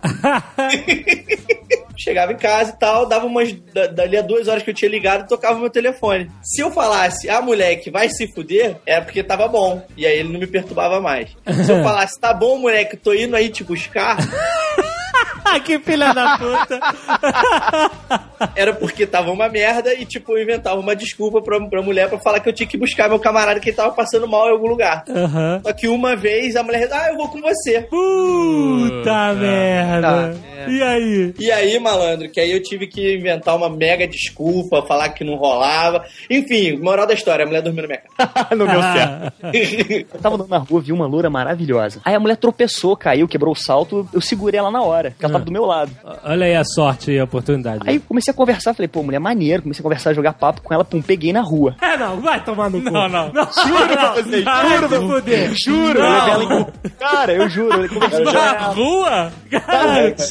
Chegava 1.98 2.32
em 2.32 2.36
casa 2.36 2.72
e 2.74 2.78
tal, 2.78 3.06
dava 3.06 3.26
umas. 3.26 3.52
da- 3.74 3.86
Dali 3.86 4.16
a 4.16 4.22
duas 4.22 4.48
horas 4.48 4.62
que 4.62 4.70
eu 4.70 4.74
tinha 4.74 4.90
ligado, 4.90 5.28
tocava 5.28 5.58
o 5.58 5.60
meu 5.60 5.68
telefone. 5.70 6.30
Se 6.42 6.62
eu 6.62 6.70
falasse, 6.70 7.28
ah, 7.28 7.42
moleque, 7.42 7.90
vai 7.90 8.08
se 8.08 8.26
fuder, 8.32 8.76
era 8.86 9.02
porque 9.04 9.22
tava 9.22 9.46
bom. 9.48 9.84
E 9.96 10.06
aí 10.06 10.18
ele 10.20 10.32
não 10.32 10.40
me 10.40 10.46
perturbava 10.46 11.00
mais. 11.00 11.30
Se 11.64 11.70
eu 11.70 11.82
falasse, 11.84 12.18
tá 12.18 12.32
bom, 12.32 12.58
moleque, 12.58 12.96
tô 12.96 13.12
indo 13.12 13.36
aí 13.36 13.50
te 13.50 13.62
buscar, 13.62 14.16
que 15.64 15.78
filha 15.78 16.12
da 16.14 16.38
puta. 16.38 16.80
era 18.56 18.72
porque 18.74 19.06
tava 19.06 19.30
uma 19.30 19.48
merda 19.48 19.92
e, 19.94 20.04
tipo, 20.04 20.36
eu 20.36 20.42
inventava 20.42 20.80
uma 20.80 20.94
desculpa 20.96 21.42
pra, 21.42 21.60
pra 21.68 21.82
mulher 21.82 22.08
pra 22.08 22.18
falar 22.18 22.40
que 22.40 22.48
eu 22.48 22.52
tinha 22.52 22.66
que 22.66 22.78
buscar 22.78 23.08
meu 23.08 23.18
camarada 23.18 23.60
que 23.60 23.68
ele 23.70 23.76
tava 23.76 23.92
passando 23.92 24.26
mal 24.28 24.48
em 24.48 24.52
algum 24.52 24.68
lugar. 24.68 25.04
Aham. 25.08 25.60
Só 25.64 25.72
que 25.72 25.88
uma 25.88 26.16
vez 26.16 26.56
a 26.56 26.62
mulher, 26.62 26.88
ah, 26.92 27.08
eu 27.10 27.16
vou 27.16 27.28
com 27.28 27.40
você. 27.40 27.82
Puta 27.82 29.34
merda. 29.34 30.34
E 30.68 30.82
aí? 30.82 31.34
E 31.38 31.50
aí, 31.50 31.78
malandro, 31.78 32.30
que 32.30 32.40
aí 32.40 32.50
eu 32.52 32.62
tive 32.62 32.86
que 32.86 33.16
inventar 33.16 33.56
uma 33.56 33.68
mega 33.68 34.06
desculpa, 34.06 34.82
falar 34.86 35.10
que 35.10 35.24
não 35.24 35.36
rolava. 35.36 36.04
Enfim, 36.28 36.78
moral 36.78 37.06
da 37.06 37.14
história, 37.14 37.44
a 37.44 37.46
mulher 37.48 37.62
dormiu 37.62 37.82
na 37.82 37.88
minha 37.88 38.00
casa. 38.16 38.48
não 38.56 38.66
deu 38.66 38.80
Ah. 38.80 39.32
certo. 39.42 40.06
Eu 40.14 40.20
tava 40.20 40.34
andando 40.36 40.48
na 40.50 40.58
rua, 40.58 40.80
vi 40.80 40.92
uma 40.92 41.06
loura 41.06 41.28
maravilhosa. 41.30 42.00
Aí 42.04 42.14
a 42.14 42.20
mulher 42.20 42.36
tropeçou, 42.36 42.96
caiu, 42.96 43.28
quebrou 43.28 43.52
o 43.52 43.56
salto. 43.56 44.08
Eu 44.12 44.20
segurei 44.20 44.58
ela 44.58 44.70
na 44.70 44.82
hora, 44.82 45.14
porque 45.20 45.26
ela 45.26 45.32
tava 45.34 45.44
do 45.44 45.52
meu 45.52 45.64
lado. 45.66 45.90
Olha 46.24 46.46
aí 46.46 46.56
a 46.56 46.64
sorte 46.64 47.10
e 47.12 47.18
a 47.18 47.24
oportunidade. 47.24 47.80
Aí 47.86 47.98
comecei 48.00 48.32
a 48.32 48.34
conversar, 48.34 48.72
falei, 48.74 48.88
pô, 48.88 49.02
mulher 49.02 49.18
maneiro. 49.18 49.62
Comecei 49.62 49.80
a 49.80 49.84
conversar, 49.84 50.14
jogar 50.14 50.32
papo 50.32 50.62
com 50.62 50.72
ela, 50.72 50.84
pum, 50.84 51.02
peguei 51.02 51.32
na 51.32 51.40
rua. 51.42 51.76
É, 51.80 51.96
não, 51.96 52.20
vai 52.20 52.42
tomar 52.42 52.70
no 52.70 52.82
cu. 52.82 52.90
Não, 52.90 53.08
não. 53.08 53.32
Não, 53.32 53.44
Juro 53.44 53.88
pra 53.88 54.12
vocês, 54.14 54.44
juro 54.44 54.88
pra 54.88 55.00
fuder. 55.00 55.52
Juro, 55.54 55.98
eu 56.00 56.10
levei 56.12 56.30
ela 56.32 56.44
em... 56.44 56.90
Cara, 56.98 57.32
eu 57.32 57.48
juro, 57.48 57.82
eu 57.84 57.88
conversei 57.88 58.24
com 58.24 58.32
Na 58.32 58.40
ela. 58.46 58.58
rua? 58.72 59.32
Cara, 59.50 60.12
que 60.12 60.26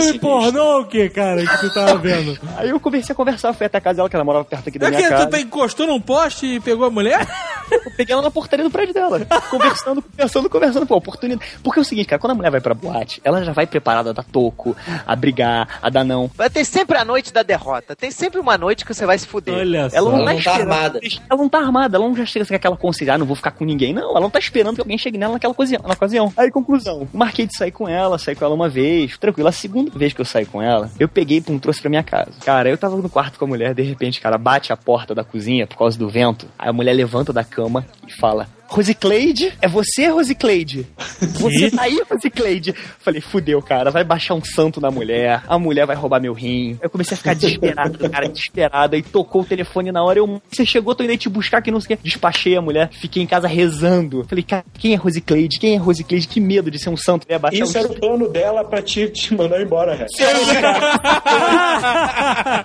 filme 0.00 0.18
pornô 0.18 0.80
o 0.80 0.84
que, 0.86 1.08
cara, 1.10 1.44
que 1.44 1.58
tu 1.60 1.74
tava 1.74 1.96
vendo? 1.98 2.38
Aí 2.56 2.70
eu 2.70 2.80
comecei 2.80 3.12
a 3.12 3.16
conversar, 3.16 3.52
fui 3.52 3.66
até 3.66 3.78
a 3.78 3.80
casa 3.80 3.96
dela, 3.96 4.08
que 4.08 4.16
ela 4.16 4.24
morava 4.24 4.44
perto 4.44 4.68
aqui 4.68 4.78
da 4.78 4.86
É 4.86 4.90
minha 4.90 5.02
que 5.02 5.08
casa. 5.08 5.26
tu 5.26 5.36
encostou 5.36 5.86
num 5.86 6.00
poste 6.00 6.46
e 6.46 6.60
pegou 6.60 6.86
a 6.86 6.90
mulher? 6.90 7.26
Eu 7.70 7.90
peguei 7.96 8.12
ela 8.12 8.22
na 8.22 8.30
portaria 8.30 8.64
do 8.64 8.70
prédio 8.70 8.94
dela. 8.94 9.20
Conversando, 9.50 10.02
conversando, 10.02 10.50
conversando. 10.50 10.86
Pô, 10.86 10.96
oportunidade. 10.96 11.50
Porque 11.62 11.78
é 11.78 11.82
o 11.82 11.84
seguinte, 11.84 12.06
cara, 12.06 12.20
quando 12.20 12.32
a 12.32 12.34
mulher 12.34 12.50
vai 12.50 12.60
pra 12.60 12.74
boate, 12.74 13.20
ela 13.24 13.44
já 13.44 13.52
vai 13.52 13.66
preparada 13.66 14.10
a 14.10 14.12
dar 14.12 14.24
toco, 14.24 14.76
a 15.06 15.16
brigar, 15.16 15.78
a 15.80 15.90
dar 15.90 16.04
não. 16.04 16.30
Vai 16.34 16.50
ter 16.50 16.64
sempre 16.64 16.96
a 16.98 17.04
noite 17.04 17.32
da 17.32 17.42
derrota. 17.42 17.94
Tem 17.96 18.10
sempre 18.10 18.40
uma 18.40 18.56
noite 18.58 18.84
que 18.84 18.92
você 18.94 19.06
vai 19.06 19.18
se 19.18 19.26
fuder. 19.26 19.54
Olha 19.54 19.90
só. 19.90 19.96
Ela 19.96 20.10
não, 20.10 20.18
Ela 20.18 20.26
tá 20.26 20.34
não 20.34 20.42
tá 20.42 20.52
armada. 20.54 21.00
Ela 21.02 21.42
não 21.42 21.48
tá 21.48 21.58
armada, 21.58 21.96
ela 21.96 22.08
não 22.08 22.16
já 22.16 22.26
chega 22.26 22.42
assim 22.42 22.52
com 22.52 22.56
aquela 22.56 22.76
consciência, 22.76 23.14
ah, 23.14 23.18
não 23.18 23.26
vou 23.26 23.36
ficar 23.36 23.50
com 23.50 23.64
ninguém. 23.64 23.92
Não, 23.92 24.10
ela 24.10 24.20
não 24.20 24.30
tá 24.30 24.38
esperando 24.38 24.74
que 24.74 24.80
alguém 24.80 24.98
chegue 24.98 25.18
nela 25.18 25.34
naquela 25.34 25.52
ocasião. 25.52 25.82
Na 25.86 25.94
ocasião. 25.94 26.32
Aí, 26.36 26.50
conclusão. 26.50 27.08
Marquei 27.12 27.46
de 27.46 27.56
sair 27.56 27.70
com 27.70 27.88
ela, 27.88 28.18
saí 28.18 28.34
com 28.34 28.44
ela 28.44 28.54
uma 28.54 28.68
vez, 28.68 29.16
tranquilo. 29.18 29.48
A 29.48 29.52
segunda 29.52 29.90
vez 29.96 30.12
que 30.12 30.20
eu 30.20 30.24
saí 30.24 30.46
com 30.46 30.60
ela, 30.60 30.90
eu 30.98 31.08
peguei, 31.08 31.40
pum, 31.40 31.58
trouxe 31.58 31.80
pra 31.80 31.90
minha 31.90 32.02
casa. 32.02 32.32
Cara, 32.44 32.68
eu 32.68 32.78
tava 32.78 32.96
no 32.96 33.08
quarto 33.08 33.38
com 33.38 33.44
a 33.44 33.48
mulher, 33.48 33.74
de 33.74 33.82
repente, 33.82 34.20
cara, 34.20 34.38
bate 34.38 34.72
a 34.72 34.76
porta 34.76 35.14
da 35.14 35.24
cozinha 35.24 35.66
por 35.66 35.76
causa 35.76 35.98
do 35.98 36.08
vento. 36.08 36.46
Aí 36.58 36.68
a 36.68 36.72
mulher 36.72 36.92
levanta 36.92 37.32
da 37.32 37.44
cama 37.54 37.84
fala. 38.14 38.48
Rosicleide? 38.74 39.52
É 39.60 39.68
você, 39.68 40.08
Rosicleide? 40.08 40.86
Você 41.34 41.70
tá 41.70 41.82
aí, 41.82 42.02
Rosicleide? 42.10 42.74
Falei, 42.98 43.20
fudeu, 43.20 43.60
cara, 43.62 43.90
vai 43.90 44.02
baixar 44.02 44.34
um 44.34 44.42
santo 44.44 44.80
na 44.80 44.90
mulher, 44.90 45.42
a 45.46 45.58
mulher 45.58 45.86
vai 45.86 45.94
roubar 45.94 46.20
meu 46.20 46.32
rim. 46.32 46.78
Eu 46.82 46.88
comecei 46.88 47.14
a 47.14 47.18
ficar 47.18 47.34
desesperado, 47.34 47.98
cara, 48.10 48.28
desesperado. 48.28 48.96
Aí 48.96 49.02
tocou 49.02 49.42
o 49.42 49.44
telefone 49.44 49.92
na 49.92 50.02
hora, 50.02 50.18
eu, 50.18 50.42
você 50.50 50.64
chegou, 50.64 50.94
tô 50.94 51.04
indo 51.04 51.10
aí 51.10 51.18
te 51.18 51.28
buscar, 51.28 51.60
que 51.62 51.70
não 51.70 51.80
sei 51.80 51.94
o 51.94 51.98
que. 51.98 52.04
Despachei 52.04 52.56
a 52.56 52.62
mulher, 52.62 52.90
fiquei 52.90 53.22
em 53.22 53.26
casa 53.26 53.46
rezando. 53.46 54.24
Falei, 54.24 54.42
cara, 54.42 54.64
quem 54.78 54.94
é 54.94 54.96
Rosicleide? 54.96 55.58
Quem 55.58 55.74
é 55.74 55.76
Rosicleide? 55.76 56.26
Que 56.26 56.40
medo 56.40 56.70
de 56.70 56.78
ser 56.78 56.90
um 56.90 56.96
santo. 56.96 57.26
Ia 57.28 57.38
baixar 57.38 57.64
Isso 57.64 57.76
um 57.76 57.80
era 57.80 57.92
o 57.92 57.94
plano 57.94 58.28
dela 58.28 58.64
pra 58.64 58.82
te, 58.82 59.08
te 59.08 59.34
mandar 59.34 59.60
embora, 59.60 59.94
Rex. 59.94 60.12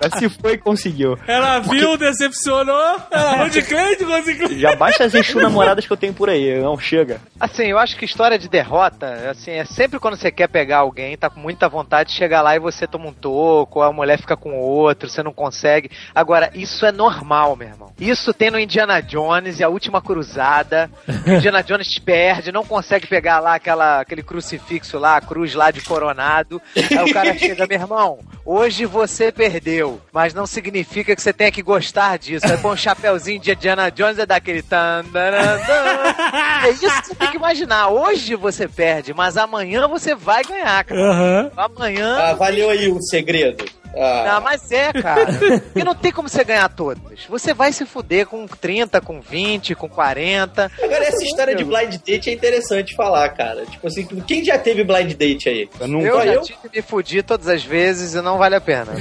Mas 0.02 0.18
se 0.18 0.28
foi, 0.28 0.56
conseguiu. 0.58 1.16
Ela 1.26 1.58
viu, 1.60 1.96
decepcionou. 1.96 2.96
Ela 3.10 3.48
de 3.48 3.62
crente, 3.62 4.04
de 4.04 4.34
crente. 4.34 4.58
Já 4.58 4.74
basta 4.74 5.04
as 5.04 5.14
enxu 5.20 5.39
namoradas 5.40 5.86
que 5.86 5.92
eu 5.92 5.96
tenho 5.96 6.14
por 6.14 6.28
aí, 6.28 6.60
não 6.60 6.78
chega. 6.78 7.20
Assim, 7.38 7.64
eu 7.64 7.78
acho 7.78 7.96
que 7.96 8.04
história 8.04 8.38
de 8.38 8.48
derrota, 8.48 9.30
assim, 9.30 9.52
é 9.52 9.64
sempre 9.64 9.98
quando 9.98 10.16
você 10.16 10.30
quer 10.30 10.48
pegar 10.48 10.78
alguém, 10.78 11.16
tá 11.16 11.30
com 11.30 11.40
muita 11.40 11.68
vontade 11.68 12.10
de 12.10 12.16
chegar 12.16 12.42
lá 12.42 12.54
e 12.54 12.58
você 12.58 12.86
toma 12.86 13.06
um 13.06 13.12
toco, 13.12 13.82
a 13.82 13.92
mulher 13.92 14.18
fica 14.18 14.36
com 14.36 14.58
outro, 14.58 15.08
você 15.08 15.22
não 15.22 15.32
consegue. 15.32 15.90
Agora, 16.14 16.50
isso 16.54 16.84
é 16.84 16.92
normal, 16.92 17.56
meu 17.56 17.68
irmão. 17.68 17.92
Isso 17.98 18.32
tem 18.34 18.50
no 18.50 18.58
Indiana 18.58 19.00
Jones 19.00 19.60
e 19.60 19.64
a 19.64 19.68
última 19.68 20.02
cruzada. 20.02 20.90
Indiana 21.26 21.62
Jones 21.62 21.98
perde, 21.98 22.52
não 22.52 22.64
consegue 22.64 23.06
pegar 23.06 23.40
lá 23.40 23.54
aquela, 23.54 24.00
aquele 24.00 24.22
crucifixo 24.22 24.98
lá, 24.98 25.16
a 25.16 25.20
cruz 25.20 25.54
lá 25.54 25.70
de 25.70 25.80
coronado. 25.80 26.60
Aí 26.76 27.10
o 27.10 27.12
cara 27.12 27.36
chega, 27.36 27.66
meu 27.66 27.78
irmão, 27.78 28.18
hoje 28.44 28.84
você 28.84 29.32
perdeu, 29.32 30.00
mas 30.12 30.34
não 30.34 30.46
significa 30.46 31.14
que 31.14 31.22
você 31.22 31.32
tenha 31.32 31.50
que 31.50 31.62
gostar 31.62 32.18
disso. 32.18 32.46
Aí 32.46 32.58
põe 32.58 32.72
um 32.72 32.76
chapéuzinho 32.76 33.40
de 33.40 33.52
Indiana 33.52 33.90
Jones 33.90 34.18
é 34.18 34.26
daquele 34.26 34.62
tan, 34.62 34.90
taran, 34.90 35.04
tan. 35.12 35.29
É 36.62 36.70
isso 36.70 36.80
que 36.80 37.06
você 37.06 37.14
tem 37.14 37.30
que 37.30 37.36
imaginar. 37.36 37.88
Hoje 37.88 38.34
você 38.34 38.68
perde, 38.68 39.14
mas 39.14 39.36
amanhã 39.36 39.88
você 39.88 40.14
vai 40.14 40.42
ganhar, 40.44 40.84
cara. 40.84 41.00
Aham. 41.00 41.50
Amanhã. 41.56 42.18
Ah, 42.18 42.34
valeu 42.34 42.68
aí 42.68 42.88
o 42.90 43.00
segredo. 43.00 43.64
Ah, 43.96 44.32
Não, 44.34 44.40
mas 44.42 44.70
é, 44.70 44.92
cara. 44.92 45.26
E 45.74 45.82
não 45.82 45.94
tem 45.94 46.12
como 46.12 46.28
você 46.28 46.44
ganhar 46.44 46.68
todas. 46.68 47.24
Você 47.28 47.52
vai 47.52 47.72
se 47.72 47.84
fuder 47.84 48.26
com 48.26 48.46
30, 48.46 49.00
com 49.00 49.20
20, 49.20 49.74
com 49.74 49.88
40. 49.88 50.70
Agora, 50.82 51.04
essa 51.04 51.24
história 51.24 51.54
de 51.54 51.64
blind 51.64 51.96
date 52.06 52.30
é 52.30 52.32
interessante 52.32 52.94
falar, 52.94 53.28
cara. 53.30 53.64
Tipo 53.66 53.86
assim, 53.86 54.04
quem 54.26 54.44
já 54.44 54.58
teve 54.58 54.84
blind 54.84 55.12
date 55.14 55.48
aí? 55.48 55.68
Eu 55.80 56.12
Só 56.12 56.24
já 56.24 56.32
eu? 56.34 56.42
tive 56.42 56.58
que 56.68 56.76
me 56.76 56.82
fudir 56.82 57.24
todas 57.24 57.48
as 57.48 57.64
vezes 57.64 58.14
e 58.14 58.20
não 58.20 58.38
vale 58.38 58.54
a 58.54 58.60
pena. 58.60 58.92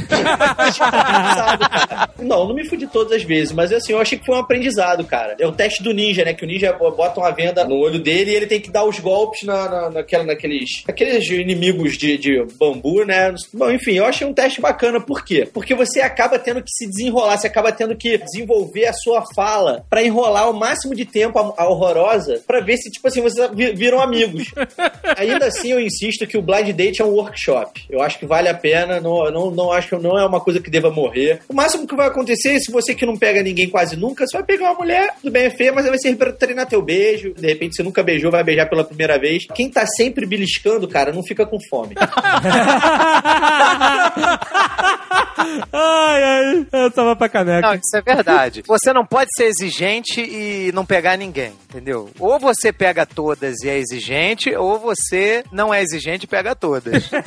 Não, 2.19 2.47
não 2.47 2.53
me 2.53 2.67
fudi 2.67 2.85
todas 2.87 3.13
as 3.13 3.23
vezes, 3.23 3.53
mas 3.53 3.71
assim, 3.71 3.93
eu 3.93 3.99
achei 3.99 4.17
que 4.17 4.25
foi 4.25 4.35
um 4.35 4.39
aprendizado, 4.39 5.03
cara. 5.05 5.35
É 5.39 5.47
o 5.47 5.51
teste 5.51 5.81
do 5.81 5.93
ninja, 5.93 6.23
né? 6.25 6.33
Que 6.33 6.43
o 6.43 6.47
ninja 6.47 6.73
bota 6.73 7.19
uma 7.19 7.31
venda 7.31 7.63
no 7.63 7.75
olho 7.75 7.99
dele 7.99 8.31
e 8.31 8.35
ele 8.35 8.45
tem 8.47 8.59
que 8.59 8.69
dar 8.69 8.83
os 8.83 8.99
golpes 8.99 9.43
na, 9.43 9.69
na, 9.69 9.89
naquela, 9.89 10.23
naqueles 10.25 10.83
aqueles 10.87 11.27
inimigos 11.29 11.97
de, 11.97 12.17
de 12.17 12.45
bambu, 12.59 13.05
né? 13.05 13.33
Bom, 13.53 13.71
enfim, 13.71 13.93
eu 13.93 14.05
achei 14.05 14.27
um 14.27 14.33
teste 14.33 14.59
bacana. 14.61 14.78
Por 15.05 15.23
quê? 15.23 15.47
Porque 15.53 15.75
você 15.75 16.01
acaba 16.01 16.39
tendo 16.39 16.61
que 16.61 16.71
se 16.71 16.87
desenrolar, 16.87 17.37
você 17.37 17.47
acaba 17.47 17.71
tendo 17.71 17.95
que 17.95 18.17
desenvolver 18.17 18.87
a 18.87 18.93
sua 18.93 19.23
fala 19.35 19.85
pra 19.89 20.03
enrolar 20.03 20.49
o 20.49 20.53
máximo 20.53 20.95
de 20.95 21.05
tempo 21.05 21.37
a, 21.39 21.63
a 21.63 21.69
horrorosa 21.69 22.41
pra 22.47 22.59
ver 22.59 22.77
se, 22.77 22.89
tipo 22.89 23.07
assim, 23.07 23.21
vocês 23.21 23.49
vi- 23.53 23.73
viram 23.73 24.01
amigos. 24.01 24.51
Ainda 25.17 25.47
assim, 25.47 25.71
eu 25.71 25.79
insisto 25.79 26.25
que 26.27 26.37
o 26.37 26.41
blind 26.41 26.69
date 26.75 27.01
é 27.01 27.05
um 27.05 27.09
workshop. 27.09 27.85
Eu 27.89 28.01
acho 28.01 28.17
que 28.19 28.25
vale 28.25 28.49
a 28.49 28.53
pena, 28.53 28.99
não, 28.99 29.29
não, 29.31 29.51
não 29.51 29.71
acho 29.71 29.89
que 29.89 29.95
não 30.03 30.17
é 30.17 30.25
uma 30.25 30.39
coisa 30.39 30.59
que 30.59 30.69
deva 30.69 30.89
morrer. 30.89 31.41
O 31.49 31.53
máximo 31.53 31.87
que 31.87 31.95
vai 31.95 32.07
acontecer 32.07 32.59
se 32.59 32.71
você 32.71 32.93
que 32.95 33.05
não 33.05 33.17
pega 33.17 33.41
ninguém 33.43 33.69
quase 33.69 33.95
nunca, 33.95 34.25
você 34.25 34.37
vai 34.37 34.45
pegar 34.45 34.71
uma 34.71 34.79
mulher, 34.79 35.13
tudo 35.21 35.31
bem, 35.31 35.45
é 35.45 35.49
feia, 35.49 35.73
mas 35.73 35.85
vai 35.87 35.97
ser 35.97 36.15
pra 36.15 36.31
treinar 36.31 36.67
teu 36.67 36.81
beijo. 36.81 37.33
De 37.33 37.47
repente 37.47 37.75
você 37.75 37.83
nunca 37.83 38.03
beijou, 38.03 38.31
vai 38.31 38.43
beijar 38.43 38.67
pela 38.69 38.83
primeira 38.83 39.19
vez. 39.19 39.45
Quem 39.53 39.69
tá 39.69 39.85
sempre 39.85 40.25
beliscando, 40.25 40.87
cara, 40.87 41.11
não 41.11 41.23
fica 41.23 41.45
com 41.45 41.57
fome. 41.69 41.95
Ai, 45.71 46.23
ai, 46.23 46.67
eu 46.71 46.91
tava 46.91 47.15
pra 47.15 47.29
caneca. 47.29 47.67
Não, 47.67 47.73
isso 47.75 47.95
é 47.95 48.01
verdade. 48.01 48.63
Você 48.67 48.91
não 48.93 49.05
pode 49.05 49.29
ser 49.35 49.45
exigente 49.45 50.21
e 50.21 50.71
não 50.73 50.85
pegar 50.85 51.17
ninguém, 51.17 51.53
entendeu? 51.69 52.09
Ou 52.19 52.39
você 52.39 52.71
pega 52.71 53.05
todas 53.05 53.61
e 53.63 53.69
é 53.69 53.77
exigente, 53.77 54.55
ou 54.55 54.79
você 54.79 55.43
não 55.51 55.73
é 55.73 55.81
exigente 55.81 56.25
e 56.25 56.27
pega 56.27 56.55
todas. 56.55 57.09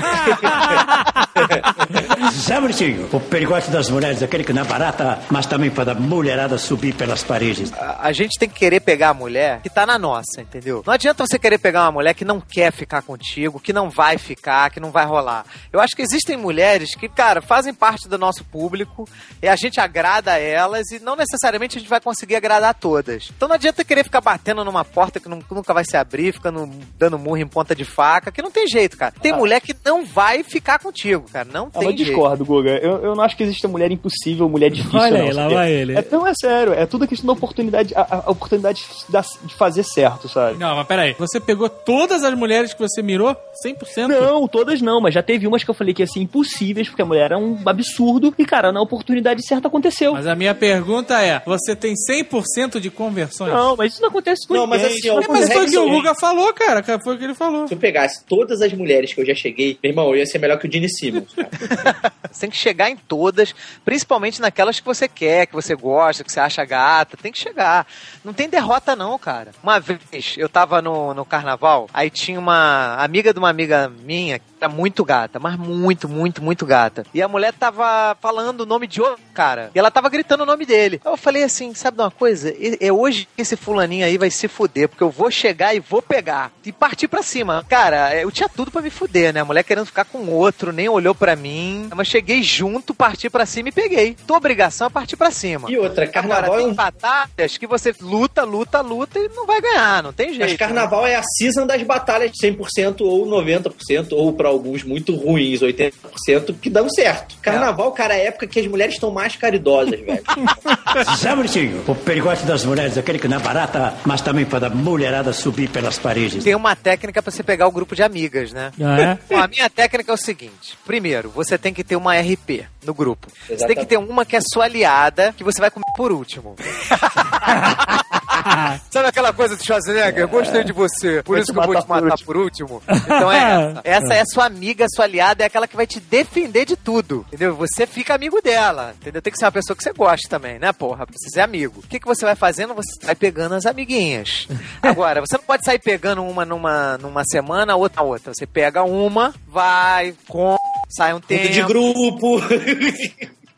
Sabe, 2.32 2.66
Ursinho, 2.66 3.08
o 3.12 3.20
perigote 3.20 3.70
das 3.70 3.88
mulheres, 3.90 4.22
aquele 4.22 4.44
que 4.44 4.52
não 4.52 4.62
é 4.62 4.64
barata, 4.64 5.20
mas 5.30 5.46
também 5.46 5.70
para 5.70 5.92
a 5.92 5.94
mulherada 5.94 6.58
subir 6.58 6.94
pelas 6.94 7.22
paredes. 7.22 7.72
A, 7.72 8.06
a 8.08 8.12
gente 8.12 8.38
tem 8.38 8.48
que 8.48 8.54
querer 8.58 8.80
pegar 8.80 9.10
a 9.10 9.14
mulher 9.14 9.60
que 9.62 9.70
tá 9.70 9.86
na 9.86 9.98
nossa, 9.98 10.40
entendeu? 10.40 10.82
Não 10.86 10.92
adianta 10.92 11.24
você 11.26 11.38
querer 11.38 11.58
pegar 11.58 11.82
uma 11.84 11.92
mulher 11.92 12.14
que 12.14 12.24
não 12.24 12.40
quer 12.40 12.72
ficar 12.72 13.02
contigo, 13.02 13.60
que 13.60 13.72
não 13.72 13.88
vai 13.90 14.18
ficar, 14.18 14.70
que 14.70 14.80
não 14.80 14.90
vai 14.90 15.04
rolar. 15.06 15.44
Eu 15.72 15.80
acho 15.80 15.94
que 15.96 16.02
existem 16.02 16.36
mulheres 16.36 16.94
que, 16.94 17.08
cara, 17.08 17.40
fazem 17.40 17.72
parte 17.74 18.08
do 18.08 18.18
nosso 18.18 18.44
público 18.44 19.08
e 19.40 19.48
a 19.48 19.56
gente 19.56 19.80
agrada 19.80 20.38
elas 20.38 20.90
e 20.90 20.98
não 20.98 21.16
necessariamente 21.16 21.76
a 21.76 21.80
gente 21.80 21.88
vai 21.90 22.00
conseguir 22.00 22.36
agradar 22.36 22.74
todas. 22.74 23.30
Então 23.36 23.48
não 23.48 23.54
adianta 23.56 23.84
querer 23.84 24.04
ficar 24.04 24.20
batendo 24.20 24.64
numa 24.64 24.84
porta 24.84 25.18
que 25.20 25.28
não- 25.28 25.42
nunca 25.50 25.72
vai 25.74 25.84
se 25.84 25.96
abrir, 25.96 26.32
ficando 26.32 26.68
dando 26.98 27.18
murro 27.18 27.36
em 27.38 27.46
ponta 27.46 27.74
de 27.74 27.84
faca, 27.84 28.30
que 28.30 28.42
não 28.42 28.50
tem 28.50 28.66
jeito, 28.66 28.96
cara. 28.96 29.12
Tem 29.20 29.32
mulher 29.32 29.60
que 29.60 29.74
não 29.84 30.04
vai 30.04 30.42
ficar 30.42 30.78
contigo, 30.78 31.26
cara. 31.32 31.48
Não 31.52 31.66
Ah, 31.74 31.78
tem 31.80 31.88
jeito. 31.96 32.01
Discordo, 32.04 32.44
Guga. 32.44 32.78
Eu, 32.82 33.02
eu 33.02 33.14
não 33.14 33.22
acho 33.22 33.36
que 33.36 33.42
exista 33.42 33.68
mulher 33.68 33.90
impossível, 33.90 34.48
mulher 34.48 34.70
difícil. 34.70 34.98
Olha 34.98 35.18
não, 35.18 35.26
aí, 35.26 35.32
lá 35.32 35.48
vai 35.48 35.72
ele. 35.72 35.96
É, 35.96 36.04
não, 36.10 36.26
é 36.26 36.32
sério. 36.34 36.72
É 36.72 36.86
tudo 36.86 37.06
questão 37.06 37.26
da 37.26 37.32
oportunidade, 37.32 37.94
a, 37.94 38.22
a 38.26 38.30
oportunidade 38.30 38.84
de, 39.08 39.54
fazer 39.54 39.82
certo, 39.82 40.28
sabe? 40.28 40.58
Não, 40.58 40.76
mas 40.76 40.86
peraí. 40.86 41.14
Você 41.18 41.40
pegou 41.40 41.68
todas 41.68 42.24
as 42.24 42.34
mulheres 42.34 42.72
que 42.72 42.80
você 42.80 43.02
mirou? 43.02 43.36
100%? 43.64 44.08
Não, 44.08 44.48
todas 44.48 44.80
não, 44.80 45.00
mas 45.00 45.14
já 45.14 45.22
teve 45.22 45.46
umas 45.46 45.64
que 45.64 45.70
eu 45.70 45.74
falei 45.74 45.94
que 45.94 46.02
ia 46.02 46.06
ser 46.06 46.20
impossíveis, 46.20 46.88
porque 46.88 47.02
a 47.02 47.06
mulher 47.06 47.26
era 47.26 47.38
um 47.38 47.58
absurdo, 47.66 48.34
e 48.38 48.44
cara, 48.44 48.72
na 48.72 48.80
oportunidade 48.80 49.46
certa 49.46 49.68
aconteceu. 49.68 50.12
Mas 50.12 50.26
a 50.26 50.34
minha 50.34 50.54
pergunta 50.54 51.20
é: 51.20 51.42
você 51.44 51.74
tem 51.74 51.94
100% 51.94 52.80
de 52.80 52.90
conversões? 52.90 53.52
Não, 53.52 53.76
mas 53.76 53.92
isso 53.92 54.02
não 54.02 54.08
acontece 54.08 54.46
com 54.46 54.54
Não, 54.54 54.66
mas 54.66 54.82
ninguém. 54.82 54.98
assim, 54.98 55.08
ó, 55.10 55.14
não 55.14 55.22
É, 55.22 55.28
mas 55.28 55.52
foi 55.52 55.66
o 55.66 55.70
que 55.70 55.78
o 55.78 55.90
Guga 55.90 56.14
falou, 56.14 56.52
cara. 56.52 56.82
Foi 57.02 57.14
o 57.14 57.18
que 57.18 57.24
ele 57.24 57.34
falou. 57.34 57.66
Se 57.66 57.74
eu 57.74 57.78
pegasse 57.78 58.24
todas 58.24 58.60
as 58.60 58.72
mulheres 58.72 59.12
que 59.12 59.20
eu 59.20 59.26
já 59.26 59.34
cheguei, 59.34 59.78
meu 59.82 59.90
irmão, 59.90 60.08
eu 60.10 60.16
ia 60.16 60.26
ser 60.26 60.38
melhor 60.38 60.58
que 60.58 60.66
o 60.66 60.72
Gene 60.72 60.88
Simmons. 60.88 61.34
tem 62.38 62.50
que 62.50 62.56
chegar 62.56 62.90
em 62.90 62.96
todas, 62.96 63.54
principalmente 63.84 64.40
naquelas 64.40 64.80
que 64.80 64.86
você 64.86 65.08
quer, 65.08 65.46
que 65.46 65.54
você 65.54 65.74
gosta, 65.74 66.24
que 66.24 66.32
você 66.32 66.40
acha 66.40 66.64
gata. 66.64 67.16
Tem 67.16 67.32
que 67.32 67.38
chegar. 67.38 67.86
Não 68.24 68.32
tem 68.32 68.48
derrota, 68.48 68.96
não, 68.96 69.18
cara. 69.18 69.52
Uma 69.62 69.78
vez 69.80 70.34
eu 70.36 70.48
tava 70.48 70.82
no, 70.82 71.14
no 71.14 71.24
carnaval, 71.24 71.88
aí 71.92 72.10
tinha 72.10 72.38
uma 72.38 72.96
amiga 72.98 73.32
de 73.32 73.38
uma 73.38 73.50
amiga 73.50 73.88
minha 73.88 74.40
era 74.62 74.68
muito 74.68 75.04
gata, 75.04 75.38
mas 75.40 75.56
muito, 75.56 76.08
muito, 76.08 76.42
muito 76.42 76.64
gata. 76.64 77.04
E 77.12 77.20
a 77.20 77.28
mulher 77.28 77.52
tava 77.52 78.16
falando 78.20 78.60
o 78.60 78.66
nome 78.66 78.86
de 78.86 79.00
outro 79.00 79.20
cara. 79.34 79.70
E 79.74 79.78
ela 79.78 79.90
tava 79.90 80.08
gritando 80.08 80.44
o 80.44 80.46
nome 80.46 80.64
dele. 80.64 81.00
Eu 81.04 81.16
falei 81.16 81.42
assim: 81.42 81.74
sabe 81.74 81.96
de 81.96 82.02
uma 82.02 82.10
coisa? 82.10 82.54
É 82.80 82.92
hoje 82.92 83.26
que 83.34 83.42
esse 83.42 83.56
fulaninho 83.56 84.04
aí 84.04 84.16
vai 84.16 84.30
se 84.30 84.46
fuder, 84.46 84.88
porque 84.88 85.02
eu 85.02 85.10
vou 85.10 85.30
chegar 85.30 85.74
e 85.74 85.80
vou 85.80 86.00
pegar. 86.00 86.52
E 86.64 86.70
partir 86.72 87.08
pra 87.08 87.22
cima. 87.22 87.64
Cara, 87.68 88.14
eu 88.16 88.30
tinha 88.30 88.48
tudo 88.48 88.70
pra 88.70 88.82
me 88.82 88.90
fuder, 88.90 89.32
né? 89.32 89.40
A 89.40 89.44
mulher 89.44 89.64
querendo 89.64 89.86
ficar 89.86 90.04
com 90.04 90.28
outro, 90.28 90.72
nem 90.72 90.88
olhou 90.88 91.14
pra 91.14 91.34
mim. 91.34 91.88
Mas 91.94 92.08
cheguei 92.08 92.42
junto, 92.42 92.94
parti 92.94 93.28
pra 93.28 93.46
cima 93.46 93.70
e 93.70 93.72
peguei. 93.72 94.16
Tua 94.26 94.36
obrigação 94.36 94.86
é 94.86 94.90
partir 94.90 95.16
pra 95.16 95.30
cima. 95.30 95.70
E 95.70 95.76
outra, 95.78 96.06
carnaval 96.06 96.44
Agora, 96.44 96.60
é 96.60 96.64
tem 96.64 96.72
um. 96.72 96.74
batalhas 96.74 97.56
que 97.58 97.66
você 97.66 97.94
luta, 98.00 98.44
luta, 98.44 98.80
luta 98.80 99.18
e 99.18 99.28
não 99.30 99.46
vai 99.46 99.60
ganhar, 99.60 100.02
não 100.02 100.12
tem 100.12 100.28
jeito. 100.28 100.40
Mas 100.40 100.56
carnaval 100.56 101.06
é 101.06 101.16
a 101.16 101.22
season 101.22 101.66
das 101.66 101.82
batalhas 101.82 102.30
100% 102.40 103.00
ou 103.00 103.26
90%, 103.26 104.12
ou 104.12 104.32
pra 104.32 104.51
alguns 104.52 104.84
muito 104.84 105.14
ruins, 105.14 105.60
80%, 105.60 106.54
que 106.60 106.70
dão 106.70 106.88
certo. 106.88 107.36
Carnaval, 107.42 107.92
cara, 107.92 108.14
é 108.14 108.22
a 108.22 108.24
época 108.28 108.46
que 108.46 108.60
as 108.60 108.66
mulheres 108.66 108.94
estão 108.94 109.10
mais 109.10 109.36
caridosas, 109.36 110.00
velho. 110.00 110.22
Sabe, 111.18 111.42
Ursinho, 111.42 111.82
o 111.86 111.94
perigote 111.94 112.44
das 112.44 112.64
mulheres, 112.64 112.96
aquele 112.96 113.18
que 113.18 113.28
não 113.28 113.38
é 113.38 113.40
barata, 113.40 113.94
mas 114.04 114.20
também 114.20 114.44
para 114.44 114.66
a 114.66 114.70
mulherada 114.70 115.32
subir 115.32 115.68
pelas 115.68 115.98
paredes. 115.98 116.44
Tem 116.44 116.54
uma 116.54 116.76
técnica 116.76 117.22
pra 117.22 117.30
você 117.30 117.42
pegar 117.42 117.66
o 117.66 117.72
grupo 117.72 117.94
de 117.94 118.02
amigas, 118.02 118.52
né? 118.52 118.72
Ah, 118.80 119.00
é? 119.00 119.18
Bom, 119.28 119.40
a 119.40 119.48
minha 119.48 119.68
técnica 119.68 120.12
é 120.12 120.14
o 120.14 120.18
seguinte: 120.18 120.76
primeiro, 120.84 121.30
você 121.30 121.56
tem 121.58 121.72
que 121.72 121.84
ter 121.84 121.96
uma 121.96 122.14
RP 122.18 122.64
no 122.84 122.94
grupo. 122.94 123.28
Você 123.30 123.46
tem 123.46 123.54
Exatamente. 123.56 123.80
que 123.80 123.86
ter 123.86 123.96
uma 123.96 124.24
que 124.24 124.36
é 124.36 124.40
sua 124.40 124.64
aliada, 124.64 125.34
que 125.36 125.44
você 125.44 125.60
vai 125.60 125.70
comer 125.70 125.84
por 125.96 126.12
último. 126.12 126.56
Sabe 128.90 129.08
aquela 129.08 129.32
coisa 129.32 129.56
do 129.56 129.64
Schwarzenegger? 129.64 130.22
Eu 130.22 130.28
gostei 130.28 130.64
de 130.64 130.72
você, 130.72 131.22
por 131.22 131.32
Vai 131.34 131.42
isso 131.42 131.52
que 131.52 131.58
eu 131.58 131.62
vou 131.62 131.80
te 131.80 131.88
matar 131.88 132.18
por 132.24 132.36
último. 132.36 132.82
Então 132.88 133.30
é 133.30 133.82
essa. 133.84 134.02
Essa 134.02 134.14
é 134.14 134.24
sua 134.24 134.46
amiga, 134.46 134.86
sua 134.94 135.04
aliada, 135.04 135.44
é 135.44 135.46
aquela 135.46 135.68
que 135.68 135.76
vai 135.76 135.86
te 135.86 136.00
defender 136.00 136.64
de 136.64 136.76
tudo. 136.76 137.24
Entendeu? 137.28 137.54
Você 137.56 137.86
fica 137.86 138.14
amigo 138.14 138.40
dela. 138.42 138.94
Entendeu? 139.00 139.22
Tem 139.22 139.32
que 139.32 139.38
ser 139.38 139.44
uma 139.44 139.52
pessoa 139.52 139.76
que 139.76 139.82
você 139.82 139.92
goste 139.92 140.28
também, 140.28 140.58
né, 140.58 140.72
porra? 140.72 141.06
Precisa 141.06 141.34
ser 141.34 141.40
amigo. 141.40 141.80
O 141.80 141.86
que, 141.86 142.00
que 142.00 142.06
você 142.06 142.24
vai 142.24 142.34
fazendo? 142.34 142.74
Você 142.74 143.06
vai 143.06 143.14
pegando 143.14 143.54
as 143.54 143.66
amiguinhas. 143.66 144.48
Agora, 144.82 145.20
você 145.20 145.36
não 145.36 145.44
pode 145.44 145.64
sair 145.64 145.78
pegando 145.78 146.22
uma 146.22 146.44
numa, 146.44 146.98
numa 146.98 147.22
semana, 147.24 147.76
outra 147.76 148.02
na 148.02 148.08
outra. 148.08 148.34
Você 148.34 148.46
pega 148.46 148.82
uma, 148.82 149.34
vai, 149.46 150.14
com, 150.28 150.56
sai 150.88 151.14
um 151.14 151.20
tempo. 151.20 151.42
Muda 151.42 151.54
de 151.54 151.62
grupo. 151.62 152.40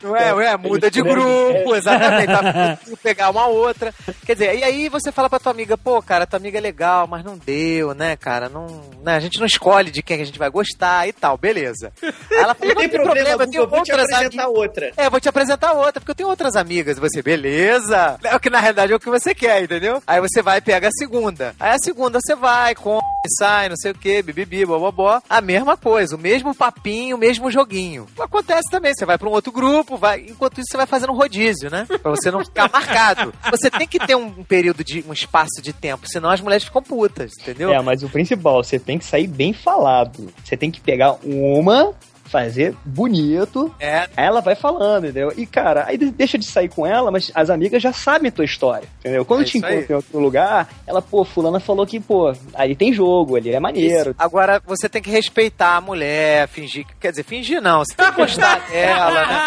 Ué, 0.05 0.33
ué, 0.33 0.57
muda 0.57 0.89
de 0.91 1.01
grupo, 1.01 1.73
exatamente. 1.75 2.27
Tá, 2.27 2.77
tem 2.85 2.95
pegar 2.95 3.29
uma 3.29 3.47
outra. 3.47 3.93
Quer 4.25 4.33
dizer, 4.33 4.55
e 4.57 4.63
aí 4.63 4.89
você 4.89 5.11
fala 5.11 5.29
pra 5.29 5.39
tua 5.39 5.51
amiga, 5.51 5.77
pô, 5.77 6.01
cara, 6.01 6.25
tua 6.25 6.37
amiga 6.37 6.57
é 6.57 6.61
legal, 6.61 7.07
mas 7.07 7.23
não 7.23 7.37
deu, 7.37 7.93
né, 7.93 8.15
cara? 8.15 8.49
Não, 8.49 8.67
né, 9.03 9.15
a 9.15 9.19
gente 9.19 9.39
não 9.39 9.45
escolhe 9.45 9.91
de 9.91 10.01
quem 10.01 10.21
a 10.21 10.25
gente 10.25 10.39
vai 10.39 10.49
gostar 10.49 11.07
e 11.07 11.13
tal, 11.13 11.37
beleza. 11.37 11.91
Aí 12.01 12.37
ela 12.37 12.53
fala, 12.55 12.69
Não 12.75 12.81
tem 12.81 12.89
problema, 12.89 13.29
eu 13.29 13.37
Guga, 13.37 13.47
tenho 13.51 13.63
eu 13.63 13.67
vou 13.69 13.83
te 13.83 13.91
apresentar 13.91 14.43
amigas. 14.43 14.45
outra. 14.47 14.91
É, 14.97 15.09
vou 15.09 15.19
te 15.19 15.29
apresentar 15.29 15.71
outra, 15.73 15.93
porque 16.01 16.11
eu 16.11 16.15
tenho 16.15 16.29
outras 16.29 16.55
amigas. 16.55 16.97
E 16.97 16.99
você, 16.99 17.21
beleza? 17.21 18.17
É 18.23 18.35
o 18.35 18.39
que 18.39 18.49
na 18.49 18.59
realidade 18.59 18.91
é 18.91 18.95
o 18.95 18.99
que 18.99 19.09
você 19.09 19.33
quer, 19.33 19.63
entendeu? 19.63 20.01
Aí 20.05 20.19
você 20.19 20.41
vai 20.41 20.57
e 20.57 20.61
pega 20.61 20.87
a 20.87 20.91
segunda. 20.91 21.55
Aí 21.59 21.71
a 21.75 21.79
segunda 21.79 22.19
você 22.21 22.35
vai, 22.35 22.75
come, 22.75 23.01
sai, 23.37 23.69
não 23.69 23.75
sei 23.75 23.91
o 23.91 23.95
que, 23.95 24.21
bibibi, 24.21 24.65
bobobó. 24.65 25.21
A 25.29 25.41
mesma 25.41 25.77
coisa, 25.77 26.15
o 26.15 26.19
mesmo 26.19 26.53
papinho, 26.53 27.15
o 27.15 27.19
mesmo 27.19 27.49
joguinho. 27.51 28.07
Acontece 28.19 28.69
também, 28.69 28.93
você 28.93 29.05
vai 29.05 29.17
pra 29.17 29.27
um 29.29 29.31
outro 29.31 29.51
grupo, 29.51 29.94
vai. 29.97 30.21
Enquanto 30.21 30.59
isso, 30.59 30.67
você 30.71 30.77
vai 30.77 30.85
fazendo 30.85 31.13
rodízio, 31.13 31.69
né? 31.69 31.85
Pra 32.01 32.11
você 32.11 32.31
não 32.31 32.43
ficar 32.43 32.69
marcado. 32.71 33.33
Você 33.51 33.69
tem 33.69 33.87
que 33.87 33.99
ter 33.99 34.15
um, 34.15 34.25
um 34.25 34.43
período 34.43 34.83
de. 34.83 35.03
um 35.07 35.13
espaço 35.13 35.61
de 35.61 35.73
tempo, 35.73 36.07
senão 36.07 36.29
as 36.29 36.41
mulheres 36.41 36.65
ficam 36.65 36.81
putas, 36.81 37.31
entendeu? 37.41 37.71
É, 37.71 37.81
mas 37.81 38.03
o 38.03 38.09
principal, 38.09 38.63
você 38.63 38.79
tem 38.79 38.97
que 38.97 39.05
sair 39.05 39.27
bem 39.27 39.53
falado. 39.53 40.33
Você 40.43 40.57
tem 40.57 40.71
que 40.71 40.81
pegar 40.81 41.17
uma, 41.23 41.93
fazer 42.25 42.75
bonito, 42.83 43.73
É. 43.79 44.07
aí 44.17 44.25
ela 44.25 44.41
vai 44.41 44.55
falando, 44.55 45.05
entendeu? 45.05 45.31
E, 45.37 45.45
cara, 45.45 45.85
aí 45.87 45.97
de- 45.97 46.11
deixa 46.11 46.37
de 46.37 46.45
sair 46.45 46.67
com 46.69 46.85
ela, 46.85 47.11
mas 47.11 47.31
as 47.35 47.49
amigas 47.49 47.81
já 47.81 47.93
sabem 47.93 48.29
a 48.29 48.31
tua 48.31 48.45
história, 48.45 48.87
entendeu? 48.99 49.23
Quando 49.23 49.41
É 49.41 49.45
te 49.45 49.57
isso 49.57 49.65
aí. 49.65 49.75
encontra 49.77 49.93
em 49.93 49.95
outro 49.95 50.19
lugar, 50.19 50.67
ela, 50.87 51.01
pô, 51.01 51.23
fulana 51.23 51.59
falou 51.59 51.85
que, 51.85 51.99
pô, 51.99 52.33
ali 52.53 52.75
tem 52.75 52.91
jogo, 52.91 53.35
ali 53.35 53.51
é 53.53 53.59
maneiro. 53.59 54.09
Isso. 54.11 54.15
Agora, 54.19 54.61
você 54.65 54.89
tem 54.89 55.01
que 55.01 55.09
respeitar 55.11 55.75
a 55.77 55.81
mulher, 55.81 56.47
fingir. 56.47 56.85
que- 56.85 56.95
Quer 56.99 57.11
dizer, 57.11 57.23
fingir 57.23 57.61
não. 57.61 57.79
Você 57.85 57.95
tem 57.95 58.05
que 58.11 58.15
gostar 58.17 58.59
dela, 58.69 59.25
né? 59.27 59.39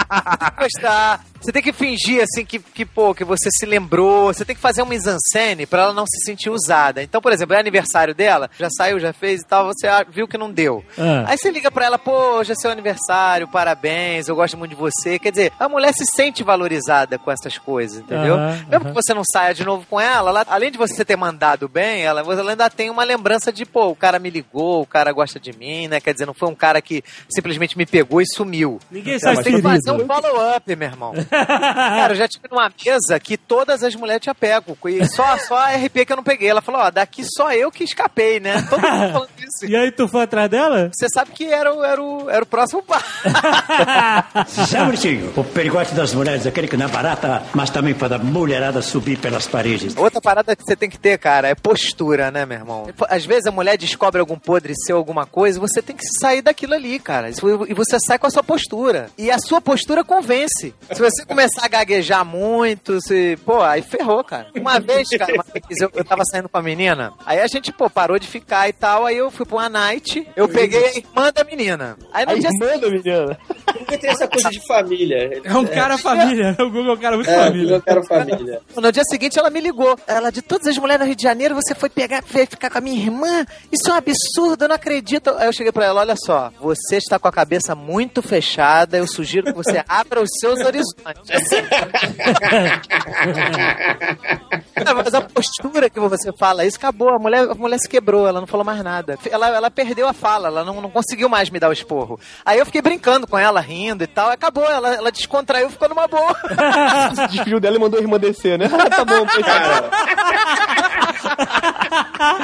Tem 0.40 0.50
que 0.50 0.62
gostar. 0.64 1.24
Você 1.40 1.52
tem 1.52 1.62
que 1.62 1.72
fingir, 1.72 2.22
assim, 2.22 2.44
que, 2.44 2.58
que, 2.58 2.84
pô, 2.84 3.14
que 3.14 3.24
você 3.24 3.48
se 3.50 3.64
lembrou. 3.66 4.26
Você 4.32 4.44
tem 4.44 4.54
que 4.54 4.60
fazer 4.60 4.82
uma 4.82 4.90
mise-en-scène 4.90 5.66
pra 5.66 5.82
ela 5.82 5.92
não 5.94 6.04
se 6.06 6.24
sentir 6.24 6.50
usada. 6.50 7.02
Então, 7.02 7.20
por 7.20 7.32
exemplo, 7.32 7.54
é 7.56 7.60
aniversário 7.60 8.14
dela, 8.14 8.50
já 8.58 8.68
saiu, 8.70 8.98
já 9.00 9.12
fez 9.12 9.40
e 9.40 9.46
tal, 9.46 9.66
você 9.66 9.86
ah, 9.86 10.04
viu 10.08 10.28
que 10.28 10.36
não 10.38 10.50
deu. 10.50 10.84
Ah. 10.98 11.24
Aí 11.28 11.38
você 11.38 11.50
liga 11.50 11.70
pra 11.70 11.86
ela, 11.86 11.98
pô, 11.98 12.12
hoje 12.38 12.52
é 12.52 12.54
seu 12.54 12.70
aniversário, 12.70 13.48
parabéns, 13.48 14.28
eu 14.28 14.36
gosto 14.36 14.56
muito 14.56 14.70
de 14.70 14.76
você. 14.76 15.18
Quer 15.18 15.30
dizer, 15.30 15.52
a 15.58 15.68
mulher 15.68 15.92
se 15.94 16.04
sente 16.04 16.42
valorizada 16.42 17.18
com 17.18 17.30
essas 17.30 17.56
coisas, 17.58 17.98
entendeu? 17.98 18.34
Aham, 18.34 18.66
Mesmo 18.68 18.84
que 18.86 18.92
você 18.94 19.14
não 19.14 19.22
saia 19.24 19.54
de 19.54 19.64
novo 19.64 19.86
com 19.88 20.00
ela, 20.00 20.30
ela, 20.30 20.44
além 20.48 20.70
de 20.70 20.78
você 20.78 21.04
ter 21.04 21.16
mandado 21.16 21.68
bem, 21.68 22.02
ela, 22.02 22.20
ela 22.20 22.50
ainda 22.50 22.68
tem 22.70 22.90
uma 22.90 23.04
lembrança 23.04 23.52
de, 23.52 23.64
pô, 23.64 23.88
o 23.88 23.96
cara 23.96 24.18
me 24.18 24.30
ligou, 24.30 24.82
o 24.82 24.86
cara 24.86 25.12
gosta 25.12 25.40
de 25.40 25.52
mim, 25.56 25.88
né? 25.88 26.00
Quer 26.00 26.12
dizer, 26.12 26.26
não 26.26 26.34
foi 26.34 26.48
um 26.48 26.54
cara 26.54 26.80
que 26.82 27.02
simplesmente 27.28 27.76
me 27.78 27.86
pegou 27.86 28.20
e 28.20 28.26
sumiu. 28.26 28.78
Ninguém 28.90 29.16
Então, 29.16 29.34
sai 29.34 29.44
tem 29.44 29.56
que 29.56 29.62
fazer 29.62 29.90
ferido. 29.90 30.04
um 30.04 30.06
follow-up, 30.06 30.76
meu 30.76 30.88
irmão. 30.88 31.12
Cara, 31.30 32.12
eu 32.12 32.16
já 32.16 32.28
tive 32.28 32.48
numa 32.50 32.70
mesa 32.84 33.18
que 33.20 33.36
todas 33.36 33.82
as 33.82 33.94
mulheres 33.94 34.22
tinham 34.22 34.34
pego. 34.34 34.76
E 34.88 35.04
só, 35.06 35.36
só 35.38 35.56
a 35.56 35.70
RP 35.76 36.04
que 36.06 36.12
eu 36.12 36.16
não 36.16 36.24
peguei. 36.24 36.48
Ela 36.48 36.60
falou, 36.60 36.80
ó, 36.80 36.90
daqui 36.90 37.22
só 37.24 37.52
eu 37.52 37.70
que 37.70 37.84
escapei, 37.84 38.40
né? 38.40 38.62
Todo 38.68 38.80
mundo 38.80 39.12
falando 39.12 39.30
isso. 39.38 39.66
E 39.70 39.76
aí 39.76 39.90
tu 39.92 40.08
foi 40.08 40.22
atrás 40.22 40.50
dela? 40.50 40.90
Você 40.92 41.06
sabe 41.08 41.30
que 41.32 41.46
era, 41.46 41.72
o- 41.74 41.84
era, 41.84 42.02
o, 42.02 42.28
era 42.30 42.42
o 42.42 42.46
próximo 42.46 42.82
passo. 42.82 43.06
Sabe, 44.68 44.90
Ursinho, 44.90 45.32
o 45.36 45.44
perigote 45.44 45.94
das 45.94 46.12
mulheres, 46.14 46.46
aquele 46.46 46.68
que 46.68 46.76
não 46.76 46.86
é 46.86 46.88
barata, 46.88 47.42
mas 47.54 47.70
também 47.70 47.94
faz 47.94 48.12
a 48.12 48.18
mulherada 48.18 48.82
subir 48.82 49.18
pelas 49.18 49.46
paredes. 49.46 49.96
Outra 49.96 50.20
parada 50.20 50.54
que 50.56 50.62
você 50.64 50.76
tem 50.76 50.88
que 50.90 50.98
ter, 50.98 51.18
cara, 51.18 51.48
é 51.48 51.54
postura, 51.54 52.30
né, 52.30 52.44
meu 52.46 52.58
irmão? 52.58 52.88
Às 53.08 53.24
vezes 53.24 53.46
a 53.46 53.50
mulher 53.50 53.76
descobre 53.76 54.20
algum 54.20 54.38
podre 54.38 54.72
seu, 54.76 54.96
alguma 54.96 55.26
coisa, 55.26 55.58
e 55.58 55.60
você 55.60 55.80
tem 55.82 55.96
que 55.96 56.04
sair 56.20 56.42
daquilo 56.42 56.74
ali, 56.74 56.98
cara. 56.98 57.30
E 57.30 57.74
você 57.74 57.98
sai 58.00 58.18
com 58.18 58.26
a 58.26 58.30
sua 58.30 58.42
postura. 58.42 59.08
E 59.18 59.30
a 59.30 59.38
sua 59.38 59.60
postura 59.60 60.04
convence. 60.04 60.74
Se 60.92 61.00
você 61.00 61.19
começar 61.26 61.64
a 61.64 61.68
gaguejar 61.68 62.24
muito, 62.24 63.00
se... 63.00 63.38
pô, 63.44 63.62
aí 63.62 63.82
ferrou, 63.82 64.22
cara. 64.24 64.48
Uma 64.56 64.78
vez, 64.80 65.08
cara, 65.10 65.34
uma 65.34 65.44
vez 65.44 65.80
eu, 65.80 65.90
eu 65.94 66.04
tava 66.04 66.24
saindo 66.24 66.48
com 66.48 66.58
a 66.58 66.62
menina, 66.62 67.12
aí 67.24 67.40
a 67.40 67.46
gente, 67.46 67.72
pô, 67.72 67.88
parou 67.88 68.18
de 68.18 68.26
ficar 68.26 68.68
e 68.68 68.72
tal, 68.72 69.06
aí 69.06 69.16
eu 69.16 69.30
fui 69.30 69.44
pra 69.46 69.56
uma 69.56 69.68
night, 69.68 70.26
eu 70.36 70.48
peguei 70.48 70.84
a 70.84 70.96
irmã 70.96 71.32
da 71.32 71.44
menina. 71.44 71.96
Aí 72.12 72.24
no 72.26 72.32
A 72.32 72.34
dia 72.38 72.50
irmã 72.52 72.78
da 72.78 72.90
menina. 72.90 73.38
Nunca 73.78 73.98
tem 73.98 74.10
essa 74.10 74.28
coisa 74.28 74.50
de 74.50 74.66
família. 74.66 75.40
É 75.44 75.54
um 75.56 75.66
cara 75.66 75.96
família, 75.98 76.52
né? 76.52 76.56
O 76.70 76.70
Google 76.70 76.92
é 76.92 76.94
um 76.94 77.00
cara 77.00 77.16
muito 77.16 77.30
É, 77.30 77.44
família. 77.46 77.74
eu 77.76 77.82
quero 77.82 78.04
família. 78.04 78.60
No 78.76 78.92
dia 78.92 79.02
seguinte 79.04 79.38
ela 79.38 79.50
me 79.50 79.60
ligou. 79.60 79.98
Ela, 80.06 80.30
de 80.30 80.42
todas 80.42 80.66
as 80.66 80.76
mulheres 80.78 81.00
no 81.00 81.06
Rio 81.06 81.16
de 81.16 81.22
Janeiro, 81.22 81.54
você 81.54 81.74
foi 81.74 81.88
pegar, 81.88 82.22
foi 82.22 82.46
ficar 82.46 82.70
com 82.70 82.78
a 82.78 82.80
minha 82.80 82.96
irmã? 83.00 83.46
Isso 83.72 83.88
é 83.88 83.92
um 83.92 83.96
absurdo, 83.96 84.64
eu 84.64 84.68
não 84.68 84.76
acredito. 84.76 85.30
Aí 85.36 85.46
eu 85.46 85.52
cheguei 85.52 85.72
pra 85.72 85.86
ela, 85.86 86.00
olha 86.00 86.14
só, 86.16 86.52
você 86.60 86.96
está 86.96 87.18
com 87.18 87.28
a 87.28 87.32
cabeça 87.32 87.74
muito 87.74 88.22
fechada, 88.22 88.96
eu 88.98 89.06
sugiro 89.06 89.46
que 89.46 89.52
você 89.52 89.82
abra 89.88 90.20
os 90.20 90.30
seus 90.40 90.60
horizontes. 90.60 91.02
É, 94.74 94.94
mas 94.94 95.14
a 95.14 95.20
postura 95.20 95.90
que 95.90 96.00
você 96.00 96.30
fala 96.38 96.64
isso, 96.64 96.76
acabou. 96.76 97.10
A 97.10 97.18
mulher, 97.18 97.50
a 97.50 97.54
mulher 97.54 97.78
se 97.78 97.88
quebrou, 97.88 98.26
ela 98.26 98.40
não 98.40 98.46
falou 98.46 98.64
mais 98.64 98.82
nada. 98.82 99.18
Ela, 99.30 99.48
ela 99.48 99.70
perdeu 99.70 100.08
a 100.08 100.12
fala, 100.12 100.48
ela 100.48 100.64
não, 100.64 100.80
não 100.80 100.90
conseguiu 100.90 101.28
mais 101.28 101.50
me 101.50 101.60
dar 101.60 101.68
o 101.68 101.72
esporro. 101.72 102.18
Aí 102.44 102.58
eu 102.58 102.66
fiquei 102.66 102.80
brincando 102.80 103.26
com 103.26 103.38
ela, 103.38 103.60
rindo 103.60 104.04
e 104.04 104.06
tal. 104.06 104.30
Acabou, 104.30 104.64
ela, 104.64 104.94
ela 104.94 105.12
descontraiu 105.12 105.70
ficou 105.70 105.88
numa 105.88 106.06
boa. 106.06 106.36
Despediu 107.28 107.60
dela 107.60 107.76
e 107.76 107.78
mandou 107.78 107.98
a 107.98 108.02
irmã 108.02 108.18
descer, 108.18 108.58
né? 108.58 108.68
tá 108.96 109.04
bom, 109.04 109.26
cara. 109.26 109.90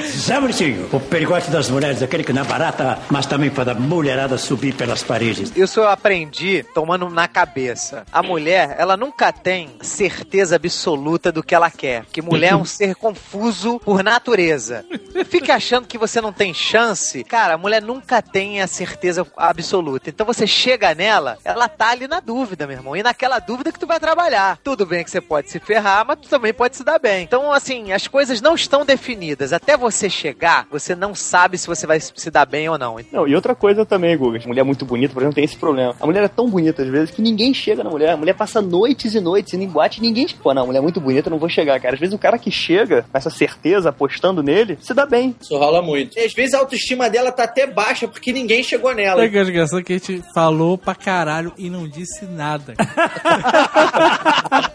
Sabe, 0.05 0.47
Ursinho, 0.47 0.89
o 0.93 1.01
perigote 1.01 1.51
das 1.51 1.69
mulheres, 1.71 2.03
aquele 2.03 2.25
que 2.25 2.33
não 2.33 2.43
é 2.43 2.45
barata, 2.45 2.99
mas 3.11 3.27
também 3.27 3.51
faz 3.51 3.69
a 3.69 3.75
mulherada 3.75 4.39
subir 4.39 4.75
pelas 4.75 5.03
paredes. 5.03 5.53
Isso 5.57 5.81
eu 5.81 5.89
aprendi 5.89 6.65
tomando 6.75 7.09
na 7.09 7.29
cabeça. 7.29 8.05
A 8.13 8.23
mulher, 8.23 8.77
ela 8.79 8.97
nunca 8.97 9.33
tem 9.33 9.77
certeza 9.81 10.57
absoluta 10.57 11.31
do 11.31 11.43
que 11.43 11.55
ela 11.55 11.71
quer. 11.71 12.05
Porque 12.05 12.23
mulher 12.23 12.53
é 12.53 12.57
um 12.57 12.65
ser 12.65 12.95
confuso 12.95 13.79
por 13.81 14.03
natureza. 14.03 14.85
Fica 15.29 15.55
achando 15.55 15.87
que 15.87 15.99
você 15.99 16.21
não 16.21 16.33
tem 16.33 16.53
chance. 16.53 17.23
Cara, 17.25 17.55
a 17.55 17.59
mulher 17.59 17.83
nunca 17.83 18.21
tem 18.23 18.61
a 18.61 18.67
certeza 18.67 19.27
absoluta. 19.37 20.11
Então 20.11 20.27
você 20.27 20.47
chega 20.47 20.95
nela, 20.95 21.39
ela 21.45 21.69
tá 21.69 21.91
ali 21.91 22.09
na 22.09 22.21
dúvida, 22.21 22.67
meu 22.67 22.77
irmão. 22.77 22.97
E 22.97 23.03
naquela 23.03 23.39
dúvida 23.39 23.73
que 23.73 23.79
tu 23.79 23.87
vai 23.87 24.01
trabalhar. 24.01 24.59
Tudo 24.63 24.87
bem 24.87 25.05
que 25.05 25.11
você 25.11 25.21
pode 25.21 25.51
se 25.51 25.59
ferrar, 25.59 26.05
mas 26.07 26.19
tu 26.21 26.29
também 26.29 26.53
pode 26.53 26.77
se 26.77 26.85
dar 26.85 26.99
bem. 26.99 27.25
Então, 27.25 27.53
assim, 27.53 27.93
as 27.93 28.07
coisas 28.07 28.41
não 28.47 28.55
estão 28.55 28.85
definidas. 28.85 29.53
Até 29.53 29.77
você 29.77 30.09
chegar, 30.09 30.69
você 30.71 30.95
não 30.95 31.17
sabe 31.17 31.59
se 31.59 31.67
você 31.67 31.85
vai 31.85 31.99
se 31.99 32.31
dar 32.31 32.47
bem 32.47 32.69
ou 32.69 32.79
não. 32.79 32.97
Não, 33.11 33.27
e 33.27 33.35
outra 33.35 33.57
coisa 33.57 33.85
também, 33.85 34.17
Guga. 34.17 34.39
Mulher 34.47 34.63
muito 34.63 34.85
bonita, 34.85 35.13
por 35.13 35.21
exemplo, 35.21 35.35
tem 35.35 35.45
esse 35.45 35.57
problema. 35.57 35.97
A 36.01 36.07
mulher 36.07 36.23
é 36.23 36.29
tão 36.29 36.49
bonita 36.49 36.83
às 36.83 36.89
vezes 36.89 37.11
que 37.11 37.21
ninguém 37.21 37.53
chega 37.53 37.83
na 37.83 37.91
mulher. 37.91 38.11
A 38.11 38.17
mulher 38.17 38.35
passa 38.35 38.63
noites 38.63 39.15
e 39.15 39.21
noites 39.21 39.55
e 39.55 39.57
ninguém. 40.01 40.29
Pô, 40.41 40.55
não, 40.55 40.63
a 40.63 40.67
mulher 40.67 40.79
é 40.79 40.83
muito 40.83 41.01
bonita, 41.01 41.29
eu 41.29 41.33
não 41.33 41.41
vou 41.41 41.49
chegar, 41.49 41.81
cara. 41.81 41.95
Às 41.95 42.01
vezes 42.01 42.15
o 42.15 42.19
cara 42.19 42.39
que 42.39 42.51
chega 42.51 43.03
com 43.11 43.19
essa 43.19 43.31
certeza, 43.31 43.89
apostando 43.89 44.45
nele, 44.45 44.79
se 44.81 44.95
dá 44.95 45.05
bem. 45.05 45.35
Isso 45.41 45.59
rola 45.59 45.83
muito. 45.83 46.17
E 46.17 46.21
às 46.21 46.33
vezes 46.33 46.55
a 46.55 46.59
autoestima 46.59 47.11
dela 47.11 47.33
tá 47.33 47.43
até 47.45 47.67
baixa 47.67 48.07
porque 48.07 48.33
ninguém 48.33 48.63
chegou 48.63 48.95
nela. 48.95 49.23
Sabe 49.23 49.31
que 49.33 49.39
é 49.39 49.43
engraçado 49.43 49.83
que 49.83 49.93
a 49.93 49.99
gente 49.99 50.23
falou 50.33 50.79
pra 50.79 50.95
caralho 50.95 51.53
e 51.59 51.69
não 51.69 51.89
disse 51.89 52.25
nada. 52.27 52.75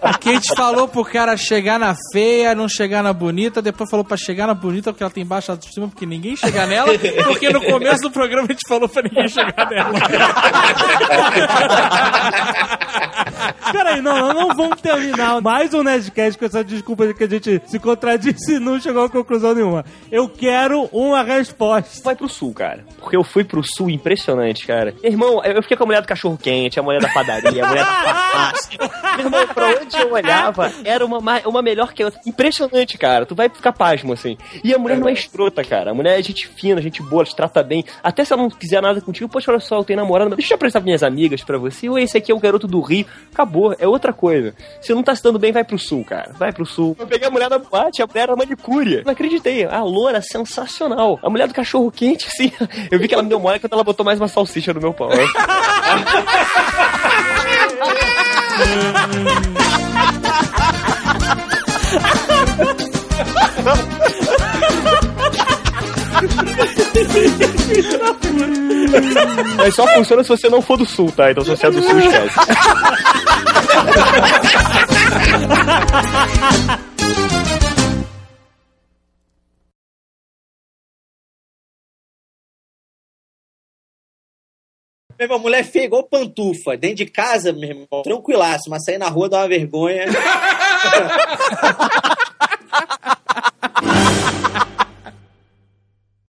Porque 0.02 0.30
a 0.30 0.34
gente 0.34 0.56
falou 0.56 0.88
pro 0.88 1.06
cara 1.06 1.38
chegar 1.38 1.80
na 1.80 1.96
feia, 2.12 2.56
não 2.56 2.68
chegar 2.68 3.04
na 3.04 3.14
bonita, 3.14 3.61
depois 3.62 3.90
falou 3.90 4.04
pra 4.06 4.18
chegar 4.18 4.48
na 4.48 4.54
bonita 4.54 4.92
porque 4.92 5.04
ela 5.04 5.12
tem 5.12 5.26
baixa 5.26 5.52
autoestima, 5.52 5.88
porque 5.88 6.06
ninguém 6.06 6.36
chega 6.36 6.66
nela, 6.66 6.92
porque 7.28 7.50
no 7.50 7.62
começo 7.62 8.02
do 8.02 8.12
programa 8.12 8.48
a 8.50 8.52
gente 8.52 8.68
falou 8.68 8.88
pra 8.90 9.04
ninguém 9.04 9.28
chegar 9.28 9.70
nela. 9.70 9.92
Peraí, 13.72 14.02
não, 14.02 14.18
nós 14.20 14.36
não 14.36 14.56
vamos 14.56 14.82
terminar 14.82 15.42
mais 15.42 15.74
um 15.74 15.84
Nerdcast 15.84 16.38
com 16.38 16.46
essa 16.46 16.64
desculpa 16.64 17.08
de 17.08 17.14
que 17.14 17.24
a 17.24 17.28
gente 17.28 17.62
se 17.66 17.80
contradisse 17.80 18.56
e 18.56 18.60
não 18.60 18.80
chegou 18.80 19.06
a 19.06 19.10
conclusão 19.10 19.54
nenhuma. 19.56 19.86
Eu 20.12 20.28
quero 20.28 20.90
uma 20.92 21.24
resposta. 21.24 22.02
Vai 22.04 22.16
pro 22.16 22.28
sul, 22.28 22.54
cara. 22.54 22.84
Porque 23.00 23.16
eu 23.16 23.24
fui 23.24 23.44
pro 23.44 23.64
sul 23.64 23.90
impressionante, 23.90 24.66
cara. 24.68 24.94
Irmão, 25.04 25.42
eu 25.44 25.62
fiquei 25.62 25.78
com 25.78 25.84
a 25.84 25.86
mulher 25.86 26.02
do 26.02 26.08
cachorro 26.08 26.38
quente, 26.38 26.80
a 26.80 26.84
mulher 26.84 27.02
da 27.02 27.10
padaria, 27.10 27.64
a 27.64 27.68
mulher 27.68 27.86
da 27.86 27.94
farmácia. 27.94 28.80
Meu 29.18 29.26
irmão, 29.26 29.48
pra 29.48 29.68
onde 29.82 29.98
eu 29.98 30.12
olhava, 30.12 30.72
era 30.84 31.06
uma, 31.06 31.20
ma- 31.20 31.42
uma 31.46 31.62
melhor 31.62 31.94
que 31.94 32.04
a 32.04 32.08
outra. 32.08 32.20
Impressionante, 32.26 32.98
cara. 32.98 33.26
Tu 33.26 33.36
vai 33.36 33.50
ficar 33.54 33.74
pasmo, 33.74 34.14
assim. 34.14 34.38
E 34.64 34.74
a 34.74 34.78
mulher 34.78 34.98
não 34.98 35.08
é 35.08 35.14
escrota, 35.14 35.64
cara. 35.64 35.92
A 35.92 35.94
mulher 35.94 36.20
é 36.20 36.24
gente 36.24 36.48
fina, 36.48 36.82
gente 36.82 37.02
boa, 37.02 37.22
ela 37.22 37.26
te 37.26 37.36
trata 37.36 37.64
bem. 37.64 37.84
Até 38.04 38.26
se 38.26 38.34
ela 38.34 38.42
não 38.42 38.50
quiser 38.50 38.82
nada 38.82 39.00
contigo, 39.02 39.30
poxa, 39.30 39.52
olha 39.52 39.60
só, 39.60 39.78
eu 39.78 39.84
tenho 39.84 40.00
namorada, 40.00 40.30
mas 40.30 40.38
deixa 40.38 40.54
eu 40.54 40.56
apresentar 40.56 40.82
minhas 40.82 41.04
amigas 41.04 41.44
pra 41.44 41.58
você. 41.58 41.90
Ou 41.90 41.98
esse 41.98 42.18
aqui 42.18 42.32
é 42.32 42.36
o 42.36 42.40
garoto 42.40 42.68
do 42.68 42.82
Rio. 42.82 43.06
Acabou, 43.32 43.76
é 43.78 43.88
outra 43.88 44.14
coisa. 44.14 44.54
Se 44.82 44.94
não 44.94 45.04
tá 45.04 45.16
se 45.16 45.24
dando 45.24 45.40
bem, 45.40 45.52
vai 45.52 45.64
pro 45.64 45.78
sul, 45.78 46.04
cara. 46.04 46.32
Vai 46.38 46.52
pro 46.52 46.66
sul. 46.66 46.96
Eu 47.00 47.08
peguei 47.08 47.28
a 47.28 47.32
mulher 47.32 47.50
da 47.50 47.60
boate, 47.60 48.02
a 48.02 48.08
mulher 48.08 48.24
era 48.24 48.36
manicure. 48.36 49.04
Não 49.04 49.12
acreditei. 49.12 49.66
A 49.66 49.84
loura, 49.84 50.22
sensacional. 50.22 51.20
A 51.24 51.30
mulher 51.30 51.48
do 51.48 51.54
cachorro 51.54 51.92
quente, 51.92 52.28
assim. 52.28 52.52
Eu 52.90 53.00
vi 53.00 53.08
que 53.08 53.14
ela 53.14 53.24
me 53.24 53.30
deu 53.30 53.40
mole 53.40 53.60
quando 53.60 53.74
ela 53.74 53.84
botou 53.84 54.06
mais 54.06 54.20
uma 54.20 54.28
salsicha 54.28 54.74
no 54.74 54.82
meu 54.82 54.94
pau. 54.94 55.10
Mas 69.58 69.76
só 69.76 69.86
funciona 69.88 70.24
se 70.24 70.30
você 70.30 70.48
não 70.50 70.62
for 70.62 70.78
do 70.78 70.86
sul, 70.86 71.12
tá? 71.12 71.32
Então 71.32 71.44
se 71.44 71.50
você 71.50 71.68
é 71.68 71.72
do 71.72 71.82
sul, 71.82 72.00
esquece. 72.00 72.40
Meu 85.22 85.28
irmão, 85.28 85.40
mulher 85.40 85.64
feia 85.64 85.86
igual 85.86 86.04
pantufa. 86.04 86.76
Dentro 86.76 86.98
de 86.98 87.06
casa, 87.06 87.54
meu 87.54 87.70
irmão, 87.70 88.02
tranquilaço, 88.04 88.72
mas 88.72 88.84
sair 88.84 88.98
na 88.98 89.08
rua 89.08 89.30
dá 89.30 89.38
uma 89.38 89.48
vergonha. 89.48 90.06